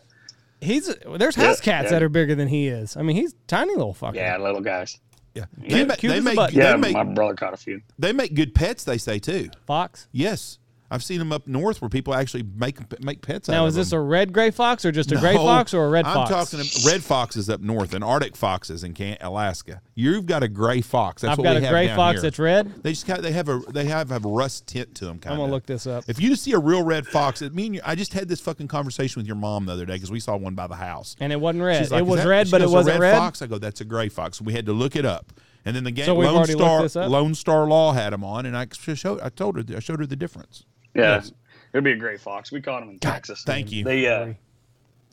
he's 0.61 0.89
a, 0.89 0.95
there's 1.19 1.37
Yeah, 1.37 1.47
house 1.47 1.61
cats 1.61 1.87
yeah. 1.87 1.91
that 1.93 2.03
are 2.03 2.09
bigger 2.11 2.35
than 2.35 2.49
he 2.49 2.67
is. 2.69 2.97
I 2.97 3.03
mean, 3.03 3.17
he's 3.17 3.35
tiny 3.47 3.75
little 3.75 3.95
fucker. 3.95 4.17
Yeah, 4.17 4.37
little 4.37 4.61
guys. 4.61 5.01
Yeah. 5.35 5.45
Yeah. 5.63 5.69
They, 5.69 5.85
ma- 5.85 5.95
Cute 5.95 6.11
they 6.13 6.19
as 6.19 6.25
a 6.25 6.25
make 6.25 6.37
button. 6.37 6.59
they 6.59 6.63
Yeah, 6.65 6.77
make 6.77 6.93
my 6.95 7.05
brother 7.05 7.35
caught 7.35 7.55
a 7.55 7.57
few. 7.59 7.81
they 7.99 8.13
make 8.13 8.35
good 8.35 8.55
pets. 8.55 8.85
They 8.85 8.99
say 8.99 9.19
too. 9.19 9.49
Fox. 9.67 10.09
Yes, 10.13 10.59
I've 10.91 11.03
seen 11.03 11.19
them 11.19 11.33
up 11.33 11.47
north 11.47 11.81
where 11.81 11.89
people 11.89 12.15
actually 12.15 12.45
make 12.45 13.03
make 13.03 13.23
pets. 13.23 13.49
out 13.49 13.53
of 13.53 13.57
it. 13.57 13.61
Now, 13.63 13.67
is 13.67 13.75
this 13.75 13.91
them. 13.91 13.99
a 13.99 14.03
red 14.03 14.33
gray 14.33 14.51
fox 14.51 14.85
or 14.85 14.93
just 14.93 15.11
a 15.11 15.17
gray 15.17 15.35
fox 15.35 15.75
or 15.75 15.85
a 15.85 15.89
red 15.89 16.05
fox? 16.05 16.31
I'm 16.31 16.37
talking 16.37 16.61
about 16.61 16.85
red 16.85 17.03
foxes 17.03 17.51
up 17.51 17.61
north 17.61 17.93
and 17.93 18.05
Arctic 18.05 18.37
foxes 18.37 18.85
in 18.85 18.95
Can- 18.95 19.17
Alaska. 19.21 19.83
You've 19.95 20.27
got 20.27 20.43
a 20.43 20.49
gray 20.49 20.81
fox. 20.81 21.23
That's 21.23 21.39
I've 21.39 21.45
got 21.45 21.57
a 21.57 21.61
gray 21.61 21.89
fox 21.89 22.17
here. 22.17 22.23
that's 22.23 22.39
red. 22.39 22.83
They 22.83 22.91
just 22.91 23.07
got, 23.07 23.23
they 23.23 23.33
have 23.33 23.49
a 23.49 23.61
they 23.71 23.87
have 23.87 24.11
have 24.11 24.25
a 24.25 24.29
rust 24.29 24.67
tint 24.67 24.95
to 24.97 25.07
them. 25.07 25.19
Kind 25.19 25.35
I'm 25.35 25.41
gonna 25.41 25.53
look 25.53 25.67
this 25.67 25.87
up. 25.87 26.05
If 26.09 26.21
you 26.21 26.37
see 26.37 26.53
a 26.53 26.59
real 26.59 26.83
red 26.83 27.07
fox, 27.07 27.43
it 27.43 27.55
mean 27.55 27.81
I 27.85 27.95
just 27.95 28.13
had 28.13 28.29
this 28.29 28.41
fucking 28.41 28.69
conversation 28.69 29.21
with 29.21 29.27
your 29.27 29.37
mom 29.37 29.67
the 29.67 29.73
other 29.73 29.87
day 29.87 29.95
because 29.95 30.11
we 30.11 30.21
saw 30.21 30.37
one 30.37 30.55
by 30.55 30.67
the 30.67 30.77
house. 30.77 31.17
And 31.21 31.33
it 31.33 31.41
wasn't 31.41 31.65
red. 31.65 31.91
Like, 31.91 32.01
it 32.01 32.07
was 32.07 32.21
that-" 32.21 32.29
red, 32.29 32.51
but 32.51 32.61
it 32.61 32.65
goes, 32.65 32.73
"A 32.73 32.77
wasn't 32.77 33.01
red 33.01 33.13
red. 33.13 33.19
Fox. 33.19 33.43
I 33.43 33.47
go, 33.47 33.59
that's 33.59 33.81
a 33.81 33.85
gray 33.85 34.09
fox. 34.09 34.41
We 34.41 34.53
had 34.53 34.67
to 34.67 34.73
look 34.73 34.97
it 34.97 35.05
up. 35.05 35.33
And 35.65 35.75
then 35.75 35.83
the 35.83 35.91
game 35.91 36.07
So 36.07 36.15
Lone 36.15 36.47
Star? 36.47 37.09
Lone 37.09 37.35
Star 37.35 37.67
Law 37.67 37.93
had 37.93 38.13
them 38.13 38.23
on, 38.23 38.47
and 38.47 38.57
I 38.57 38.69
showed 38.73 39.21
I 39.21 39.31
told 39.31 39.57
her 39.57 39.77
I 39.77 39.81
showed 39.81 39.99
her 39.99 40.07
the 40.07 40.15
difference. 40.15 40.65
Yeah, 40.97 41.17
Yes. 41.17 41.33
it'd 41.73 41.85
be 41.85 41.93
a 41.93 41.97
gray 41.97 42.17
fox. 42.17 42.51
We 42.53 42.61
caught 42.61 42.81
them 42.81 42.91
in 42.91 42.99
Texas. 42.99 43.43
Thank 43.45 43.71
you. 43.73 43.85
They 43.85 44.07
uh, 44.09 44.33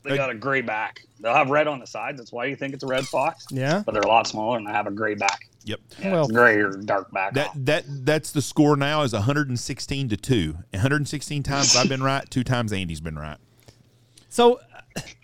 they 0.02 0.16
got 0.16 0.30
a 0.30 0.34
gray 0.34 0.60
back. 0.60 1.02
They'll 1.20 1.32
have 1.34 1.48
red 1.50 1.66
on 1.66 1.78
the 1.80 1.86
sides. 1.86 2.18
That's 2.18 2.32
why 2.32 2.44
you 2.46 2.56
think 2.56 2.74
it's 2.74 2.84
a 2.84 2.86
red 2.86 3.04
fox. 3.06 3.46
Yeah. 3.50 3.82
But 3.84 3.92
they're 3.92 4.02
a 4.02 4.06
lot 4.08 4.26
smaller 4.26 4.58
and 4.58 4.66
they 4.66 4.70
have 4.72 4.86
a 4.86 4.90
gray 4.90 5.14
back. 5.14 5.48
Yep. 5.64 5.80
Yeah, 6.02 6.12
Well- 6.12 6.28
gray 6.28 6.56
or 6.56 6.72
dark 6.72 7.10
back. 7.10 7.32
That 7.34 7.50
that 7.54 7.84
that's 8.04 8.30
the 8.32 8.42
score 8.42 8.76
now 8.76 9.02
is 9.02 9.14
116 9.14 10.08
to 10.10 10.16
2. 10.16 10.58
116 10.72 11.42
times 11.42 11.74
I've 11.74 11.88
been 11.88 12.02
right, 12.02 12.28
two 12.30 12.44
times 12.44 12.72
Andy's 12.72 13.00
been 13.00 13.18
right. 13.18 13.38
So 14.28 14.60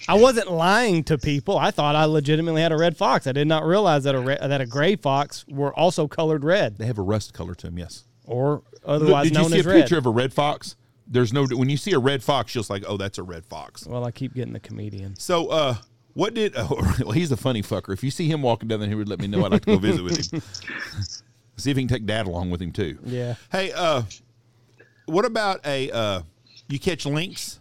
I 0.08 0.14
wasn't 0.14 0.50
lying 0.50 1.04
to 1.04 1.18
people. 1.18 1.58
I 1.58 1.70
thought 1.70 1.94
I 1.94 2.04
legitimately 2.06 2.62
had 2.62 2.72
a 2.72 2.76
red 2.78 2.96
fox. 2.96 3.26
I 3.26 3.32
did 3.32 3.46
not 3.48 3.64
realize 3.64 4.04
that 4.04 4.14
a 4.14 4.20
re- 4.20 4.38
that 4.40 4.61
a 4.62 4.66
gray 4.66 4.96
fox 4.96 5.44
were 5.48 5.74
also 5.78 6.08
colored 6.08 6.42
red 6.42 6.78
They 6.78 6.86
have 6.86 6.98
a 6.98 7.02
rust 7.02 7.34
color 7.34 7.54
to 7.56 7.66
them, 7.66 7.78
yes. 7.78 8.04
Or 8.31 8.51
Look, 8.53 8.64
otherwise 8.85 9.24
did 9.24 9.35
you 9.35 9.41
known 9.43 9.51
see 9.51 9.61
a 9.61 9.62
red. 9.62 9.81
picture 9.81 9.99
of 9.99 10.07
a 10.07 10.11
red 10.11 10.33
fox? 10.33 10.76
There's 11.07 11.33
no 11.33 11.45
when 11.47 11.68
you 11.68 11.76
see 11.76 11.93
a 11.93 11.99
red 11.99 12.22
fox, 12.22 12.55
you're 12.55 12.61
just 12.61 12.70
like, 12.70 12.85
"Oh, 12.87 12.97
that's 12.97 13.18
a 13.18 13.22
red 13.22 13.45
fox." 13.45 13.87
well, 13.87 14.05
I 14.05 14.11
keep 14.12 14.35
getting 14.35 14.53
the 14.53 14.61
comedian. 14.61 15.16
So, 15.16 15.49
uh, 15.49 15.74
what 16.14 16.35
did? 16.35 16.55
Oh, 16.57 16.68
well, 17.01 17.11
he's 17.11 17.33
a 17.33 17.37
funny 17.37 17.62
fucker. 17.62 17.93
If 17.93 18.05
you 18.05 18.11
see 18.11 18.28
him 18.28 18.43
walking 18.43 18.68
down 18.68 18.81
there, 18.81 18.89
he 18.89 18.95
would 18.95 19.09
let 19.09 19.18
me 19.18 19.26
know. 19.26 19.45
I'd 19.45 19.51
like 19.53 19.62
to 19.62 19.72
go 19.72 19.78
visit 19.78 20.03
with 20.05 20.33
him. 20.33 20.41
See 21.57 21.70
if 21.70 21.76
he 21.76 21.83
can 21.83 21.89
take 21.89 22.07
Dad 22.07 22.26
along 22.26 22.51
with 22.51 22.62
him 22.62 22.72
too. 22.72 22.99
Yeah. 23.05 23.35
Hey, 23.53 23.70
uh, 23.72 24.03
what 25.07 25.24
about 25.26 25.66
a? 25.66 25.91
Uh, 25.91 26.22
you 26.68 26.78
catch 26.78 27.05
lynx? 27.05 27.59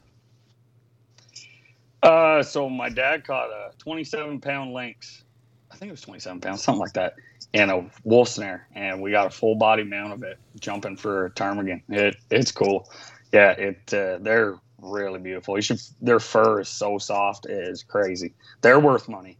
Uh, 2.01 2.41
so 2.41 2.69
my 2.69 2.87
dad 2.89 3.25
caught 3.25 3.49
a 3.49 3.71
27 3.77 4.39
pound 4.39 4.73
lynx. 4.73 5.23
I 5.71 5.75
think 5.75 5.89
it 5.89 5.93
was 5.93 6.01
27 6.01 6.39
pounds, 6.39 6.63
something 6.63 6.79
like 6.79 6.93
that, 6.93 7.15
and 7.53 7.71
a 7.71 7.85
wolf 8.03 8.29
snare, 8.29 8.67
and 8.75 9.01
we 9.01 9.11
got 9.11 9.27
a 9.27 9.29
full 9.29 9.55
body 9.55 9.83
mount 9.83 10.13
of 10.13 10.23
it 10.23 10.37
jumping 10.59 10.97
for 10.97 11.25
a 11.25 11.31
ptarmigan. 11.31 11.81
It 11.89 12.15
it's 12.29 12.51
cool. 12.51 12.89
Yeah, 13.31 13.51
it 13.51 13.93
uh, 13.93 14.19
they're 14.19 14.55
really 14.81 15.19
beautiful. 15.19 15.57
You 15.57 15.61
should. 15.61 15.81
Their 16.01 16.19
fur 16.19 16.61
is 16.61 16.69
so 16.69 16.97
soft, 16.97 17.45
it 17.45 17.67
is 17.67 17.83
crazy. 17.83 18.33
They're 18.61 18.79
worth 18.79 19.07
money. 19.09 19.37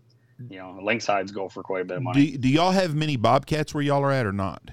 You 0.49 0.59
know, 0.59 0.79
lynx 0.81 1.05
hides 1.05 1.31
go 1.31 1.49
for 1.49 1.63
quite 1.63 1.81
a 1.81 1.85
bit 1.85 1.97
of 1.97 2.03
money. 2.03 2.31
Do, 2.31 2.37
do 2.37 2.49
y'all 2.49 2.71
have 2.71 2.95
many 2.95 3.17
bobcats 3.17 3.73
where 3.73 3.83
y'all 3.83 4.03
are 4.03 4.11
at 4.11 4.25
or 4.25 4.31
not? 4.31 4.71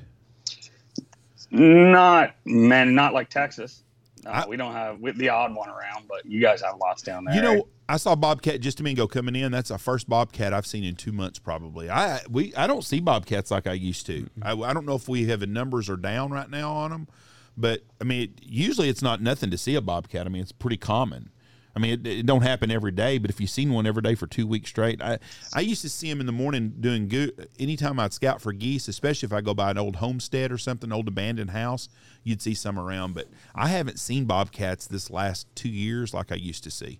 Not 1.50 2.34
man, 2.44 2.94
not 2.94 3.14
like 3.14 3.30
Texas. 3.30 3.82
No, 4.26 4.32
I- 4.32 4.46
we 4.46 4.56
don't 4.56 4.72
have 4.72 5.00
we, 5.00 5.12
the 5.12 5.28
odd 5.28 5.54
one 5.54 5.68
around, 5.68 6.06
but 6.08 6.26
you 6.26 6.40
guys 6.40 6.60
have 6.62 6.76
lots 6.78 7.02
down 7.02 7.24
there. 7.24 7.34
You 7.34 7.42
right? 7.42 7.56
know, 7.58 7.68
I 7.88 7.96
saw 7.96 8.16
bobcat 8.16 8.60
just 8.60 8.80
a 8.80 8.82
minute 8.82 8.98
ago 8.98 9.06
coming 9.06 9.36
in. 9.36 9.52
That's 9.52 9.68
the 9.68 9.78
first 9.78 10.08
bobcat 10.08 10.52
I've 10.52 10.66
seen 10.66 10.82
in 10.82 10.96
two 10.96 11.12
months, 11.12 11.38
probably. 11.38 11.88
I 11.88 12.20
we 12.28 12.54
I 12.56 12.66
don't 12.66 12.82
see 12.84 13.00
bobcats 13.00 13.50
like 13.50 13.66
I 13.66 13.74
used 13.74 14.06
to. 14.06 14.22
Mm-hmm. 14.22 14.62
I, 14.62 14.70
I 14.70 14.72
don't 14.72 14.86
know 14.86 14.96
if 14.96 15.08
we 15.08 15.26
have 15.26 15.40
the 15.40 15.46
numbers 15.46 15.88
are 15.88 15.96
down 15.96 16.32
right 16.32 16.50
now 16.50 16.72
on 16.72 16.90
them, 16.90 17.08
but 17.56 17.82
I 18.00 18.04
mean, 18.04 18.22
it, 18.22 18.30
usually 18.42 18.88
it's 18.88 19.02
not 19.02 19.22
nothing 19.22 19.50
to 19.50 19.58
see 19.58 19.76
a 19.76 19.80
bobcat. 19.80 20.26
I 20.26 20.28
mean, 20.28 20.42
it's 20.42 20.52
pretty 20.52 20.76
common. 20.76 21.30
I 21.76 21.78
mean, 21.78 21.92
it, 21.92 22.06
it 22.06 22.26
don't 22.26 22.40
happen 22.40 22.70
every 22.70 22.90
day, 22.90 23.18
but 23.18 23.28
if 23.30 23.38
you've 23.38 23.50
seen 23.50 23.70
one 23.70 23.86
every 23.86 24.00
day 24.00 24.14
for 24.14 24.26
two 24.26 24.46
weeks 24.46 24.70
straight, 24.70 25.02
I 25.02 25.18
I 25.52 25.60
used 25.60 25.82
to 25.82 25.90
see 25.90 26.08
them 26.08 26.20
in 26.20 26.26
the 26.26 26.32
morning 26.32 26.72
doing 26.80 27.06
good. 27.06 27.48
Anytime 27.58 28.00
I'd 28.00 28.14
scout 28.14 28.40
for 28.40 28.52
geese, 28.54 28.88
especially 28.88 29.26
if 29.26 29.32
I 29.34 29.42
go 29.42 29.52
by 29.52 29.72
an 29.72 29.78
old 29.78 29.96
homestead 29.96 30.50
or 30.50 30.56
something, 30.56 30.90
old 30.90 31.06
abandoned 31.06 31.50
house, 31.50 31.90
you'd 32.24 32.40
see 32.40 32.54
some 32.54 32.78
around. 32.78 33.14
But 33.14 33.26
I 33.54 33.68
haven't 33.68 33.98
seen 34.00 34.24
bobcats 34.24 34.86
this 34.86 35.10
last 35.10 35.46
two 35.54 35.68
years 35.68 36.14
like 36.14 36.32
I 36.32 36.36
used 36.36 36.64
to 36.64 36.70
see. 36.70 36.98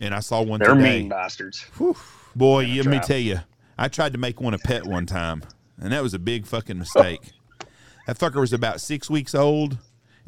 and 0.00 0.14
I 0.14 0.20
saw 0.20 0.42
one 0.42 0.58
They're 0.58 0.74
today. 0.74 1.00
mean 1.00 1.08
bastards. 1.08 1.64
Boy, 2.34 2.66
let 2.66 2.86
me 2.86 2.98
tell 2.98 3.18
you, 3.18 3.38
I 3.78 3.86
tried 3.88 4.12
to 4.14 4.18
make 4.18 4.40
one 4.40 4.52
a 4.54 4.58
pet 4.58 4.84
one 4.84 5.06
time, 5.06 5.42
and 5.78 5.92
that 5.92 6.02
was 6.02 6.12
a 6.12 6.18
big 6.18 6.44
fucking 6.46 6.78
mistake. 6.78 7.20
that 8.08 8.18
fucker 8.18 8.40
was 8.40 8.52
about 8.52 8.80
six 8.80 9.08
weeks 9.08 9.32
old, 9.34 9.78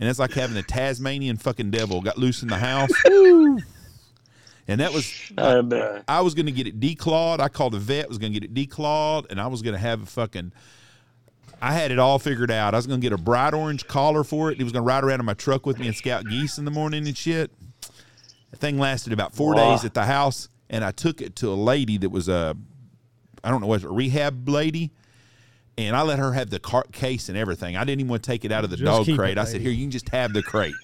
and 0.02 0.10
it's 0.10 0.18
like 0.18 0.32
having 0.32 0.56
a 0.56 0.64
Tasmanian 0.64 1.36
fucking 1.36 1.70
devil 1.70 2.00
got 2.00 2.18
loose 2.18 2.42
in 2.42 2.48
the 2.48 2.58
house. 2.58 2.90
and 4.66 4.80
that 4.80 4.92
was 4.92 5.08
And, 5.36 5.72
uh, 5.72 6.02
I 6.08 6.22
was 6.22 6.34
going 6.34 6.46
to 6.46 6.52
get 6.52 6.66
it 6.66 6.80
declawed. 6.80 7.38
I 7.38 7.48
called 7.48 7.76
a 7.76 7.78
vet, 7.78 8.08
was 8.08 8.18
going 8.18 8.32
to 8.32 8.40
get 8.40 8.50
it 8.50 8.52
declawed, 8.52 9.30
and 9.30 9.40
I 9.40 9.46
was 9.46 9.62
going 9.62 9.74
to 9.74 9.78
have 9.78 10.02
a 10.02 10.06
fucking. 10.06 10.50
I 11.60 11.72
had 11.72 11.92
it 11.92 12.00
all 12.00 12.18
figured 12.18 12.50
out. 12.50 12.74
I 12.74 12.78
was 12.78 12.88
going 12.88 13.00
to 13.00 13.04
get 13.04 13.12
a 13.12 13.16
bright 13.22 13.54
orange 13.54 13.86
collar 13.86 14.24
for 14.24 14.50
it. 14.50 14.58
He 14.58 14.64
was 14.64 14.72
going 14.72 14.82
to 14.82 14.86
ride 14.88 15.04
around 15.04 15.20
in 15.20 15.26
my 15.26 15.34
truck 15.34 15.66
with 15.66 15.78
me 15.78 15.86
and 15.86 15.94
scout 15.94 16.24
geese 16.28 16.58
in 16.58 16.64
the 16.64 16.72
morning 16.72 17.06
and 17.06 17.16
shit. 17.16 17.52
The 18.50 18.56
thing 18.56 18.76
lasted 18.80 19.12
about 19.12 19.32
four 19.36 19.54
Wow. 19.54 19.70
days 19.70 19.84
at 19.84 19.94
the 19.94 20.02
house, 20.02 20.48
and 20.68 20.82
I 20.84 20.90
took 20.90 21.20
it 21.20 21.36
to 21.36 21.50
a 21.50 21.54
lady 21.54 21.96
that 21.98 22.10
was 22.10 22.28
a, 22.28 22.56
I 23.44 23.50
don't 23.52 23.60
know, 23.60 23.68
was 23.68 23.84
it 23.84 23.86
a 23.86 23.92
rehab 23.92 24.48
lady? 24.48 24.90
And 25.78 25.96
I 25.96 26.02
let 26.02 26.18
her 26.18 26.32
have 26.32 26.50
the 26.50 26.58
car- 26.60 26.86
case 26.92 27.28
and 27.30 27.38
everything. 27.38 27.76
I 27.76 27.84
didn't 27.84 28.00
even 28.00 28.10
want 28.10 28.22
to 28.22 28.30
take 28.30 28.44
it 28.44 28.52
out 28.52 28.62
of 28.64 28.70
the 28.70 28.76
Just 28.76 29.06
dog 29.06 29.16
crate. 29.16 29.32
it, 29.32 29.38
I 29.38 29.44
said, 29.44 29.60
"Here, 29.62 29.70
you 29.70 29.84
can 29.84 29.90
just 29.90 30.08
have 30.10 30.32
the 30.34 30.42
crate." 30.42 30.74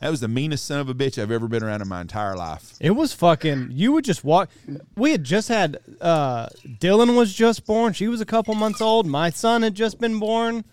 That 0.00 0.10
was 0.10 0.20
the 0.20 0.28
meanest 0.28 0.64
son 0.66 0.78
of 0.80 0.88
a 0.88 0.94
bitch 0.94 1.20
I've 1.20 1.30
ever 1.32 1.48
been 1.48 1.62
around 1.64 1.82
in 1.82 1.88
my 1.88 2.00
entire 2.00 2.36
life. 2.36 2.74
It 2.80 2.90
was 2.92 3.12
fucking. 3.14 3.70
You 3.72 3.92
would 3.92 4.04
just 4.04 4.22
walk. 4.24 4.50
We 4.96 5.10
had 5.12 5.24
just 5.24 5.48
had. 5.48 5.78
uh 6.00 6.48
Dylan 6.66 7.16
was 7.16 7.32
just 7.34 7.64
born. 7.66 7.94
She 7.94 8.06
was 8.06 8.20
a 8.20 8.26
couple 8.26 8.54
months 8.54 8.80
old. 8.80 9.06
My 9.06 9.30
son 9.30 9.62
had 9.62 9.74
just 9.74 9.98
been 9.98 10.18
born. 10.20 10.64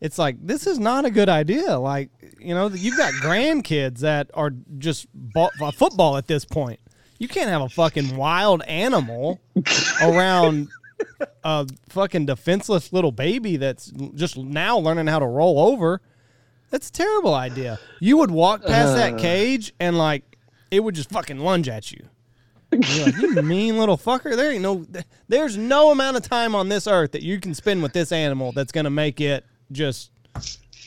It's 0.00 0.18
like 0.18 0.36
this 0.44 0.66
is 0.66 0.78
not 0.78 1.04
a 1.04 1.10
good 1.10 1.28
idea. 1.28 1.78
Like 1.78 2.10
you 2.40 2.54
know, 2.54 2.68
you've 2.68 2.96
got 2.96 3.12
grandkids 3.14 3.98
that 4.00 4.30
are 4.34 4.50
just 4.78 5.06
ball, 5.14 5.50
uh, 5.60 5.70
football 5.70 6.16
at 6.16 6.26
this 6.26 6.44
point. 6.44 6.80
You 7.18 7.28
can't 7.28 7.48
have 7.50 7.62
a 7.62 7.68
fucking 7.68 8.16
wild 8.16 8.62
animal 8.64 9.40
around 10.02 10.68
a 11.46 11.64
fucking 11.88 12.26
defenseless 12.26 12.92
little 12.92 13.12
baby 13.12 13.56
that's 13.56 13.86
just 14.16 14.36
now 14.36 14.78
learning 14.78 15.06
how 15.06 15.20
to 15.20 15.26
roll 15.26 15.60
over. 15.60 16.00
That's 16.70 16.88
a 16.88 16.92
terrible 16.92 17.34
idea. 17.34 17.78
You 18.00 18.16
would 18.16 18.32
walk 18.32 18.66
past 18.66 18.96
that 18.96 19.14
uh. 19.14 19.18
cage 19.18 19.72
and 19.78 19.96
like 19.96 20.36
it 20.72 20.80
would 20.80 20.96
just 20.96 21.08
fucking 21.10 21.38
lunge 21.38 21.68
at 21.68 21.92
you. 21.92 22.08
Like, 22.72 23.16
you 23.16 23.30
mean 23.42 23.78
little 23.78 23.96
fucker. 23.96 24.34
There 24.34 24.50
ain't 24.50 24.62
no 24.62 24.84
there's 25.28 25.56
no 25.56 25.92
amount 25.92 26.16
of 26.16 26.24
time 26.24 26.56
on 26.56 26.68
this 26.68 26.88
earth 26.88 27.12
that 27.12 27.22
you 27.22 27.38
can 27.38 27.54
spend 27.54 27.80
with 27.80 27.92
this 27.92 28.10
animal 28.10 28.50
that's 28.50 28.72
gonna 28.72 28.90
make 28.90 29.20
it 29.20 29.44
just 29.70 30.10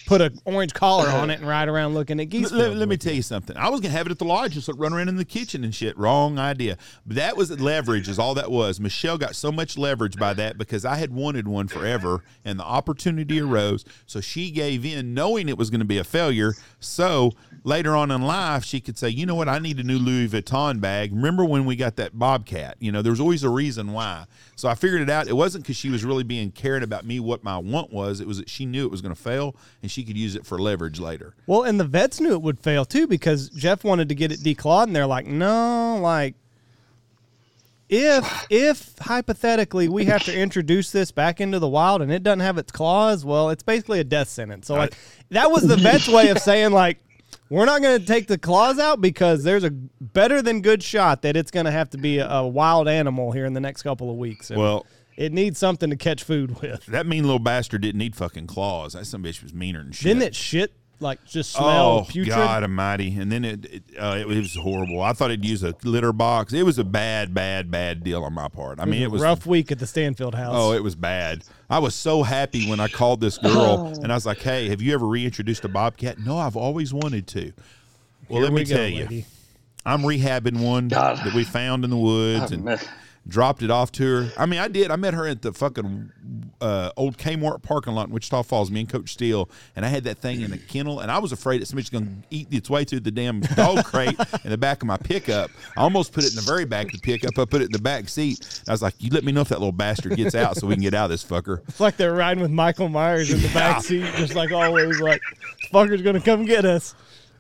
put 0.10 0.22
an 0.22 0.39
orange 0.43 0.74
collar 0.74 1.07
on 1.07 1.30
it 1.30 1.38
and 1.39 1.47
ride 1.47 1.68
around 1.68 1.93
looking 1.93 2.20
at 2.20 2.30
geese. 2.30 2.51
Let, 2.51 2.76
let- 2.76 2.89
me 2.89 2.97
tell 2.97 3.14
you 3.14 3.22
something. 3.22 3.55
I 3.55 3.70
was 3.70 3.80
gonna 3.80 3.91
have 3.91 4.07
it 4.07 4.12
at 4.12 4.18
the 4.18 4.26
lodge, 4.26 4.53
just 4.53 4.68
like 4.68 4.80
run 4.80 4.91
around 4.91 5.07
in 5.07 5.18
the 5.18 5.24
kitchen 5.24 5.64
and 5.64 5.74
shit. 5.74 5.95
Wrong 5.95 6.39
idea. 6.39 6.76
But 7.05 7.18
that 7.18 7.38
was 7.38 7.51
leverage, 7.62 8.10
is 8.10 8.18
all 8.18 8.34
that 8.34 8.49
was. 8.49 8.80
Michelle 8.80 9.20
got 9.20 9.36
so 9.36 9.51
much 9.51 9.78
leverage 9.78 10.18
by 10.18 10.34
that 10.34 10.57
because 10.57 10.84
I 10.84 10.95
had 10.95 11.14
wanted 11.14 11.47
one 11.47 11.68
forever, 11.68 12.24
and 12.43 12.60
the 12.60 12.64
opportunity 12.64 13.39
arose. 13.39 13.86
So 14.07 14.20
she 14.20 14.49
gave 14.49 14.84
in, 14.84 15.14
knowing 15.14 15.47
it 15.47 15.60
was 15.60 15.70
going 15.70 15.82
to 15.82 15.86
be 15.86 15.99
a 15.99 16.03
failure. 16.03 16.55
So 16.80 17.34
later 17.64 17.95
on 17.95 18.12
in 18.12 18.22
life, 18.22 18.64
she 18.64 18.80
could 18.80 18.97
say, 18.97 19.10
"You 19.10 19.26
know 19.26 19.36
what? 19.36 19.49
I 19.49 19.60
need 19.60 19.80
a 19.80 19.84
new 19.84 19.97
Louis 19.97 20.28
Vuitton 20.28 20.80
bag." 20.80 21.12
Remember 21.14 21.45
when 21.45 21.66
we 21.66 21.76
got 21.76 21.95
that 21.97 22.18
Bobcat? 22.18 22.78
You 22.80 22.91
know, 22.91 23.01
there 23.01 23.12
was 23.12 23.20
always 23.20 23.43
a 23.43 23.49
reason 23.49 23.91
why. 23.91 24.26
So 24.55 24.70
I 24.70 24.76
figured 24.76 25.01
it 25.01 25.10
out. 25.10 25.28
It 25.28 25.36
wasn't 25.36 25.64
because 25.64 25.78
she 25.78 25.89
was 25.89 26.03
really 26.03 26.24
being 26.24 26.51
caring 26.51 26.84
about 26.84 27.05
me 27.05 27.20
what 27.20 27.43
my 27.43 27.57
want 27.57 27.91
was. 27.91 28.20
It 28.20 28.28
was 28.28 28.38
that 28.38 28.49
she 28.49 28.66
knew 28.66 28.86
it 28.86 28.91
was 28.91 29.01
going 29.01 29.16
to 29.16 29.22
fail, 29.22 29.55
and 29.82 29.91
she 29.91 30.03
could 30.03 30.18
use 30.18 30.36
it 30.36 30.45
for 30.45 30.60
leverage 30.60 30.99
later. 30.99 31.36
Well, 31.47 31.64
and 31.64 31.80
the 31.80 31.86
vets 31.86 32.20
knew 32.20 32.34
it 32.34 32.41
would 32.41 32.60
fail 32.60 32.86
too 32.86 33.07
because 33.07 33.49
Jeff 33.49 33.84
wanted 33.84 34.10
to 34.10 34.16
get 34.16 34.32
it 34.32 34.39
declawed, 34.39 34.84
and 34.84 34.95
they're 34.95 35.05
like, 35.05 35.28
no, 35.28 35.99
like 36.01 36.36
if 37.89 38.45
if 38.51 38.93
hypothetically 38.99 39.89
we 39.89 40.05
have 40.05 40.24
to 40.24 40.38
introduce 40.38 40.91
this 40.91 41.12
back 41.12 41.41
into 41.41 41.57
the 41.57 41.68
wild 41.68 42.03
and 42.03 42.12
it 42.12 42.22
doesn't 42.22 42.39
have 42.39 42.57
its 42.60 42.72
claws, 42.72 43.26
well, 43.26 43.49
it's 43.49 43.64
basically 43.64 43.99
a 43.99 44.03
death 44.03 44.30
sentence. 44.30 44.68
So 44.68 44.76
like 44.76 44.93
that 45.32 45.49
was 45.49 45.68
the 45.68 45.76
vet's 45.76 46.07
way 46.07 46.30
of 46.30 46.38
saying 46.38 46.72
like 46.72 46.99
we're 47.49 47.65
not 47.65 47.81
going 47.81 47.99
to 47.99 48.05
take 48.05 48.27
the 48.27 48.37
claws 48.37 48.79
out 48.79 49.01
because 49.01 49.43
there's 49.43 49.63
a 49.63 49.71
better 49.71 50.41
than 50.41 50.61
good 50.61 50.83
shot 50.83 51.23
that 51.23 51.35
it's 51.35 51.51
going 51.51 51.65
to 51.65 51.71
have 51.71 51.89
to 51.91 51.97
be 51.97 52.19
a, 52.19 52.29
a 52.29 52.47
wild 52.47 52.87
animal 52.87 53.31
here 53.31 53.45
in 53.45 53.53
the 53.53 53.59
next 53.59 53.83
couple 53.83 54.09
of 54.09 54.17
weeks. 54.17 54.49
And 54.51 54.59
Well, 54.59 54.85
it 55.17 55.33
needs 55.33 55.59
something 55.59 55.89
to 55.89 55.95
catch 55.95 56.23
food 56.23 56.61
with. 56.61 56.85
That 56.85 57.05
mean 57.05 57.23
little 57.23 57.39
bastard 57.39 57.81
didn't 57.81 57.99
need 57.99 58.15
fucking 58.15 58.47
claws. 58.47 58.93
That 58.93 59.05
some 59.05 59.23
bitch 59.23 59.43
was 59.43 59.53
meaner 59.53 59.83
than 59.83 59.91
shit. 59.91 60.03
Didn't 60.05 60.23
it 60.23 60.35
shit 60.35 60.73
like 61.01 61.23
just 61.25 61.51
smell 61.51 61.99
Oh 61.99 62.05
putrid? 62.07 62.35
God 62.35 62.63
Almighty! 62.63 63.17
And 63.17 63.31
then 63.31 63.45
it 63.45 63.65
it, 63.65 63.83
uh, 63.97 64.17
it 64.19 64.27
was 64.27 64.55
horrible. 64.55 65.01
I 65.01 65.13
thought 65.13 65.31
it'd 65.31 65.45
use 65.45 65.63
a 65.63 65.73
litter 65.83 66.13
box. 66.13 66.53
It 66.53 66.63
was 66.63 66.77
a 66.77 66.83
bad, 66.83 67.33
bad, 67.33 67.71
bad 67.71 68.03
deal 68.03 68.23
on 68.23 68.33
my 68.33 68.47
part. 68.49 68.79
I 68.79 68.85
mean, 68.85 69.01
it 69.01 69.11
was 69.11 69.21
rough 69.21 69.45
week 69.45 69.71
at 69.71 69.79
the 69.79 69.87
Stanfield 69.87 70.35
house. 70.35 70.53
Oh, 70.55 70.73
it 70.73 70.83
was 70.83 70.95
bad. 70.95 71.43
I 71.70 71.80
was 71.80 71.93
so 71.93 72.24
happy 72.24 72.67
when 72.67 72.80
I 72.80 72.88
called 72.88 73.22
this 73.22 73.38
girl 73.38 73.93
oh. 73.95 74.01
and 74.01 74.11
I 74.11 74.15
was 74.15 74.26
like, 74.26 74.39
"Hey, 74.39 74.70
have 74.70 74.82
you 74.82 74.93
ever 74.93 75.05
reintroduced 75.05 75.63
a 75.65 75.70
bobcat?" 75.70 76.17
No, 76.20 76.38
I've 76.38 76.57
always 76.57 76.93
wanted 76.93 77.28
to. 77.28 77.53
Well, 78.28 78.39
Here 78.39 78.43
let 78.43 78.53
me 78.53 78.61
we 78.61 78.65
go, 78.65 78.76
tell 78.76 78.88
you, 78.88 79.03
lady. 79.03 79.26
I'm 79.86 80.01
rehabbing 80.01 80.59
one 80.61 80.88
God. 80.88 81.17
that 81.17 81.34
we 81.34 81.43
found 81.43 81.84
in 81.84 81.89
the 81.89 81.97
woods 81.97 82.51
and 82.51 82.63
man. 82.63 82.80
Dropped 83.30 83.63
it 83.63 83.71
off 83.71 83.91
to 83.93 84.03
her. 84.03 84.32
I 84.38 84.45
mean, 84.45 84.59
I 84.59 84.67
did. 84.67 84.91
I 84.91 84.95
met 84.95 85.13
her 85.13 85.27
at 85.27 85.41
the 85.41 85.53
fucking 85.53 86.11
uh, 86.61 86.91
old 86.97 87.17
Kmart 87.17 87.61
parking 87.61 87.93
lot 87.93 88.07
in 88.07 88.13
Wichita 88.13 88.43
Falls. 88.43 88.69
Me 88.71 88.82
and 88.82 88.89
Coach 88.89 89.13
Steele, 89.13 89.49
and 89.75 89.86
I 89.86 89.89
had 89.89 90.03
that 90.05 90.17
thing 90.17 90.41
in 90.41 90.51
a 90.51 90.57
kennel, 90.57 90.99
and 90.99 91.11
I 91.11 91.19
was 91.19 91.32
afraid 91.32 91.61
that 91.61 91.67
somebody's 91.67 91.89
going 91.89 92.05
to 92.05 92.36
eat 92.36 92.47
its 92.51 92.69
way 92.69 92.84
through 92.84 93.01
the 93.01 93.11
damn 93.11 93.39
dog 93.41 93.86
crate 93.86 94.19
in 94.43 94.49
the 94.49 94.57
back 94.57 94.82
of 94.82 94.88
my 94.88 94.97
pickup. 94.97 95.51
I 95.77 95.82
almost 95.82 96.11
put 96.11 96.23
it 96.23 96.32
in 96.32 96.36
the 96.36 96.41
very 96.41 96.65
back 96.65 96.88
of 96.88 96.93
the 96.93 96.99
pickup. 96.99 97.38
I 97.38 97.45
put 97.45 97.61
it 97.61 97.65
in 97.65 97.71
the 97.71 97.82
back 97.82 98.09
seat. 98.09 98.61
I 98.67 98.71
was 98.71 98.82
like, 98.82 98.95
"You 98.99 99.11
let 99.11 99.23
me 99.23 99.32
know 99.32 99.41
if 99.41 99.49
that 99.49 99.59
little 99.59 99.71
bastard 99.71 100.15
gets 100.15 100.36
out, 100.36 100.57
so 100.57 100.67
we 100.67 100.73
can 100.73 100.84
get 100.84 100.93
out 100.93 101.05
of 101.05 101.11
this 101.11 101.23
fucker." 101.23 101.61
It's 101.69 101.80
like 101.80 101.97
they're 101.97 102.13
riding 102.13 102.41
with 102.41 102.51
Michael 102.51 102.89
Myers 102.89 103.32
in 103.32 103.41
the 103.41 103.47
back 103.49 103.82
seat, 103.84 104.03
just 104.15 104.36
like 104.36 104.51
always. 104.51 104.99
Like, 104.99 105.21
this 105.61 105.69
fucker's 105.71 106.01
gonna 106.01 106.19
come 106.19 106.45
get 106.45 106.65
us. 106.65 106.95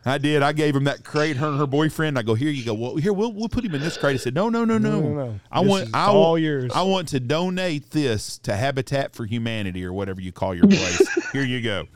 I 0.09 0.17
did. 0.17 0.41
I 0.43 0.51
gave 0.53 0.75
him 0.75 0.85
that 0.85 1.03
crate. 1.03 1.37
Her 1.37 1.47
and 1.47 1.59
her 1.59 1.67
boyfriend. 1.67 2.17
I 2.17 2.21
go 2.23 2.33
here. 2.33 2.49
You 2.49 2.65
go. 2.65 2.73
Well, 2.73 2.95
here 2.95 3.13
we'll 3.13 3.31
we'll 3.33 3.49
put 3.49 3.63
him 3.63 3.75
in 3.75 3.81
this 3.81 3.97
crate. 3.97 4.15
I 4.15 4.17
said, 4.17 4.33
no, 4.33 4.49
no, 4.49 4.65
no, 4.65 4.77
no. 4.77 4.99
No, 4.99 4.99
no, 5.01 5.13
no. 5.25 5.39
I 5.51 5.61
This 5.61 5.69
want. 5.69 5.89
I 5.93 6.05
all 6.07 6.31
want, 6.31 6.41
yours. 6.41 6.71
I 6.75 6.81
want 6.83 7.07
to 7.09 7.19
donate 7.19 7.91
this 7.91 8.37
to 8.39 8.55
Habitat 8.55 9.13
for 9.15 9.25
Humanity 9.25 9.85
or 9.85 9.93
whatever 9.93 10.21
you 10.21 10.31
call 10.31 10.53
your 10.55 10.67
place. 10.67 11.07
here 11.33 11.43
you 11.43 11.61
go. 11.61 11.87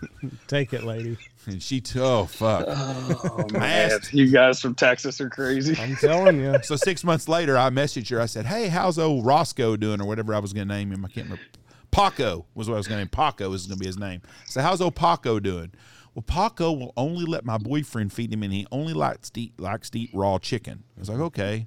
Take 0.47 0.73
it, 0.73 0.83
lady. 0.83 1.17
And 1.45 1.61
she. 1.61 1.81
T- 1.81 1.99
oh 1.99 2.25
fuck. 2.25 2.65
Oh, 2.67 3.45
I 3.49 3.51
man. 3.59 3.91
asked- 3.91 4.13
You 4.13 4.29
guys 4.31 4.61
from 4.61 4.75
Texas 4.75 5.19
are 5.19 5.29
crazy. 5.29 5.75
I'm 5.81 5.95
telling 5.97 6.39
you. 6.39 6.57
So 6.63 6.75
six 6.77 7.03
months 7.03 7.27
later, 7.27 7.57
I 7.57 7.69
messaged 7.69 8.09
her. 8.11 8.21
I 8.21 8.27
said, 8.27 8.45
"Hey, 8.45 8.67
how's 8.69 8.97
old 8.97 9.25
Roscoe 9.25 9.75
doing, 9.75 9.99
or 10.01 10.05
whatever 10.05 10.33
I 10.33 10.39
was 10.39 10.53
going 10.53 10.67
to 10.67 10.73
name 10.73 10.91
him? 10.91 11.03
I 11.03 11.09
can't 11.09 11.25
remember. 11.25 11.43
Paco 11.91 12.45
was 12.55 12.67
what 12.69 12.75
I 12.75 12.77
was 12.77 12.87
going 12.87 12.97
to 12.97 13.01
name. 13.03 13.09
Paco 13.09 13.51
is 13.53 13.67
going 13.67 13.77
to 13.77 13.79
be 13.79 13.85
his 13.85 13.97
name. 13.99 14.21
So 14.45 14.61
how's 14.61 14.81
old 14.81 14.95
Paco 14.95 15.39
doing? 15.39 15.71
Well, 16.15 16.23
Paco 16.23 16.71
will 16.71 16.93
only 16.95 17.25
let 17.25 17.43
my 17.43 17.57
boyfriend 17.57 18.13
feed 18.13 18.31
him, 18.31 18.43
and 18.43 18.53
he 18.53 18.67
only 18.71 18.93
likes 18.93 19.29
to 19.31 19.41
eat 19.41 19.59
likes 19.59 19.89
to 19.91 19.99
eat 19.99 20.11
raw 20.13 20.37
chicken. 20.37 20.83
I 20.95 20.99
was 20.99 21.09
like, 21.09 21.19
okay. 21.19 21.65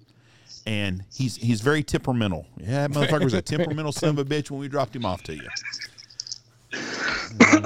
And 0.66 1.04
he's 1.12 1.36
he's 1.36 1.60
very 1.60 1.82
temperamental. 1.82 2.46
Yeah, 2.58 2.86
that 2.86 2.90
motherfucker 2.92 3.24
was 3.24 3.34
a 3.34 3.42
temperamental 3.42 3.92
son 3.92 4.10
of 4.10 4.18
a 4.18 4.24
bitch 4.24 4.50
when 4.50 4.60
we 4.60 4.68
dropped 4.68 4.94
him 4.94 5.04
off 5.04 5.22
to 5.24 5.34
you. 5.34 5.48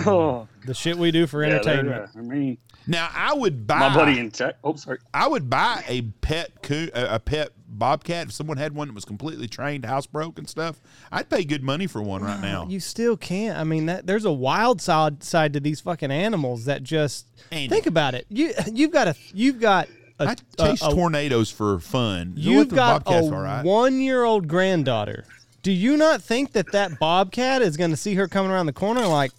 oh, 0.07 0.47
The 0.67 0.75
shit 0.75 0.97
we 0.97 1.11
do 1.11 1.27
for 1.27 1.43
yeah, 1.43 1.55
entertainment. 1.55 2.11
uh, 2.15 2.19
I 2.19 2.23
mean, 2.23 2.59
Now 2.87 3.09
I 3.15 3.35
would 3.35 3.67
buy 3.67 3.79
my 3.81 3.95
buddy 3.95 4.19
in 4.19 4.31
Tech. 4.31 4.57
Oh, 4.65 4.75
sorry. 4.77 4.99
I 5.15 5.29
would 5.29 5.49
buy 5.51 5.85
a 5.87 6.03
pet 6.03 6.63
coo- 6.63 6.91
a 6.95 7.15
a 7.17 7.19
pet 7.19 7.51
bobcat 7.69 8.27
if 8.27 8.33
someone 8.33 8.57
had 8.57 8.75
one 8.75 8.89
that 8.89 8.95
was 8.95 9.05
completely 9.05 9.47
trained, 9.47 9.85
housebroke 9.85 10.39
and 10.39 10.49
stuff. 10.49 10.81
I'd 11.13 11.29
pay 11.29 11.45
good 11.45 11.63
money 11.63 11.87
for 11.87 12.03
one 12.03 12.23
right 12.23 12.41
now. 12.41 12.67
You 12.69 12.81
still 12.81 13.17
can't. 13.17 13.57
I 13.59 13.65
mean, 13.65 13.87
that 13.87 14.07
there's 14.07 14.25
a 14.25 14.33
wild 14.33 14.81
side 14.81 15.23
side 15.23 15.53
to 15.53 15.61
these 15.61 15.81
fucking 15.81 16.11
animals 16.11 16.65
that 16.65 16.83
just 16.83 17.27
Andy. 17.53 17.69
think 17.69 17.87
about 17.87 18.15
it. 18.15 18.27
You 18.29 18.53
you've 18.73 18.91
got 18.93 19.09
a 19.09 19.15
you've 19.33 19.61
got 19.61 19.89
a, 20.19 20.29
I 20.31 20.35
chase 20.59 20.83
a- 20.83 20.89
a- 20.89 20.93
tornadoes 20.95 21.51
for 21.51 21.79
fun. 21.81 22.33
You 22.37 22.51
know 22.53 22.57
what, 22.59 22.67
You've 22.67 22.75
got 22.75 23.07
a 23.07 23.11
all 23.11 23.31
right. 23.31 23.65
one 23.65 24.01
year 24.01 24.25
old 24.25 24.49
granddaughter. 24.49 25.25
Do 25.63 25.71
you 25.73 25.97
not 25.99 26.23
think 26.23 26.53
that 26.53 26.73
that 26.73 26.99
bobcat 26.99 27.61
is 27.63 27.77
going 27.77 27.91
to 27.91 27.97
see 27.97 28.15
her 28.15 28.27
coming 28.27 28.51
around 28.51 28.65
the 28.67 28.73
corner 28.73 29.07
like, 29.07 29.31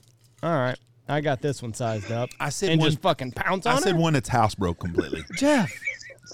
all 0.44 0.52
right, 0.54 0.78
I 1.12 1.22
got 1.22 1.42
this 1.42 1.62
one 1.62 1.74
sized 1.74 2.12
up. 2.12 2.30
I 2.40 2.50
said 2.50 2.70
and 2.72 2.80
one- 2.82 2.90
just 2.90 3.02
fucking 3.02 3.34
pounce 3.34 3.66
on 3.66 3.74
it. 3.74 3.78
I 3.78 3.80
said 3.82 3.96
her? 3.96 4.02
one 4.02 4.14
that's 4.14 4.30
housebroke 4.30 4.80
completely. 4.80 5.24
Jeff, 5.38 5.72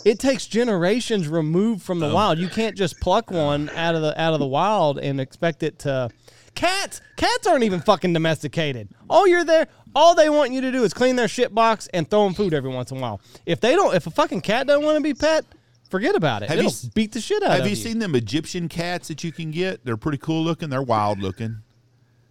it 0.05 0.19
takes 0.19 0.45
generations 0.47 1.27
removed 1.27 1.81
from 1.81 2.01
Oh. 2.03 2.09
the 2.09 2.13
wild. 2.15 2.37
You 2.37 2.47
can't 2.49 2.75
just 2.77 2.99
pluck 2.99 3.31
one 3.31 3.69
out 3.71 3.95
of 3.95 4.01
the 4.01 4.19
out 4.19 4.33
of 4.33 4.39
the 4.39 4.47
wild 4.47 4.99
and 4.99 5.19
expect 5.19 5.63
it 5.63 5.79
to. 5.79 6.09
Cats, 6.55 7.01
cats 7.17 7.45
aren't 7.45 7.63
even 7.63 7.81
fucking 7.81 8.13
domesticated. 8.13 8.89
All 9.11 9.27
you're 9.27 9.43
there, 9.45 9.67
all 9.95 10.15
they 10.15 10.27
want 10.27 10.51
you 10.53 10.61
to 10.61 10.71
do 10.71 10.83
is 10.83 10.91
clean 10.91 11.15
their 11.15 11.27
shit 11.27 11.53
box 11.53 11.87
and 11.93 12.09
throw 12.09 12.23
them 12.23 12.33
food 12.33 12.51
every 12.51 12.71
once 12.71 12.89
in 12.89 12.97
a 12.97 12.99
while. 12.99 13.21
If 13.45 13.59
they 13.61 13.75
don't, 13.75 13.93
if 13.93 14.07
a 14.07 14.09
fucking 14.09 14.41
cat 14.41 14.65
doesn't 14.65 14.83
want 14.83 14.97
to 14.97 15.01
be 15.03 15.13
pet, 15.13 15.45
forget 15.91 16.15
about 16.15 16.41
it. 16.41 16.49
Have 16.49 16.57
you 16.57 16.61
It'll 16.65 16.71
s- 16.71 16.85
beat 16.85 17.11
the 17.11 17.21
shit 17.21 17.43
out 17.43 17.45
of 17.45 17.49
them. 17.49 17.57
Have 17.57 17.65
of 17.65 17.69
you 17.69 17.75
seen 17.75 17.99
them 17.99 18.15
Egyptian 18.15 18.69
cats 18.69 19.07
that 19.09 19.23
you 19.23 19.31
can 19.31 19.51
get? 19.51 19.85
They're 19.85 19.97
pretty 19.97 20.17
cool 20.17 20.43
looking. 20.43 20.69
They're 20.71 20.81
wild 20.81 21.19
looking. 21.19 21.57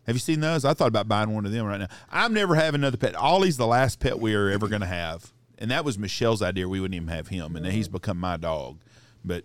Have 0.07 0.14
you 0.14 0.20
seen 0.20 0.40
those? 0.40 0.64
I 0.64 0.72
thought 0.74 0.88
about 0.88 1.09
buying 1.09 1.34
one 1.34 1.44
of 1.46 1.52
them 1.52 1.66
right 1.66 1.80
now. 1.80 1.88
I'm 2.11 2.32
never 2.32 2.54
having 2.54 2.80
another 2.80 2.96
pet. 2.96 3.14
Ollie's 3.16 3.57
the 3.57 3.66
last 3.66 3.98
pet 3.98 4.18
we 4.20 4.34
are 4.34 4.48
ever 4.50 4.68
going 4.68 4.80
to 4.82 4.86
have, 4.86 5.32
and 5.59 5.70
that 5.70 5.84
was 5.84 5.98
Michelle's 5.98 6.42
idea. 6.42 6.68
We 6.68 6.80
wouldn't 6.80 6.94
even 6.94 7.09
have 7.09 7.28
him, 7.28 7.57
and 7.57 7.66
he's 7.66 7.88
become 7.88 8.18
my 8.18 8.36
dog. 8.36 8.78
But 9.24 9.44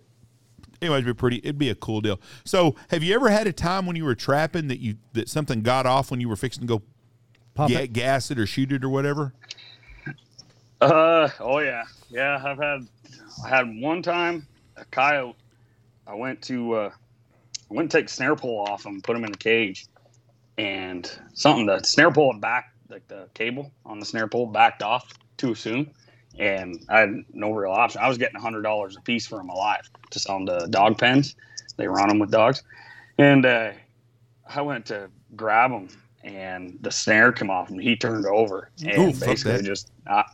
anyways, 0.80 0.98
it'd 1.02 1.16
be 1.16 1.18
pretty. 1.18 1.38
It'd 1.38 1.58
be 1.58 1.68
a 1.70 1.74
cool 1.74 2.00
deal. 2.00 2.20
So, 2.44 2.76
have 2.90 3.02
you 3.02 3.14
ever 3.14 3.28
had 3.28 3.46
a 3.48 3.52
time 3.52 3.86
when 3.86 3.96
you 3.96 4.04
were 4.04 4.14
trapping 4.14 4.68
that 4.68 4.78
you 4.78 4.96
that 5.14 5.28
something 5.28 5.62
got 5.62 5.84
off 5.84 6.10
when 6.12 6.20
you 6.20 6.28
were 6.28 6.36
fixing 6.36 6.60
to 6.62 6.66
go 6.66 6.82
Pop 7.54 7.68
ga- 7.68 7.82
it. 7.84 7.92
gas 7.92 8.30
it 8.30 8.38
or 8.38 8.46
shoot 8.46 8.70
it 8.72 8.84
or 8.84 8.88
whatever? 8.88 9.34
Uh 10.80 11.28
oh 11.38 11.58
yeah 11.60 11.84
yeah 12.10 12.40
I've 12.44 12.58
had 12.58 12.86
I 13.44 13.48
had 13.48 13.80
one 13.80 14.02
time 14.02 14.46
a 14.76 14.84
coyote. 14.86 15.36
I 16.06 16.14
went 16.14 16.42
to 16.42 16.72
uh, 16.74 16.90
I 17.70 17.74
went 17.74 17.90
to 17.90 17.98
take 17.98 18.08
snare 18.08 18.34
pole 18.36 18.64
off 18.68 18.84
him, 18.84 19.00
put 19.00 19.16
him 19.16 19.24
in 19.24 19.30
the 19.30 19.38
cage, 19.38 19.86
and 20.58 21.10
something 21.34 21.66
the 21.66 21.82
snare 21.82 22.10
pole 22.10 22.32
had 22.32 22.40
back 22.40 22.72
like 22.88 23.06
the 23.08 23.28
cable 23.34 23.72
on 23.86 23.98
the 23.98 24.06
snare 24.06 24.28
pole 24.28 24.46
backed 24.46 24.82
off 24.82 25.12
too 25.36 25.54
soon, 25.54 25.90
and 26.38 26.84
I 26.88 27.00
had 27.00 27.24
no 27.32 27.52
real 27.52 27.72
option. 27.72 28.00
I 28.02 28.08
was 28.08 28.18
getting 28.18 28.40
hundred 28.40 28.62
dollars 28.62 28.96
a 28.96 29.00
piece 29.00 29.26
for 29.26 29.36
them 29.36 29.48
alive 29.48 29.88
to 30.10 30.18
sell 30.18 30.38
them 30.38 30.46
to 30.46 30.66
dog 30.68 30.98
pens. 30.98 31.36
They 31.76 31.88
run 31.88 32.08
them 32.08 32.18
with 32.18 32.30
dogs, 32.30 32.62
and 33.18 33.46
uh, 33.46 33.72
I 34.54 34.60
went 34.60 34.86
to 34.86 35.10
grab 35.34 35.70
them, 35.70 35.88
and 36.22 36.78
the 36.82 36.90
snare 36.90 37.32
came 37.32 37.50
off, 37.50 37.70
and 37.70 37.80
he 37.80 37.96
turned 37.96 38.26
over, 38.26 38.70
and 38.84 39.14
Ooh, 39.14 39.18
basically 39.18 39.62
just. 39.62 39.90
I, 40.06 40.24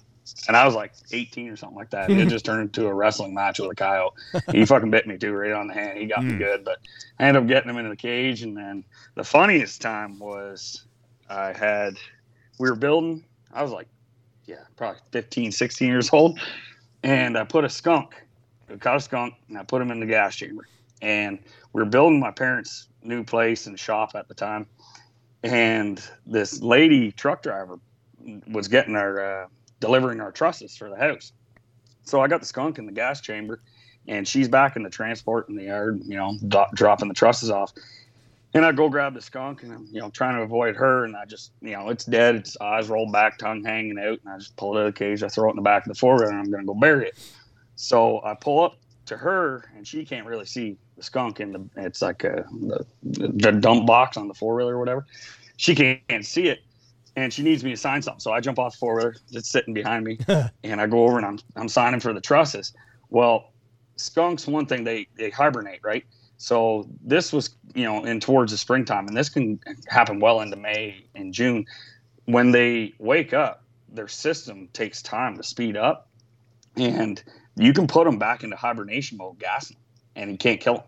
and 0.47 0.57
I 0.57 0.65
was 0.65 0.75
like 0.75 0.93
18 1.13 1.49
or 1.51 1.57
something 1.57 1.77
like 1.77 1.91
that. 1.91 2.11
It 2.11 2.29
just 2.29 2.45
turned 2.45 2.63
into 2.63 2.87
a 2.87 2.95
wrestling 2.95 3.35
match 3.35 3.59
with 3.59 3.71
a 3.71 3.75
coyote. 3.75 4.13
He 4.53 4.65
fucking 4.65 4.91
bit 4.91 5.07
me 5.07 5.19
too, 5.19 5.33
right 5.33 5.53
on 5.53 5.69
the 5.69 5.75
hand. 5.75 5.99
He 5.99 6.07
got 6.07 6.25
me 6.25 6.35
Mm. 6.35 6.39
good, 6.39 6.65
but 6.65 6.79
I 7.19 7.25
ended 7.27 7.43
up 7.43 7.49
getting 7.49 7.71
him 7.71 7.79
into 7.79 7.91
the 7.91 7.97
cage. 7.97 8.43
And 8.43 8.57
then 8.57 8.85
the 9.15 9.25
funniest 9.25 9.81
time 9.81 10.19
was 10.19 10.85
I 11.29 11.53
had, 11.53 11.97
we 12.59 12.69
were 12.69 12.77
building, 12.77 13.25
I 13.53 13.63
was 13.63 13.73
like, 13.73 13.89
yeah, 14.47 14.65
probably 14.77 15.01
15, 15.13 15.53
16 15.53 15.89
years 15.89 16.11
old. 16.13 16.41
And 17.03 17.37
I 17.37 17.45
put 17.45 17.65
a 17.65 17.69
skunk, 17.69 18.15
I 18.73 18.77
caught 18.77 18.97
a 18.97 19.01
skunk, 19.01 19.35
and 19.49 19.59
I 19.59 19.63
put 19.63 19.81
him 19.83 19.91
in 19.91 20.01
the 20.01 20.07
gas 20.07 20.35
chamber. 20.37 20.67
And 21.03 21.39
we 21.73 21.83
were 21.83 21.89
building 21.89 22.19
my 22.19 22.31
parents' 22.31 22.89
new 23.03 23.23
place 23.23 23.67
and 23.67 23.79
shop 23.79 24.13
at 24.15 24.27
the 24.29 24.35
time. 24.35 24.67
And 25.43 26.03
this 26.27 26.61
lady 26.63 27.13
truck 27.13 27.43
driver 27.43 27.79
was 28.49 28.67
getting 28.69 28.97
our, 28.97 29.21
uh, 29.45 29.47
delivering 29.81 30.21
our 30.21 30.33
trusses 30.33 30.77
for 30.77 30.89
the 30.89 30.97
house. 30.97 31.33
So 32.05 32.21
I 32.21 32.29
got 32.29 32.41
the 32.41 32.47
skunk 32.47 32.79
in 32.79 32.87
the 32.87 32.93
gas 32.93 33.21
chamber, 33.21 33.61
and 34.07 34.27
she's 34.27 34.49
back 34.49 34.77
in 34.77 34.83
the 34.83 34.91
transport 34.91 35.49
in 35.49 35.57
the 35.57 35.65
yard, 35.65 36.01
you 36.05 36.17
know, 36.17 36.37
do- 36.49 36.65
dropping 36.75 37.09
the 37.09 37.15
trusses 37.15 37.51
off. 37.51 37.73
And 38.55 38.65
I 38.65 38.73
go 38.73 38.89
grab 38.89 39.13
the 39.13 39.21
skunk, 39.21 39.63
and 39.63 39.73
I'm, 39.73 39.87
you 39.93 40.01
know, 40.01 40.09
trying 40.09 40.37
to 40.37 40.43
avoid 40.43 40.75
her, 40.77 41.05
and 41.05 41.15
I 41.15 41.27
just, 41.27 41.53
you 41.61 41.73
know, 41.73 41.91
it's 41.91 42.07
dead. 42.07 42.35
Its 42.35 42.57
eyes 42.61 42.89
rolled 42.89 43.13
back, 43.13 43.37
tongue 43.37 43.63
hanging 43.63 43.99
out, 43.99 44.21
and 44.25 44.33
I 44.33 44.39
just 44.39 44.57
pull 44.57 44.77
it 44.77 44.81
out 44.81 44.87
of 44.87 44.95
the 44.95 44.99
cage. 44.99 45.23
I 45.23 45.29
throw 45.29 45.49
it 45.49 45.53
in 45.53 45.57
the 45.57 45.63
back 45.63 45.85
of 45.85 45.93
the 45.93 45.99
four 45.99 46.25
and 46.25 46.39
I'm 46.39 46.51
gonna 46.51 46.65
go 46.65 46.75
bury 46.75 47.09
it. 47.09 47.19
So 47.77 48.23
I 48.25 48.35
pull 48.35 48.65
up 48.65 48.79
to 49.07 49.17
her, 49.19 49.71
and 49.77 49.87
she 49.87 50.05
can't 50.05 50.27
really 50.27 50.47
see 50.47 50.77
the 50.97 51.03
skunk 51.03 51.41
in 51.41 51.53
the. 51.53 51.69
It's 51.77 52.01
like 52.01 52.25
a, 52.25 52.47
the, 52.51 52.87
the 53.03 53.53
dump 53.53 53.87
box 53.87 54.17
on 54.17 54.29
the 54.29 54.35
four 54.35 54.57
wheeler 54.57 54.77
or 54.77 54.79
whatever. 54.79 55.07
She 55.59 55.75
can't 55.75 56.25
see 56.25 56.49
it, 56.49 56.61
and 57.19 57.33
she 57.33 57.43
needs 57.43 57.65
me 57.65 57.71
to 57.71 57.77
sign 57.77 58.01
something. 58.01 58.21
So 58.21 58.33
I 58.33 58.41
jump 58.41 58.59
off 58.59 58.73
the 58.73 58.79
four 58.79 58.97
wheeler, 58.97 59.17
it's 59.33 59.51
sitting 59.51 59.75
behind 59.75 60.05
me, 60.05 60.19
and 60.65 60.81
I 60.81 60.87
go 60.87 61.05
over 61.05 61.17
and 61.17 61.27
I'm 61.27 61.39
I'm 61.57 61.69
signing 61.69 62.01
for 62.01 62.13
the 62.13 62.21
trusses. 62.21 62.73
Well, 63.11 63.53
skunks, 63.97 64.47
one 64.47 64.67
thing 64.67 64.85
they 64.85 65.09
they 65.17 65.31
hibernate, 65.31 65.81
right? 65.83 66.05
So 66.37 66.89
this 67.03 67.33
was 67.33 67.51
you 67.75 67.85
know 67.85 68.05
in 68.05 68.21
towards 68.21 68.53
the 68.53 68.59
springtime, 68.59 69.09
and 69.09 69.17
this 69.17 69.29
can 69.29 69.59
happen 69.89 70.21
well 70.21 70.41
into 70.41 70.57
May 70.57 71.05
and 71.15 71.35
June. 71.35 71.67
When 72.27 72.53
they 72.53 72.95
wake 72.99 73.33
up, 73.33 73.65
their 73.89 74.09
system 74.09 74.69
takes 74.73 75.03
time 75.03 75.37
to 75.39 75.43
speed 75.43 75.77
up, 75.77 76.09
and 76.77 77.23
you 77.57 77.73
can 77.73 77.89
put 77.89 78.05
them 78.05 78.19
back 78.19 78.45
into 78.45 78.55
hibernation 78.55 79.19
mode, 79.19 79.41
gassing, 79.41 79.79
and 80.15 80.31
you 80.31 80.39
can't 80.39 80.61
kill 80.61 80.75
them. 80.75 80.85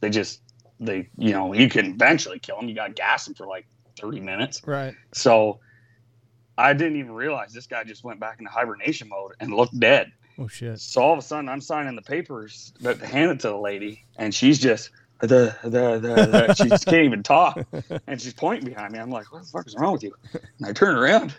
They 0.00 0.10
just 0.10 0.40
they 0.80 1.08
you 1.16 1.32
know 1.32 1.52
you 1.52 1.68
can 1.68 1.92
eventually 1.92 2.40
kill 2.40 2.56
them. 2.56 2.68
You 2.68 2.74
got 2.74 2.88
to 2.88 2.94
gas 2.94 3.26
them 3.26 3.34
for 3.34 3.46
like 3.46 3.66
30 4.00 4.20
minutes. 4.20 4.62
Right. 4.66 4.94
So 5.12 5.60
I 6.58 6.72
didn't 6.72 6.96
even 6.96 7.12
realize 7.12 7.52
this 7.52 7.68
guy 7.68 7.84
just 7.84 8.02
went 8.02 8.18
back 8.18 8.40
into 8.40 8.50
hibernation 8.50 9.08
mode 9.08 9.32
and 9.38 9.54
looked 9.54 9.78
dead. 9.78 10.10
Oh 10.38 10.48
shit. 10.48 10.80
So 10.80 11.00
all 11.00 11.12
of 11.12 11.18
a 11.18 11.22
sudden, 11.22 11.48
I'm 11.48 11.60
signing 11.60 11.94
the 11.94 12.02
papers 12.02 12.72
that 12.80 12.98
to 12.98 13.06
hand 13.06 13.30
it 13.30 13.40
to 13.40 13.48
the 13.48 13.56
lady, 13.56 14.04
and 14.16 14.34
she's 14.34 14.58
just 14.58 14.90
the 15.20 15.56
the 15.62 15.98
the. 15.98 16.54
She 16.54 16.68
just 16.68 16.84
can't 16.84 17.04
even 17.04 17.22
talk, 17.22 17.60
and 18.06 18.20
she's 18.20 18.34
pointing 18.34 18.68
behind 18.68 18.92
me. 18.92 18.98
I'm 18.98 19.10
like, 19.10 19.32
"What 19.32 19.42
the 19.42 19.48
fuck 19.48 19.66
is 19.68 19.76
wrong 19.76 19.92
with 19.92 20.02
you?" 20.02 20.14
And 20.32 20.66
I 20.66 20.72
turn 20.72 20.96
around, 20.96 21.32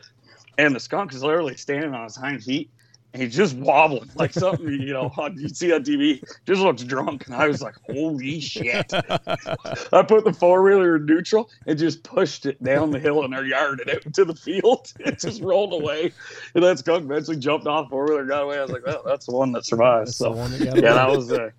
and 0.58 0.74
the 0.74 0.80
skunk 0.80 1.14
is 1.14 1.22
literally 1.22 1.56
standing 1.58 1.94
on 1.94 2.06
his 2.06 2.16
hind 2.16 2.44
feet, 2.44 2.70
he's 3.14 3.36
just 3.36 3.56
wobbling 3.56 4.10
like 4.16 4.34
something 4.34 4.68
you 4.68 4.94
know 4.94 5.12
on, 5.18 5.38
you 5.38 5.50
see 5.50 5.74
on 5.74 5.84
TV. 5.84 6.24
Just 6.46 6.62
looks 6.62 6.84
drunk, 6.84 7.26
and 7.26 7.36
I 7.36 7.48
was 7.48 7.62
like, 7.62 7.76
"Holy 7.88 8.40
shit!" 8.40 8.94
I 8.94 10.04
put 10.04 10.26
the 10.26 10.36
four 10.38 10.62
wheeler 10.62 10.98
in 10.98 11.06
neutral 11.06 11.50
and 11.66 11.78
just 11.78 12.04
pushed 12.04 12.46
it 12.46 12.62
down 12.64 12.92
the 12.92 13.00
hill 13.00 13.24
in 13.24 13.34
our 13.34 13.44
yard 13.44 13.82
and 13.82 13.90
out 13.90 14.06
into 14.06 14.26
the 14.26 14.36
field. 14.36 14.94
It 15.00 15.20
just 15.20 15.42
rolled 15.42 15.74
away. 15.74 16.12
And 16.54 16.64
that 16.64 16.78
skunk 16.80 17.06
eventually 17.06 17.38
jumped 17.38 17.66
off 17.66 17.90
four 17.90 18.06
wheeler, 18.06 18.26
got 18.26 18.44
away. 18.44 18.60
I 18.60 18.62
was 18.62 18.72
like, 18.72 18.86
well, 18.86 19.02
that's 19.06 19.26
the 19.26 19.32
one 19.32 19.52
that 19.54 19.66
survived. 19.66 20.08
That's 20.08 20.18
so 20.18 20.34
that 20.34 20.60
yeah, 20.60 20.72
away. 20.72 20.82
that 20.82 21.10
was 21.10 21.32
a, 21.32 21.52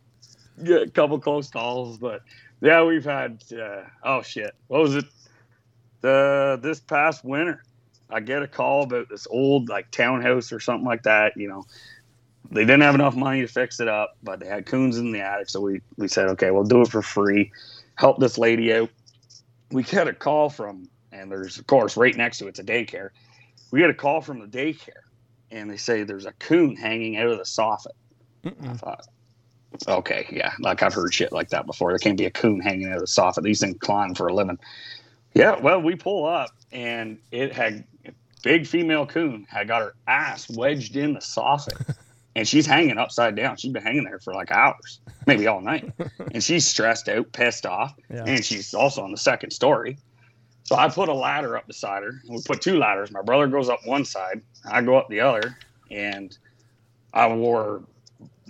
yeah, 0.62 0.76
a 0.78 0.88
couple 0.88 1.18
close 1.18 1.50
calls, 1.50 1.98
but 1.98 2.22
yeah, 2.60 2.84
we've 2.84 3.04
had 3.04 3.42
uh, 3.52 3.82
oh 4.04 4.22
shit, 4.22 4.54
what 4.68 4.82
was 4.82 4.96
it? 4.96 5.04
The 6.02 6.58
this 6.62 6.80
past 6.80 7.24
winter, 7.24 7.62
I 8.12 8.20
get 8.20 8.42
a 8.42 8.48
call 8.48 8.82
about 8.84 9.08
this 9.08 9.26
old 9.30 9.68
like 9.68 9.90
townhouse 9.90 10.52
or 10.52 10.60
something 10.60 10.86
like 10.86 11.04
that. 11.04 11.32
You 11.36 11.48
know, 11.48 11.66
they 12.50 12.62
didn't 12.62 12.82
have 12.82 12.94
enough 12.94 13.16
money 13.16 13.42
to 13.42 13.48
fix 13.48 13.80
it 13.80 13.88
up, 13.88 14.12
but 14.22 14.40
they 14.40 14.46
had 14.46 14.66
coons 14.66 14.98
in 14.98 15.12
the 15.12 15.20
attic, 15.20 15.50
so 15.50 15.60
we 15.60 15.82
we 15.96 16.08
said, 16.08 16.28
okay, 16.30 16.50
we'll 16.50 16.64
do 16.64 16.82
it 16.82 16.88
for 16.90 17.02
free. 17.02 17.52
Help 17.96 18.18
this 18.20 18.38
lady 18.38 18.72
out. 18.74 18.90
We 19.72 19.84
get 19.84 20.08
a 20.08 20.14
call 20.14 20.50
from, 20.50 20.88
and 21.12 21.30
there's 21.30 21.58
of 21.58 21.66
course 21.66 21.96
right 21.96 22.16
next 22.16 22.38
to 22.38 22.48
it's 22.48 22.60
a 22.60 22.64
daycare. 22.64 23.10
We 23.72 23.80
get 23.80 23.90
a 23.90 23.94
call 23.94 24.20
from 24.20 24.40
the 24.40 24.46
daycare, 24.46 25.04
and 25.50 25.70
they 25.70 25.76
say 25.76 26.04
there's 26.04 26.26
a 26.26 26.32
coon 26.34 26.76
hanging 26.76 27.16
out 27.18 27.28
of 27.28 27.38
the 27.38 27.44
soffit. 27.44 27.88
I 28.66 28.72
Mm-mm. 28.72 28.74
thought, 28.74 29.06
okay, 29.88 30.26
yeah, 30.30 30.52
like 30.60 30.82
I've 30.82 30.94
heard 30.94 31.14
shit 31.14 31.32
like 31.32 31.50
that 31.50 31.66
before. 31.66 31.90
There 31.90 31.98
can't 31.98 32.18
be 32.18 32.26
a 32.26 32.30
coon 32.30 32.60
hanging 32.60 32.88
out 32.88 32.96
of 32.96 33.00
the 33.00 33.06
soffit. 33.06 33.42
These 33.44 33.60
things 33.60 33.76
climb 33.80 34.14
for 34.14 34.28
a 34.28 34.34
living. 34.34 34.58
Yeah, 35.34 35.58
well, 35.60 35.80
we 35.80 35.94
pull 35.94 36.26
up 36.26 36.50
and 36.72 37.18
it 37.30 37.52
had 37.52 37.84
a 38.06 38.12
big 38.42 38.66
female 38.66 39.06
coon 39.06 39.46
had 39.48 39.68
got 39.68 39.82
her 39.82 39.94
ass 40.06 40.48
wedged 40.50 40.96
in 40.96 41.12
the 41.14 41.20
soffit, 41.20 41.96
and 42.36 42.46
she's 42.48 42.66
hanging 42.66 42.98
upside 42.98 43.36
down. 43.36 43.56
She's 43.56 43.72
been 43.72 43.82
hanging 43.82 44.04
there 44.04 44.18
for 44.18 44.34
like 44.34 44.50
hours, 44.50 45.00
maybe 45.26 45.46
all 45.46 45.60
night, 45.60 45.92
and 46.32 46.42
she's 46.42 46.66
stressed 46.66 47.08
out, 47.08 47.30
pissed 47.32 47.66
off, 47.66 47.94
Yeah. 48.12 48.24
and 48.26 48.44
she's 48.44 48.74
also 48.74 49.02
on 49.02 49.10
the 49.12 49.16
second 49.16 49.50
story. 49.52 49.98
So 50.64 50.76
I 50.76 50.88
put 50.88 51.08
a 51.08 51.14
ladder 51.14 51.56
up 51.56 51.66
beside 51.66 52.02
her, 52.04 52.10
and 52.10 52.30
we 52.36 52.42
put 52.44 52.60
two 52.60 52.78
ladders. 52.78 53.10
My 53.10 53.22
brother 53.22 53.46
goes 53.48 53.68
up 53.68 53.80
one 53.86 54.04
side, 54.04 54.40
I 54.70 54.82
go 54.82 54.96
up 54.96 55.08
the 55.08 55.20
other, 55.20 55.56
and 55.90 56.36
I 57.12 57.26
wore. 57.32 57.82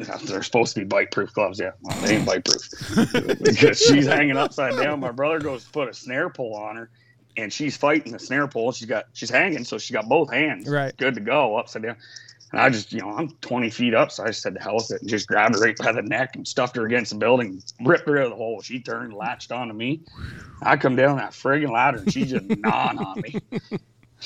They're 0.26 0.42
supposed 0.42 0.74
to 0.74 0.80
be 0.80 0.86
bite 0.86 1.10
proof 1.10 1.32
gloves, 1.32 1.60
yeah. 1.60 1.72
Well, 1.80 1.98
they 2.00 2.16
ain't 2.16 2.26
bite 2.26 2.44
proof 2.44 2.62
because 3.42 3.80
she's 3.80 4.06
hanging 4.06 4.36
upside 4.36 4.76
down. 4.76 5.00
My 5.00 5.12
brother 5.12 5.40
goes 5.40 5.64
to 5.64 5.70
put 5.70 5.88
a 5.88 5.94
snare 5.94 6.30
pull 6.30 6.54
on 6.54 6.76
her, 6.76 6.90
and 7.36 7.52
she's 7.52 7.76
fighting 7.76 8.12
the 8.12 8.18
snare 8.18 8.48
pull. 8.48 8.72
She's 8.72 8.88
got 8.88 9.04
she's 9.12 9.30
hanging, 9.30 9.64
so 9.64 9.78
she's 9.78 9.94
got 9.94 10.08
both 10.08 10.32
hands 10.32 10.68
Right. 10.68 10.96
good 10.96 11.14
to 11.14 11.20
go 11.20 11.56
upside 11.56 11.82
down. 11.82 11.96
And 12.52 12.60
I 12.60 12.68
just, 12.68 12.92
you 12.92 13.00
know, 13.00 13.10
I'm 13.10 13.28
20 13.42 13.70
feet 13.70 13.94
up, 13.94 14.10
so 14.10 14.24
I 14.24 14.28
just 14.28 14.42
said 14.42 14.54
the 14.54 14.60
hell 14.60 14.74
with 14.74 14.90
it 14.90 15.02
and 15.02 15.08
just 15.08 15.28
grabbed 15.28 15.54
her 15.54 15.60
right 15.60 15.76
by 15.78 15.92
the 15.92 16.02
neck 16.02 16.30
and 16.34 16.46
stuffed 16.46 16.74
her 16.76 16.84
against 16.84 17.12
the 17.12 17.18
building, 17.18 17.62
ripped 17.80 18.08
her 18.08 18.18
out 18.18 18.24
of 18.24 18.30
the 18.30 18.36
hole. 18.36 18.60
She 18.60 18.82
turned, 18.82 19.12
latched 19.14 19.52
onto 19.52 19.72
me. 19.72 20.02
I 20.60 20.76
come 20.76 20.96
down 20.96 21.18
that 21.18 21.30
friggin' 21.30 21.70
ladder 21.72 22.00
and 22.00 22.10
she's 22.10 22.30
just 22.30 22.44
gnawing 22.56 22.98
on 22.98 23.20
me. 23.20 23.40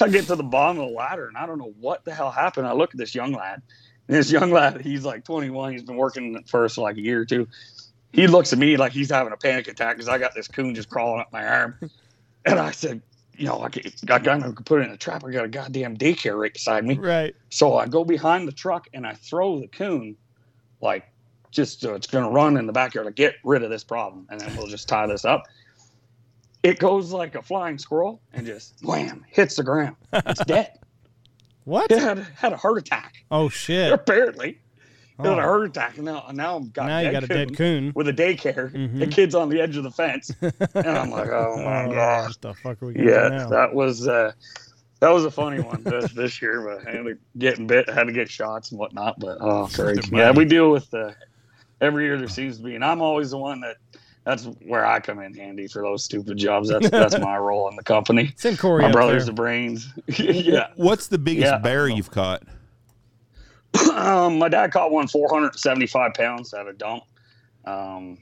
I 0.00 0.08
get 0.08 0.26
to 0.28 0.36
the 0.36 0.42
bottom 0.42 0.80
of 0.80 0.88
the 0.88 0.94
ladder 0.94 1.28
and 1.28 1.36
I 1.36 1.44
don't 1.46 1.58
know 1.58 1.74
what 1.78 2.04
the 2.04 2.14
hell 2.14 2.30
happened. 2.30 2.66
I 2.66 2.72
look 2.72 2.94
at 2.94 2.98
this 2.98 3.14
young 3.14 3.32
lad. 3.32 3.62
This 4.06 4.30
young 4.30 4.50
lad, 4.50 4.82
he's 4.82 5.04
like 5.04 5.24
21. 5.24 5.72
He's 5.72 5.82
been 5.82 5.96
working 5.96 6.42
for 6.44 6.68
like 6.76 6.96
a 6.96 7.00
year 7.00 7.20
or 7.20 7.24
two. 7.24 7.48
He 8.12 8.26
looks 8.26 8.52
at 8.52 8.58
me 8.58 8.76
like 8.76 8.92
he's 8.92 9.10
having 9.10 9.32
a 9.32 9.36
panic 9.36 9.66
attack 9.66 9.96
because 9.96 10.08
I 10.08 10.18
got 10.18 10.34
this 10.34 10.46
coon 10.46 10.74
just 10.74 10.88
crawling 10.90 11.20
up 11.20 11.32
my 11.32 11.46
arm. 11.46 11.78
And 12.46 12.58
I 12.58 12.72
said, 12.72 13.00
you 13.38 13.46
know, 13.46 13.62
I 13.62 13.70
got 14.04 14.20
I 14.20 14.38
got 14.38 14.42
to 14.42 14.62
put 14.64 14.82
it 14.82 14.84
in 14.84 14.90
a 14.90 14.98
trap. 14.98 15.24
I 15.24 15.30
got 15.30 15.46
a 15.46 15.48
goddamn 15.48 15.96
daycare 15.96 16.38
right 16.38 16.52
beside 16.52 16.84
me. 16.84 16.98
Right. 16.98 17.34
So 17.48 17.78
I 17.78 17.86
go 17.86 18.04
behind 18.04 18.46
the 18.46 18.52
truck 18.52 18.86
and 18.92 19.06
I 19.06 19.14
throw 19.14 19.58
the 19.60 19.66
coon, 19.66 20.14
like 20.82 21.04
just 21.50 21.80
so 21.80 21.94
it's 21.94 22.06
going 22.06 22.24
to 22.24 22.30
run 22.30 22.56
in 22.56 22.66
the 22.66 22.72
backyard 22.72 23.06
to 23.06 23.12
get 23.12 23.36
rid 23.44 23.62
of 23.62 23.70
this 23.70 23.84
problem, 23.84 24.26
and 24.30 24.40
then 24.40 24.54
we'll 24.56 24.66
just 24.66 24.88
tie 24.88 25.06
this 25.06 25.24
up. 25.24 25.44
It 26.62 26.78
goes 26.78 27.12
like 27.12 27.34
a 27.34 27.42
flying 27.42 27.78
squirrel 27.78 28.20
and 28.32 28.46
just 28.46 28.74
wham 28.82 29.24
hits 29.28 29.56
the 29.56 29.62
ground. 29.62 29.96
It's 30.12 30.44
dead. 30.46 30.78
What? 31.64 31.90
Had 31.90 32.18
had 32.36 32.52
a 32.52 32.56
heart 32.56 32.78
attack. 32.78 33.14
Oh 33.30 33.48
shit. 33.48 33.92
Apparently, 33.92 34.50
it 34.50 34.58
had 35.18 35.26
a 35.26 35.30
Oh. 35.30 35.34
heart 35.40 35.64
attack, 35.64 35.96
and 35.96 36.04
now 36.04 36.26
now 36.32 36.56
I'm 36.56 36.70
got 36.70 36.86
now 36.86 37.00
you 37.00 37.10
got 37.10 37.24
a 37.24 37.26
dead 37.28 37.56
coon 37.56 37.92
with 37.94 38.08
a 38.08 38.12
daycare. 38.12 38.70
The 38.72 39.06
Mhm. 39.06 39.12
kid's 39.12 39.34
on 39.34 39.48
the 39.48 39.60
edge 39.60 39.76
of 39.76 39.82
the 39.84 39.90
fence, 39.90 40.30
and 40.40 40.86
I'm 40.86 41.10
like, 41.10 41.28
oh 41.30 41.56
my 41.64 41.84
Oh, 41.88 41.92
gosh. 41.92 42.28
What 42.28 42.40
the 42.42 42.54
fuck 42.54 42.82
are 42.82 42.86
we 42.86 42.96
Yeah, 42.96 43.28
now? 43.28 43.48
that 43.48 43.74
was 43.74 44.06
uh, 44.06 44.32
that 45.00 45.10
was 45.10 45.24
a 45.24 45.30
funny 45.30 45.60
one 45.60 45.84
this, 45.84 46.12
this 46.14 46.42
year. 46.42 46.60
But 46.62 46.86
I 46.86 46.96
ended 46.98 47.14
up 47.14 47.18
getting 47.38 47.66
bit, 47.66 47.88
had 47.88 48.04
to 48.08 48.12
get 48.12 48.30
shots 48.30 48.70
and 48.70 48.78
whatnot. 48.78 49.18
But 49.18 49.38
oh, 49.40 49.68
crazy. 49.72 50.02
Yeah, 50.12 50.32
we 50.32 50.44
deal 50.44 50.70
with 50.70 50.92
uh, 50.92 51.12
every 51.80 52.04
year 52.04 52.18
there 52.18 52.28
seems 52.28 52.58
to 52.58 52.62
be, 52.62 52.74
and 52.74 52.84
I'm 52.84 53.00
always 53.00 53.30
the 53.30 53.38
one 53.38 53.60
that. 53.62 53.76
That's 54.24 54.44
where 54.66 54.86
I 54.86 55.00
come 55.00 55.20
in 55.20 55.34
handy 55.34 55.66
for 55.68 55.82
those 55.82 56.02
stupid 56.04 56.38
jobs. 56.38 56.70
That's 56.70 56.88
that's 56.88 57.18
my 57.18 57.36
role 57.48 57.68
in 57.68 57.76
the 57.76 57.82
company. 57.82 58.32
Send 58.36 58.58
Cory 58.58 58.82
My 58.82 58.90
brother's 58.90 59.24
there. 59.26 59.32
the 59.32 59.32
brains. 59.34 59.92
yeah. 60.18 60.68
What's 60.76 61.08
the 61.08 61.18
biggest 61.18 61.46
Yeah. 61.52 61.58
bear 61.58 61.88
you've 61.88 62.10
caught? 62.10 62.42
Um, 63.92 64.38
my 64.38 64.48
dad 64.48 64.70
caught 64.72 64.90
one 64.92 65.08
475 65.08 66.14
pounds 66.14 66.54
at 66.54 66.66
a 66.68 66.72
dump. 66.72 67.02
Um, 67.64 68.18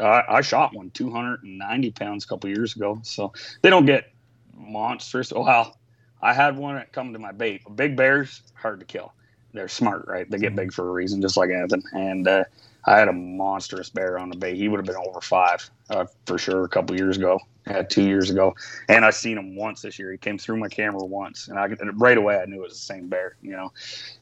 I, 0.00 0.22
I 0.28 0.40
shot 0.42 0.74
one 0.74 0.90
290 0.90 1.90
pounds 1.92 2.24
a 2.24 2.28
couple 2.28 2.50
years 2.50 2.76
ago. 2.76 3.00
So 3.02 3.32
they 3.62 3.70
don't 3.70 3.86
get 3.86 4.12
monstrous. 4.54 5.32
Oh 5.34 5.44
well, 5.44 5.78
I 6.20 6.34
had 6.34 6.56
one 6.58 6.74
that 6.74 6.92
come 6.92 7.12
to 7.14 7.18
my 7.18 7.32
bait. 7.32 7.62
Big 7.74 7.96
bears 7.96 8.42
hard 8.54 8.80
to 8.80 8.86
kill. 8.86 9.12
They're 9.54 9.68
smart, 9.68 10.06
right? 10.08 10.30
They 10.30 10.38
get 10.38 10.54
big 10.54 10.72
for 10.72 10.88
a 10.88 10.92
reason, 10.92 11.22
just 11.22 11.36
like 11.38 11.50
anything. 11.50 11.82
And 11.92 12.28
uh, 12.28 12.44
I 12.84 12.98
had 12.98 13.08
a 13.08 13.12
monstrous 13.12 13.90
bear 13.90 14.18
on 14.18 14.28
the 14.28 14.36
bay. 14.36 14.56
He 14.56 14.68
would 14.68 14.78
have 14.78 14.86
been 14.86 14.96
over 15.08 15.20
five 15.20 15.68
uh, 15.90 16.06
for 16.26 16.38
sure 16.38 16.64
a 16.64 16.68
couple 16.68 16.96
years 16.96 17.16
ago. 17.16 17.38
Uh, 17.64 17.84
two 17.84 18.02
years 18.02 18.28
ago, 18.28 18.52
and 18.88 19.04
I 19.04 19.10
seen 19.10 19.38
him 19.38 19.54
once 19.54 19.82
this 19.82 19.96
year. 19.96 20.10
He 20.10 20.18
came 20.18 20.36
through 20.36 20.56
my 20.56 20.66
camera 20.66 21.04
once, 21.04 21.46
and 21.46 21.56
I 21.56 21.68
right 21.94 22.18
away 22.18 22.36
I 22.36 22.44
knew 22.44 22.56
it 22.56 22.62
was 22.62 22.72
the 22.72 22.78
same 22.80 23.06
bear. 23.06 23.36
You 23.40 23.52
know, 23.52 23.72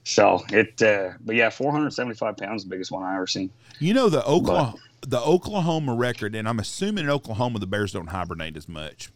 so 0.04 0.44
it. 0.50 0.82
Uh, 0.82 1.12
but 1.24 1.36
yeah, 1.36 1.48
475 1.48 2.36
pounds, 2.36 2.64
the 2.64 2.68
biggest 2.68 2.92
one 2.92 3.02
I 3.02 3.14
ever 3.14 3.26
seen. 3.26 3.48
You 3.78 3.94
know 3.94 4.10
the 4.10 4.22
Oklahoma 4.26 4.74
the 5.06 5.20
Oklahoma 5.20 5.94
record, 5.94 6.34
and 6.34 6.46
I'm 6.46 6.58
assuming 6.58 7.04
in 7.04 7.10
Oklahoma 7.10 7.58
the 7.60 7.66
bears 7.66 7.92
don't 7.92 8.08
hibernate 8.08 8.58
as 8.58 8.68
much 8.68 9.10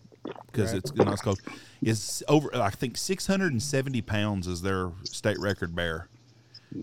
because 0.47 0.73
Right. 0.73 0.79
it's 0.79 0.95
not 0.95 1.13
as 1.13 1.21
cold. 1.21 1.41
Is 1.83 2.23
over 2.29 2.51
I 2.55 2.71
think 2.71 2.97
670 2.97 4.01
pounds 4.03 4.47
is 4.47 4.63
their 4.63 4.93
state 5.05 5.39
record 5.39 5.77
bear 5.77 6.09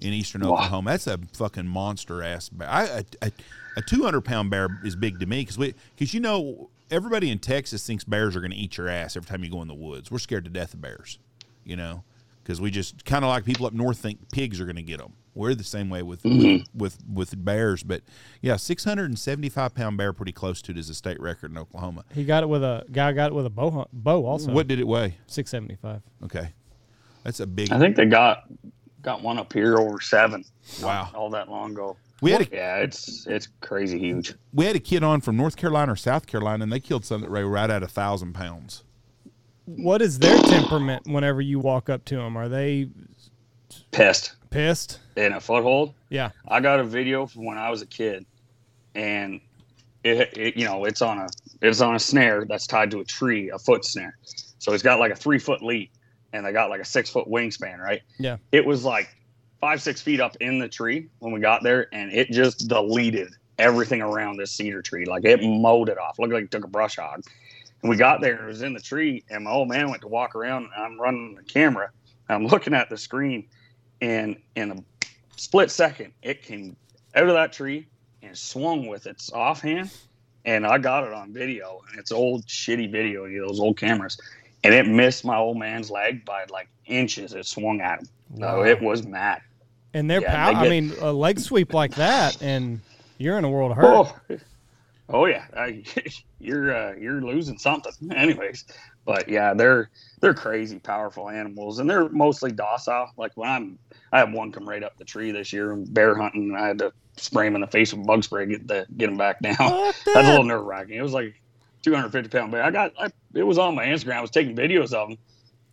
in 0.01 0.13
eastern 0.13 0.41
Wow. 0.41 0.53
Oklahoma. 0.53 0.91
That's 0.91 1.07
a 1.07 1.19
fucking 1.33 1.67
monster 1.67 2.23
ass 2.23 2.49
bear. 2.49 2.69
I, 2.69 2.83
a, 2.83 3.05
a, 3.21 3.31
a 3.77 3.81
200 3.81 4.21
pound 4.21 4.49
bear 4.49 4.79
is 4.83 4.95
big 4.95 5.19
to 5.19 5.25
me 5.25 5.41
because 5.41 5.57
we 5.57 5.73
because 5.95 6.13
you 6.13 6.19
know 6.19 6.69
everybody 6.91 7.31
in 7.31 7.39
Texas 7.39 7.85
thinks 7.85 8.03
bears 8.03 8.35
are 8.35 8.41
going 8.41 8.51
to 8.51 8.57
eat 8.57 8.77
your 8.77 8.89
ass 8.89 9.15
every 9.15 9.27
time 9.27 9.43
you 9.43 9.49
go 9.49 9.61
in 9.61 9.67
the 9.67 9.73
woods. 9.73 10.11
We're 10.11 10.19
scared 10.19 10.43
to 10.43 10.51
death 10.51 10.73
of 10.73 10.81
bears, 10.81 11.19
you 11.63 11.75
know, 11.75 12.03
because 12.43 12.59
we 12.59 12.69
just 12.69 13.05
kind 13.05 13.23
of 13.23 13.29
like 13.29 13.45
people 13.45 13.65
up 13.65 13.73
north 13.73 13.97
think 13.97 14.31
pigs 14.31 14.59
are 14.59 14.65
going 14.65 14.75
to 14.75 14.81
get 14.81 14.99
them. 14.99 15.13
We're 15.33 15.55
the 15.55 15.63
same 15.63 15.89
way 15.89 16.03
with, 16.03 16.25
with 16.25 16.33
mm-hmm. 16.33 16.77
with 16.77 16.97
with 17.11 17.45
bears, 17.45 17.83
but 17.83 18.01
yeah, 18.41 18.57
675 18.57 19.73
pound 19.73 19.95
bear, 19.95 20.11
pretty 20.11 20.33
close 20.33 20.61
to 20.63 20.71
it 20.71 20.77
is 20.77 20.89
a 20.89 20.93
state 20.93 21.21
record 21.21 21.51
in 21.51 21.57
Oklahoma. 21.57 22.03
He 22.13 22.25
got 22.25 22.43
it 22.43 22.47
with 22.47 22.63
a 22.63 22.83
guy 22.91 23.13
got 23.13 23.31
it 23.31 23.33
with 23.33 23.45
a 23.45 23.49
bow 23.49 23.71
hunt, 23.71 23.87
bow 23.93 24.25
also. 24.25 24.51
What 24.51 24.67
did 24.67 24.79
it 24.79 24.87
weigh? 24.87 25.15
six 25.27 25.49
seventy 25.49 25.77
five. 25.77 26.01
Okay, 26.21 26.49
that's 27.23 27.39
a 27.39 27.47
big. 27.47 27.71
I 27.71 27.79
think 27.79 27.95
they 27.95 28.07
got 28.07 28.43
got 29.01 29.21
one 29.21 29.39
up 29.39 29.51
here 29.53 29.77
over 29.77 29.99
seven. 30.01 30.43
Wow. 30.81 31.09
all 31.13 31.29
that 31.31 31.49
long 31.49 31.71
ago. 31.71 31.97
We 32.21 32.31
had 32.31 32.41
a 32.41 32.47
Yeah, 32.51 32.77
it's 32.77 33.25
it's 33.27 33.47
crazy 33.61 33.97
huge. 33.97 34.33
we 34.53 34.65
had 34.65 34.75
a 34.75 34.79
kid 34.79 35.03
on 35.03 35.21
from 35.21 35.37
North 35.37 35.55
Carolina 35.57 35.93
or 35.93 35.95
South 35.95 36.27
Carolina, 36.27 36.63
and 36.63 36.71
they 36.71 36.79
killed 36.79 37.03
something 37.03 37.27
that 37.29 37.33
weighed 37.33 37.43
right 37.45 37.69
at 37.69 37.81
a 37.83 37.87
thousand 37.87 38.33
pounds. 38.33 38.83
What 39.65 40.01
is 40.01 40.19
their 40.19 40.37
temperament 40.43 41.03
whenever 41.07 41.41
you 41.41 41.59
walk 41.59 41.89
up 41.89 42.05
to 42.05 42.17
them? 42.17 42.37
Are 42.37 42.47
they 42.49 42.89
Pissed 43.91 44.33
pissed? 44.49 44.99
in 45.15 45.33
a 45.33 45.39
foothold. 45.39 45.93
Yeah. 46.09 46.29
I 46.47 46.59
got 46.59 46.79
a 46.79 46.83
video 46.83 47.25
from 47.25 47.45
when 47.45 47.57
I 47.57 47.69
was 47.69 47.81
a 47.81 47.85
kid, 47.87 48.25
and 48.95 49.39
it, 50.03 50.37
it 50.37 50.57
you 50.57 50.65
know 50.65 50.85
it's 50.85 51.01
on 51.01 51.17
a 51.19 51.27
it's 51.61 51.81
on 51.81 51.95
a 51.95 51.99
snare 51.99 52.45
that's 52.45 52.67
tied 52.67 52.91
to 52.91 52.99
a 52.99 53.05
tree, 53.05 53.49
a 53.49 53.57
foot 53.57 53.83
snare. 53.85 54.17
So 54.59 54.73
it's 54.73 54.83
got 54.83 54.99
like 54.99 55.11
a 55.11 55.15
three 55.15 55.39
foot 55.39 55.63
lead, 55.63 55.89
and 56.33 56.45
they 56.45 56.51
got 56.51 56.69
like 56.69 56.81
a 56.81 56.85
six 56.85 57.09
foot 57.09 57.27
wingspan, 57.27 57.79
right? 57.79 58.01
Yeah. 58.17 58.37
It 58.51 58.65
was 58.65 58.83
like 58.83 59.15
five 59.59 59.81
six 59.81 60.01
feet 60.01 60.19
up 60.19 60.35
in 60.37 60.59
the 60.59 60.67
tree 60.67 61.07
when 61.19 61.31
we 61.31 61.39
got 61.39 61.63
there, 61.63 61.87
and 61.93 62.11
it 62.11 62.31
just 62.31 62.67
deleted 62.67 63.33
everything 63.57 64.01
around 64.01 64.37
this 64.37 64.51
cedar 64.51 64.81
tree. 64.81 65.05
Like 65.05 65.23
it 65.23 65.41
mowed 65.41 65.89
it 65.89 65.97
off. 65.97 66.19
Looked 66.19 66.33
like 66.33 66.45
it 66.45 66.51
took 66.51 66.65
a 66.65 66.69
brush 66.69 66.97
hog. 66.97 67.23
And 67.81 67.89
we 67.89 67.95
got 67.95 68.21
there, 68.21 68.35
and 68.35 68.43
it 68.43 68.47
was 68.47 68.61
in 68.61 68.73
the 68.73 68.79
tree, 68.79 69.23
and 69.29 69.43
my 69.45 69.51
old 69.51 69.67
man 69.67 69.89
went 69.89 70.01
to 70.01 70.07
walk 70.07 70.35
around. 70.35 70.69
And 70.75 70.83
I'm 70.83 70.99
running 70.99 71.35
the 71.35 71.43
camera. 71.43 71.89
I'm 72.29 72.45
looking 72.47 72.73
at 72.73 72.89
the 72.89 72.97
screen, 72.97 73.47
and 74.01 74.37
in 74.55 74.71
a 74.71 74.83
split 75.35 75.71
second, 75.71 76.13
it 76.21 76.43
came 76.43 76.75
out 77.15 77.27
of 77.27 77.33
that 77.33 77.53
tree 77.53 77.87
and 78.21 78.37
swung 78.37 78.87
with 78.87 79.07
its 79.07 79.31
offhand. 79.31 79.91
And 80.43 80.65
I 80.65 80.79
got 80.79 81.03
it 81.03 81.13
on 81.13 81.33
video, 81.33 81.81
and 81.89 81.99
it's 81.99 82.11
old 82.11 82.47
shitty 82.47 82.91
video, 82.91 83.25
you 83.25 83.41
know, 83.41 83.47
those 83.47 83.59
old 83.59 83.77
cameras. 83.77 84.17
And 84.63 84.73
it 84.73 84.87
missed 84.87 85.25
my 85.25 85.37
old 85.37 85.57
man's 85.57 85.89
leg 85.89 86.23
by 86.25 86.45
like 86.51 86.67
inches. 86.85 87.33
It 87.33 87.45
swung 87.45 87.81
at 87.81 87.99
him. 87.99 88.07
No, 88.35 88.57
Wow. 88.59 88.63
it 88.63 88.81
was 88.81 89.05
mad. 89.05 89.41
And 89.93 90.09
they're 90.09 90.21
Yeah, 90.21 90.51
pow- 90.51 90.61
they 90.61 90.67
I 90.67 90.69
mean, 90.69 90.93
a 91.01 91.11
leg 91.11 91.39
sweep 91.39 91.73
like 91.73 91.95
that, 91.95 92.41
and 92.41 92.79
you're 93.17 93.37
in 93.37 93.43
a 93.43 93.49
world 93.49 93.71
of 93.71 93.77
hurt. 93.77 94.15
Oh, 94.29 94.37
oh 95.09 95.25
yeah, 95.25 95.45
I, 95.57 95.83
you're 96.39 96.73
uh, 96.75 96.93
you're 96.95 97.21
losing 97.21 97.57
something, 97.57 97.91
anyways. 98.15 98.65
But 99.03 99.27
yeah, 99.27 99.53
they're 99.53 99.89
they're 100.21 100.33
crazy 100.35 100.79
powerful 100.79 101.27
animals, 101.29 101.79
and 101.79 101.89
they're 101.89 102.07
mostly 102.09 102.51
docile. 102.51 103.09
Like 103.17 103.31
when 103.35 103.49
I'm, 103.49 103.79
I 104.13 104.19
have 104.19 104.31
one 104.31 104.51
come 104.51 104.69
right 104.69 104.83
up 104.83 104.95
the 104.97 105.03
tree 105.05 105.31
this 105.31 105.51
year 105.51 105.71
and 105.73 105.91
bear 105.93 106.15
hunting. 106.15 106.49
And 106.51 106.57
I 106.57 106.67
had 106.67 106.77
to 106.79 106.93
spray 107.17 107.47
him 107.47 107.55
in 107.55 107.61
the 107.61 107.67
face 107.67 107.93
with 107.93 108.05
bug 108.05 108.23
spray 108.23 108.45
get 108.45 108.67
the 108.67 108.85
get 108.95 109.09
him 109.09 109.17
back 109.17 109.41
down. 109.41 109.55
Fuck 109.57 109.95
That's 110.05 110.27
a 110.27 110.31
little 110.31 110.43
nerve 110.45 110.63
wracking. 110.65 110.95
It 110.95 111.01
was 111.01 111.13
like 111.13 111.33
250 111.83 112.29
pound 112.29 112.51
bear. 112.51 112.63
I 112.63 112.71
got 112.71 112.93
I, 112.99 113.09
it 113.33 113.43
was 113.43 113.57
on 113.57 113.75
my 113.75 113.85
Instagram. 113.85 114.13
I 114.17 114.21
was 114.21 114.31
taking 114.31 114.55
videos 114.55 114.93
of 114.93 115.09
him, 115.09 115.17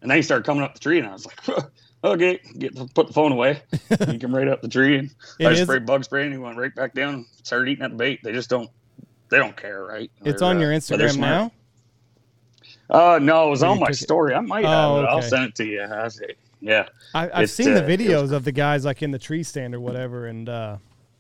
and 0.03 0.11
then 0.11 0.17
he 0.17 0.23
started 0.23 0.45
coming 0.45 0.63
up 0.63 0.75
the 0.75 0.81
tree, 0.81 0.99
and 0.99 1.07
I 1.09 1.13
was 1.13 1.27
like, 1.27 1.67
okay, 2.05 2.41
get 2.59 2.75
the, 2.75 2.87
put 2.95 3.07
the 3.09 3.13
phone 3.13 3.33
away. 3.33 3.63
he 4.09 4.19
came 4.19 4.35
right 4.35 4.49
up 4.49 4.63
the 4.63 4.69
tree, 4.69 4.99
and 4.99 5.11
I 5.41 5.51
is- 5.51 5.61
sprayed 5.63 5.87
bug 5.87 6.05
spray, 6.05 6.25
and 6.25 6.33
he 6.33 6.39
went 6.39 6.57
right 6.57 6.75
back 6.75 6.95
down 6.95 7.15
and 7.15 7.27
started 7.43 7.71
eating 7.71 7.85
at 7.85 7.91
the 7.91 7.97
bait. 7.97 8.21
They 8.23 8.33
just 8.33 8.49
don't 8.51 8.71
they 9.31 9.39
don't 9.39 9.57
care, 9.57 9.85
right? 9.85 10.11
It's 10.25 10.41
They're, 10.41 10.49
on 10.49 10.57
uh, 10.57 10.61
your 10.61 10.71
they're 10.71 10.79
Instagram 10.81 11.19
now. 11.19 11.53
Uh, 12.91 13.19
no, 13.21 13.49
it 13.49 13.51
was 13.51 13.63
Or 13.63 13.67
on 13.67 13.81
my 13.81 13.87
took 13.89 13.95
it- 13.95 13.99
story. 13.99 14.35
I 14.35 14.41
might 14.41 14.65
have 14.65 14.91
Oh, 14.91 15.01
it. 15.03 15.07
I'll 15.07 15.21
send 15.23 15.45
it 15.45 15.55
to 15.57 15.65
you. 15.67 15.83
I 15.85 16.09
see. 16.09 16.25
Yeah, 16.61 16.89
I, 17.15 17.31
I've 17.33 17.45
It's, 17.45 17.53
seen 17.53 17.75
the 17.75 17.85
uh, 17.85 17.87
it 17.89 18.01
videos 18.01 18.23
was- 18.23 18.33
of 18.33 18.45
the 18.45 18.51
guys 18.53 18.85
like 18.85 19.03
in 19.03 19.11
the 19.13 19.19
tree 19.19 19.43
stand 19.43 19.75
or 19.75 19.81
whatever, 19.81 20.27
and 20.27 20.49
uh, 20.49 20.77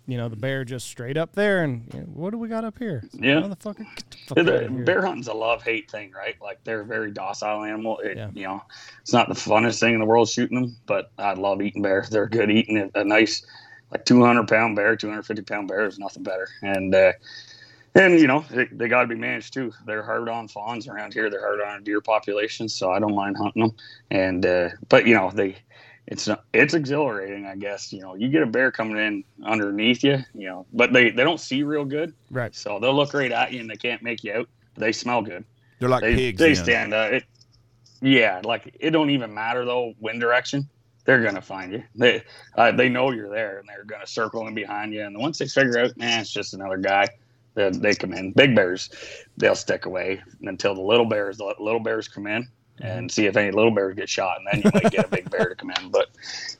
you 0.08 0.16
know 0.16 0.28
the 0.30 0.36
bear 0.36 0.64
just 0.64 0.86
straight 0.86 1.18
up 1.18 1.34
there, 1.34 1.62
and 1.62 1.84
you 1.92 2.00
know, 2.00 2.06
what 2.06 2.30
do 2.30 2.38
we 2.38 2.48
got 2.48 2.64
up 2.64 2.78
here? 2.78 3.04
Yeah. 3.12 3.42
motherfucker, 3.42 3.86
the 4.34 4.42
the- 4.42 4.58
here. 4.60 4.70
bear 4.84 5.02
hunting's 5.04 5.28
a 5.28 5.34
love 5.34 5.62
hate 5.62 5.90
thing, 5.90 6.12
right? 6.12 6.34
Like 6.40 6.64
they're 6.64 6.80
a 6.80 6.84
very 6.86 7.10
docile 7.12 7.62
animal. 7.62 7.98
It, 7.98 8.16
Yeah. 8.16 8.30
You 8.32 8.42
know, 8.44 8.62
it's 9.02 9.12
not 9.12 9.28
the 9.28 9.34
funnest 9.34 9.78
thing 9.80 9.92
in 9.92 10.00
the 10.00 10.06
world 10.06 10.28
shooting 10.30 10.60
them, 10.60 10.76
but 10.86 11.12
I 11.18 11.34
love 11.34 11.60
eating 11.60 11.82
bear. 11.82 12.06
They're 12.10 12.26
good 12.26 12.50
eating. 12.50 12.90
A 12.94 13.04
nice, 13.04 13.44
like 13.92 14.06
200 14.06 14.48
pound 14.48 14.76
bear, 14.76 14.96
250 14.96 15.42
pound 15.42 15.68
bear 15.68 15.84
is 15.86 15.98
nothing 15.98 16.22
better. 16.22 16.48
And, 16.62 16.94
uh, 16.94 17.12
and 17.94 18.18
you 18.18 18.26
know, 18.28 18.44
they, 18.50 18.64
they 18.66 18.88
got 18.88 19.02
to 19.02 19.08
be 19.08 19.14
managed 19.14 19.52
too. 19.52 19.72
They're 19.84 20.02
hard 20.02 20.28
on 20.30 20.48
fawns 20.48 20.88
around 20.88 21.12
here. 21.12 21.28
They're 21.28 21.40
hard 21.40 21.60
on 21.60 21.84
deer 21.84 22.00
populations, 22.00 22.72
so 22.74 22.90
I 22.92 22.98
don't 22.98 23.14
mind 23.14 23.36
hunting 23.36 23.62
them. 23.62 23.74
And, 24.10 24.46
uh, 24.46 24.68
but 24.88 25.06
you 25.06 25.14
know, 25.14 25.30
they, 25.30 25.56
it's 26.10 26.26
not, 26.26 26.44
it's 26.54 26.72
exhilarating, 26.74 27.44
I 27.46 27.54
guess. 27.56 27.92
You 27.92 28.00
know, 28.00 28.14
you 28.14 28.28
get 28.28 28.42
a 28.42 28.46
bear 28.46 28.72
coming 28.72 28.96
in 28.96 29.24
underneath 29.44 30.02
you, 30.02 30.18
you 30.34 30.48
know, 30.48 30.66
but 30.72 30.92
they, 30.92 31.10
they 31.10 31.22
don't 31.22 31.38
see 31.40 31.62
real 31.62 31.84
good. 31.84 32.14
right. 32.30 32.54
So 32.54 32.78
they'll 32.80 32.94
look 32.96 33.12
right 33.14 33.30
at 33.30 33.52
you 33.52 33.60
and 33.60 33.68
they 33.70 33.76
can't 33.76 34.02
make 34.02 34.24
you 34.24 34.32
out. 34.32 34.48
They 34.76 34.90
smell 34.92 35.20
good. 35.22 35.44
They're 35.78 35.88
like 35.88 36.02
They, 36.02 36.14
pigs. 36.14 36.38
they 36.38 36.54
stand 36.54 36.94
up. 36.94 37.12
it. 37.12 37.24
Yeah, 38.00 38.40
like 38.44 38.76
it 38.80 38.90
don't 38.90 39.10
even 39.10 39.34
matter 39.34 39.64
though 39.64 39.92
wind 40.00 40.20
direction. 40.20 40.68
They're 41.04 41.22
gonna 41.22 41.42
find 41.42 41.72
you. 41.72 41.82
They 41.94 42.22
uh, 42.56 42.70
they 42.72 42.88
know 42.88 43.10
you're 43.10 43.30
there 43.30 43.58
and 43.58 43.68
they're 43.68 43.84
gonna 43.84 44.06
circle 44.06 44.46
in 44.46 44.54
behind 44.54 44.92
you. 44.94 45.04
And 45.04 45.18
once 45.18 45.38
they 45.38 45.46
figure 45.48 45.78
out, 45.78 45.96
man, 45.96 46.20
it's 46.20 46.30
just 46.32 46.54
another 46.54 46.76
guy. 46.76 47.06
They, 47.54 47.70
they 47.70 47.94
come 47.94 48.12
in. 48.12 48.32
Big 48.32 48.54
bears, 48.54 48.88
they'll 49.36 49.56
stick 49.56 49.86
away 49.86 50.22
until 50.42 50.74
the 50.74 50.80
little 50.80 51.06
bears. 51.06 51.38
The 51.38 51.54
little 51.58 51.80
bears 51.80 52.06
come 52.08 52.26
in 52.28 52.46
and 52.80 53.10
see 53.10 53.26
if 53.26 53.36
any 53.36 53.50
little 53.50 53.70
bears 53.70 53.94
get 53.94 54.08
shot, 54.08 54.38
and 54.38 54.46
then 54.62 54.62
you 54.64 54.80
might 54.82 54.92
get 54.92 55.06
a 55.06 55.08
big 55.08 55.30
bear 55.30 55.48
to 55.48 55.54
come 55.54 55.70
in. 55.70 55.90
But 55.90 56.08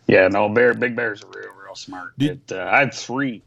yeah, 0.07 0.29
no 0.29 0.49
bear. 0.49 0.75
Big 0.75 0.95
bears 0.97 1.23
are 1.23 1.29
real, 1.29 1.51
real 1.65 1.75
smart. 1.75 2.17
Did- 2.19 2.41
It, 2.51 2.53
uh, 2.57 2.69
I 2.71 2.81
had 2.81 2.95
three 2.95 3.43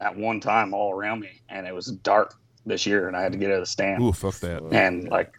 at 0.00 0.16
one 0.16 0.40
time 0.40 0.74
all 0.74 0.92
around 0.92 1.20
me, 1.20 1.40
and 1.48 1.66
it 1.66 1.74
was 1.74 1.86
dark 1.86 2.34
this 2.66 2.86
year, 2.86 3.08
and 3.08 3.16
I 3.16 3.22
had 3.22 3.32
to 3.32 3.38
get 3.38 3.50
out 3.50 3.56
of 3.56 3.62
the 3.62 3.66
stand 3.66 4.02
Ooh, 4.02 4.12
fuck 4.12 4.36
that. 4.40 4.62
and 4.72 5.08
like 5.08 5.34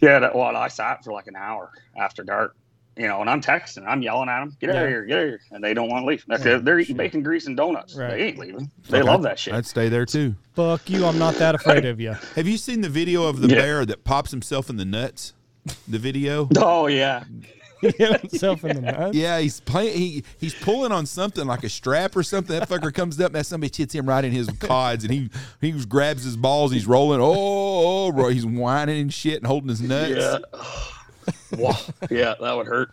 yeah 0.00 0.18
that 0.18 0.34
well 0.34 0.56
i 0.56 0.66
sat 0.68 1.04
for 1.04 1.12
like 1.12 1.26
an 1.26 1.36
hour 1.36 1.70
after 1.94 2.22
dark 2.22 2.56
you 2.96 3.06
know 3.06 3.20
and 3.20 3.28
i'm 3.28 3.42
texting 3.42 3.84
i'm 3.86 4.00
yelling 4.00 4.30
at 4.30 4.40
them 4.40 4.56
get 4.58 4.70
out 4.70 4.84
of 4.84 4.88
here 4.88 5.04
get 5.04 5.18
out 5.18 5.22
of 5.24 5.28
here 5.28 5.40
and 5.50 5.62
they 5.62 5.74
don't 5.74 5.90
want 5.90 6.02
to 6.02 6.06
leave 6.06 6.24
they're, 6.26 6.38
Yeah, 6.38 6.56
they're 6.62 6.78
eating 6.78 6.94
shit. 6.94 6.96
bacon 6.96 7.22
grease 7.22 7.46
and 7.46 7.54
donuts 7.54 7.94
Right. 7.94 8.10
they 8.12 8.22
ain't 8.22 8.38
leaving 8.38 8.70
they 8.88 9.00
Fuck, 9.00 9.06
love 9.08 9.22
that 9.24 9.38
shit 9.38 9.52
I'd 9.52 9.66
stay 9.66 9.90
there 9.90 10.06
too. 10.06 10.34
Fuck 10.54 10.88
you! 10.88 11.04
I'm 11.04 11.18
not 11.18 11.34
that 11.34 11.54
afraid 11.54 11.84
of 11.84 12.00
you. 12.00 12.12
Have 12.34 12.48
you 12.48 12.56
seen 12.56 12.80
the 12.80 12.88
video 12.88 13.24
of 13.24 13.42
the 13.42 13.48
Yeah. 13.48 13.56
bear 13.56 13.84
that 13.84 14.04
pops 14.04 14.30
himself 14.30 14.70
in 14.70 14.78
the 14.78 14.86
nuts? 14.86 15.34
The 15.88 15.98
video. 15.98 16.48
oh 16.58 16.86
yeah 16.86 17.24
Hit 17.80 18.20
himself 18.20 18.62
in 18.64 18.76
the 18.76 18.82
nuts. 18.82 19.16
Yeah, 19.16 19.38
he's 19.40 19.58
playing. 19.60 19.96
He 19.96 20.22
he's 20.38 20.54
pulling 20.54 20.92
on 20.92 21.06
something 21.06 21.46
like 21.46 21.64
a 21.64 21.70
strap 21.70 22.14
or 22.14 22.22
something. 22.22 22.58
That 22.58 22.68
fucker 22.68 22.92
comes 22.92 23.18
up, 23.18 23.28
and 23.28 23.36
that 23.36 23.46
somebody 23.46 23.72
hits 23.74 23.94
him 23.94 24.06
right 24.06 24.22
in 24.22 24.32
his 24.32 24.50
cods, 24.58 25.02
and 25.02 25.10
he 25.10 25.30
he 25.62 25.72
grabs 25.86 26.22
his 26.22 26.36
balls. 26.36 26.72
He's 26.72 26.86
rolling. 26.86 27.22
Oh, 27.22 27.32
oh, 28.08 28.12
bro, 28.12 28.28
he's 28.28 28.44
whining 28.44 29.00
and 29.00 29.14
shit 29.14 29.38
and 29.38 29.46
holding 29.46 29.70
his 29.70 29.80
nuts. 29.80 30.10
yeah 30.14 30.38
Wow. 31.52 31.76
Yeah, 32.10 32.34
that 32.40 32.56
would 32.56 32.66
hurt. 32.66 32.90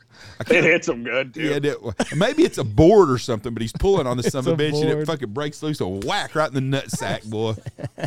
It 0.50 0.64
hits 0.64 0.88
him 0.88 1.04
good 1.04 1.34
too. 1.34 1.42
Yeah, 1.42 1.60
that- 1.60 2.16
maybe 2.16 2.44
it's 2.44 2.58
a 2.58 2.64
board 2.64 3.10
or 3.10 3.18
something, 3.18 3.54
but 3.54 3.62
he's 3.62 3.74
pulling 3.74 4.08
on 4.08 4.18
the 4.18 4.24
son 4.24 4.40
of 4.40 4.48
a 4.48 4.52
a 4.52 4.58
bitch 4.58 4.82
and 4.82 5.00
it 5.00 5.06
fucking 5.06 5.32
breaks 5.32 5.62
loose. 5.62 5.80
A 5.82 5.88
whack 5.88 6.34
right 6.36 6.48
in 6.48 6.54
the 6.56 6.62
nut 6.62 6.90
sack, 6.92 7.24
boy. 7.24 7.56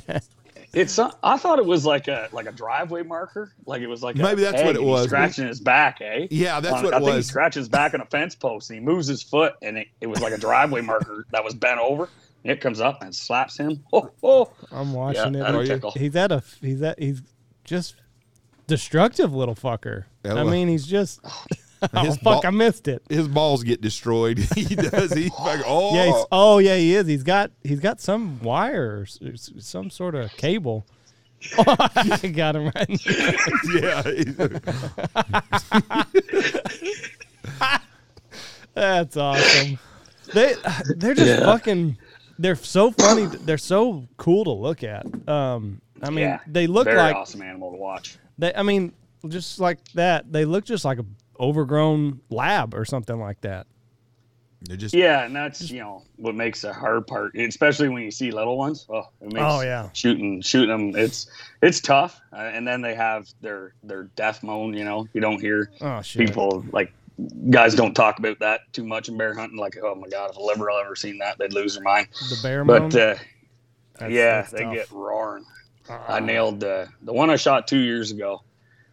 It's. 0.73 0.99
uh, 0.99 1.11
I 1.23 1.37
thought 1.37 1.59
it 1.59 1.67
was 1.67 1.85
like 1.85 2.07
a 2.09 2.29
like 2.33 2.47
a 2.47 2.53
driveway 2.53 3.03
marker. 3.03 3.53
Like 3.67 3.83
it 3.83 3.89
was 3.89 4.03
like 4.03 4.17
a 4.17 4.23
Maybe 4.23 4.43
that's 4.43 4.57
peg 4.57 4.67
what 4.67 4.77
it 4.77 4.83
was. 4.83 5.07
Scratching 5.07 5.47
his 5.47 5.61
back, 5.61 5.99
eh? 6.01 6.29
Yeah, 6.31 6.61
that's 6.61 6.77
On- 6.77 6.85
what 6.85 6.95
I 6.95 6.99
it 6.99 7.05
think 7.05 7.17
he 7.17 7.23
scratches 7.23 7.69
back 7.69 7.93
on 7.95 8.01
a 8.01 8.07
fence 8.07 8.35
post 8.35 8.71
and 8.71 8.79
he 8.79 8.85
moves 8.85 9.07
his 9.07 9.23
foot 9.23 9.55
and 9.63 9.79
it, 9.79 9.89
it 10.01 10.07
was 10.07 10.21
like 10.21 10.33
a 10.33 10.39
driveway 10.39 10.81
marker 10.81 11.27
that 11.33 11.43
was 11.45 11.55
bent 11.55 11.81
over. 11.81 12.09
It 12.45 12.61
comes 12.61 12.81
up 12.81 13.03
and 13.03 13.15
slaps 13.15 13.57
him. 13.59 13.83
Oh, 13.93 14.11
oh. 14.23 14.53
I'm 14.73 14.93
watching 14.95 15.35
Yeah, 15.35 15.41
it. 15.41 15.63
that'll 15.65 15.95
you? 15.95 16.01
He's 16.01 16.17
at 16.17 16.31
a 16.33 16.43
he's 16.61 16.81
at 16.83 16.99
he's 16.99 17.21
just 17.65 17.97
destructive 18.67 19.35
little 19.35 19.55
fucker. 19.57 20.05
Yeah, 20.25 20.35
I 20.35 20.45
mean, 20.45 20.69
he's 20.69 20.87
just 20.87 21.21
oh 21.95 22.05
fuck, 22.13 22.23
ball- 22.23 22.41
I 22.47 22.51
missed 22.51 22.89
it. 22.89 23.03
His 23.09 23.27
balls 23.29 23.63
get 23.63 23.81
destroyed. 23.81 24.39
he 24.55 24.75
does. 24.75 25.13
He 25.13 25.29
fucking, 25.39 25.65
oh, 25.67 25.95
Yeah, 25.95 26.07
he's, 26.07 26.25
oh 26.33 26.59
yeah, 26.59 26.77
he 26.77 26.95
is. 26.95 27.07
He's 27.07 27.23
got 27.23 27.51
he's 27.63 27.81
got 27.81 28.01
some 28.01 28.41
wire, 28.43 28.99
or 28.99 29.03
s- 29.03 29.19
s- 29.23 29.51
some 29.59 29.91
sort 29.91 30.15
of 30.15 30.31
cable. 30.37 30.85
I 31.59 32.33
got 32.35 32.55
him 32.57 32.71
right. 32.75 33.07
yeah. 33.75 34.03
That's 38.75 39.17
awesome. 39.17 39.79
They 40.35 40.55
they're 40.97 41.15
just 41.15 41.27
Yeah. 41.41 41.41
fucking. 41.47 41.97
They're 42.39 42.55
so 42.57 42.91
funny. 42.91 43.27
They're 43.27 43.59
so 43.59 44.07
cool 44.17 44.45
to 44.45 44.51
look 44.53 44.83
at. 44.85 45.05
Um, 45.29 45.81
I 46.03 46.09
mean, 46.11 46.21
yeah. 46.21 46.41
they 46.47 46.67
look 46.67 46.85
Very 46.87 46.97
like 46.97 47.17
awesome 47.17 47.43
animal 47.43 47.71
to 47.73 47.77
watch. 47.77 48.17
they. 48.39 48.55
I 48.55 48.63
mean, 48.63 48.93
just 49.29 49.61
like 49.61 49.79
that. 49.95 50.31
They 50.33 50.45
look 50.45 50.65
just 50.65 50.85
like 50.85 50.99
a 50.99 51.05
overgrown 51.41 52.21
lab 52.31 52.75
or 52.75 52.85
something 52.85 53.19
like 53.19 53.41
that. 53.41 53.67
They're 54.63 54.77
just 54.77 54.95
Yeah, 54.95 55.25
and 55.25 55.35
that's 55.35 55.71
you 55.71 55.81
know 55.81 56.03
what 56.17 56.35
makes 56.35 56.61
the 56.61 56.73
hard 56.75 57.07
part, 57.07 57.35
especially 57.35 57.89
when 57.89 58.03
you 58.03 58.11
see 58.11 58.31
little 58.31 58.59
ones. 58.59 58.87
Oh, 58.91 59.09
it 59.23 59.33
makes 59.33 59.41
Oh, 59.47 59.63
yeah. 59.63 59.89
shooting 59.95 60.43
shooting 60.43 60.69
them. 60.69 60.95
It's 60.95 61.29
it's 61.63 61.81
tough, 61.81 62.21
uh, 62.33 62.37
and 62.53 62.69
then 62.69 62.83
they 62.83 62.95
have 62.95 63.27
their 63.41 63.73
their 63.83 64.05
death 64.17 64.43
moan. 64.43 64.75
You 64.75 64.85
know, 64.85 65.09
you 65.15 65.21
don't 65.23 65.41
hear 65.41 65.71
Oh 65.81 66.03
people 66.05 66.63
like 66.73 66.93
guys 67.49 67.75
don't 67.75 67.95
talk 67.95 68.19
about 68.19 68.39
that 68.41 68.61
too 68.75 68.85
much 68.85 69.09
in 69.09 69.17
bear 69.17 69.35
hunting. 69.35 69.59
Like, 69.59 69.79
oh 69.83 69.95
my 69.95 70.09
god, 70.09 70.29
if 70.31 70.37
a 70.37 70.43
liberal 70.43 70.77
ever 70.79 70.95
seen 70.95 71.17
that, 71.19 71.39
they'd 71.39 71.55
lose 71.55 71.75
their 71.75 71.83
mind. 71.83 72.09
the 72.29 72.39
bear 72.43 72.63
moan. 72.63 72.91
But 72.91 72.95
uh, 73.01 73.15
That's- 73.95 74.11
yeah, 74.13 74.41
that's 74.43 74.53
they 74.53 74.65
tough. 74.65 74.75
get 74.75 74.91
roaring. 74.91 75.47
Ah. 75.89 76.05
I 76.17 76.21
nailed 76.21 76.63
uh, 76.65 76.85
the 77.01 77.15
one 77.15 77.31
I 77.31 77.37
shot 77.37 77.67
two 77.67 77.79
years 77.79 78.11
ago. 78.11 78.43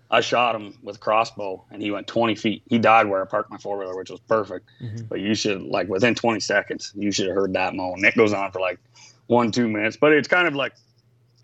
I 0.09 0.21
shot 0.21 0.55
him 0.55 0.77
with 0.83 0.95
a 0.95 0.99
crossbow, 0.99 1.65
and 1.69 1.81
he 1.81 1.91
went 1.91 2.07
20 2.07 2.35
feet. 2.35 2.63
He 2.67 2.77
died 2.79 3.07
where 3.07 3.21
I 3.21 3.25
parked 3.25 3.51
my 3.51 3.57
four 3.57 3.77
wheeler, 3.77 3.97
which 3.97 4.09
was 4.09 4.21
perfect. 4.21 4.69
Mhm. 4.81 5.09
But 5.09 5.19
you 5.19 5.35
should 5.35 5.61
like 5.61 5.89
within 5.89 6.15
20 6.15 6.39
seconds, 6.39 6.93
you 6.95 7.11
should 7.11 7.27
have 7.27 7.35
heard 7.35 7.53
that 7.53 7.75
moan. 7.75 8.03
It 8.05 8.15
goes 8.15 8.31
on 8.33 8.51
for 8.51 8.59
like 8.61 8.79
one, 9.27 9.51
two 9.51 9.67
minutes, 9.67 9.97
but 9.97 10.13
it's 10.13 10.27
kind 10.29 10.47
of 10.47 10.55
like 10.55 10.73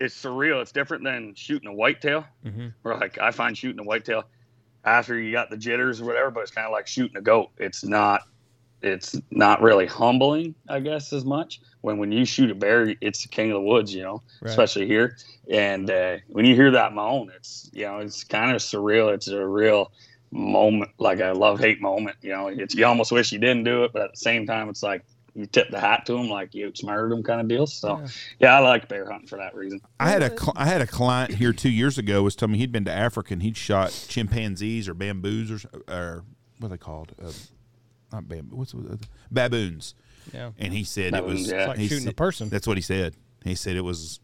it's 0.00 0.20
surreal. 0.20 0.62
It's 0.62 0.72
different 0.72 1.04
than 1.04 1.34
shooting 1.34 1.68
a 1.68 1.74
whitetail. 1.74 2.24
Mhm. 2.44 2.72
Where 2.82 2.96
like 2.96 3.18
I 3.18 3.30
find 3.30 3.56
shooting 3.56 3.80
a 3.80 3.84
whitetail 3.84 4.24
after 4.84 5.18
you 5.18 5.30
got 5.32 5.50
the 5.50 5.56
jitters 5.56 6.00
or 6.00 6.06
whatever, 6.06 6.30
but 6.30 6.40
it's 6.40 6.50
kind 6.50 6.66
of 6.66 6.72
like 6.72 6.86
shooting 6.86 7.16
a 7.16 7.22
goat. 7.22 7.50
It's 7.58 7.84
not. 7.84 8.22
It's 8.86 9.16
not 9.30 9.62
really 9.62 9.86
humbling, 9.86 10.54
I 10.68 10.80
guess, 10.80 11.12
as 11.12 11.24
much. 11.24 11.60
When 11.80 11.98
when 11.98 12.12
you 12.12 12.24
shoot 12.24 12.50
a 12.50 12.54
bear, 12.54 12.94
it's 13.00 13.22
the 13.22 13.28
king 13.28 13.50
of 13.50 13.54
the 13.56 13.60
woods, 13.60 13.94
you 13.94 14.02
know, 14.02 14.22
Right. 14.40 14.50
especially 14.50 14.86
here. 14.86 15.16
And 15.50 15.90
uh, 15.90 16.18
when 16.28 16.44
you 16.44 16.54
hear 16.54 16.70
that 16.72 16.92
moan, 16.94 17.30
it's 17.36 17.68
you 17.72 17.84
know, 17.84 17.98
it's 17.98 18.24
kind 18.24 18.52
of 18.54 18.60
surreal. 18.62 19.12
It's 19.14 19.28
a 19.28 19.46
real 19.46 19.90
moment, 20.30 20.90
like 20.98 21.20
a 21.20 21.32
love 21.32 21.60
hate 21.60 21.80
moment. 21.80 22.16
You 22.22 22.30
know, 22.32 22.48
it's 22.48 22.74
you 22.74 22.86
almost 22.86 23.12
wish 23.12 23.32
you 23.32 23.38
didn't 23.38 23.64
do 23.64 23.84
it, 23.84 23.92
but 23.92 24.02
at 24.02 24.10
the 24.12 24.16
same 24.18 24.46
time, 24.46 24.68
it's 24.68 24.82
like 24.82 25.02
you 25.34 25.46
tip 25.46 25.68
the 25.70 25.80
hat 25.80 26.06
to 26.06 26.12
them, 26.12 26.28
like 26.28 26.54
you 26.54 26.68
outsmarted 26.68 27.10
them, 27.10 27.22
kind 27.22 27.40
of 27.40 27.48
deal. 27.48 27.66
So 27.66 27.98
Yeah. 27.98 28.06
yeah, 28.40 28.56
I 28.56 28.60
like 28.60 28.88
bear 28.88 29.10
hunting 29.10 29.26
for 29.28 29.38
that 29.38 29.54
reason. 29.54 29.80
I 30.00 30.08
had 30.10 30.22
a 30.22 30.30
cl- 30.30 30.52
I 30.56 30.66
had 30.66 30.80
a 30.80 30.86
client 30.86 31.34
here 31.34 31.52
two 31.52 31.70
years 31.70 31.98
ago 31.98 32.22
was 32.22 32.36
telling 32.36 32.52
me 32.52 32.58
he'd 32.58 32.72
been 32.72 32.84
to 32.86 32.92
Africa 32.92 33.34
and 33.34 33.42
he'd 33.42 33.56
shot 33.56 33.90
chimpanzees 34.08 34.88
or 34.88 34.94
bamboos 34.94 35.50
or, 35.50 35.68
or 35.88 36.24
what 36.58 36.68
are 36.68 36.70
they 36.70 36.78
called? 36.78 37.12
Uh, 37.22 37.30
not 38.14 38.28
bamboo. 38.28 38.56
What's 38.56 38.72
the, 38.72 38.98
baboons? 39.30 39.94
Yeah. 40.32 40.50
And 40.58 40.72
he 40.72 40.84
said 40.84 41.14
it 41.14 41.24
was 41.24 41.50
yeah. 41.50 41.58
It's 41.58 41.68
like 41.68 41.78
he 41.78 41.88
shooting 41.88 42.08
a 42.08 42.12
person. 42.12 42.48
That's 42.48 42.66
what 42.66 42.76
he 42.76 42.82
said. 42.82 43.14
He 43.44 43.54
said 43.54 43.76
it 43.76 43.82
was 43.82 44.20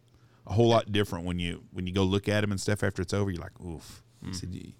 a 0.46 0.52
whole 0.54 0.68
lot 0.68 0.90
different 0.92 1.26
when 1.26 1.38
you 1.38 1.62
when 1.72 1.86
you 1.86 1.92
go 1.92 2.02
look 2.04 2.28
at 2.28 2.40
them 2.40 2.50
and 2.52 2.60
stuff 2.60 2.82
after 2.82 3.02
it's 3.02 3.12
over. 3.12 3.30
You're 3.30 3.42
like, 3.42 3.60
oof. 3.64 4.02
He 4.24 4.32
said, 4.34 4.50
"Y- 4.52 4.72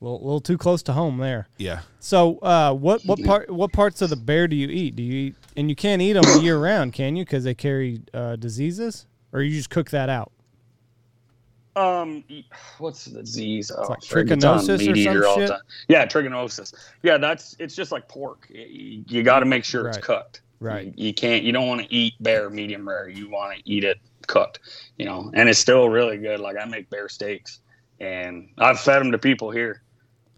A 0.00 0.04
little, 0.04 0.20
little 0.20 0.40
too 0.40 0.56
close 0.58 0.82
to 0.84 0.92
home 0.92 1.18
there. 1.18 1.48
yeah. 1.58 1.80
So, 1.98 2.38
uh, 2.38 2.72
what 2.74 3.02
what 3.04 3.22
part 3.22 3.50
what 3.50 3.72
parts 3.72 4.00
of 4.02 4.08
the 4.10 4.16
bear 4.16 4.48
do 4.48 4.56
you 4.56 4.68
eat? 4.68 4.96
Do 4.96 5.02
you 5.02 5.14
eat 5.28 5.34
and 5.56 5.68
you 5.68 5.76
can't 5.76 6.00
eat 6.02 6.14
them 6.14 6.24
year 6.42 6.58
round, 6.58 6.92
can 6.94 7.16
you? 7.16 7.24
Because 7.24 7.44
they 7.44 7.54
carry 7.54 8.00
uh, 8.14 8.36
diseases, 8.36 9.06
or 9.32 9.42
you 9.42 9.54
just 9.56 9.68
cook 9.70 9.90
that 9.90 10.08
out? 10.08 10.32
Um, 11.76 12.24
what's 12.78 13.04
the 13.04 13.20
disease? 13.22 13.70
Oh, 13.70 13.82
like 13.88 14.02
frick, 14.02 14.30
it's 14.30 14.44
on 14.44 14.58
trichinosis 14.58 14.92
or 14.92 15.22
some 15.22 15.24
all 15.30 15.36
shit? 15.38 15.48
time. 15.50 15.60
Yeah, 15.88 16.06
trichinosis. 16.06 16.74
Yeah, 17.02 17.16
that's 17.16 17.54
it's 17.58 17.74
just 17.76 17.92
like 17.92 18.08
pork. 18.08 18.46
You, 18.50 19.04
you 19.06 19.22
got 19.22 19.40
to 19.40 19.46
make 19.46 19.64
sure 19.64 19.84
Right. 19.84 19.96
it's 19.96 20.04
cooked. 20.04 20.40
Right. 20.58 20.86
You, 20.96 21.06
you 21.06 21.14
can't. 21.14 21.44
You 21.44 21.52
don't 21.52 21.68
want 21.68 21.82
to 21.82 21.94
eat 21.94 22.14
bear 22.20 22.50
medium 22.50 22.88
rare. 22.88 23.08
You 23.08 23.30
want 23.30 23.56
to 23.56 23.62
eat 23.70 23.84
it 23.84 23.98
cooked. 24.26 24.58
You 24.98 25.06
know, 25.06 25.30
and 25.34 25.48
it's 25.48 25.58
still 25.60 25.88
really 25.88 26.18
good. 26.18 26.40
Like 26.40 26.56
I 26.60 26.64
make 26.64 26.90
bear 26.90 27.08
steaks, 27.08 27.60
and 28.00 28.48
I've 28.58 28.80
fed 28.80 29.00
them 29.00 29.12
to 29.12 29.18
people 29.18 29.50
here 29.50 29.82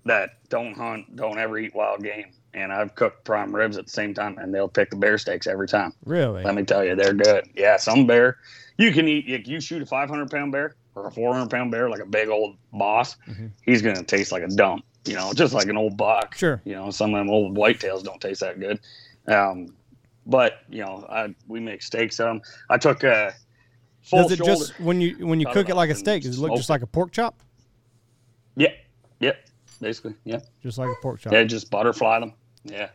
that 0.05 0.31
don't 0.49 0.75
hunt, 0.75 1.17
don't 1.17 1.39
ever 1.39 1.59
eat 1.59 1.75
wild 1.75 2.03
game, 2.03 2.27
and 2.55 2.73
I've 2.73 2.95
cooked 2.95 3.25
prime 3.25 3.55
ribs 3.55 3.79
at 3.79 3.87
the 3.87 3.93
same 3.93 4.13
time, 4.15 4.37
and 4.39 4.53
they'll 4.53 4.69
pick 4.69 4.91
the 4.91 4.97
bear 4.97 5.17
steaks 5.17 5.47
every 5.47 5.69
time. 5.69 5.93
Really? 6.05 6.43
Let 6.43 6.55
me 6.57 6.65
tell 6.65 6.85
you, 6.85 6.95
they're 6.95 7.15
good. 7.15 7.49
Yeah, 7.55 7.77
some 7.79 8.07
bear 8.07 8.37
you 8.79 8.93
can 8.93 9.07
eat. 9.09 9.47
You 9.47 9.61
shoot 9.61 9.81
a 9.81 9.87
500 9.87 10.31
pound 10.31 10.53
bear 10.53 10.75
or 10.95 11.07
a 11.07 11.11
400 11.11 11.51
pound 11.51 11.71
bear, 11.71 11.89
like 11.89 12.01
a 12.01 12.07
big 12.07 12.29
old 12.29 12.57
boss, 12.73 13.17
Mhm. 13.29 13.51
he's 13.63 13.83
gonna 13.83 14.03
taste 14.03 14.33
like 14.33 14.43
a 14.43 14.49
dump. 14.49 14.85
You 15.05 15.15
know, 15.15 15.33
just 15.33 15.53
like 15.53 15.67
an 15.69 15.77
old 15.77 15.97
buck. 15.97 16.35
Sure. 16.37 16.61
You 16.65 16.75
know, 16.75 16.91
some 16.91 17.15
of 17.15 17.19
them 17.19 17.31
old 17.31 17.57
whitetails 17.57 18.05
don't 18.05 18.21
taste 18.21 18.41
that 18.41 18.61
good. 18.61 18.79
Um, 19.27 19.75
but 20.27 20.61
you 20.69 20.83
know, 20.85 21.05
I 21.11 21.35
we 21.49 21.59
make 21.61 21.83
steaks 21.83 22.21
of 22.21 22.27
them. 22.27 22.43
I 22.71 22.79
took 22.79 23.03
a 23.03 23.35
full 24.03 24.23
Does 24.25 24.33
it 24.33 24.37
shoulder. 24.39 24.53
just 24.53 24.79
when 24.81 25.01
you 25.01 25.27
when 25.27 25.41
you 25.41 25.47
cook 25.47 25.69
it 25.69 25.73
it 25.73 25.75
like 25.77 25.91
a 25.91 25.95
steak? 25.97 26.23
Does 26.23 26.39
it 26.39 26.41
look 26.41 26.55
just 26.57 26.71
like 26.71 26.83
a 26.83 26.87
pork 26.87 27.11
chop? 27.13 27.41
yeah, 28.57 28.69
yeah, 29.19 29.33
basically, 29.81 30.15
yeah. 30.25 30.41
Just 30.63 30.79
like 30.79 30.89
a 30.91 31.01
pork 31.03 31.21
chop. 31.21 31.33
Yeah, 31.33 31.43
just 31.45 31.71
butterfly 31.71 32.21
them. 32.21 32.35
Yeah, 32.65 32.91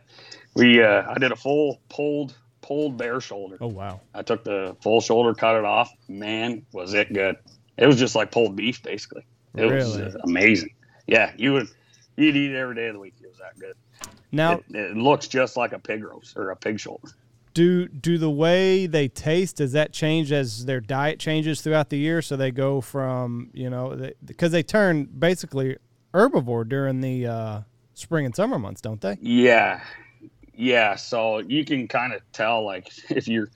we. 0.54 0.82
Uh, 0.82 1.02
I 1.10 1.18
did 1.18 1.32
a 1.32 1.36
full 1.36 1.80
pulled 1.90 2.34
pulled 2.62 2.96
bear 2.96 3.20
shoulder. 3.20 3.58
Oh 3.60 3.66
wow. 3.66 4.00
I 4.14 4.22
took 4.22 4.44
the 4.44 4.74
full 4.82 5.00
shoulder, 5.02 5.34
cut 5.34 5.56
it 5.56 5.64
off. 5.66 5.92
Man, 6.08 6.64
was 6.72 6.94
it 6.94 7.12
good! 7.12 7.36
It 7.78 7.86
was 7.86 7.98
just 7.98 8.14
like 8.14 8.30
pulled 8.30 8.56
beef, 8.56 8.82
basically. 8.82 9.24
It 9.54 9.64
was 9.64 9.96
Really? 9.96 10.12
uh, 10.12 10.18
amazing. 10.24 10.74
Yeah, 11.06 11.32
you 11.36 11.52
would 11.54 11.68
you'd 12.16 12.36
eat 12.36 12.50
it 12.52 12.56
every 12.56 12.74
day 12.74 12.88
of 12.88 12.94
the 12.94 13.00
week. 13.00 13.14
It 13.22 13.28
was 13.28 13.38
that 13.38 13.58
good. 13.58 13.74
Now, 14.30 14.54
it, 14.54 14.64
it 14.74 14.96
looks 14.96 15.26
just 15.28 15.56
like 15.56 15.72
a 15.72 15.78
pig 15.78 16.04
roast 16.04 16.36
or 16.36 16.50
a 16.50 16.56
pig 16.56 16.78
shoulder. 16.78 17.08
do 17.54 17.88
do 17.88 18.18
the 18.18 18.30
way 18.30 18.86
they 18.86 19.08
taste 19.08 19.56
does 19.56 19.72
that 19.72 19.92
change 19.92 20.32
as 20.32 20.66
their 20.66 20.80
diet 20.80 21.18
changes 21.18 21.62
throughout 21.62 21.88
the 21.88 21.98
year? 21.98 22.20
So 22.20 22.36
they 22.36 22.50
go 22.50 22.80
from 22.80 23.50
you 23.54 23.70
know 23.70 24.10
because 24.24 24.52
they 24.52 24.62
turn 24.62 25.04
basically 25.04 25.76
herbivore 26.12 26.68
during 26.68 27.00
the 27.00 27.26
uh, 27.26 27.60
spring 27.94 28.26
and 28.26 28.34
summer 28.36 28.58
months, 28.58 28.80
don't 28.80 29.00
they? 29.00 29.16
Yeah, 29.20 29.80
yeah. 30.54 30.96
So 30.96 31.38
you 31.38 31.64
can 31.64 31.88
kind 31.88 32.12
of 32.12 32.20
tell, 32.32 32.64
like, 32.64 32.90
if 33.10 33.28
you're. 33.28 33.48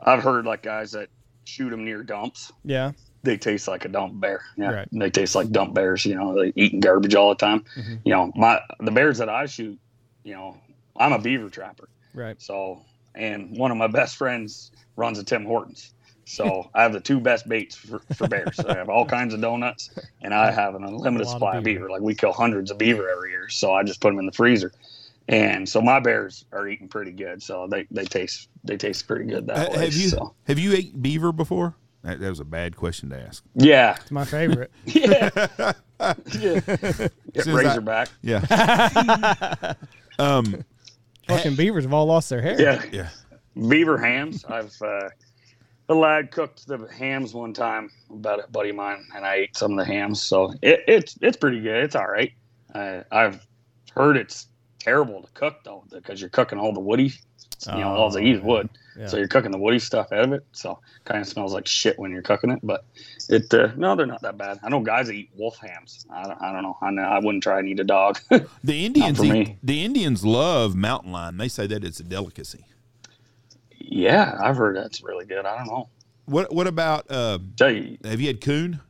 I've 0.00 0.22
heard 0.22 0.44
like 0.44 0.62
guys 0.62 0.92
that 0.92 1.08
shoot 1.44 1.70
them 1.70 1.84
near 1.84 2.02
dumps. 2.02 2.52
Yeah. 2.62 2.92
They 3.24 3.36
taste 3.38 3.66
like 3.68 3.84
a 3.84 3.88
dump 3.88 4.20
bear. 4.20 4.42
Yeah, 4.56 4.70
Right. 4.70 4.88
they 4.92 5.10
taste 5.10 5.34
like 5.34 5.50
dump 5.50 5.74
bears. 5.74 6.04
You 6.04 6.14
know, 6.14 6.34
they 6.40 6.52
eating 6.56 6.80
garbage 6.80 7.14
all 7.14 7.30
the 7.30 7.34
time. 7.36 7.64
Mhm. 7.76 8.00
You 8.04 8.12
know, 8.12 8.32
my 8.36 8.60
the 8.80 8.90
bears 8.92 9.18
that 9.18 9.28
I 9.28 9.46
shoot. 9.46 9.78
You 10.24 10.34
know, 10.34 10.56
I'm 10.96 11.12
a 11.12 11.18
beaver 11.18 11.48
trapper. 11.50 11.88
Right. 12.14 12.40
So, 12.40 12.84
and 13.14 13.56
one 13.56 13.70
of 13.70 13.76
my 13.76 13.86
best 13.88 14.16
friends 14.16 14.70
runs 14.96 15.18
a 15.18 15.24
Tim 15.24 15.44
Hortons. 15.44 15.92
So 16.26 16.70
I 16.74 16.82
have 16.82 16.92
the 16.92 17.00
two 17.00 17.18
best 17.18 17.48
baits 17.48 17.74
for, 17.76 18.00
for 18.14 18.28
bears. 18.28 18.58
I 18.60 18.76
have 18.76 18.88
all 18.90 19.04
kinds 19.06 19.32
of 19.34 19.40
donuts, 19.40 19.90
and 20.22 20.32
I 20.34 20.50
have 20.50 20.74
an 20.74 20.84
unlimited 20.84 21.26
supply 21.28 21.56
of 21.56 21.64
beaver. 21.64 21.80
beaver. 21.80 21.90
Like 21.90 22.02
we 22.02 22.14
kill 22.14 22.32
hundreds 22.32 22.70
of 22.70 22.76
beaver 22.78 23.08
every 23.10 23.30
year. 23.30 23.48
So 23.48 23.72
I 23.74 23.82
just 23.84 24.00
put 24.02 24.10
them 24.10 24.18
in 24.18 24.26
the 24.26 24.32
freezer, 24.32 24.70
and 25.28 25.66
so 25.68 25.80
my 25.80 25.98
bears 26.00 26.44
are 26.52 26.68
eating 26.68 26.88
pretty 26.88 27.12
good. 27.12 27.42
So 27.42 27.66
they, 27.70 27.86
they 27.90 28.04
taste 28.04 28.48
they 28.64 28.76
taste 28.76 29.06
pretty 29.06 29.24
good 29.24 29.46
that 29.46 29.56
Ha- 29.56 29.78
way. 29.78 29.84
have 29.86 29.94
you 29.94 30.08
So 30.10 30.34
have 30.46 30.58
you 30.58 30.72
ate 30.74 31.00
beaver 31.02 31.32
before? 31.32 31.74
That, 32.04 32.20
that 32.20 32.28
was 32.28 32.38
a 32.40 32.44
bad 32.44 32.76
question 32.76 33.10
to 33.10 33.18
ask. 33.20 33.42
yeah, 33.54 33.96
It's 34.00 34.10
my 34.10 34.24
favorite. 34.24 34.70
yeah, 34.84 35.30
yeah. 35.58 35.72
yeah 36.38 37.08
Razorback. 37.46 38.08
Yeah. 38.22 39.74
um. 40.18 40.64
Fucking 41.26 41.56
beavers 41.56 41.84
have 41.84 41.94
all 41.94 42.04
lost 42.06 42.28
their 42.28 42.42
hair. 42.42 42.60
Yeah, 42.60 42.82
Yeah. 42.92 43.08
beaver 43.68 43.96
hams. 43.96 44.44
I've 44.44 44.76
uh, 44.82 45.08
the 45.86 45.94
lad 45.94 46.30
cooked 46.30 46.66
the 46.66 46.86
hams 46.94 47.32
one 47.32 47.54
time 47.54 47.90
about 48.10 48.44
a 48.46 48.50
buddy 48.50 48.68
of 48.70 48.76
mine, 48.76 49.06
and 49.16 49.24
I 49.24 49.34
ate 49.36 49.56
some 49.56 49.72
of 49.72 49.78
the 49.78 49.90
hams. 49.90 50.20
So 50.22 50.52
it, 50.60 50.80
it's 50.86 51.16
it's 51.22 51.38
pretty 51.38 51.60
good. 51.62 51.82
It's 51.84 51.96
all 51.96 52.06
right. 52.06 52.32
I, 52.74 53.02
I've 53.10 53.46
heard 53.94 54.18
it's 54.18 54.48
terrible 54.78 55.22
to 55.22 55.28
cook 55.32 55.64
though 55.64 55.84
because 55.90 56.20
you're 56.20 56.28
cooking 56.28 56.58
all 56.58 56.74
the 56.74 56.80
woody. 56.80 57.14
You 57.66 57.80
know, 57.80 57.88
all 57.94 58.10
they 58.10 58.22
eat 58.24 58.40
Oh, 58.42 58.46
wood, 58.46 58.68
yeah. 58.98 59.06
so 59.06 59.16
you're 59.16 59.28
cooking 59.28 59.50
the 59.50 59.58
woody 59.58 59.78
stuff 59.78 60.12
out 60.12 60.24
of 60.24 60.32
it. 60.32 60.44
So 60.52 60.78
kind 61.04 61.20
of 61.20 61.26
smells 61.26 61.52
like 61.54 61.66
shit 61.66 61.98
when 61.98 62.10
you're 62.10 62.22
cooking 62.22 62.50
it. 62.50 62.60
But 62.62 62.84
it 63.28 63.52
uh, 63.54 63.68
no, 63.76 63.94
they're 63.96 64.06
not 64.06 64.22
that 64.22 64.36
bad. 64.36 64.58
I 64.62 64.68
know 64.68 64.80
guys 64.80 65.06
that 65.06 65.14
eat 65.14 65.30
wolf 65.36 65.56
hams. 65.58 66.04
I 66.10 66.24
don't, 66.24 66.42
I 66.42 66.52
don't 66.52 66.62
know. 66.62 66.76
I, 66.82 66.90
know, 66.90 67.02
I 67.02 67.18
wouldn't 67.20 67.42
try 67.42 67.58
and 67.58 67.68
eat 67.68 67.80
a 67.80 67.84
dog. 67.84 68.18
The 68.64 68.84
Indians, 68.86 69.22
eat, 69.22 69.56
the 69.62 69.84
Indians 69.84 70.24
love 70.24 70.74
mountain 70.74 71.12
lion. 71.12 71.36
They 71.36 71.48
say 71.48 71.66
that 71.66 71.84
it's 71.84 72.00
a 72.00 72.04
delicacy. 72.04 72.64
yeah, 73.78 74.38
I've 74.42 74.56
heard 74.56 74.76
that's 74.76 75.02
really 75.02 75.26
good. 75.26 75.44
I 75.46 75.56
don't 75.58 75.66
know. 75.68 75.88
What 76.26 76.52
What 76.54 76.66
about? 76.66 77.10
Uh, 77.10 77.38
Tell 77.56 77.70
you, 77.70 77.98
have 78.04 78.20
you 78.20 78.26
had 78.28 78.40
coon? 78.40 78.80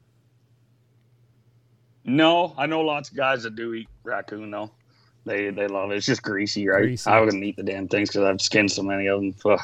no, 2.04 2.54
I 2.58 2.66
know 2.66 2.82
lots 2.82 3.10
of 3.10 3.16
guys 3.16 3.42
that 3.44 3.56
do 3.56 3.74
eat 3.74 3.88
raccoon 4.02 4.50
though. 4.50 4.70
They 5.24 5.50
they 5.50 5.68
love 5.68 5.90
it. 5.90 5.96
It's 5.96 6.06
just 6.06 6.22
greasy, 6.22 6.68
right? 6.68 6.82
Greasy. 6.82 7.08
I 7.08 7.20
wouldn't 7.20 7.42
eat 7.42 7.56
the 7.56 7.62
damn 7.62 7.88
things 7.88 8.10
because 8.10 8.24
I've 8.24 8.40
skinned 8.40 8.70
so 8.70 8.82
many 8.82 9.06
of 9.06 9.20
them. 9.20 9.34
Ugh. 9.46 9.60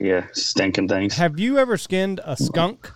Yeah, 0.00 0.26
stinking 0.32 0.88
things. 0.88 1.14
Have 1.16 1.38
you 1.38 1.58
ever 1.58 1.76
skinned 1.76 2.20
a 2.24 2.36
skunk? 2.36 2.90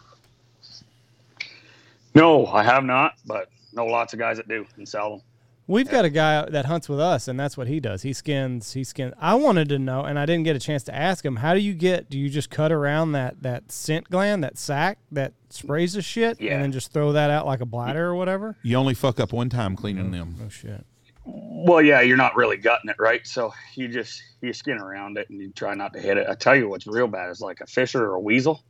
No, 2.14 2.46
I 2.46 2.64
have 2.64 2.84
not, 2.84 3.14
but 3.26 3.48
know 3.72 3.86
lots 3.86 4.12
of 4.12 4.18
guys 4.18 4.38
that 4.38 4.48
do 4.48 4.66
and 4.76 4.88
sell 4.88 5.10
them. 5.10 5.22
We've 5.68 5.88
got 5.88 6.04
a 6.04 6.10
guy 6.10 6.50
that 6.50 6.64
hunts 6.64 6.88
with 6.88 6.98
us, 6.98 7.28
and 7.28 7.38
that's 7.38 7.56
what 7.56 7.68
he 7.68 7.78
does. 7.78 8.02
He 8.02 8.12
skins. 8.12 8.72
He 8.72 8.82
skins. 8.82 9.14
I 9.20 9.36
wanted 9.36 9.68
to 9.68 9.78
know, 9.78 10.02
and 10.02 10.18
I 10.18 10.26
didn't 10.26 10.42
get 10.42 10.56
a 10.56 10.58
chance 10.58 10.82
to 10.84 10.94
ask 10.94 11.24
him. 11.24 11.36
How 11.36 11.54
do 11.54 11.60
you 11.60 11.74
get? 11.74 12.10
Do 12.10 12.18
you 12.18 12.28
just 12.28 12.50
cut 12.50 12.72
around 12.72 13.12
that 13.12 13.42
that 13.42 13.70
scent 13.70 14.10
gland, 14.10 14.42
that 14.42 14.58
sac 14.58 14.98
that 15.12 15.32
sprays 15.48 15.92
the 15.92 16.02
shit, 16.02 16.40
Yeah. 16.40 16.54
and 16.54 16.64
then 16.64 16.72
just 16.72 16.92
throw 16.92 17.12
that 17.12 17.30
out 17.30 17.46
like 17.46 17.60
a 17.60 17.66
bladder 17.66 18.06
or 18.06 18.16
whatever? 18.16 18.56
You 18.64 18.76
only 18.78 18.94
fuck 18.94 19.20
up 19.20 19.32
one 19.32 19.48
time 19.48 19.76
cleaning 19.76 20.08
oh, 20.08 20.18
them. 20.18 20.34
Oh 20.44 20.48
shit! 20.48 20.84
Well, 21.32 21.82
yeah, 21.82 22.00
you're 22.00 22.16
not 22.16 22.36
really 22.36 22.56
gutting 22.56 22.90
it, 22.90 22.96
right? 22.98 23.26
So 23.26 23.52
you 23.74 23.88
just 23.88 24.22
you 24.40 24.52
skin 24.52 24.78
around 24.78 25.18
it 25.18 25.28
and 25.30 25.40
you 25.40 25.50
try 25.52 25.74
not 25.74 25.92
to 25.92 26.00
hit 26.00 26.16
it. 26.16 26.26
I 26.28 26.34
tell 26.34 26.56
you 26.56 26.68
what's 26.68 26.86
real 26.86 27.06
bad 27.06 27.30
is 27.30 27.40
like 27.40 27.60
a 27.60 27.66
fisher 27.66 28.04
or 28.10 28.14
a 28.14 28.20
weasel. 28.20 28.62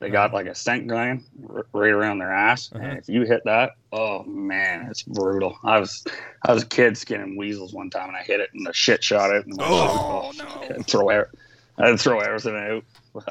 They 0.00 0.10
got 0.10 0.32
like 0.32 0.46
a 0.46 0.54
scent 0.54 0.86
gland 0.86 1.24
r- 1.52 1.66
right 1.72 1.90
around 1.90 2.18
their 2.18 2.32
ass, 2.32 2.70
Uh-huh. 2.72 2.84
and 2.84 2.98
if 2.98 3.08
you 3.08 3.22
hit 3.22 3.42
that, 3.46 3.72
oh 3.92 4.22
man, 4.24 4.86
it's 4.90 5.02
brutal. 5.02 5.58
I 5.64 5.78
was 5.80 6.04
I 6.46 6.52
was 6.54 6.62
a 6.62 6.66
kid 6.66 6.96
skinning 6.96 7.36
weasels 7.36 7.74
one 7.74 7.90
time, 7.90 8.08
and 8.08 8.16
I 8.16 8.22
hit 8.22 8.38
it, 8.40 8.50
and 8.54 8.64
the 8.64 8.72
shit 8.72 9.02
shot 9.02 9.30
it. 9.32 9.44
And 9.46 9.56
Oh, 9.60 10.32
no! 10.38 10.44
I'd 10.76 10.86
throw 10.86 11.08
air, 11.08 11.30
I'd 11.78 11.98
throw 12.00 12.20
everything 12.20 12.54
out. 12.56 12.84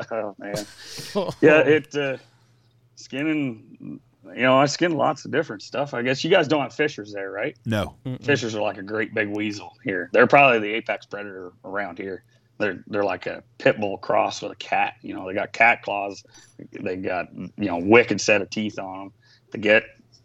oh 0.11 0.35
man, 0.39 0.65
yeah, 1.41 1.59
it 1.61 1.95
uh, 1.95 2.17
skinning. 2.97 3.99
You 4.35 4.43
know, 4.43 4.57
I 4.57 4.65
skin 4.65 4.93
lots 4.95 5.25
of 5.25 5.31
different 5.31 5.61
stuff. 5.61 5.93
I 5.93 6.01
guess 6.01 6.23
you 6.23 6.29
guys 6.29 6.47
don't 6.47 6.61
have 6.61 6.73
fishers 6.73 7.13
there, 7.13 7.31
right? 7.31 7.55
No, 7.65 7.95
Mm-mm. 8.05 8.23
Fishers 8.23 8.55
are 8.55 8.61
like 8.61 8.77
a 8.77 8.83
great 8.83 9.13
big 9.13 9.29
weasel 9.29 9.73
here. 9.83 10.09
They're 10.13 10.27
probably 10.27 10.59
the 10.59 10.75
apex 10.75 11.05
predator 11.05 11.51
around 11.65 11.97
here. 11.97 12.23
They're 12.59 12.83
they're 12.87 13.03
like 13.03 13.25
a 13.27 13.43
pit 13.59 13.79
bull 13.79 13.97
cross 13.99 14.41
with 14.41 14.51
a 14.51 14.55
cat. 14.55 14.95
You 15.01 15.13
know, 15.13 15.27
they 15.27 15.33
got 15.33 15.53
cat 15.53 15.83
claws. 15.83 16.23
They 16.71 16.95
got 16.97 17.27
you 17.35 17.51
know 17.57 17.77
wicked 17.77 18.19
set 18.19 18.41
of 18.41 18.49
teeth 18.49 18.79
on 18.79 18.99
them. 18.99 19.13
To 19.51 19.57
get 19.57 19.83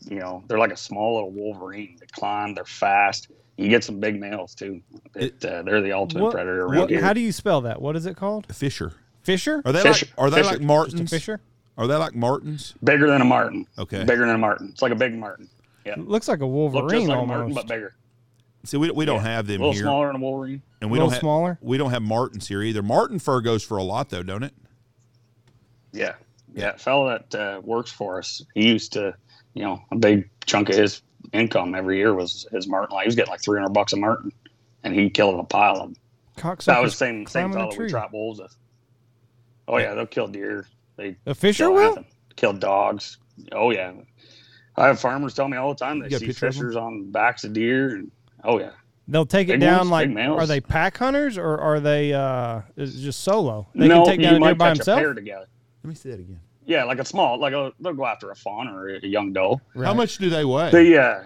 you 0.08 0.18
know, 0.18 0.42
they're 0.48 0.58
like 0.58 0.72
a 0.72 0.76
small 0.76 1.14
little 1.14 1.30
wolverine. 1.30 1.96
They 2.00 2.06
climb. 2.12 2.54
They're 2.54 2.64
fast. 2.64 3.28
You 3.58 3.68
get 3.68 3.84
some 3.84 4.00
big 4.00 4.18
males 4.18 4.54
too. 4.54 4.80
It, 5.14 5.44
uh, 5.44 5.62
they're 5.62 5.82
the 5.82 5.92
ultimate 5.92 6.22
What- 6.24 6.32
predator 6.32 6.64
around 6.64 6.80
what- 6.80 6.90
here. 6.90 7.00
how 7.02 7.12
do 7.12 7.20
you 7.20 7.32
spell 7.32 7.60
that? 7.60 7.80
What 7.82 7.96
is 7.96 8.06
it 8.06 8.16
called? 8.16 8.46
a 8.48 8.54
fisher. 8.54 8.92
Fisher? 9.22 9.62
Are 9.64 9.70
they 9.72 9.82
Fisher. 9.82 10.06
like? 10.06 10.14
Are 10.18 10.30
they 10.30 10.36
Fisher. 10.38 10.46
like 10.46 10.52
Just 10.52 10.60
Just 10.60 10.62
a 10.64 10.66
martens? 10.66 11.10
fisher? 11.10 11.40
Are 11.78 11.86
they 11.86 11.96
like 11.96 12.14
martens? 12.14 12.74
bigger 12.84 13.06
than 13.08 13.20
a 13.20 13.24
marten. 13.24 13.66
Okay. 13.78 14.04
Bigger 14.04 14.26
than 14.26 14.34
a 14.34 14.38
marten. 14.38 14.68
It's 14.70 14.82
like 14.82 14.92
a 14.92 14.96
big 14.96 15.14
marten. 15.14 15.48
Yeah. 15.86 15.94
Looks 15.98 16.28
like 16.28 16.40
a 16.40 16.46
Look 16.46 16.74
Wolverine 16.74 17.00
just 17.06 17.08
like 17.08 17.22
a 17.22 17.26
marten, 17.26 17.54
but 17.54 17.66
bigger. 17.66 17.94
See, 18.64 18.76
we, 18.76 18.90
we 18.90 19.04
don't 19.04 19.16
Yeah. 19.24 19.30
have 19.30 19.46
A 19.46 19.52
them 19.52 19.60
little 19.60 19.72
here, 19.72 19.82
smaller 19.82 20.06
than 20.08 20.16
a 20.16 20.18
wolverine. 20.20 20.62
and 20.80 20.88
a 20.88 20.92
we 20.92 20.98
little 20.98 21.06
don't 21.08 21.12
have 21.14 21.20
smaller. 21.20 21.58
we 21.62 21.78
don't 21.78 21.90
have 21.90 22.02
martens 22.02 22.46
here 22.46 22.62
either. 22.62 22.82
Marten 22.82 23.18
fur 23.18 23.40
goes 23.40 23.62
for 23.64 23.76
a 23.78 23.82
lot 23.82 24.10
though, 24.10 24.22
don't 24.22 24.44
it? 24.44 24.54
Yeah, 25.92 26.14
yeah. 26.54 26.70
A 26.74 26.78
fellow 26.78 27.08
that 27.08 27.34
uh, 27.34 27.60
works 27.62 27.90
for 27.90 28.18
us, 28.18 28.42
he 28.54 28.68
used 28.68 28.92
to, 28.92 29.14
you 29.54 29.62
know, 29.64 29.82
a 29.90 29.96
big 29.96 30.28
chunk 30.46 30.68
of 30.68 30.76
his 30.76 31.02
income 31.32 31.74
every 31.74 31.96
year 31.98 32.14
was 32.14 32.46
his 32.52 32.68
marten. 32.68 32.94
Like 32.94 33.04
He 33.04 33.08
was 33.08 33.16
getting 33.16 33.30
like 33.30 33.42
three 33.42 33.58
hundred 33.58 33.72
bucks 33.72 33.92
a 33.92 33.96
marten, 33.96 34.32
and 34.84 34.94
he 34.94 35.10
killed 35.10 35.38
a 35.40 35.44
pile 35.44 35.74
of 35.74 35.80
them. 35.80 35.96
Cocksuckers 36.36 36.64
That 36.66 36.82
was 36.82 36.92
the 36.92 36.96
same 36.98 37.26
same 37.26 37.50
climbing 37.50 37.70
fellow 37.70 37.82
we 37.84 37.90
trap 37.90 38.12
wolves 38.12 38.40
with. 38.40 38.54
Oh 39.68 39.78
yeah, 39.78 39.94
they'll 39.94 40.06
kill 40.06 40.28
deer. 40.28 40.66
They 41.02 41.16
A 41.26 41.34
fisher 41.34 41.70
will? 41.70 42.04
Kill 42.36 42.52
dogs. 42.54 43.18
Oh 43.52 43.70
yeah. 43.70 43.92
I 44.76 44.86
have 44.86 45.00
farmers 45.00 45.34
tell 45.34 45.48
me 45.48 45.56
all 45.58 45.68
the 45.74 45.78
time 45.84 45.98
they 45.98 46.06
You 46.06 46.10
got 46.12 46.16
a 46.16 46.20
see 46.20 46.26
picture 46.28 46.46
of 46.46 46.54
'em? 46.54 46.60
fishers 46.60 46.76
on 46.76 47.10
backs 47.10 47.44
of 47.44 47.52
deer, 47.52 47.94
and 47.96 48.10
oh 48.44 48.58
yeah. 48.58 48.70
They'll 49.08 49.26
take 49.26 49.48
it 49.48 49.52
Big 49.54 49.60
down 49.60 49.90
ones, 49.90 49.90
like 49.90 50.16
are 50.16 50.46
they 50.46 50.60
pack 50.60 50.96
hunters 50.96 51.36
or 51.36 51.58
are 51.60 51.80
they 51.80 52.12
uh 52.14 52.62
is 52.76 52.96
it 52.96 53.00
just 53.02 53.20
solo? 53.20 53.66
They 53.74 53.88
no, 53.88 54.04
can 54.04 54.12
take 54.12 54.22
down 54.22 54.34
a 54.34 54.38
deer 54.38 54.40
might 54.40 54.58
by 54.58 54.68
himself. 54.68 54.98
a 54.98 55.02
pair 55.02 55.12
together. 55.14 55.46
Let 55.82 55.88
me 55.88 55.94
see 55.94 56.10
that 56.10 56.20
again. 56.20 56.40
Yeah, 56.64 56.84
like 56.84 57.00
a 57.00 57.04
small, 57.04 57.38
like 57.40 57.52
a 57.52 57.72
they'll 57.80 57.92
go 57.94 58.06
after 58.06 58.30
a 58.30 58.36
fawn 58.36 58.68
or 58.68 58.88
a 58.88 59.04
young 59.06 59.32
doe. 59.32 59.60
How 59.76 59.92
much 59.92 60.18
do 60.18 60.30
they 60.30 60.44
weigh? 60.44 60.70
They 60.70 60.96
uh, 60.96 61.22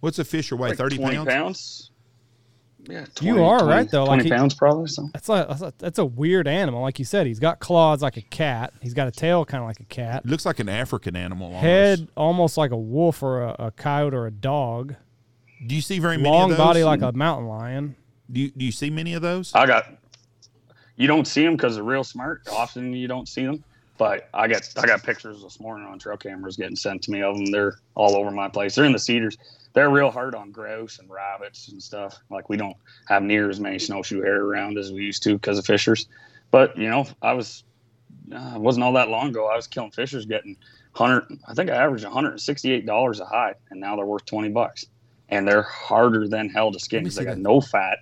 What's 0.00 0.18
a 0.20 0.24
fisher 0.24 0.54
weigh? 0.56 0.68
like 0.70 0.78
Thirty 0.78 0.96
20 0.96 1.16
pounds. 1.16 1.28
pounds. 1.28 1.90
Yeah, 2.86 3.06
You 3.20 3.42
are 3.44 3.64
right, 3.66 3.90
though, 3.90 4.04
like 4.04 4.18
Twenty 4.20 4.24
he- 4.24 4.30
pounds 4.30 4.54
probably. 4.54 4.88
So 4.88 5.08
That's 5.12 5.28
like 5.28 5.48
that's 5.48 5.62
a, 5.62 5.72
that's 5.78 5.98
a 5.98 6.04
weird 6.04 6.46
animal. 6.46 6.82
Like 6.82 6.98
you 6.98 7.04
said, 7.04 7.26
he's 7.26 7.38
got 7.38 7.58
claws 7.58 8.02
like 8.02 8.16
a 8.16 8.22
cat. 8.22 8.74
He's 8.82 8.92
got 8.94 9.08
a 9.08 9.10
tail 9.10 9.44
kind 9.44 9.62
of 9.62 9.68
like 9.68 9.80
a 9.80 9.84
cat. 9.84 10.22
It 10.24 10.30
looks 10.30 10.44
like 10.44 10.58
an 10.60 10.68
African 10.68 11.16
animal. 11.16 11.46
Almost. 11.46 11.62
Head 11.62 12.08
almost 12.16 12.56
like 12.58 12.70
a 12.72 12.76
wolf 12.76 13.22
or 13.22 13.42
a, 13.42 13.56
a 13.58 13.70
coyote 13.70 14.14
or 14.14 14.26
a 14.26 14.30
dog. 14.30 14.96
Do 15.66 15.74
you 15.74 15.80
see 15.80 15.98
very 15.98 16.18
many 16.18 16.28
Long 16.28 16.50
of 16.50 16.58
those? 16.58 16.64
body 16.66 16.84
like 16.84 17.00
a 17.00 17.12
mountain 17.12 17.48
lion. 17.48 17.96
Do 18.30 18.40
you, 18.40 18.50
do 18.50 18.64
you 18.64 18.72
see 18.72 18.90
many 18.90 19.14
of 19.14 19.22
those? 19.22 19.54
I 19.54 19.66
got. 19.66 19.86
You 20.96 21.06
don't 21.08 21.26
see 21.26 21.42
them 21.44 21.56
because 21.56 21.74
they're 21.76 21.84
real 21.84 22.04
smart. 22.04 22.42
Often 22.52 22.92
you 22.92 23.08
don't 23.08 23.28
see 23.28 23.44
them, 23.44 23.64
but 23.98 24.28
I 24.34 24.46
got 24.46 24.68
I 24.76 24.86
got 24.86 25.02
pictures 25.02 25.42
this 25.42 25.58
morning 25.58 25.86
on 25.86 25.98
trail 25.98 26.16
cameras 26.16 26.56
getting 26.56 26.76
sent 26.76 27.02
to 27.04 27.10
me 27.10 27.22
of 27.22 27.36
them. 27.36 27.46
They're 27.46 27.78
all 27.94 28.14
over 28.16 28.30
my 28.30 28.48
place. 28.48 28.74
They're 28.74 28.84
in 28.84 28.92
the 28.92 28.98
cedars. 28.98 29.36
They're 29.74 29.90
real 29.90 30.10
hard 30.10 30.34
on 30.34 30.50
grouse 30.52 30.98
and 31.00 31.10
rabbits 31.10 31.68
and 31.68 31.82
stuff. 31.82 32.16
Like 32.30 32.48
we 32.48 32.56
don't 32.56 32.76
have 33.08 33.22
near 33.22 33.50
as 33.50 33.60
many 33.60 33.78
snowshoe 33.78 34.22
hare 34.22 34.42
around 34.42 34.78
as 34.78 34.92
we 34.92 35.02
used 35.02 35.22
to 35.24 35.34
because 35.34 35.58
of 35.58 35.66
fishers. 35.66 36.06
But 36.50 36.76
you 36.78 36.88
know, 36.88 37.06
I 37.20 37.32
was 37.32 37.64
uh, 38.32 38.54
wasn't 38.56 38.84
all 38.84 38.92
that 38.94 39.08
long 39.08 39.28
ago. 39.30 39.48
I 39.48 39.56
was 39.56 39.66
killing 39.66 39.90
fishers, 39.90 40.26
getting 40.26 40.56
hundred. 40.92 41.24
I 41.48 41.54
think 41.54 41.70
I 41.70 41.74
averaged 41.74 42.04
one 42.04 42.12
hundred 42.12 42.30
and 42.30 42.40
sixty-eight 42.40 42.86
dollars 42.86 43.20
a 43.20 43.24
hide, 43.24 43.56
and 43.70 43.80
now 43.80 43.96
they're 43.96 44.06
worth 44.06 44.24
twenty 44.24 44.48
bucks. 44.48 44.86
And 45.30 45.48
they're 45.48 45.62
harder 45.62 46.28
than 46.28 46.48
hell 46.50 46.70
to 46.70 46.78
skin 46.78 47.02
because 47.02 47.16
they 47.16 47.24
got 47.24 47.36
that. 47.36 47.40
no 47.40 47.60
fat. 47.60 47.98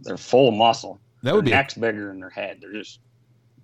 They're 0.00 0.16
full 0.16 0.48
of 0.48 0.54
muscle. 0.54 1.00
That 1.22 1.34
would 1.34 1.44
their 1.44 1.50
be. 1.50 1.52
A, 1.52 1.56
neck's 1.56 1.74
bigger 1.74 2.06
than 2.06 2.20
their 2.20 2.30
head. 2.30 2.58
They're 2.62 2.72
just 2.72 3.00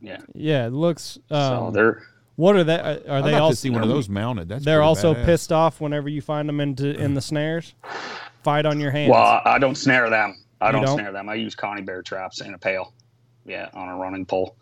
yeah. 0.03 0.19
Yeah, 0.35 0.67
it 0.67 0.73
looks. 0.73 1.19
so 1.31 1.37
Um, 1.37 1.73
they're 1.73 2.03
what 2.37 2.57
are 2.57 2.65
they? 2.65 2.79
Are, 2.79 3.01
are 3.09 3.17
I'd 3.19 3.25
they 3.25 3.35
all? 3.35 3.51
to 3.51 3.57
see 3.57 3.71
one 3.71 3.83
of 3.83 3.89
those 3.89 4.09
mounted. 4.09 4.49
That's 4.49 4.65
They're 4.65 4.83
also 4.83 5.15
badass. 5.15 5.25
pissed 5.25 5.53
off 5.53 5.81
whenever 5.81 6.09
you 6.09 6.21
find 6.23 6.49
them 6.49 6.61
into 6.61 6.95
in 6.99 7.15
the 7.15 7.21
snares. 7.21 7.75
Fight 8.43 8.65
on 8.67 8.79
your 8.79 8.91
hands. 8.93 9.11
well. 9.11 9.23
I- 9.23 9.43
I 9.55 9.59
don't 9.59 9.75
snare 9.77 10.09
them. 10.11 10.37
I 10.61 10.71
don't, 10.73 10.83
don't? 10.85 10.97
snare 10.99 11.13
them. 11.13 11.29
I 11.29 11.35
use 11.35 11.55
Conibear 11.55 12.03
traps 12.05 12.41
in 12.41 12.55
a 12.55 12.59
pail. 12.59 12.93
Yeah, 13.45 13.69
on 13.75 13.89
a 13.89 13.97
running 13.97 14.25
pole. 14.25 14.57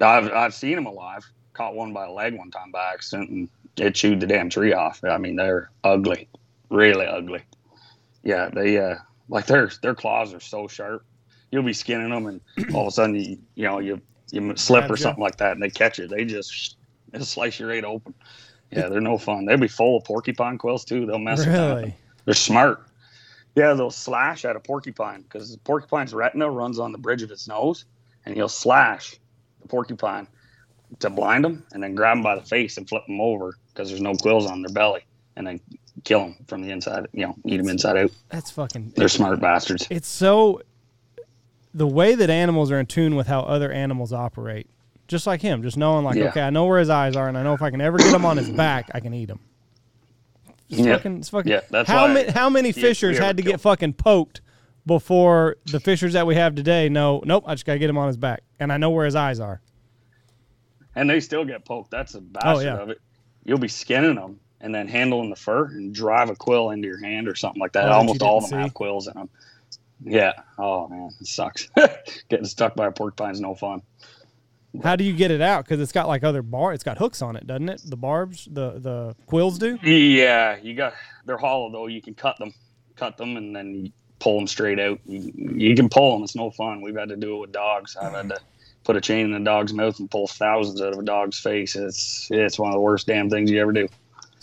I've 0.00 0.30
I've 0.32 0.54
seen 0.54 0.76
them 0.76 0.86
alive. 0.86 1.24
Caught 1.52 1.74
one 1.74 1.92
by 1.92 2.06
a 2.06 2.10
leg 2.10 2.36
one 2.36 2.50
time 2.50 2.70
by 2.72 2.92
accident, 2.92 3.30
and 3.30 3.48
it 3.76 3.94
chewed 3.94 4.20
the 4.20 4.26
damn 4.26 4.50
tree 4.50 4.72
off. 4.72 5.02
I 5.04 5.18
mean, 5.18 5.36
they're 5.36 5.70
ugly, 5.84 6.28
really 6.70 7.06
ugly. 7.06 7.42
Yeah, 8.24 8.48
they 8.52 8.78
uh 8.78 8.96
like 9.28 9.46
their 9.46 9.70
their 9.82 9.94
claws 9.94 10.34
are 10.34 10.40
so 10.40 10.66
sharp. 10.66 11.04
You'll 11.52 11.62
be 11.62 11.72
skinning 11.72 12.10
them, 12.10 12.26
and 12.26 12.40
all 12.74 12.82
of 12.82 12.88
a 12.88 12.90
sudden 12.90 13.14
you 13.14 13.38
you 13.54 13.64
know 13.64 13.78
you 13.78 14.00
you 14.34 14.56
slip 14.56 14.90
or 14.90 14.96
something 14.96 15.22
like 15.22 15.36
that, 15.36 15.52
and 15.52 15.62
they 15.62 15.70
catch 15.70 15.98
you. 15.98 16.06
They 16.06 16.24
just 16.24 16.76
they 17.10 17.20
slice 17.20 17.58
your 17.58 17.68
right 17.68 17.84
open. 17.84 18.14
Yeah, 18.70 18.88
they're 18.88 19.00
no 19.00 19.18
fun. 19.18 19.44
They'll 19.44 19.56
be 19.56 19.68
full 19.68 19.98
of 19.98 20.04
porcupine 20.04 20.58
quills 20.58 20.84
too. 20.84 21.06
They'll 21.06 21.18
mess 21.20 21.38
with 21.38 21.54
really? 21.54 21.94
They're 22.24 22.34
smart. 22.34 22.82
Yeah, 23.54 23.72
they'll 23.74 23.90
slash 23.90 24.44
at 24.44 24.56
a 24.56 24.60
porcupine 24.60 25.22
because 25.22 25.52
the 25.52 25.58
porcupine's 25.58 26.12
retina 26.12 26.50
runs 26.50 26.80
on 26.80 26.90
the 26.90 26.98
bridge 26.98 27.22
of 27.22 27.30
its 27.30 27.46
nose, 27.46 27.84
and 28.26 28.34
he'll 28.34 28.48
slash 28.48 29.16
the 29.62 29.68
porcupine 29.68 30.26
to 30.98 31.10
blind 31.10 31.44
them, 31.44 31.64
and 31.72 31.82
then 31.82 31.94
grab 31.94 32.16
them 32.16 32.22
by 32.22 32.34
the 32.34 32.42
face 32.42 32.76
and 32.76 32.88
flip 32.88 33.06
them 33.06 33.20
over 33.20 33.54
because 33.72 33.90
there's 33.90 34.00
no 34.00 34.14
quills 34.14 34.46
on 34.50 34.62
their 34.62 34.72
belly, 34.72 35.04
and 35.36 35.46
then 35.46 35.60
kill 36.02 36.20
them 36.20 36.36
from 36.48 36.62
the 36.62 36.70
inside. 36.70 37.06
You 37.12 37.26
know, 37.26 37.36
eat 37.44 37.58
them 37.58 37.68
inside 37.68 37.96
out. 37.96 38.10
That's 38.30 38.50
fucking. 38.50 38.94
They're 38.96 39.08
smart 39.08 39.40
bastards. 39.40 39.86
It's 39.88 40.08
so. 40.08 40.62
The 41.74 41.86
way 41.86 42.14
that 42.14 42.30
animals 42.30 42.70
are 42.70 42.78
in 42.78 42.86
tune 42.86 43.16
with 43.16 43.26
how 43.26 43.40
other 43.40 43.70
animals 43.72 44.12
operate, 44.12 44.68
just 45.08 45.26
like 45.26 45.42
him, 45.42 45.62
just 45.62 45.76
knowing 45.76 46.04
like, 46.04 46.14
Yeah. 46.16 46.28
okay, 46.28 46.40
I 46.42 46.50
know 46.50 46.66
where 46.66 46.78
his 46.78 46.88
eyes 46.88 47.16
are, 47.16 47.28
and 47.28 47.36
I 47.36 47.42
know 47.42 47.52
if 47.52 47.62
I 47.62 47.70
can 47.70 47.80
ever 47.80 47.98
get 47.98 48.14
him 48.14 48.24
on 48.24 48.36
his 48.36 48.48
back, 48.50 48.90
I 48.94 49.00
can 49.00 49.12
eat 49.12 49.28
him. 49.28 49.40
It's 50.70 50.80
Yeah. 50.80 50.96
fucking, 50.96 51.18
it's 51.18 51.28
fucking. 51.30 51.50
Yeah, 51.50 51.60
that's 51.70 51.88
how 51.90 52.06
why 52.06 52.14
many 52.14 52.30
how 52.30 52.48
many 52.48 52.72
fishers 52.72 53.18
had 53.18 53.36
to 53.36 53.42
get 53.42 53.60
fucking 53.60 53.94
poked 53.94 54.40
before 54.86 55.56
the 55.66 55.80
fishers 55.80 56.12
that 56.14 56.26
we 56.26 56.34
have 56.36 56.54
today 56.54 56.88
know? 56.88 57.20
Nope, 57.24 57.44
I 57.46 57.54
just 57.54 57.66
gotta 57.66 57.78
get 57.78 57.90
him 57.90 57.98
on 57.98 58.06
his 58.06 58.16
back, 58.16 58.42
and 58.60 58.72
I 58.72 58.76
know 58.76 58.90
where 58.90 59.04
his 59.04 59.14
eyes 59.16 59.40
are. 59.40 59.60
and 60.96 61.10
they 61.10 61.18
still 61.18 61.44
get 61.44 61.64
poked. 61.64 61.90
That's 61.90 62.14
a 62.14 62.18
oh, 62.18 62.20
bastard 62.20 62.56
Oh, 62.56 62.60
yeah. 62.60 62.76
of 62.82 62.88
it. 62.90 63.00
You'll 63.44 63.58
be 63.58 63.66
skinning 63.68 64.14
them, 64.14 64.38
and 64.60 64.72
then 64.72 64.86
handling 64.86 65.28
the 65.28 65.34
fur 65.36 65.64
and 65.66 65.92
drive 65.92 66.30
a 66.30 66.36
quill 66.36 66.70
into 66.70 66.86
your 66.86 67.00
hand 67.00 67.26
or 67.28 67.34
something 67.34 67.60
like 67.60 67.72
that. 67.72 67.88
Oh, 67.88 67.94
Almost 67.94 68.22
all 68.22 68.38
of 68.38 68.48
them 68.48 68.58
see? 68.60 68.62
have 68.62 68.74
quills 68.74 69.08
in 69.08 69.14
them. 69.14 69.28
Yeah. 70.02 70.32
Oh 70.58 70.88
man, 70.88 71.10
it 71.20 71.26
sucks. 71.26 71.68
Getting 72.28 72.46
stuck 72.46 72.74
by 72.74 72.86
a 72.86 72.92
porcupine 72.92 73.32
is 73.32 73.40
no 73.40 73.54
fun. 73.54 73.82
How 74.82 74.96
do 74.96 75.04
you 75.04 75.12
get 75.12 75.30
it 75.30 75.40
out? 75.40 75.64
Because 75.64 75.80
it's 75.80 75.92
got 75.92 76.08
like 76.08 76.24
other 76.24 76.42
bar. 76.42 76.72
It's 76.72 76.82
got 76.82 76.98
hooks 76.98 77.22
on 77.22 77.36
it, 77.36 77.46
doesn't 77.46 77.68
it? 77.68 77.82
The 77.84 77.96
barbs, 77.96 78.48
the 78.50 78.78
the 78.78 79.16
quills 79.26 79.58
do. 79.58 79.76
Yeah, 79.82 80.56
you 80.56 80.74
got 80.74 80.94
they're 81.26 81.36
hollow 81.36 81.70
though. 81.70 81.86
You 81.86 82.02
can 82.02 82.14
cut 82.14 82.38
them, 82.38 82.52
cut 82.96 83.16
them, 83.16 83.36
and 83.36 83.54
then 83.54 83.74
you 83.74 83.92
pull 84.18 84.36
them 84.36 84.46
straight 84.46 84.80
out. 84.80 84.98
You, 85.06 85.32
you 85.36 85.76
can 85.76 85.88
pull 85.88 86.14
them. 86.14 86.24
It's 86.24 86.34
no 86.34 86.50
fun. 86.50 86.80
We've 86.80 86.96
had 86.96 87.10
to 87.10 87.16
do 87.16 87.36
it 87.36 87.40
with 87.40 87.52
dogs. 87.52 87.96
I've 87.96 88.12
had 88.12 88.30
to 88.30 88.40
put 88.82 88.96
a 88.96 89.00
chain 89.00 89.26
in 89.26 89.34
a 89.34 89.44
dog's 89.44 89.72
mouth 89.72 89.98
and 90.00 90.10
pull 90.10 90.26
thousands 90.26 90.80
out 90.82 90.92
of 90.92 90.98
a 90.98 91.04
dog's 91.04 91.38
face. 91.38 91.76
It's 91.76 92.28
it's 92.30 92.58
one 92.58 92.70
of 92.70 92.74
the 92.74 92.80
worst 92.80 93.06
damn 93.06 93.30
things 93.30 93.50
you 93.50 93.60
ever 93.60 93.72
do. 93.72 93.88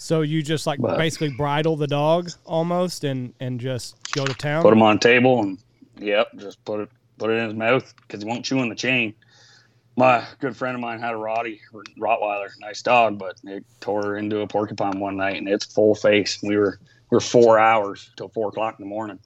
So 0.01 0.21
you 0.21 0.41
just 0.41 0.65
like 0.65 0.79
But- 0.81 0.97
basically 0.97 1.29
bridle 1.29 1.75
the 1.75 1.85
dog 1.85 2.31
almost, 2.43 3.03
and 3.03 3.35
and 3.39 3.59
just 3.59 3.95
go 4.13 4.25
to 4.25 4.33
town. 4.33 4.63
Put 4.63 4.73
him 4.73 4.81
on 4.81 4.95
a 4.95 4.99
table 4.99 5.41
and 5.41 5.59
yep, 5.99 6.27
just 6.37 6.63
put 6.65 6.79
it 6.79 6.89
put 7.19 7.29
it 7.29 7.33
in 7.35 7.45
his 7.45 7.53
mouth 7.53 7.93
because 8.01 8.23
he 8.23 8.27
won't 8.27 8.43
chew 8.43 8.57
on 8.57 8.69
the 8.69 8.75
chain. 8.75 9.13
My 9.95 10.23
good 10.39 10.57
friend 10.57 10.73
of 10.73 10.81
mine 10.81 10.99
had 10.99 11.13
a 11.13 11.17
Rottie 11.17 11.59
Rottweiler, 11.99 12.49
nice 12.61 12.81
dog, 12.81 13.19
but 13.19 13.35
it 13.43 13.63
tore 13.79 14.17
into 14.17 14.39
a 14.39 14.47
porcupine 14.47 14.99
one 14.99 15.17
night 15.17 15.35
and 15.37 15.47
it's 15.47 15.65
full 15.65 15.93
face. 15.93 16.39
We 16.41 16.57
were 16.57 16.79
we 17.11 17.15
were 17.15 17.21
four 17.21 17.59
hours 17.59 18.09
till 18.17 18.29
four 18.29 18.49
o'clock 18.49 18.79
in 18.79 18.85
the 18.85 18.89
morning, 18.89 19.19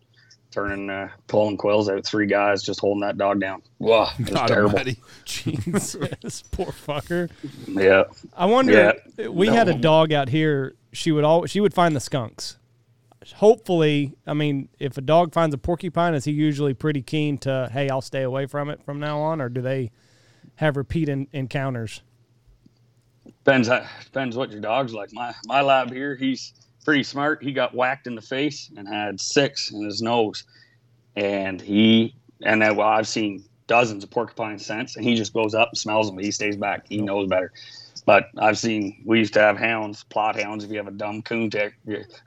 turning 0.55 0.89
uh, 0.89 1.09
pulling 1.27 1.57
quills 1.57 1.89
out. 1.89 2.05
Three 2.05 2.25
guys 2.25 2.63
just 2.63 2.79
holding 2.79 3.01
that 3.01 3.17
dog 3.17 3.39
down. 3.39 3.61
Wow, 3.77 4.09
it 4.17 4.25
was 4.25 4.29
God 4.29 4.47
terrible. 4.47 4.69
almighty. 4.69 4.97
Jesus, 5.25 6.41
poor 6.51 6.67
fucker. 6.67 7.29
Yeah, 7.67 8.05
I 8.35 8.45
wonder. 8.45 8.93
We 9.29 9.47
had 9.47 9.67
a 9.67 9.75
dog 9.75 10.13
out 10.13 10.29
here. 10.29 10.75
She 10.93 11.11
would 11.11 11.23
all 11.23 11.45
she 11.45 11.59
would 11.59 11.73
find 11.73 11.95
the 11.95 11.99
skunks. 11.99 12.57
Hopefully, 13.35 14.15
I 14.25 14.33
mean, 14.33 14.69
if 14.79 14.97
a 14.97 15.01
dog 15.01 15.33
finds 15.33 15.53
a 15.53 15.57
porcupine, 15.57 16.13
is 16.13 16.25
he 16.25 16.31
usually 16.31 16.75
pretty 16.75 17.01
keen 17.01 17.39
to, 17.39 17.67
hey, 17.73 17.89
I'll 17.89 18.01
stay 18.01 18.21
away 18.21 18.45
from 18.45 18.69
it 18.69 18.83
from 18.85 18.99
now 18.99 19.19
on, 19.19 19.41
or 19.41 19.49
do 19.49 19.61
they 19.61 19.89
have 20.57 20.77
repeat 20.77 21.09
en- 21.09 21.27
encounters? 21.33 22.01
depends 23.25 23.67
how, 23.67 23.85
depends 24.03 24.35
what 24.35 24.51
your 24.51 24.61
dog's 24.61 24.93
like. 24.93 25.11
My 25.13 25.33
my 25.45 25.61
lab 25.61 25.91
here, 25.91 26.15
he's 26.15 26.53
pretty 26.85 27.03
smart. 27.03 27.43
He 27.43 27.51
got 27.51 27.75
whacked 27.75 28.07
in 28.07 28.15
the 28.15 28.21
face 28.21 28.71
and 28.77 28.87
had 28.87 29.19
six 29.19 29.71
in 29.71 29.83
his 29.83 30.01
nose, 30.01 30.45
and 31.15 31.59
he 31.59 32.15
and 32.41 32.61
then 32.61 32.75
well, 32.75 32.87
I've 32.87 33.07
seen 33.07 33.43
dozens 33.67 34.03
of 34.03 34.11
porcupine 34.11 34.59
scents, 34.59 34.95
and 34.95 35.03
he 35.03 35.15
just 35.15 35.33
goes 35.33 35.53
up 35.53 35.69
and 35.69 35.77
smells 35.77 36.09
them. 36.09 36.19
He 36.19 36.31
stays 36.31 36.55
back. 36.55 36.85
He 36.87 37.01
knows 37.01 37.27
better. 37.27 37.51
But 38.05 38.29
I've 38.37 38.57
seen 38.57 39.01
we 39.05 39.19
used 39.19 39.33
to 39.33 39.39
have 39.39 39.57
hounds, 39.57 40.05
Plott 40.09 40.41
hounds. 40.41 40.63
If 40.63 40.69
you 40.69 40.77
have 40.77 40.87
a 40.87 40.91
dumb 40.91 41.23
coon 41.23 41.49
tick 41.49 41.73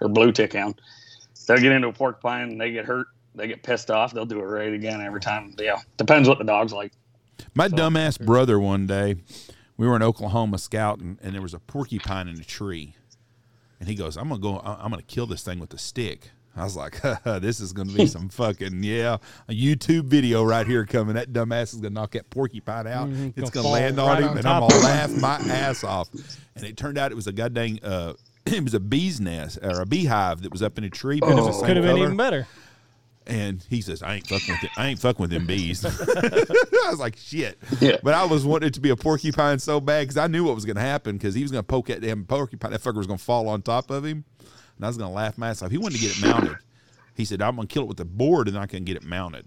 or 0.01 0.09
blue 0.09 0.33
tick 0.33 0.53
hound, 0.53 0.81
they'll 1.47 1.59
get 1.59 1.73
into 1.73 1.89
a 1.89 1.93
porcupine 1.93 2.51
and 2.51 2.61
they 2.61 2.73
get 2.73 2.85
hurt. 2.85 3.07
They 3.35 3.47
get 3.47 3.63
pissed 3.63 3.91
off. 3.91 4.13
They'll 4.13 4.27
do 4.27 4.41
it 4.41 4.45
right 4.45 4.73
again 4.73 5.01
every 5.01 5.21
time. 5.21 5.55
Yeah, 5.59 5.79
depends 5.97 6.29
what 6.29 6.39
the 6.39 6.45
dog's 6.45 6.73
like. 6.73 6.93
My 7.55 7.69
dumbass 7.69 8.19
brother 8.19 8.59
one 8.59 8.89
day, 8.89 9.17
we 9.77 9.87
were 9.87 9.95
in 9.95 10.03
Oklahoma 10.03 10.59
scouting, 10.59 11.19
and 11.23 11.35
there 11.35 11.43
was 11.43 11.55
a 11.55 11.61
porcupine 11.61 12.27
in 12.27 12.41
a 12.41 12.45
tree, 12.45 12.97
and 13.81 13.89
he 13.89 13.95
goes, 13.95 14.17
"I'm 14.17 14.29
gonna 14.29 14.41
go. 14.41 14.59
I'm 14.61 14.91
gonna 14.91 15.03
kill 15.03 15.27
this 15.27 15.43
thing 15.43 15.59
with 15.59 15.73
a 15.75 15.79
stick." 15.79 16.31
I 16.57 16.65
was 16.65 16.75
like, 16.77 17.01
"This 17.41 17.61
is 17.61 17.73
gonna 17.73 17.93
be 17.93 18.07
some 18.07 18.29
fucking 18.29 18.83
yeah, 18.83 19.19
a 19.49 19.53
YouTube 19.53 20.05
video 20.05 20.43
right 20.45 20.67
here 20.67 20.85
coming. 20.87 21.15
That 21.15 21.33
dumbass 21.33 21.73
is 21.75 21.77
gonna 21.81 21.91
knock 21.91 22.13
that 22.13 22.29
porcupine 22.31 22.87
out. 22.87 23.09
Mhm, 23.09 23.33
It's 23.37 23.51
gonna 23.51 23.63
gonna 23.65 23.69
land 23.69 23.99
on 24.01 24.09
right 24.09 24.23
him, 24.23 24.29
on 24.31 24.39
and 24.39 24.47
I'm 24.47 24.61
gonna 24.69 24.83
laugh 24.83 25.11
my 25.21 25.37
ass 25.53 25.85
off." 25.85 26.09
And 26.57 26.65
it 26.65 26.77
turned 26.77 26.99
out 26.99 27.13
it 27.13 27.15
was 27.15 27.27
a 27.29 27.33
goddamn. 27.33 27.79
Uh, 27.83 28.15
it 28.47 28.65
was 28.65 28.75
a 28.75 28.81
bee's 28.81 29.21
nest 29.21 29.59
or 29.63 29.81
a 29.83 29.87
beehive 29.87 30.43
that 30.43 30.51
was 30.53 30.63
up 30.63 30.79
in 30.79 30.85
a 30.85 30.91
tree, 30.91 31.21
but 31.21 31.31
it 31.31 31.35
was 31.37 31.45
the 31.47 31.51
Oh. 31.53 31.59
same 31.59 31.67
Could 31.67 31.77
have 31.77 31.85
been 31.87 31.99
even 31.99 32.17
better. 32.17 32.47
And 33.29 33.63
he 33.69 33.83
says, 33.83 34.03
"I 34.03 34.15
ain't 34.15 34.27
fucking 34.27 34.55
with 34.55 34.65
it. 34.65 34.71
I 34.79 34.87
ain't 34.87 34.99
fucking 34.99 35.21
with 35.23 35.31
them 35.31 35.47
bees." 35.47 35.85
I 35.85 36.91
was 36.91 36.99
like, 36.99 37.17
"Shit!" 37.19 37.59
Yeah. 37.79 37.99
But 38.03 38.15
I 38.15 38.25
was 38.25 38.45
wanting 38.47 38.69
it 38.69 38.75
to 38.75 38.81
be 38.81 38.89
a 38.91 38.97
porcupine 38.97 39.59
so 39.59 39.81
bad 39.81 40.03
because 40.05 40.17
I 40.17 40.27
knew 40.29 40.45
what 40.45 40.55
was 40.55 40.65
going 40.65 40.77
to 40.77 40.83
happen 40.83 41.17
because 41.19 41.35
he 41.35 41.43
was 41.43 41.53
going 41.53 41.63
to 41.63 41.67
poke 41.67 41.91
at 41.91 42.01
damn 42.01 42.25
porcupine. 42.25 42.71
That 42.73 42.81
fucker 42.83 42.97
was 42.97 43.07
going 43.07 43.19
to 43.19 43.25
fall 43.25 43.49
on 43.49 43.61
top 43.61 43.91
of 43.91 44.05
him, 44.05 44.25
and 44.77 44.85
I 44.85 44.89
was 44.89 44.97
going 44.97 45.11
to 45.11 45.15
laugh 45.15 45.37
my 45.37 45.51
ass 45.51 45.63
off. 45.63 45.71
He 45.71 45.77
wanted 45.77 45.97
to 45.97 46.01
get 46.07 46.17
it 46.19 46.23
mounted. 46.27 46.57
He 47.15 47.27
said, 47.27 47.43
"I'm 47.43 47.57
going 47.57 47.69
to 47.69 47.73
kill 47.75 47.83
it 47.83 47.89
with 47.89 48.01
a 48.01 48.07
board, 48.07 48.49
and 48.49 48.57
I 48.59 48.67
can 48.67 48.85
get 48.85 48.97
it 48.97 49.05
mounted." 49.05 49.45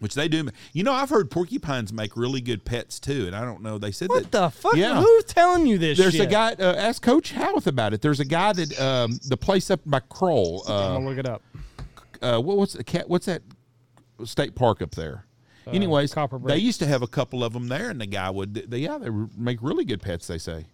Which 0.00 0.14
they 0.14 0.26
do. 0.26 0.48
You 0.72 0.82
know, 0.82 0.92
I've 0.92 1.10
heard 1.10 1.30
porcupines 1.30 1.92
make 1.92 2.16
really 2.16 2.40
good 2.40 2.64
pets 2.64 2.98
too, 2.98 3.28
and 3.28 3.36
I 3.36 3.44
don't 3.44 3.62
know. 3.62 3.78
They 3.78 3.92
said 3.92 4.08
What 4.08 4.24
that 4.24 4.32
the 4.32 4.50
fuck? 4.50 4.74
Yeah. 4.74 5.00
Who's 5.00 5.22
telling 5.26 5.68
you 5.68 5.78
this? 5.78 5.96
there's 5.96 6.14
shit? 6.14 6.22
a 6.22 6.26
guy. 6.26 6.54
Uh, 6.54 6.74
ask 6.74 7.00
Coach 7.00 7.30
Howarth 7.30 7.68
about 7.68 7.94
it. 7.94 8.02
There's 8.02 8.18
a 8.18 8.24
guy 8.24 8.52
that 8.52 8.80
um, 8.80 9.20
the 9.28 9.36
place 9.36 9.70
up 9.70 9.78
by 9.86 10.00
Kroll. 10.00 10.64
I'm 10.66 10.72
Uh, 10.72 10.92
gonna 10.94 11.08
look 11.08 11.18
it 11.18 11.28
up. 11.28 11.40
Uh, 12.22 12.38
what, 12.40 12.56
what's 12.56 12.72
the 12.74 12.84
cat? 12.84 13.08
What's 13.08 13.26
that 13.26 13.42
state 14.24 14.54
park 14.54 14.80
up 14.80 14.92
there? 14.92 15.26
Anyways, 15.66 16.14
they 16.44 16.56
used 16.56 16.80
to 16.80 16.86
have 16.86 17.02
a 17.02 17.06
couple 17.06 17.44
of 17.44 17.52
them 17.52 17.68
there, 17.68 17.90
and 17.90 18.00
the 18.00 18.06
guy 18.06 18.30
would. 18.30 18.54
They, 18.54 18.78
yeah, 18.78 18.98
they 18.98 19.10
make 19.36 19.58
really 19.62 19.84
good 19.84 20.02
pets. 20.02 20.26
They 20.26 20.38
say. 20.38 20.66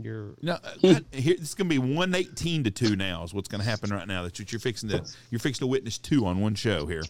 You're 0.00 0.34
No, 0.40 0.54
uh, 0.54 0.58
God, 0.82 1.04
here 1.12 1.36
this 1.38 1.54
going 1.54 1.68
to 1.68 1.80
be 1.80 1.94
one 1.94 2.14
eighteen 2.14 2.64
to 2.64 2.70
two 2.70 2.96
now. 2.96 3.24
Is 3.24 3.34
what's 3.34 3.48
going 3.48 3.62
to 3.62 3.68
happen 3.68 3.90
right 3.90 4.06
now. 4.06 4.22
That's 4.22 4.38
what 4.38 4.52
you're 4.52 4.60
fixing 4.60 4.88
to. 4.90 5.04
You're 5.30 5.38
fixing 5.40 5.60
to 5.60 5.66
witness 5.66 5.98
two 5.98 6.24
on 6.26 6.40
one 6.40 6.54
show 6.54 6.86
here. 6.86 7.02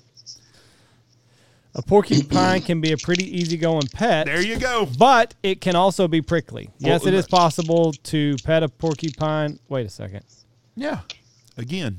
a 1.75 1.83
porcupine 1.83 2.63
can 2.63 2.81
be 2.81 2.93
a 2.93 2.97
pretty 2.97 3.25
easygoing 3.39 3.89
pet. 3.93 4.27
There 4.27 4.41
you 4.43 4.59
go. 4.59 4.87
but 4.99 5.35
it 5.43 5.61
can 5.61 5.77
also 5.77 6.09
be 6.09 6.23
prickly. 6.23 6.71
Yes, 6.79 7.03
Well, 7.03 7.09
it 7.09 7.15
is 7.15 7.27
possible 7.27 7.93
to 7.93 8.37
pet 8.45 8.63
a 8.63 8.69
porcupine. 8.69 9.59
Wait 9.69 9.87
a 9.87 9.91
second. 9.91 10.25
Yeah. 10.75 11.01
Again, 11.57 11.99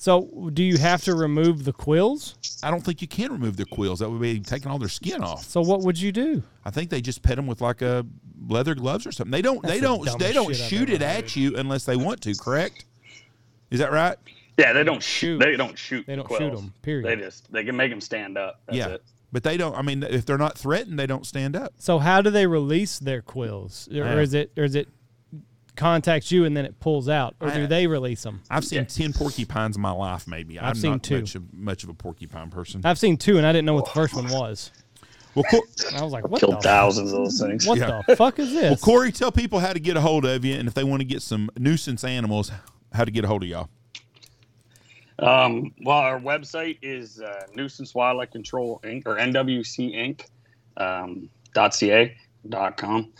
So, 0.00 0.50
do 0.54 0.62
you 0.62 0.78
have 0.78 1.04
to 1.04 1.14
remove 1.14 1.66
the 1.66 1.74
quills? 1.74 2.34
I 2.62 2.70
don't 2.70 2.80
think 2.80 3.02
you 3.02 3.06
can 3.06 3.30
remove 3.32 3.58
their 3.58 3.66
quills. 3.66 3.98
That 3.98 4.08
would 4.08 4.22
be 4.22 4.40
taking 4.40 4.70
all 4.70 4.78
their 4.78 4.88
skin 4.88 5.22
off. 5.22 5.44
So, 5.44 5.60
what 5.60 5.82
would 5.82 6.00
you 6.00 6.10
do? 6.10 6.42
I 6.64 6.70
think 6.70 6.88
they 6.88 7.02
just 7.02 7.20
pet 7.22 7.36
them 7.36 7.46
with 7.46 7.60
like 7.60 7.82
a 7.82 8.06
leather 8.48 8.74
gloves 8.74 9.06
or 9.06 9.12
something. 9.12 9.30
They 9.30 9.42
don't. 9.42 9.60
That's 9.60 9.74
they 9.74 9.80
the 9.80 9.86
don't. 9.86 10.18
They 10.18 10.32
don't 10.32 10.56
shoot 10.56 10.88
it 10.88 11.02
ever 11.02 11.04
at 11.04 11.20
heard. 11.24 11.36
you 11.36 11.54
unless 11.54 11.84
they 11.84 11.96
want 11.96 12.22
to. 12.22 12.34
Correct? 12.34 12.86
Is 13.70 13.80
that 13.80 13.92
right? 13.92 14.16
Yeah, 14.56 14.72
they 14.72 14.84
don't 14.84 15.02
shoot. 15.02 15.38
Shoot. 15.38 15.44
They 15.44 15.56
don't 15.56 15.76
shoot. 15.76 16.06
They 16.06 16.16
don't 16.16 16.24
quills. 16.24 16.40
shoot 16.40 16.64
'em, 16.64 16.72
period. 16.80 17.04
They 17.04 17.22
just 17.22 17.52
they 17.52 17.64
can 17.64 17.76
make 17.76 17.90
them 17.90 18.00
stand 18.00 18.38
up. 18.38 18.62
That's 18.64 18.78
yeah. 18.78 18.88
it. 18.88 19.02
But 19.32 19.42
they 19.42 19.58
don't. 19.58 19.74
I 19.76 19.82
mean, 19.82 20.02
if 20.02 20.24
they're 20.24 20.38
not 20.38 20.56
threatened, 20.56 20.98
they 20.98 21.06
don't 21.06 21.26
stand 21.26 21.56
up. 21.56 21.74
So, 21.76 21.98
how 21.98 22.22
do 22.22 22.30
they 22.30 22.46
release 22.46 22.98
their 22.98 23.20
quills, 23.20 23.86
or, 23.94 24.04
I- 24.04 24.14
or 24.14 24.20
is 24.22 24.32
it, 24.32 24.50
or 24.56 24.64
is 24.64 24.74
it 24.76 24.88
contacts 25.76 26.30
you 26.32 26.44
and 26.44 26.56
then 26.56 26.64
it 26.64 26.78
pulls 26.80 27.08
out, 27.08 27.34
or 27.40 27.48
do 27.50 27.62
I- 27.64 27.66
they 27.66 27.86
release 27.86 28.22
them? 28.22 28.42
I've 28.50 28.64
seen 28.64 28.78
Yeah. 28.80 28.84
ten 28.84 29.12
porcupines 29.12 29.76
in 29.76 29.82
my 29.82 29.90
life. 29.92 30.26
Maybe 30.26 30.58
I've 30.58 30.68
I'm 30.70 30.74
seen 30.74 30.90
not 30.92 31.02
two. 31.02 31.20
Much 31.20 31.34
of, 31.34 31.54
much 31.54 31.84
of 31.84 31.88
a 31.90 31.94
porcupine 31.94 32.50
person. 32.50 32.80
I've 32.84 32.98
seen 32.98 33.16
two, 33.16 33.36
and 33.38 33.46
I 33.46 33.52
didn't 33.52 33.66
know 33.66 33.74
what 33.74 33.86
the 33.86 33.90
first 33.92 34.14
one 34.14 34.28
was. 34.28 34.70
Well, 35.34 35.44
Cor- 35.48 35.62
I 35.96 36.02
was 36.02 36.12
like, 36.12 36.26
"What 36.28 36.40
Killed 36.40 36.54
the 36.56 36.60
thousands 36.60 37.12
of 37.12 37.18
those 37.18 37.40
things. 37.40 37.64
What 37.66 37.78
Yeah. 37.78 38.02
the 38.06 38.16
fuck 38.16 38.38
is 38.40 38.52
this?" 38.52 38.62
well, 38.64 38.76
Cory, 38.76 39.12
tell 39.12 39.30
people 39.30 39.60
how 39.60 39.72
to 39.72 39.78
get 39.80 39.96
a 39.96 40.00
hold 40.00 40.24
of 40.24 40.44
you, 40.44 40.54
and 40.56 40.66
if 40.66 40.74
they 40.74 40.82
want 40.84 41.00
to 41.02 41.04
get 41.04 41.22
some 41.22 41.48
nuisance 41.56 42.02
animals, 42.02 42.50
how 42.92 43.04
to 43.04 43.10
get 43.12 43.24
a 43.24 43.28
hold 43.28 43.44
of 43.44 43.48
y'all. 43.48 43.68
Um, 45.18 45.72
well, 45.84 45.98
our 45.98 46.18
website 46.18 46.78
is 46.82 47.20
uh, 47.20 47.42
Nuisance 47.54 47.94
Wildlife 47.94 48.30
Control 48.30 48.80
Inc. 48.84 49.02
or 49.06 49.16
NWC 49.18 49.94
Inc. 49.94 50.22
Um, 50.76 51.28
dot 51.52 51.74
.ca 51.74 52.16
dot 52.48 52.76
com, 52.78 53.12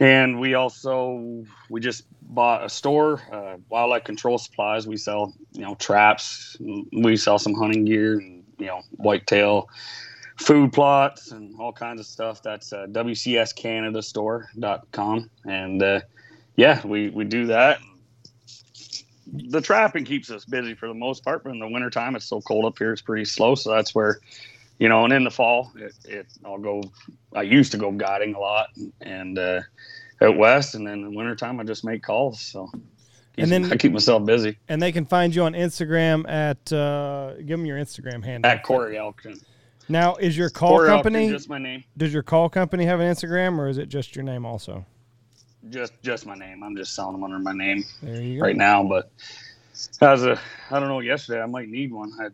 and 0.00 0.40
we 0.40 0.54
also 0.54 1.44
we 1.68 1.80
just 1.80 2.04
bought 2.22 2.64
a 2.64 2.68
store, 2.68 3.20
uh, 3.32 3.56
Wildlife 3.68 4.04
Control 4.04 4.38
Supplies. 4.38 4.86
We 4.86 4.96
sell 4.96 5.34
you 5.52 5.62
know 5.62 5.74
traps, 5.76 6.56
we 6.92 7.16
sell 7.16 7.38
some 7.38 7.54
hunting 7.54 7.84
gear, 7.84 8.18
and 8.18 8.44
you 8.58 8.66
know 8.66 8.82
whitetail 8.92 9.68
food 10.36 10.72
plots 10.72 11.32
and 11.32 11.58
all 11.58 11.72
kinds 11.72 11.98
of 12.00 12.06
stuff. 12.06 12.40
That's 12.42 12.72
uh, 12.72 12.86
WCSCanadaStore.com, 12.90 15.30
and 15.44 15.82
uh, 15.82 16.00
yeah, 16.56 16.86
we 16.86 17.10
we 17.10 17.24
do 17.24 17.46
that 17.46 17.80
the 19.32 19.60
trapping 19.60 20.04
keeps 20.04 20.30
us 20.30 20.44
busy 20.44 20.74
for 20.74 20.88
the 20.88 20.94
most 20.94 21.24
part, 21.24 21.44
but 21.44 21.50
in 21.50 21.58
the 21.58 21.68
wintertime 21.68 22.16
it's 22.16 22.24
so 22.24 22.40
cold 22.40 22.64
up 22.64 22.78
here 22.78 22.92
it's 22.92 23.02
pretty 23.02 23.24
slow. 23.24 23.54
So 23.54 23.70
that's 23.70 23.94
where, 23.94 24.20
you 24.78 24.88
know, 24.88 25.04
and 25.04 25.12
in 25.12 25.24
the 25.24 25.30
fall 25.30 25.72
it, 25.76 25.92
it 26.04 26.26
I'll 26.44 26.58
go 26.58 26.82
I 27.34 27.42
used 27.42 27.72
to 27.72 27.78
go 27.78 27.90
guiding 27.92 28.34
a 28.34 28.38
lot 28.40 28.68
and 29.00 29.38
uh 29.38 29.60
out 30.22 30.36
west 30.36 30.74
and 30.74 30.86
then 30.86 30.94
in 30.94 31.04
the 31.04 31.16
wintertime 31.16 31.60
I 31.60 31.64
just 31.64 31.84
make 31.84 32.02
calls. 32.02 32.40
So 32.40 32.68
And 33.36 33.50
then- 33.50 33.72
I 33.72 33.76
keep 33.76 33.92
myself 33.92 34.24
busy. 34.26 34.58
and 34.68 34.80
they 34.82 34.90
can 34.92 35.04
find 35.06 35.34
you 35.34 35.42
on 35.44 35.52
Instagram 35.54 36.28
at 36.28 36.72
uh, 36.72 37.34
give 37.36 37.58
them 37.58 37.66
your 37.66 37.78
Instagram 37.78 38.24
handle. 38.24 38.50
At 38.50 38.62
Cory 38.64 38.96
Elkin. 38.98 39.38
Now, 39.90 40.16
is 40.16 40.36
your 40.36 40.50
call 40.50 40.70
Cory 40.70 40.88
company? 40.88 41.18
Elkin, 41.24 41.32
just 41.36 41.48
my 41.48 41.58
name. 41.58 41.82
does 41.96 42.12
your 42.12 42.22
call 42.22 42.48
company 42.50 42.84
have 42.84 43.00
an 43.00 43.10
Instagram, 43.10 43.58
or 43.58 43.68
is 43.68 43.78
it 43.78 43.88
just 43.88 44.14
your 44.14 44.22
name 44.24 44.44
also? 44.44 44.84
Just 45.70 45.92
just 46.02 46.26
my 46.26 46.34
name. 46.34 46.62
I'm 46.62 46.76
just 46.76 46.94
selling 46.94 47.12
them 47.14 47.24
under 47.24 47.38
my 47.38 47.52
name 47.52 47.84
There 48.02 48.20
you 48.20 48.38
go. 48.38 48.44
right 48.46 48.56
now. 48.56 48.82
But 48.84 49.10
as 50.00 50.24
a 50.24 50.38
I 50.70 50.78
don't 50.78 50.88
know, 50.88 51.00
yesterday 51.00 51.40
I 51.40 51.46
might 51.46 51.68
need 51.68 51.90
one. 51.92 52.12
I 52.20 52.28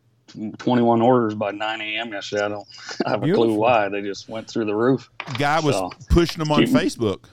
21 0.59 1.01
orders 1.03 1.35
by 1.35 1.51
9 1.51 1.81
a.m. 1.81 2.13
yesterday. 2.13 2.45
I 2.45 2.49
don't 2.49 2.67
I 3.07 3.11
have 3.11 3.23
a 3.23 3.33
clue 3.33 3.55
why. 3.55 3.89
They 3.89 4.03
just 4.03 4.29
went 4.29 4.49
through 4.49 4.65
the 4.67 4.75
roof. 4.75 5.11
Guy 5.39 5.61
was 5.61 5.75
So, 5.77 5.91
pushing 6.11 6.39
them 6.39 6.51
on 6.53 6.61
keep- 6.65 6.71
Facebook. 6.75 7.25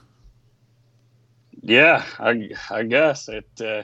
Yeah, 1.64 2.04
I, 2.20 2.50
I 2.70 2.84
guess 2.84 3.28
it. 3.30 3.48
Uh, 3.64 3.84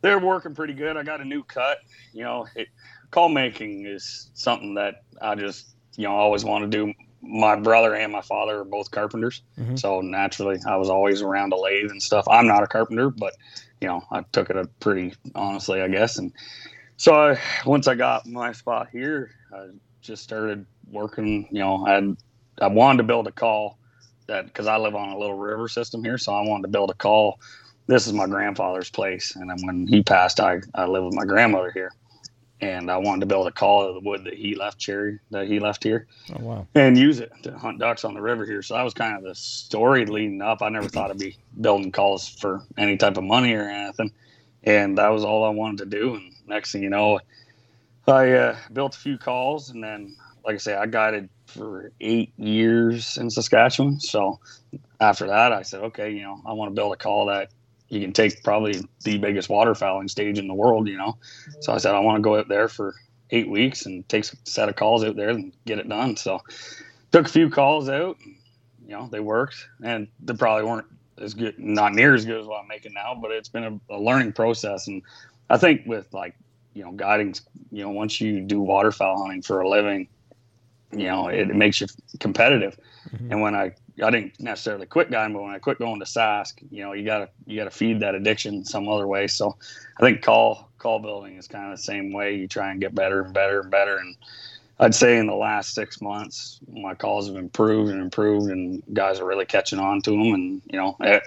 they're 0.00 0.18
working 0.18 0.54
pretty 0.54 0.74
good. 0.74 0.96
I 0.96 1.02
got 1.02 1.20
a 1.20 1.24
new 1.24 1.42
cut. 1.44 1.78
You 2.12 2.24
know, 2.24 2.46
it, 2.56 2.68
call 3.10 3.28
making 3.28 3.86
is 3.86 4.30
something 4.34 4.74
that 4.74 5.02
I 5.20 5.34
just 5.34 5.68
you 5.96 6.04
know 6.04 6.12
always 6.14 6.44
want 6.44 6.70
to 6.70 6.76
do. 6.86 6.92
My 7.20 7.56
brother 7.56 7.94
and 7.94 8.12
my 8.12 8.20
father 8.20 8.60
are 8.60 8.64
both 8.64 8.90
carpenters, 8.92 9.42
Mhm. 9.58 9.78
so 9.78 10.00
naturally 10.00 10.58
I 10.66 10.76
was 10.76 10.88
always 10.88 11.20
around 11.20 11.52
a 11.52 11.56
lathe 11.56 11.90
and 11.90 12.02
stuff. 12.02 12.26
I'm 12.28 12.46
not 12.46 12.62
a 12.62 12.66
carpenter, 12.68 13.10
but 13.10 13.34
you 13.80 13.88
know 13.88 14.02
I 14.10 14.22
took 14.32 14.50
it 14.50 14.56
a 14.56 14.66
pretty 14.80 15.14
honestly, 15.34 15.80
I 15.82 15.88
guess. 15.88 16.18
And 16.18 16.32
so 16.98 17.14
I, 17.14 17.40
once 17.66 17.88
I 17.88 17.96
got 17.96 18.26
my 18.26 18.52
spot 18.52 18.88
here, 18.92 19.32
I 19.54 19.68
just 20.02 20.24
started 20.24 20.66
working. 20.90 21.48
You 21.52 21.60
know, 21.60 21.86
I 21.88 22.64
I 22.64 22.68
wanted 22.68 22.98
to 22.98 23.04
build 23.04 23.28
a 23.28 23.32
call 23.32 23.78
that 24.28 24.46
because 24.46 24.68
I 24.68 24.78
live 24.78 24.96
on 24.96 25.10
a 25.10 25.18
little 25.18 25.38
river 25.38 25.68
system 25.68 26.04
here, 26.04 26.18
so 26.18 26.34
I 26.34 26.42
wanted 26.42 26.62
to 26.64 26.68
build 26.68 26.90
a 26.90 26.94
call. 26.94 27.40
This 27.88 28.06
is 28.08 28.14
my 28.14 28.26
grandfather's 28.26 28.90
place, 28.90 29.36
and 29.36 29.50
then 29.50 29.58
when 29.66 29.88
he 29.88 30.02
passed, 30.04 30.40
I 30.40 30.60
I 30.74 30.86
live 30.86 31.04
with 31.04 31.14
my 31.14 31.26
grandmother 31.26 31.72
here, 31.72 31.92
and 32.60 32.90
I 32.90 32.98
wanted 32.98 33.20
to 33.20 33.26
build 33.26 33.46
a 33.48 33.52
call 33.52 33.88
of 33.88 33.94
the 33.94 34.08
wood 34.08 34.24
that 34.24 34.34
he 34.34 34.56
left, 34.56 34.78
cherry 34.78 35.20
that 35.30 35.48
he 35.48 35.60
left 35.60 35.84
here, 35.84 36.08
Oh 36.34 36.42
wow. 36.42 36.68
and 36.74 36.98
use 36.98 37.20
it 37.20 37.32
to 37.44 37.58
hunt 37.58 37.80
ducks 37.80 38.04
on 38.04 38.14
the 38.14 38.22
river 38.22 38.46
here. 38.46 38.62
So 38.62 38.74
that 38.74 38.82
was 38.84 38.94
kind 38.94 39.16
of 39.16 39.24
the 39.24 39.36
story 39.36 40.06
leading 40.06 40.42
up. 40.42 40.62
I 40.62 40.70
never 40.70 40.88
thought 40.88 41.10
I'd 41.12 41.18
be 41.18 41.36
building 41.60 41.92
calls 41.92 42.28
for 42.28 42.62
any 42.78 42.98
type 42.98 43.18
of 43.18 43.24
money 43.24 43.54
or 43.54 43.70
anything, 43.70 44.12
and 44.64 44.98
that 44.98 45.10
was 45.10 45.24
all 45.24 45.44
I 45.44 45.50
wanted 45.50 45.78
to 45.90 45.98
do. 45.98 46.16
And 46.16 46.34
next 46.48 46.72
thing 46.72 46.82
you 46.82 46.90
know, 46.90 47.20
I 48.06 48.32
uh, 48.32 48.56
built 48.72 48.96
a 48.96 48.98
few 48.98 49.18
calls, 49.18 49.70
and 49.70 49.82
then, 49.84 50.16
like 50.44 50.54
I 50.54 50.58
say, 50.58 50.74
I 50.74 50.86
guided 50.86 51.28
for 51.46 51.92
eight 52.00 52.32
years 52.38 53.16
in 53.16 53.30
Saskatchewan. 53.30 54.00
So 54.00 54.40
after 55.00 55.26
that, 55.26 55.52
I 55.52 55.62
said, 55.62 55.80
okay, 55.80 56.10
you 56.10 56.22
know, 56.22 56.40
I 56.46 56.52
want 56.52 56.70
to 56.70 56.74
build 56.74 56.92
a 56.92 56.96
call 56.96 57.26
that 57.26 57.50
you 57.88 58.00
can 58.00 58.12
take 58.12 58.42
probably 58.42 58.80
the 59.04 59.18
biggest 59.18 59.48
waterfowling 59.48 60.10
stage 60.10 60.38
in 60.38 60.46
the 60.46 60.54
world, 60.54 60.88
you 60.88 60.96
know. 60.96 61.16
So 61.60 61.72
I 61.72 61.78
said, 61.78 61.94
I 61.94 62.00
want 62.00 62.16
to 62.16 62.22
go 62.22 62.36
out 62.38 62.48
there 62.48 62.68
for 62.68 62.94
eight 63.30 63.48
weeks 63.48 63.86
and 63.86 64.08
take 64.08 64.24
a 64.24 64.36
set 64.44 64.68
of 64.68 64.76
calls 64.76 65.04
out 65.04 65.16
there 65.16 65.30
and 65.30 65.52
get 65.66 65.78
it 65.78 65.88
done. 65.88 66.16
So 66.16 66.40
took 67.12 67.26
a 67.26 67.30
few 67.30 67.50
calls 67.50 67.88
out, 67.88 68.16
and, 68.24 68.36
you 68.86 68.92
know, 68.94 69.08
they 69.10 69.20
worked, 69.20 69.68
and 69.82 70.08
they 70.20 70.34
probably 70.34 70.64
weren't 70.64 70.86
as 71.20 71.34
good, 71.34 71.58
not 71.58 71.94
near 71.94 72.14
as 72.14 72.24
good 72.24 72.40
as 72.40 72.46
what 72.46 72.60
I'm 72.62 72.68
making 72.68 72.94
now, 72.94 73.18
but 73.20 73.32
it's 73.32 73.48
been 73.48 73.64
a, 73.64 73.94
a 73.94 73.98
learning 73.98 74.32
process. 74.32 74.86
And 74.86 75.02
I 75.50 75.58
think 75.58 75.82
with 75.86 76.12
like, 76.12 76.34
you 76.74 76.84
know, 76.84 76.92
guiding, 76.92 77.34
you 77.70 77.82
know, 77.82 77.90
once 77.90 78.20
you 78.20 78.40
do 78.40 78.60
waterfowl 78.60 79.22
hunting 79.22 79.42
for 79.42 79.60
a 79.60 79.68
living, 79.68 80.08
you 80.92 81.04
know, 81.06 81.28
it, 81.28 81.50
it 81.50 81.56
makes 81.56 81.80
you 81.80 81.86
competitive. 82.20 82.78
Mhm. 83.10 83.30
And 83.30 83.40
when 83.42 83.54
I, 83.54 83.72
I 84.02 84.10
didn't 84.10 84.38
necessarily 84.40 84.86
quit 84.86 85.10
guiding, 85.10 85.34
but 85.34 85.42
when 85.42 85.52
I 85.52 85.58
quit 85.58 85.78
going 85.78 85.98
to 86.00 86.06
Sask, 86.06 86.54
you 86.70 86.84
know, 86.84 86.92
you 86.92 87.04
gotta, 87.04 87.28
you 87.46 87.56
gotta 87.56 87.70
feed 87.70 88.00
that 88.00 88.14
addiction 88.14 88.64
some 88.64 88.88
other 88.88 89.06
way. 89.06 89.26
So 89.26 89.56
I 89.98 90.02
think 90.02 90.22
call, 90.22 90.70
call 90.78 90.98
building 91.00 91.36
is 91.36 91.48
kind 91.48 91.72
of 91.72 91.78
the 91.78 91.82
same 91.82 92.12
way. 92.12 92.36
You 92.36 92.46
try 92.46 92.70
and 92.70 92.80
get 92.80 92.94
better 92.94 93.22
and 93.22 93.34
better 93.34 93.60
and 93.60 93.70
better. 93.70 93.96
And 93.96 94.16
I'd 94.80 94.94
say 94.94 95.18
in 95.18 95.26
the 95.26 95.34
last 95.34 95.74
six 95.74 96.00
months, 96.00 96.60
my 96.72 96.94
calls 96.94 97.26
have 97.26 97.36
improved 97.36 97.90
and 97.90 98.00
improved, 98.00 98.50
and 98.50 98.82
guys 98.92 99.18
are 99.18 99.24
really 99.26 99.44
catching 99.44 99.80
on 99.80 100.00
to 100.02 100.10
them. 100.12 100.34
And 100.34 100.62
you 100.70 100.78
know, 100.78 100.96
eh, 101.02 101.20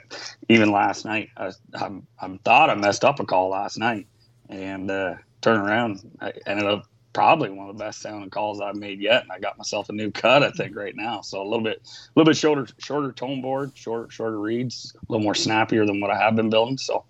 even 0.48 0.72
last 0.72 1.04
night, 1.04 1.30
I, 1.36 1.52
I, 1.76 1.92
I 2.22 2.40
thought 2.46 2.70
I 2.70 2.76
messed 2.76 3.04
up 3.04 3.20
a 3.20 3.26
call 3.26 3.50
last 3.50 3.78
night, 3.78 4.08
and 4.52 4.92
uh, 4.92 5.16
turn 5.42 5.60
around, 5.60 6.02
I 6.22 6.34
ended 6.46 6.68
up 6.68 6.86
probably 7.14 7.50
one 7.50 7.70
of 7.70 7.78
the 7.78 7.84
best 7.84 8.02
sounding 8.02 8.30
calls 8.30 8.62
I've 8.62 8.76
made 8.76 9.02
yet, 9.02 9.24
and 9.24 9.32
I 9.32 9.40
got 9.40 9.58
myself 9.58 9.90
a 9.90 9.94
new 9.94 10.12
cut. 10.12 10.44
I 10.44 10.52
think 10.52 10.76
right 10.76 10.96
now, 10.96 11.22
so 11.22 11.42
a 11.42 11.44
little 11.44 11.64
bit, 11.64 11.82
a 11.84 12.20
little 12.20 12.30
bit 12.30 12.38
shorter, 12.38 12.68
shorter 12.78 13.12
tone 13.12 13.42
board, 13.42 13.72
short, 13.76 14.12
shorter 14.12 14.40
reeds, 14.40 14.96
a 14.96 15.12
little 15.12 15.24
more 15.24 15.36
snappier 15.36 15.86
than 15.86 16.00
what 16.00 16.12
I 16.12 16.18
have 16.18 16.36
been 16.36 16.50
building. 16.50 16.78
So, 16.78 17.06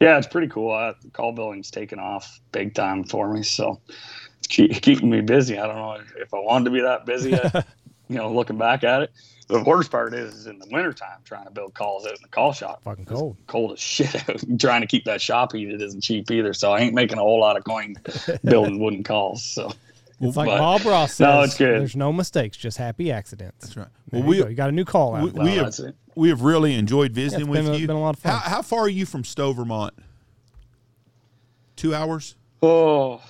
yeah, 0.00 0.18
it's 0.18 0.26
pretty 0.26 0.48
cool. 0.48 0.72
Uh, 0.72 0.94
call 1.12 1.32
building's 1.32 1.70
taken 1.70 1.98
off 1.98 2.40
big 2.52 2.74
time 2.74 3.04
for 3.04 3.32
me. 3.32 3.42
So 3.42 3.80
it's 4.38 4.48
keep, 4.48 4.82
keeping 4.82 5.10
me 5.10 5.20
busy. 5.20 5.58
I 5.58 5.66
don't 5.66 5.76
know 5.76 5.98
if 6.18 6.32
I 6.32 6.38
wanted 6.38 6.66
to 6.66 6.70
be 6.70 6.80
that 6.82 7.06
busy, 7.06 7.34
uh, 7.34 7.62
you 8.08 8.16
know, 8.16 8.32
looking 8.32 8.58
back 8.58 8.84
at 8.84 9.02
it. 9.02 9.12
The 9.50 9.62
worst 9.64 9.90
part 9.90 10.14
is, 10.14 10.34
is 10.34 10.46
in 10.46 10.58
the 10.58 10.66
wintertime 10.70 11.18
trying 11.24 11.44
to 11.44 11.50
build 11.50 11.74
calls 11.74 12.06
out 12.06 12.12
in 12.12 12.18
the 12.22 12.28
call 12.28 12.52
shop. 12.52 12.82
Fucking 12.84 13.02
It's 13.04 13.12
cold. 13.12 13.36
Cold 13.46 13.72
as 13.72 13.80
shit 13.80 14.28
out. 14.28 14.40
trying 14.58 14.80
to 14.82 14.86
keep 14.86 15.04
that 15.04 15.20
shop 15.20 15.52
heated 15.52 15.82
isn't 15.82 16.02
cheap 16.02 16.30
either. 16.30 16.52
So 16.54 16.72
I 16.72 16.80
ain't 16.80 16.94
making 16.94 17.18
a 17.18 17.22
whole 17.22 17.40
lot 17.40 17.56
of 17.56 17.64
coin 17.64 17.96
building 18.44 18.78
wooden 18.78 19.02
calls. 19.02 19.44
So 19.44 19.72
It's 20.20 20.36
like 20.36 20.46
But- 20.48 20.58
Bob 20.58 20.84
Ross 20.84 21.14
says. 21.14 21.24
No, 21.26 21.42
it's 21.42 21.56
good. 21.58 21.80
There's 21.80 21.96
no 21.96 22.12
mistakes, 22.12 22.56
just 22.56 22.76
happy 22.78 23.10
accidents. 23.10 23.66
That's 23.66 23.76
right. 23.76 23.88
There 24.10 24.20
Well, 24.22 24.34
you, 24.34 24.38
we 24.38 24.42
go. 24.44 24.48
you 24.50 24.54
got 24.56 24.68
a 24.68 24.72
new 24.72 24.84
call 24.84 25.16
out. 25.16 25.24
we, 25.24 25.30
no, 25.32 25.42
we 25.44 25.50
have 25.56 25.74
we 26.14 26.28
have 26.28 26.42
really 26.42 26.74
enjoyed 26.74 27.12
visiting 27.12 27.46
Yeah, 27.46 27.52
it's 27.52 27.58
with 27.58 27.66
been 27.66 27.74
a- 27.74 27.78
you. 27.78 27.86
been 27.86 27.96
a 27.96 28.00
lot 28.00 28.16
of 28.16 28.20
fun. 28.22 28.32
How, 28.32 28.38
how 28.56 28.62
far 28.62 28.80
are 28.80 28.88
you 28.88 29.06
from 29.06 29.24
Stowe, 29.24 29.52
Vermont? 29.52 29.94
Two 31.76 31.94
hours. 31.94 32.36
Oh, 32.62 33.20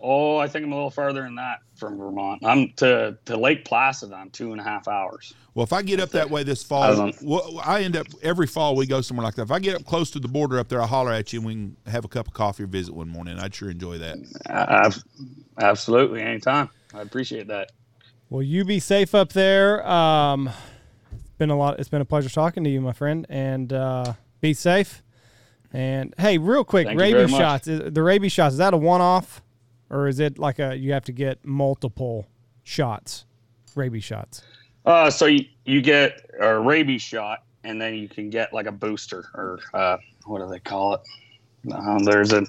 oh, 0.00 0.36
I 0.38 0.48
think 0.48 0.64
I'm 0.64 0.72
a 0.72 0.74
little 0.74 0.90
farther 0.90 1.22
than 1.22 1.34
that 1.36 1.60
from 1.76 1.98
Vermont. 1.98 2.44
I'm 2.44 2.72
to 2.76 3.16
to 3.24 3.36
Lake 3.36 3.64
Placid. 3.64 4.12
I'm 4.12 4.30
two 4.30 4.52
and 4.52 4.60
a 4.60 4.64
half 4.64 4.88
hours. 4.88 5.34
Well, 5.54 5.64
if 5.64 5.72
I 5.72 5.82
get 5.82 6.00
up 6.00 6.10
that 6.10 6.28
way 6.28 6.42
this 6.42 6.62
fall, 6.62 6.94
don't 6.94 7.22
well, 7.22 7.60
I 7.64 7.82
end 7.82 7.96
up 7.96 8.06
every 8.22 8.46
fall 8.46 8.76
we 8.76 8.86
go 8.86 9.00
somewhere 9.00 9.24
like 9.24 9.34
that. 9.36 9.42
If 9.42 9.50
I 9.50 9.58
get 9.58 9.76
up 9.76 9.84
close 9.84 10.10
to 10.12 10.20
the 10.20 10.28
border 10.28 10.58
up 10.58 10.68
there, 10.68 10.82
I 10.82 10.86
holler 10.86 11.12
at 11.12 11.32
you 11.32 11.38
and 11.40 11.46
we 11.46 11.52
can 11.54 11.76
have 11.86 12.04
a 12.04 12.08
cup 12.08 12.28
of 12.28 12.34
coffee 12.34 12.64
or 12.64 12.66
visit 12.66 12.94
one 12.94 13.08
morning. 13.08 13.38
I'd 13.38 13.54
sure 13.54 13.70
enjoy 13.70 13.98
that. 13.98 14.18
Uh, 14.48 14.90
absolutely, 15.60 16.22
anytime. 16.22 16.68
I 16.94 17.00
appreciate 17.00 17.46
that. 17.48 17.72
Well, 18.28 18.42
you 18.42 18.64
be 18.64 18.80
safe 18.80 19.14
up 19.14 19.32
there. 19.32 19.86
Um, 19.86 20.50
it's 21.12 21.30
been 21.38 21.50
a 21.50 21.56
lot. 21.56 21.78
It's 21.78 21.88
been 21.88 22.00
a 22.00 22.06
pleasure 22.06 22.28
talking 22.28 22.64
to 22.64 22.70
you, 22.70 22.80
my 22.80 22.92
friend, 22.92 23.26
and 23.28 23.72
uh, 23.72 24.14
be 24.40 24.52
safe. 24.52 25.02
And 25.72 26.14
hey, 26.18 26.38
real 26.38 26.64
quick, 26.64 26.86
Thank 26.86 27.00
rabies 27.00 27.30
shots. 27.30 27.66
Is, 27.66 27.92
the 27.92 28.02
rabies 28.02 28.32
shots 28.32 28.54
is 28.54 28.58
that 28.58 28.74
a 28.74 28.76
one-off, 28.76 29.42
or 29.90 30.08
is 30.08 30.20
it 30.20 30.38
like 30.38 30.58
a 30.58 30.76
you 30.76 30.92
have 30.92 31.04
to 31.04 31.12
get 31.12 31.44
multiple 31.44 32.26
shots, 32.62 33.24
rabies 33.74 34.04
shots? 34.04 34.42
Uh, 34.84 35.10
so 35.10 35.26
you, 35.26 35.44
you 35.64 35.80
get 35.80 36.20
a 36.38 36.58
rabies 36.58 37.02
shot, 37.02 37.40
and 37.64 37.80
then 37.80 37.94
you 37.94 38.08
can 38.08 38.30
get 38.30 38.52
like 38.52 38.66
a 38.66 38.72
booster, 38.72 39.24
or 39.34 39.58
uh, 39.74 39.96
what 40.26 40.38
do 40.40 40.48
they 40.48 40.60
call 40.60 40.94
it? 40.94 41.00
Um, 41.72 41.98
there's 42.00 42.32
a 42.32 42.44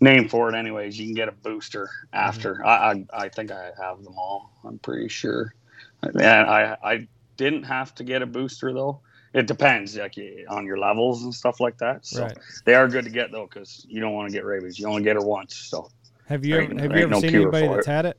name 0.00 0.28
for 0.28 0.48
it, 0.52 0.56
anyways. 0.56 0.98
You 0.98 1.06
can 1.06 1.14
get 1.14 1.28
a 1.28 1.32
booster 1.32 1.88
after. 2.12 2.64
I, 2.66 2.90
I 2.90 3.04
I 3.12 3.28
think 3.28 3.50
I 3.52 3.70
have 3.80 4.02
them 4.02 4.14
all. 4.16 4.50
I'm 4.64 4.78
pretty 4.80 5.08
sure. 5.08 5.54
And 6.02 6.20
I 6.22 6.76
I 6.82 7.08
didn't 7.36 7.64
have 7.64 7.94
to 7.96 8.04
get 8.04 8.22
a 8.22 8.26
booster 8.26 8.72
though. 8.72 9.00
It 9.34 9.46
depends, 9.46 9.96
like 9.96 10.14
on 10.48 10.64
your 10.64 10.78
levels 10.78 11.22
and 11.22 11.34
stuff 11.34 11.60
like 11.60 11.76
that. 11.78 12.06
So 12.06 12.24
Right. 12.24 12.38
they 12.64 12.74
are 12.74 12.88
good 12.88 13.04
to 13.04 13.10
get 13.10 13.30
though, 13.32 13.46
because 13.46 13.84
you 13.88 14.00
don't 14.00 14.14
want 14.14 14.28
to 14.28 14.32
get 14.32 14.44
rabies. 14.44 14.78
You 14.78 14.86
only 14.88 15.02
get 15.02 15.16
it 15.16 15.22
once. 15.22 15.54
So 15.54 15.90
Have 16.26 16.44
you 16.44 16.56
ever 16.56 16.74
have 16.80 16.92
you 16.92 17.02
ever 17.02 17.08
no 17.08 17.20
seen 17.20 17.34
anybody 17.34 17.68
that's 17.68 17.86
it. 17.86 17.90
had 17.90 18.06
it? 18.06 18.18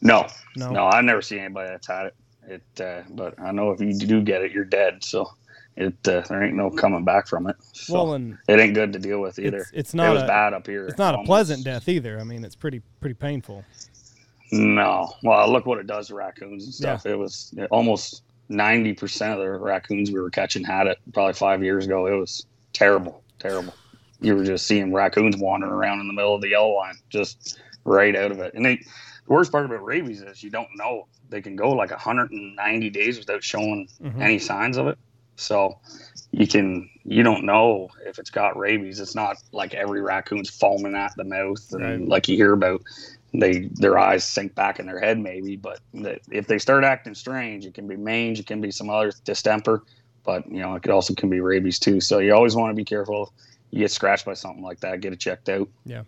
no, 0.00 0.26
No. 0.56 0.70
No, 0.70 0.86
I've 0.86 1.04
never 1.04 1.22
seen 1.22 1.38
anybody 1.38 1.70
that's 1.70 1.86
had 1.86 2.06
it. 2.06 2.14
It, 2.46 2.80
uh, 2.80 3.02
but 3.10 3.38
I 3.38 3.52
know 3.52 3.70
if 3.70 3.80
you 3.80 3.94
do 3.94 4.22
get 4.22 4.42
it, 4.42 4.50
you're 4.50 4.64
dead. 4.64 5.04
So 5.04 5.30
it 5.76 5.94
uh, 6.08 6.22
there 6.28 6.42
ain't 6.42 6.56
no 6.56 6.70
coming 6.70 7.04
back 7.04 7.28
from 7.28 7.46
it. 7.46 7.56
So 7.72 7.94
Well, 7.94 8.14
and 8.14 8.36
it 8.48 8.58
ain't 8.58 8.74
good 8.74 8.92
to 8.92 8.98
deal 8.98 9.20
with 9.20 9.38
either. 9.38 9.58
it's, 9.58 9.70
it's 9.72 9.94
it 9.94 9.96
not 9.96 10.12
was 10.14 10.22
a 10.22 10.26
bad 10.26 10.52
up 10.52 10.66
here. 10.66 10.86
it's 10.86 10.98
not 10.98 11.14
a 11.14 11.22
pleasant 11.22 11.64
death 11.64 11.88
either. 11.88 12.18
I 12.18 12.24
mean, 12.24 12.44
it's 12.44 12.56
pretty 12.56 12.82
pretty 13.00 13.14
painful. 13.14 13.64
No, 14.52 15.12
well, 15.22 15.50
look 15.50 15.64
what 15.64 15.78
it 15.78 15.86
does 15.86 16.08
to 16.08 16.16
raccoons 16.16 16.64
and 16.64 16.74
stuff. 16.74 17.06
It 17.06 17.16
was 17.16 17.54
almost 17.70 18.24
ninety 18.48 18.94
percent 18.94 19.34
of 19.34 19.38
the 19.38 19.50
raccoons 19.50 20.10
we 20.10 20.20
were 20.20 20.30
catching 20.30 20.64
had 20.64 20.88
it. 20.88 20.98
Probably 21.12 21.34
five 21.34 21.62
years 21.62 21.86
ago, 21.86 22.06
it 22.06 22.18
was 22.18 22.46
terrible, 22.72 23.22
terrible. 23.38 23.74
You 24.20 24.36
were 24.36 24.44
just 24.44 24.66
seeing 24.66 24.92
raccoons 24.92 25.36
wandering 25.36 25.72
around 25.72 26.00
in 26.00 26.06
the 26.06 26.12
middle 26.12 26.34
of 26.34 26.40
the 26.40 26.48
yellow 26.48 26.74
line, 26.74 26.94
just 27.08 27.60
right 27.84 28.14
out 28.14 28.30
of 28.30 28.40
it. 28.40 28.54
And 28.54 28.64
they, 28.64 28.76
the 28.76 29.32
worst 29.32 29.50
part 29.52 29.64
about 29.64 29.84
rabies 29.84 30.20
is 30.22 30.42
you 30.42 30.50
don't 30.50 30.68
know. 30.76 31.06
They 31.28 31.40
can 31.40 31.56
go 31.56 31.70
like 31.70 31.90
190 31.90 32.90
days 32.90 33.18
without 33.18 33.42
showing 33.42 33.88
Mhm. 34.02 34.20
any 34.20 34.38
signs 34.38 34.76
of 34.76 34.88
it. 34.88 34.98
So 35.36 35.78
you 36.32 36.46
can 36.46 36.90
you 37.04 37.22
don't 37.22 37.44
know 37.44 37.88
if 38.04 38.18
it's 38.18 38.30
got 38.30 38.58
rabies. 38.58 39.00
It's 39.00 39.14
not 39.14 39.38
like 39.52 39.72
every 39.74 40.02
raccoon's 40.02 40.50
foaming 40.50 40.94
at 40.94 41.12
the 41.16 41.24
mouth 41.24 41.64
and 41.72 41.82
Right. 41.82 42.08
like 42.08 42.28
you 42.28 42.36
hear 42.36 42.52
about 42.52 42.82
they 43.32 43.70
their 43.74 43.96
eyes 43.98 44.24
sink 44.24 44.54
back 44.54 44.80
in 44.80 44.86
their 44.86 44.98
head 44.98 45.16
maybe 45.16 45.54
but 45.56 45.78
if 46.32 46.48
they 46.48 46.58
start 46.58 46.82
acting 46.82 47.14
strange 47.14 47.64
it 47.64 47.74
can 47.74 47.86
be 47.86 47.96
mange 47.96 48.40
it 48.40 48.46
can 48.48 48.60
be 48.60 48.72
some 48.72 48.90
other 48.90 49.12
distemper 49.24 49.84
but 50.24 50.50
you 50.50 50.58
know 50.60 50.74
it 50.74 50.82
could 50.82 50.90
also 50.90 51.14
can 51.14 51.30
be 51.30 51.38
rabies 51.40 51.78
too 51.78 52.00
so 52.00 52.18
you 52.18 52.34
always 52.34 52.56
want 52.56 52.72
to 52.72 52.74
be 52.74 52.84
careful 52.84 53.32
you 53.70 53.80
get 53.80 53.90
scratched 53.90 54.24
by 54.24 54.34
something 54.34 54.62
like 54.62 54.80
that 54.80 55.00
get 55.00 55.12
it 55.12 55.20
checked 55.20 55.48
out 55.48 55.68
Yeah. 55.84 56.02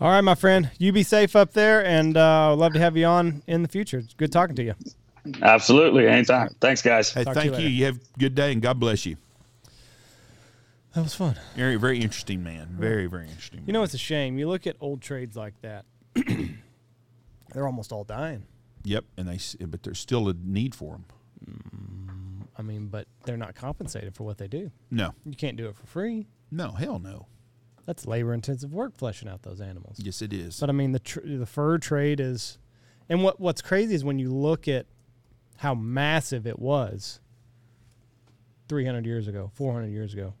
All 0.00 0.08
right, 0.10 0.20
my 0.20 0.36
friend. 0.36 0.70
You 0.78 0.92
be 0.92 1.02
safe 1.02 1.34
up 1.34 1.52
there, 1.54 1.84
and 1.84 2.16
uh, 2.16 2.52
I'd 2.52 2.58
love 2.58 2.72
to 2.74 2.78
have 2.78 2.96
you 2.96 3.06
on 3.06 3.42
in 3.48 3.62
the 3.62 3.68
future. 3.68 3.98
It's 3.98 4.14
good 4.14 4.30
talking 4.30 4.54
to 4.56 4.62
you. 4.62 4.74
absolutely 5.42 6.06
anytime 6.06 6.48
thanks 6.60 6.80
guys 6.82 7.12
Hey, 7.12 7.24
Talk 7.24 7.34
to 7.34 7.44
you 7.44 7.50
thank 7.50 7.62
you. 7.64 7.68
You 7.68 7.84
have 7.86 7.96
a 7.96 8.18
good 8.18 8.34
day 8.36 8.52
and 8.52 8.62
God 8.62 8.78
bless 8.78 9.04
you. 9.04 9.16
That 10.94 11.02
was 11.02 11.14
fun. 11.14 11.36
You're 11.56 11.78
very 11.78 12.00
interesting 12.00 12.42
man. 12.42 12.68
Very, 12.78 13.06
very 13.06 13.26
interesting. 13.28 13.62
You 13.66 13.72
know, 13.72 13.82
it's 13.82 13.94
a 13.94 13.98
shame. 13.98 14.38
You 14.38 14.48
look 14.48 14.66
at 14.66 14.76
old 14.80 15.02
trades 15.02 15.36
like 15.36 15.54
that; 15.60 15.84
they're 17.52 17.66
almost 17.66 17.92
all 17.92 18.04
dying. 18.04 18.44
Yep, 18.84 19.04
and 19.16 19.28
they 19.28 19.34
s- 19.34 19.56
but 19.60 19.82
there's 19.82 19.98
still 19.98 20.28
a 20.28 20.34
need 20.34 20.74
for 20.74 20.92
them. 20.92 22.44
I 22.56 22.62
mean, 22.62 22.86
but 22.88 23.06
they're 23.24 23.36
not 23.36 23.54
compensated 23.54 24.14
for 24.14 24.24
what 24.24 24.38
they 24.38 24.48
do. 24.48 24.70
No, 24.90 25.14
You 25.24 25.34
can't 25.36 25.56
do 25.56 25.68
it 25.68 25.76
for 25.76 25.86
free. 25.86 26.26
No, 26.50 26.72
hell 26.72 26.98
no. 26.98 27.26
That's 27.86 28.06
labor 28.06 28.34
intensive 28.34 28.72
work 28.74 28.96
fleshing 28.96 29.28
out 29.28 29.42
those 29.42 29.60
animals. 29.60 29.96
Yes, 30.02 30.20
it 30.20 30.32
is. 30.32 30.60
But 30.60 30.68
I 30.68 30.72
mean, 30.72 30.92
the 30.92 30.98
tr- 30.98 31.20
the 31.24 31.46
fur 31.46 31.78
trade 31.78 32.20
is, 32.20 32.58
and 33.08 33.22
what 33.22 33.40
what's 33.40 33.62
crazy 33.62 33.94
is 33.94 34.04
when 34.04 34.18
you 34.18 34.30
look 34.30 34.68
at 34.68 34.86
how 35.56 35.74
massive 35.74 36.46
it 36.46 36.58
was. 36.58 37.20
Three 38.68 38.84
hundred 38.84 39.06
years 39.06 39.26
ago, 39.28 39.50
four 39.54 39.72
hundred 39.72 39.92
years 39.92 40.12
ago, 40.12 40.34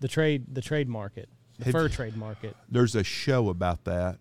the 0.00 0.08
trade 0.08 0.46
the 0.54 0.62
trade 0.62 0.88
market, 0.88 1.28
the 1.58 1.66
Have- 1.66 1.72
fur 1.72 1.88
trade 1.90 2.16
market. 2.16 2.56
There's 2.70 2.94
a 2.94 3.04
show 3.04 3.50
about 3.50 3.84
that 3.84 4.18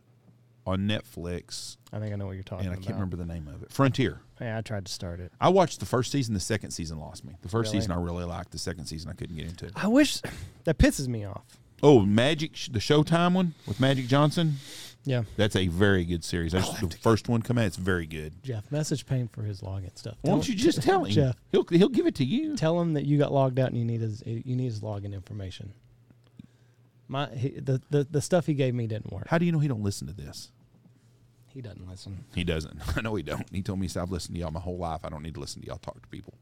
on 0.67 0.79
Netflix, 0.87 1.77
I 1.93 1.99
think 1.99 2.13
I 2.13 2.17
know 2.17 2.25
what 2.27 2.33
you're 2.35 2.43
talking 2.43 2.67
about. 2.67 2.75
and 2.77 2.83
I 2.83 2.83
about. 2.83 2.83
can't 2.85 2.95
remember 2.95 3.15
the 3.17 3.25
name 3.25 3.47
of 3.47 3.63
it. 3.63 3.71
Frontier. 3.71 4.19
Yeah, 4.41 4.57
I 4.57 4.61
tried 4.61 4.85
to 4.85 4.91
start 4.91 5.19
it. 5.19 5.31
I 5.41 5.49
watched 5.49 5.79
the 5.79 5.85
first 5.85 6.11
season. 6.11 6.33
The 6.33 6.39
second 6.39 6.71
season 6.71 6.99
lost 6.99 7.23
me. 7.25 7.33
The 7.41 7.49
first 7.49 7.69
Really? 7.71 7.81
season 7.81 7.93
I 7.93 8.01
really 8.01 8.25
liked. 8.25 8.51
The 8.51 8.57
second 8.59 8.85
season 8.85 9.09
I 9.09 9.13
couldn't 9.13 9.35
get 9.37 9.47
into. 9.47 9.71
I 9.75 9.87
wish 9.87 10.21
that 10.65 10.77
pisses 10.77 11.07
me 11.07 11.25
off. 11.25 11.43
Oh, 11.81 12.01
Magic, 12.01 12.51
the 12.71 12.79
Showtime 12.79 13.33
one 13.33 13.53
with 13.67 13.79
Magic 13.79 14.07
Johnson. 14.07 14.55
Yeah, 15.05 15.23
That's 15.37 15.55
a 15.55 15.67
very 15.67 16.03
good 16.03 16.23
series. 16.25 16.53
I 16.53 16.59
just, 16.59 16.81
the 16.81 16.97
first 16.97 17.29
one 17.29 17.41
come 17.41 17.57
out. 17.57 17.65
It's 17.67 17.77
very 17.77 18.05
good. 18.05 18.43
Jeff, 18.43 18.69
message 18.71 19.05
Payne 19.05 19.29
for 19.29 19.43
his 19.43 19.61
login 19.61 19.97
stuff. 19.97 20.17
Why 20.21 20.31
don't 20.31 20.45
you 20.49 20.53
just 20.55 20.81
tell 20.83 21.05
him? 21.05 21.11
Jeff, 21.13 21.35
He'll 21.49 21.63
he'll 21.69 21.87
give 21.87 22.07
it 22.07 22.15
to 22.15 22.25
you. 22.25 22.57
tell 22.57 22.81
him 22.81 22.93
that 22.95 23.05
you 23.05 23.17
got 23.17 23.31
logged 23.31 23.57
out 23.57 23.69
and 23.69 23.77
you 23.77 23.85
need 23.85 24.01
his 24.01 24.21
you 24.25 24.55
need 24.57 24.65
his 24.65 24.81
login 24.81 25.13
information. 25.13 25.71
My 27.07 27.27
he, 27.29 27.49
the, 27.51 27.81
the 27.89 28.05
the 28.09 28.21
stuff 28.21 28.45
he 28.47 28.53
gave 28.53 28.75
me 28.75 28.85
didn't 28.85 29.13
work. 29.13 29.27
How 29.29 29.37
do 29.37 29.45
you 29.45 29.51
know 29.53 29.59
he 29.59 29.69
don't 29.69 29.83
listen 29.83 30.07
to 30.07 30.13
this? 30.13 30.51
He 31.57 31.63
doesn't 31.63 31.89
listen. 31.89 32.23
He 32.35 32.43
doesn't. 32.43 32.79
I 32.97 33.01
know 33.01 33.15
he 33.15 33.23
don't. 33.23 33.47
He 33.51 33.63
told 33.63 33.79
me, 33.79 33.89
"I've 33.99 34.11
listened 34.11 34.35
to 34.35 34.39
y'all 34.41 34.51
my 34.51 34.59
whole 34.59 34.77
life. 34.77 35.01
I 35.03 35.09
don't 35.09 35.23
need 35.23 35.33
to 35.33 35.39
listen 35.39 35.63
to 35.63 35.67
y'all 35.67 35.79
talk 35.79 35.99
to 35.99 36.07
people." 36.09 36.35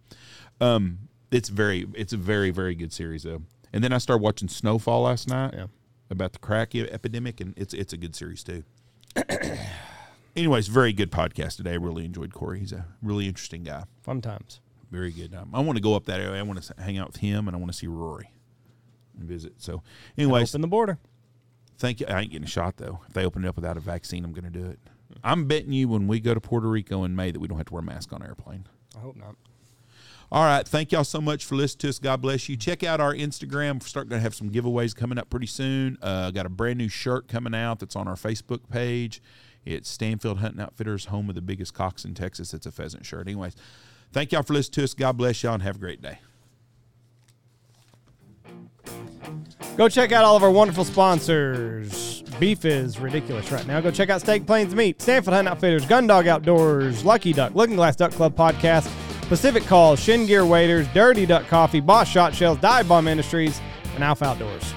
Um, 0.59 1.07
it's 1.31 1.47
very, 1.47 1.87
it's 1.93 2.11
a 2.11 2.17
very, 2.17 2.49
very 2.49 2.75
good 2.75 2.91
series 2.91 3.23
though. 3.23 3.43
And 3.71 3.81
then 3.81 3.93
I 3.93 3.97
started 3.97 4.21
watching 4.21 4.49
Snowfall 4.49 5.03
last 5.03 5.29
night 5.29 5.53
Yeah. 5.55 5.67
about 6.09 6.33
the 6.33 6.39
crack 6.39 6.75
epidemic, 6.75 7.39
and 7.39 7.53
it's 7.55 7.73
it's 7.73 7.93
a 7.93 7.97
good 7.97 8.13
series 8.13 8.43
too. 8.43 8.65
Anyways, 10.35 10.67
very 10.67 10.91
good 10.91 11.11
podcast 11.13 11.55
today. 11.55 11.71
I 11.71 11.75
really 11.75 12.03
enjoyed 12.03 12.33
Cory. 12.33 12.59
He's 12.59 12.73
a 12.73 12.85
really 13.01 13.25
interesting 13.25 13.63
guy. 13.63 13.85
Fun 14.01 14.19
times. 14.19 14.59
Very 14.91 15.11
good. 15.11 15.33
Um, 15.33 15.51
I 15.53 15.61
want 15.61 15.77
to 15.77 15.81
go 15.81 15.95
up 15.95 16.07
that 16.07 16.19
area. 16.19 16.37
I 16.41 16.43
want 16.43 16.61
to 16.61 16.73
hang 16.81 16.97
out 16.97 17.07
with 17.07 17.17
him, 17.21 17.47
and 17.47 17.55
I 17.55 17.59
want 17.59 17.71
to 17.71 17.77
see 17.77 17.87
Rory 17.87 18.31
and 19.17 19.25
visit. 19.29 19.53
So, 19.59 19.81
anyways, 20.17 20.51
Open 20.53 20.59
the 20.59 20.67
border. 20.67 20.97
Thank 21.77 22.01
you. 22.01 22.05
I 22.07 22.19
ain't 22.19 22.31
getting 22.31 22.45
a 22.45 22.49
shot 22.49 22.75
though. 22.75 22.99
If 23.07 23.13
they 23.13 23.23
open 23.25 23.45
it 23.45 23.47
up 23.47 23.55
without 23.55 23.77
a 23.77 23.79
vaccine, 23.81 24.25
I'm 24.25 24.33
going 24.33 24.51
to 24.51 24.59
do 24.59 24.65
it. 24.65 24.79
I'm 25.25 25.45
betting 25.45 25.73
you 25.73 25.87
when 25.87 26.07
we 26.07 26.19
go 26.19 26.35
to 26.35 26.39
Puerto 26.39 26.69
Rico 26.69 27.03
in 27.03 27.15
May 27.15 27.31
that 27.31 27.39
we 27.39 27.47
don't 27.47 27.57
have 27.57 27.65
to 27.67 27.73
wear 27.73 27.81
a 27.81 27.85
mask 27.85 28.13
on 28.13 28.21
airplane. 28.21 28.67
I 28.95 28.99
hope 28.99 29.15
not. 29.15 29.35
All 30.31 30.43
right. 30.43 30.67
Thank 30.67 30.91
y'all 30.91 31.03
so 31.03 31.19
much 31.19 31.45
for 31.45 31.55
listening 31.55 31.79
to 31.79 31.89
us. 31.89 31.99
God 31.99 32.21
bless 32.21 32.47
you. 32.47 32.55
Check 32.55 32.83
out 32.83 33.01
our 33.01 33.13
Instagram. 33.13 33.81
We're 33.81 33.87
starting 33.87 34.11
to 34.11 34.19
have 34.19 34.35
some 34.35 34.51
giveaways 34.51 34.95
coming 34.95 35.17
up 35.17 35.31
pretty 35.31 35.47
soon. 35.47 35.97
Uh, 35.99 36.29
got 36.29 36.45
a 36.45 36.49
brand 36.49 36.77
new 36.77 36.89
shirt 36.89 37.27
coming 37.27 37.55
out 37.55 37.79
that's 37.79 37.95
on 37.95 38.07
our 38.07 38.15
Facebook 38.15 38.69
page. 38.69 39.21
It's 39.65 39.89
Stanfield 39.89 40.39
Hunting 40.39 40.61
Outfitters, 40.61 41.05
home 41.05 41.27
of 41.29 41.35
the 41.35 41.41
biggest 41.41 41.73
cocks 41.73 42.05
in 42.05 42.13
Texas. 42.13 42.53
It's 42.53 42.67
a 42.67 42.71
pheasant 42.71 43.03
shirt. 43.05 43.27
Anyways, 43.27 43.55
thank 44.11 44.31
y'all 44.31 44.43
for 44.43 44.53
listening 44.53 44.73
to 44.73 44.83
us. 44.83 44.93
God 44.93 45.17
bless 45.17 45.41
y'all 45.41 45.55
and 45.55 45.63
have 45.63 45.77
a 45.77 45.79
great 45.79 46.03
day. 46.03 46.19
Go 49.77 49.89
check 49.89 50.13
out 50.13 50.23
all 50.23 50.37
of 50.37 50.43
our 50.43 50.51
wonderful 50.51 50.85
sponsors. 50.85 52.21
Beef 52.39 52.63
is 52.63 52.97
ridiculous 52.97 53.51
right 53.51 53.67
now. 53.67 53.81
Go 53.81 53.91
check 53.91 54.09
out 54.09 54.21
Steak 54.21 54.45
Plains 54.45 54.73
Meat, 54.73 55.01
Stanfield 55.01 55.33
Hunt 55.33 55.47
Outfitters, 55.49 55.85
Gundog 55.85 56.27
Outdoors, 56.27 57.03
Lucky 57.03 57.33
Duck, 57.33 57.53
Looking 57.55 57.75
Glass 57.75 57.97
Duck 57.97 58.11
Club 58.11 58.35
Podcast, 58.35 58.89
Pacific 59.27 59.63
Calls, 59.65 59.99
Chene 59.99 60.27
Gear 60.27 60.45
Waders, 60.45 60.87
Dirty 60.93 61.25
Duck 61.25 61.47
Coffee, 61.47 61.81
Boss 61.81 62.07
Shot 62.07 62.33
Shells, 62.33 62.57
Dive 62.59 62.87
Bomb 62.87 63.09
Industries, 63.09 63.59
and 63.95 64.03
Alpha 64.03 64.25
Outdoors. 64.25 64.73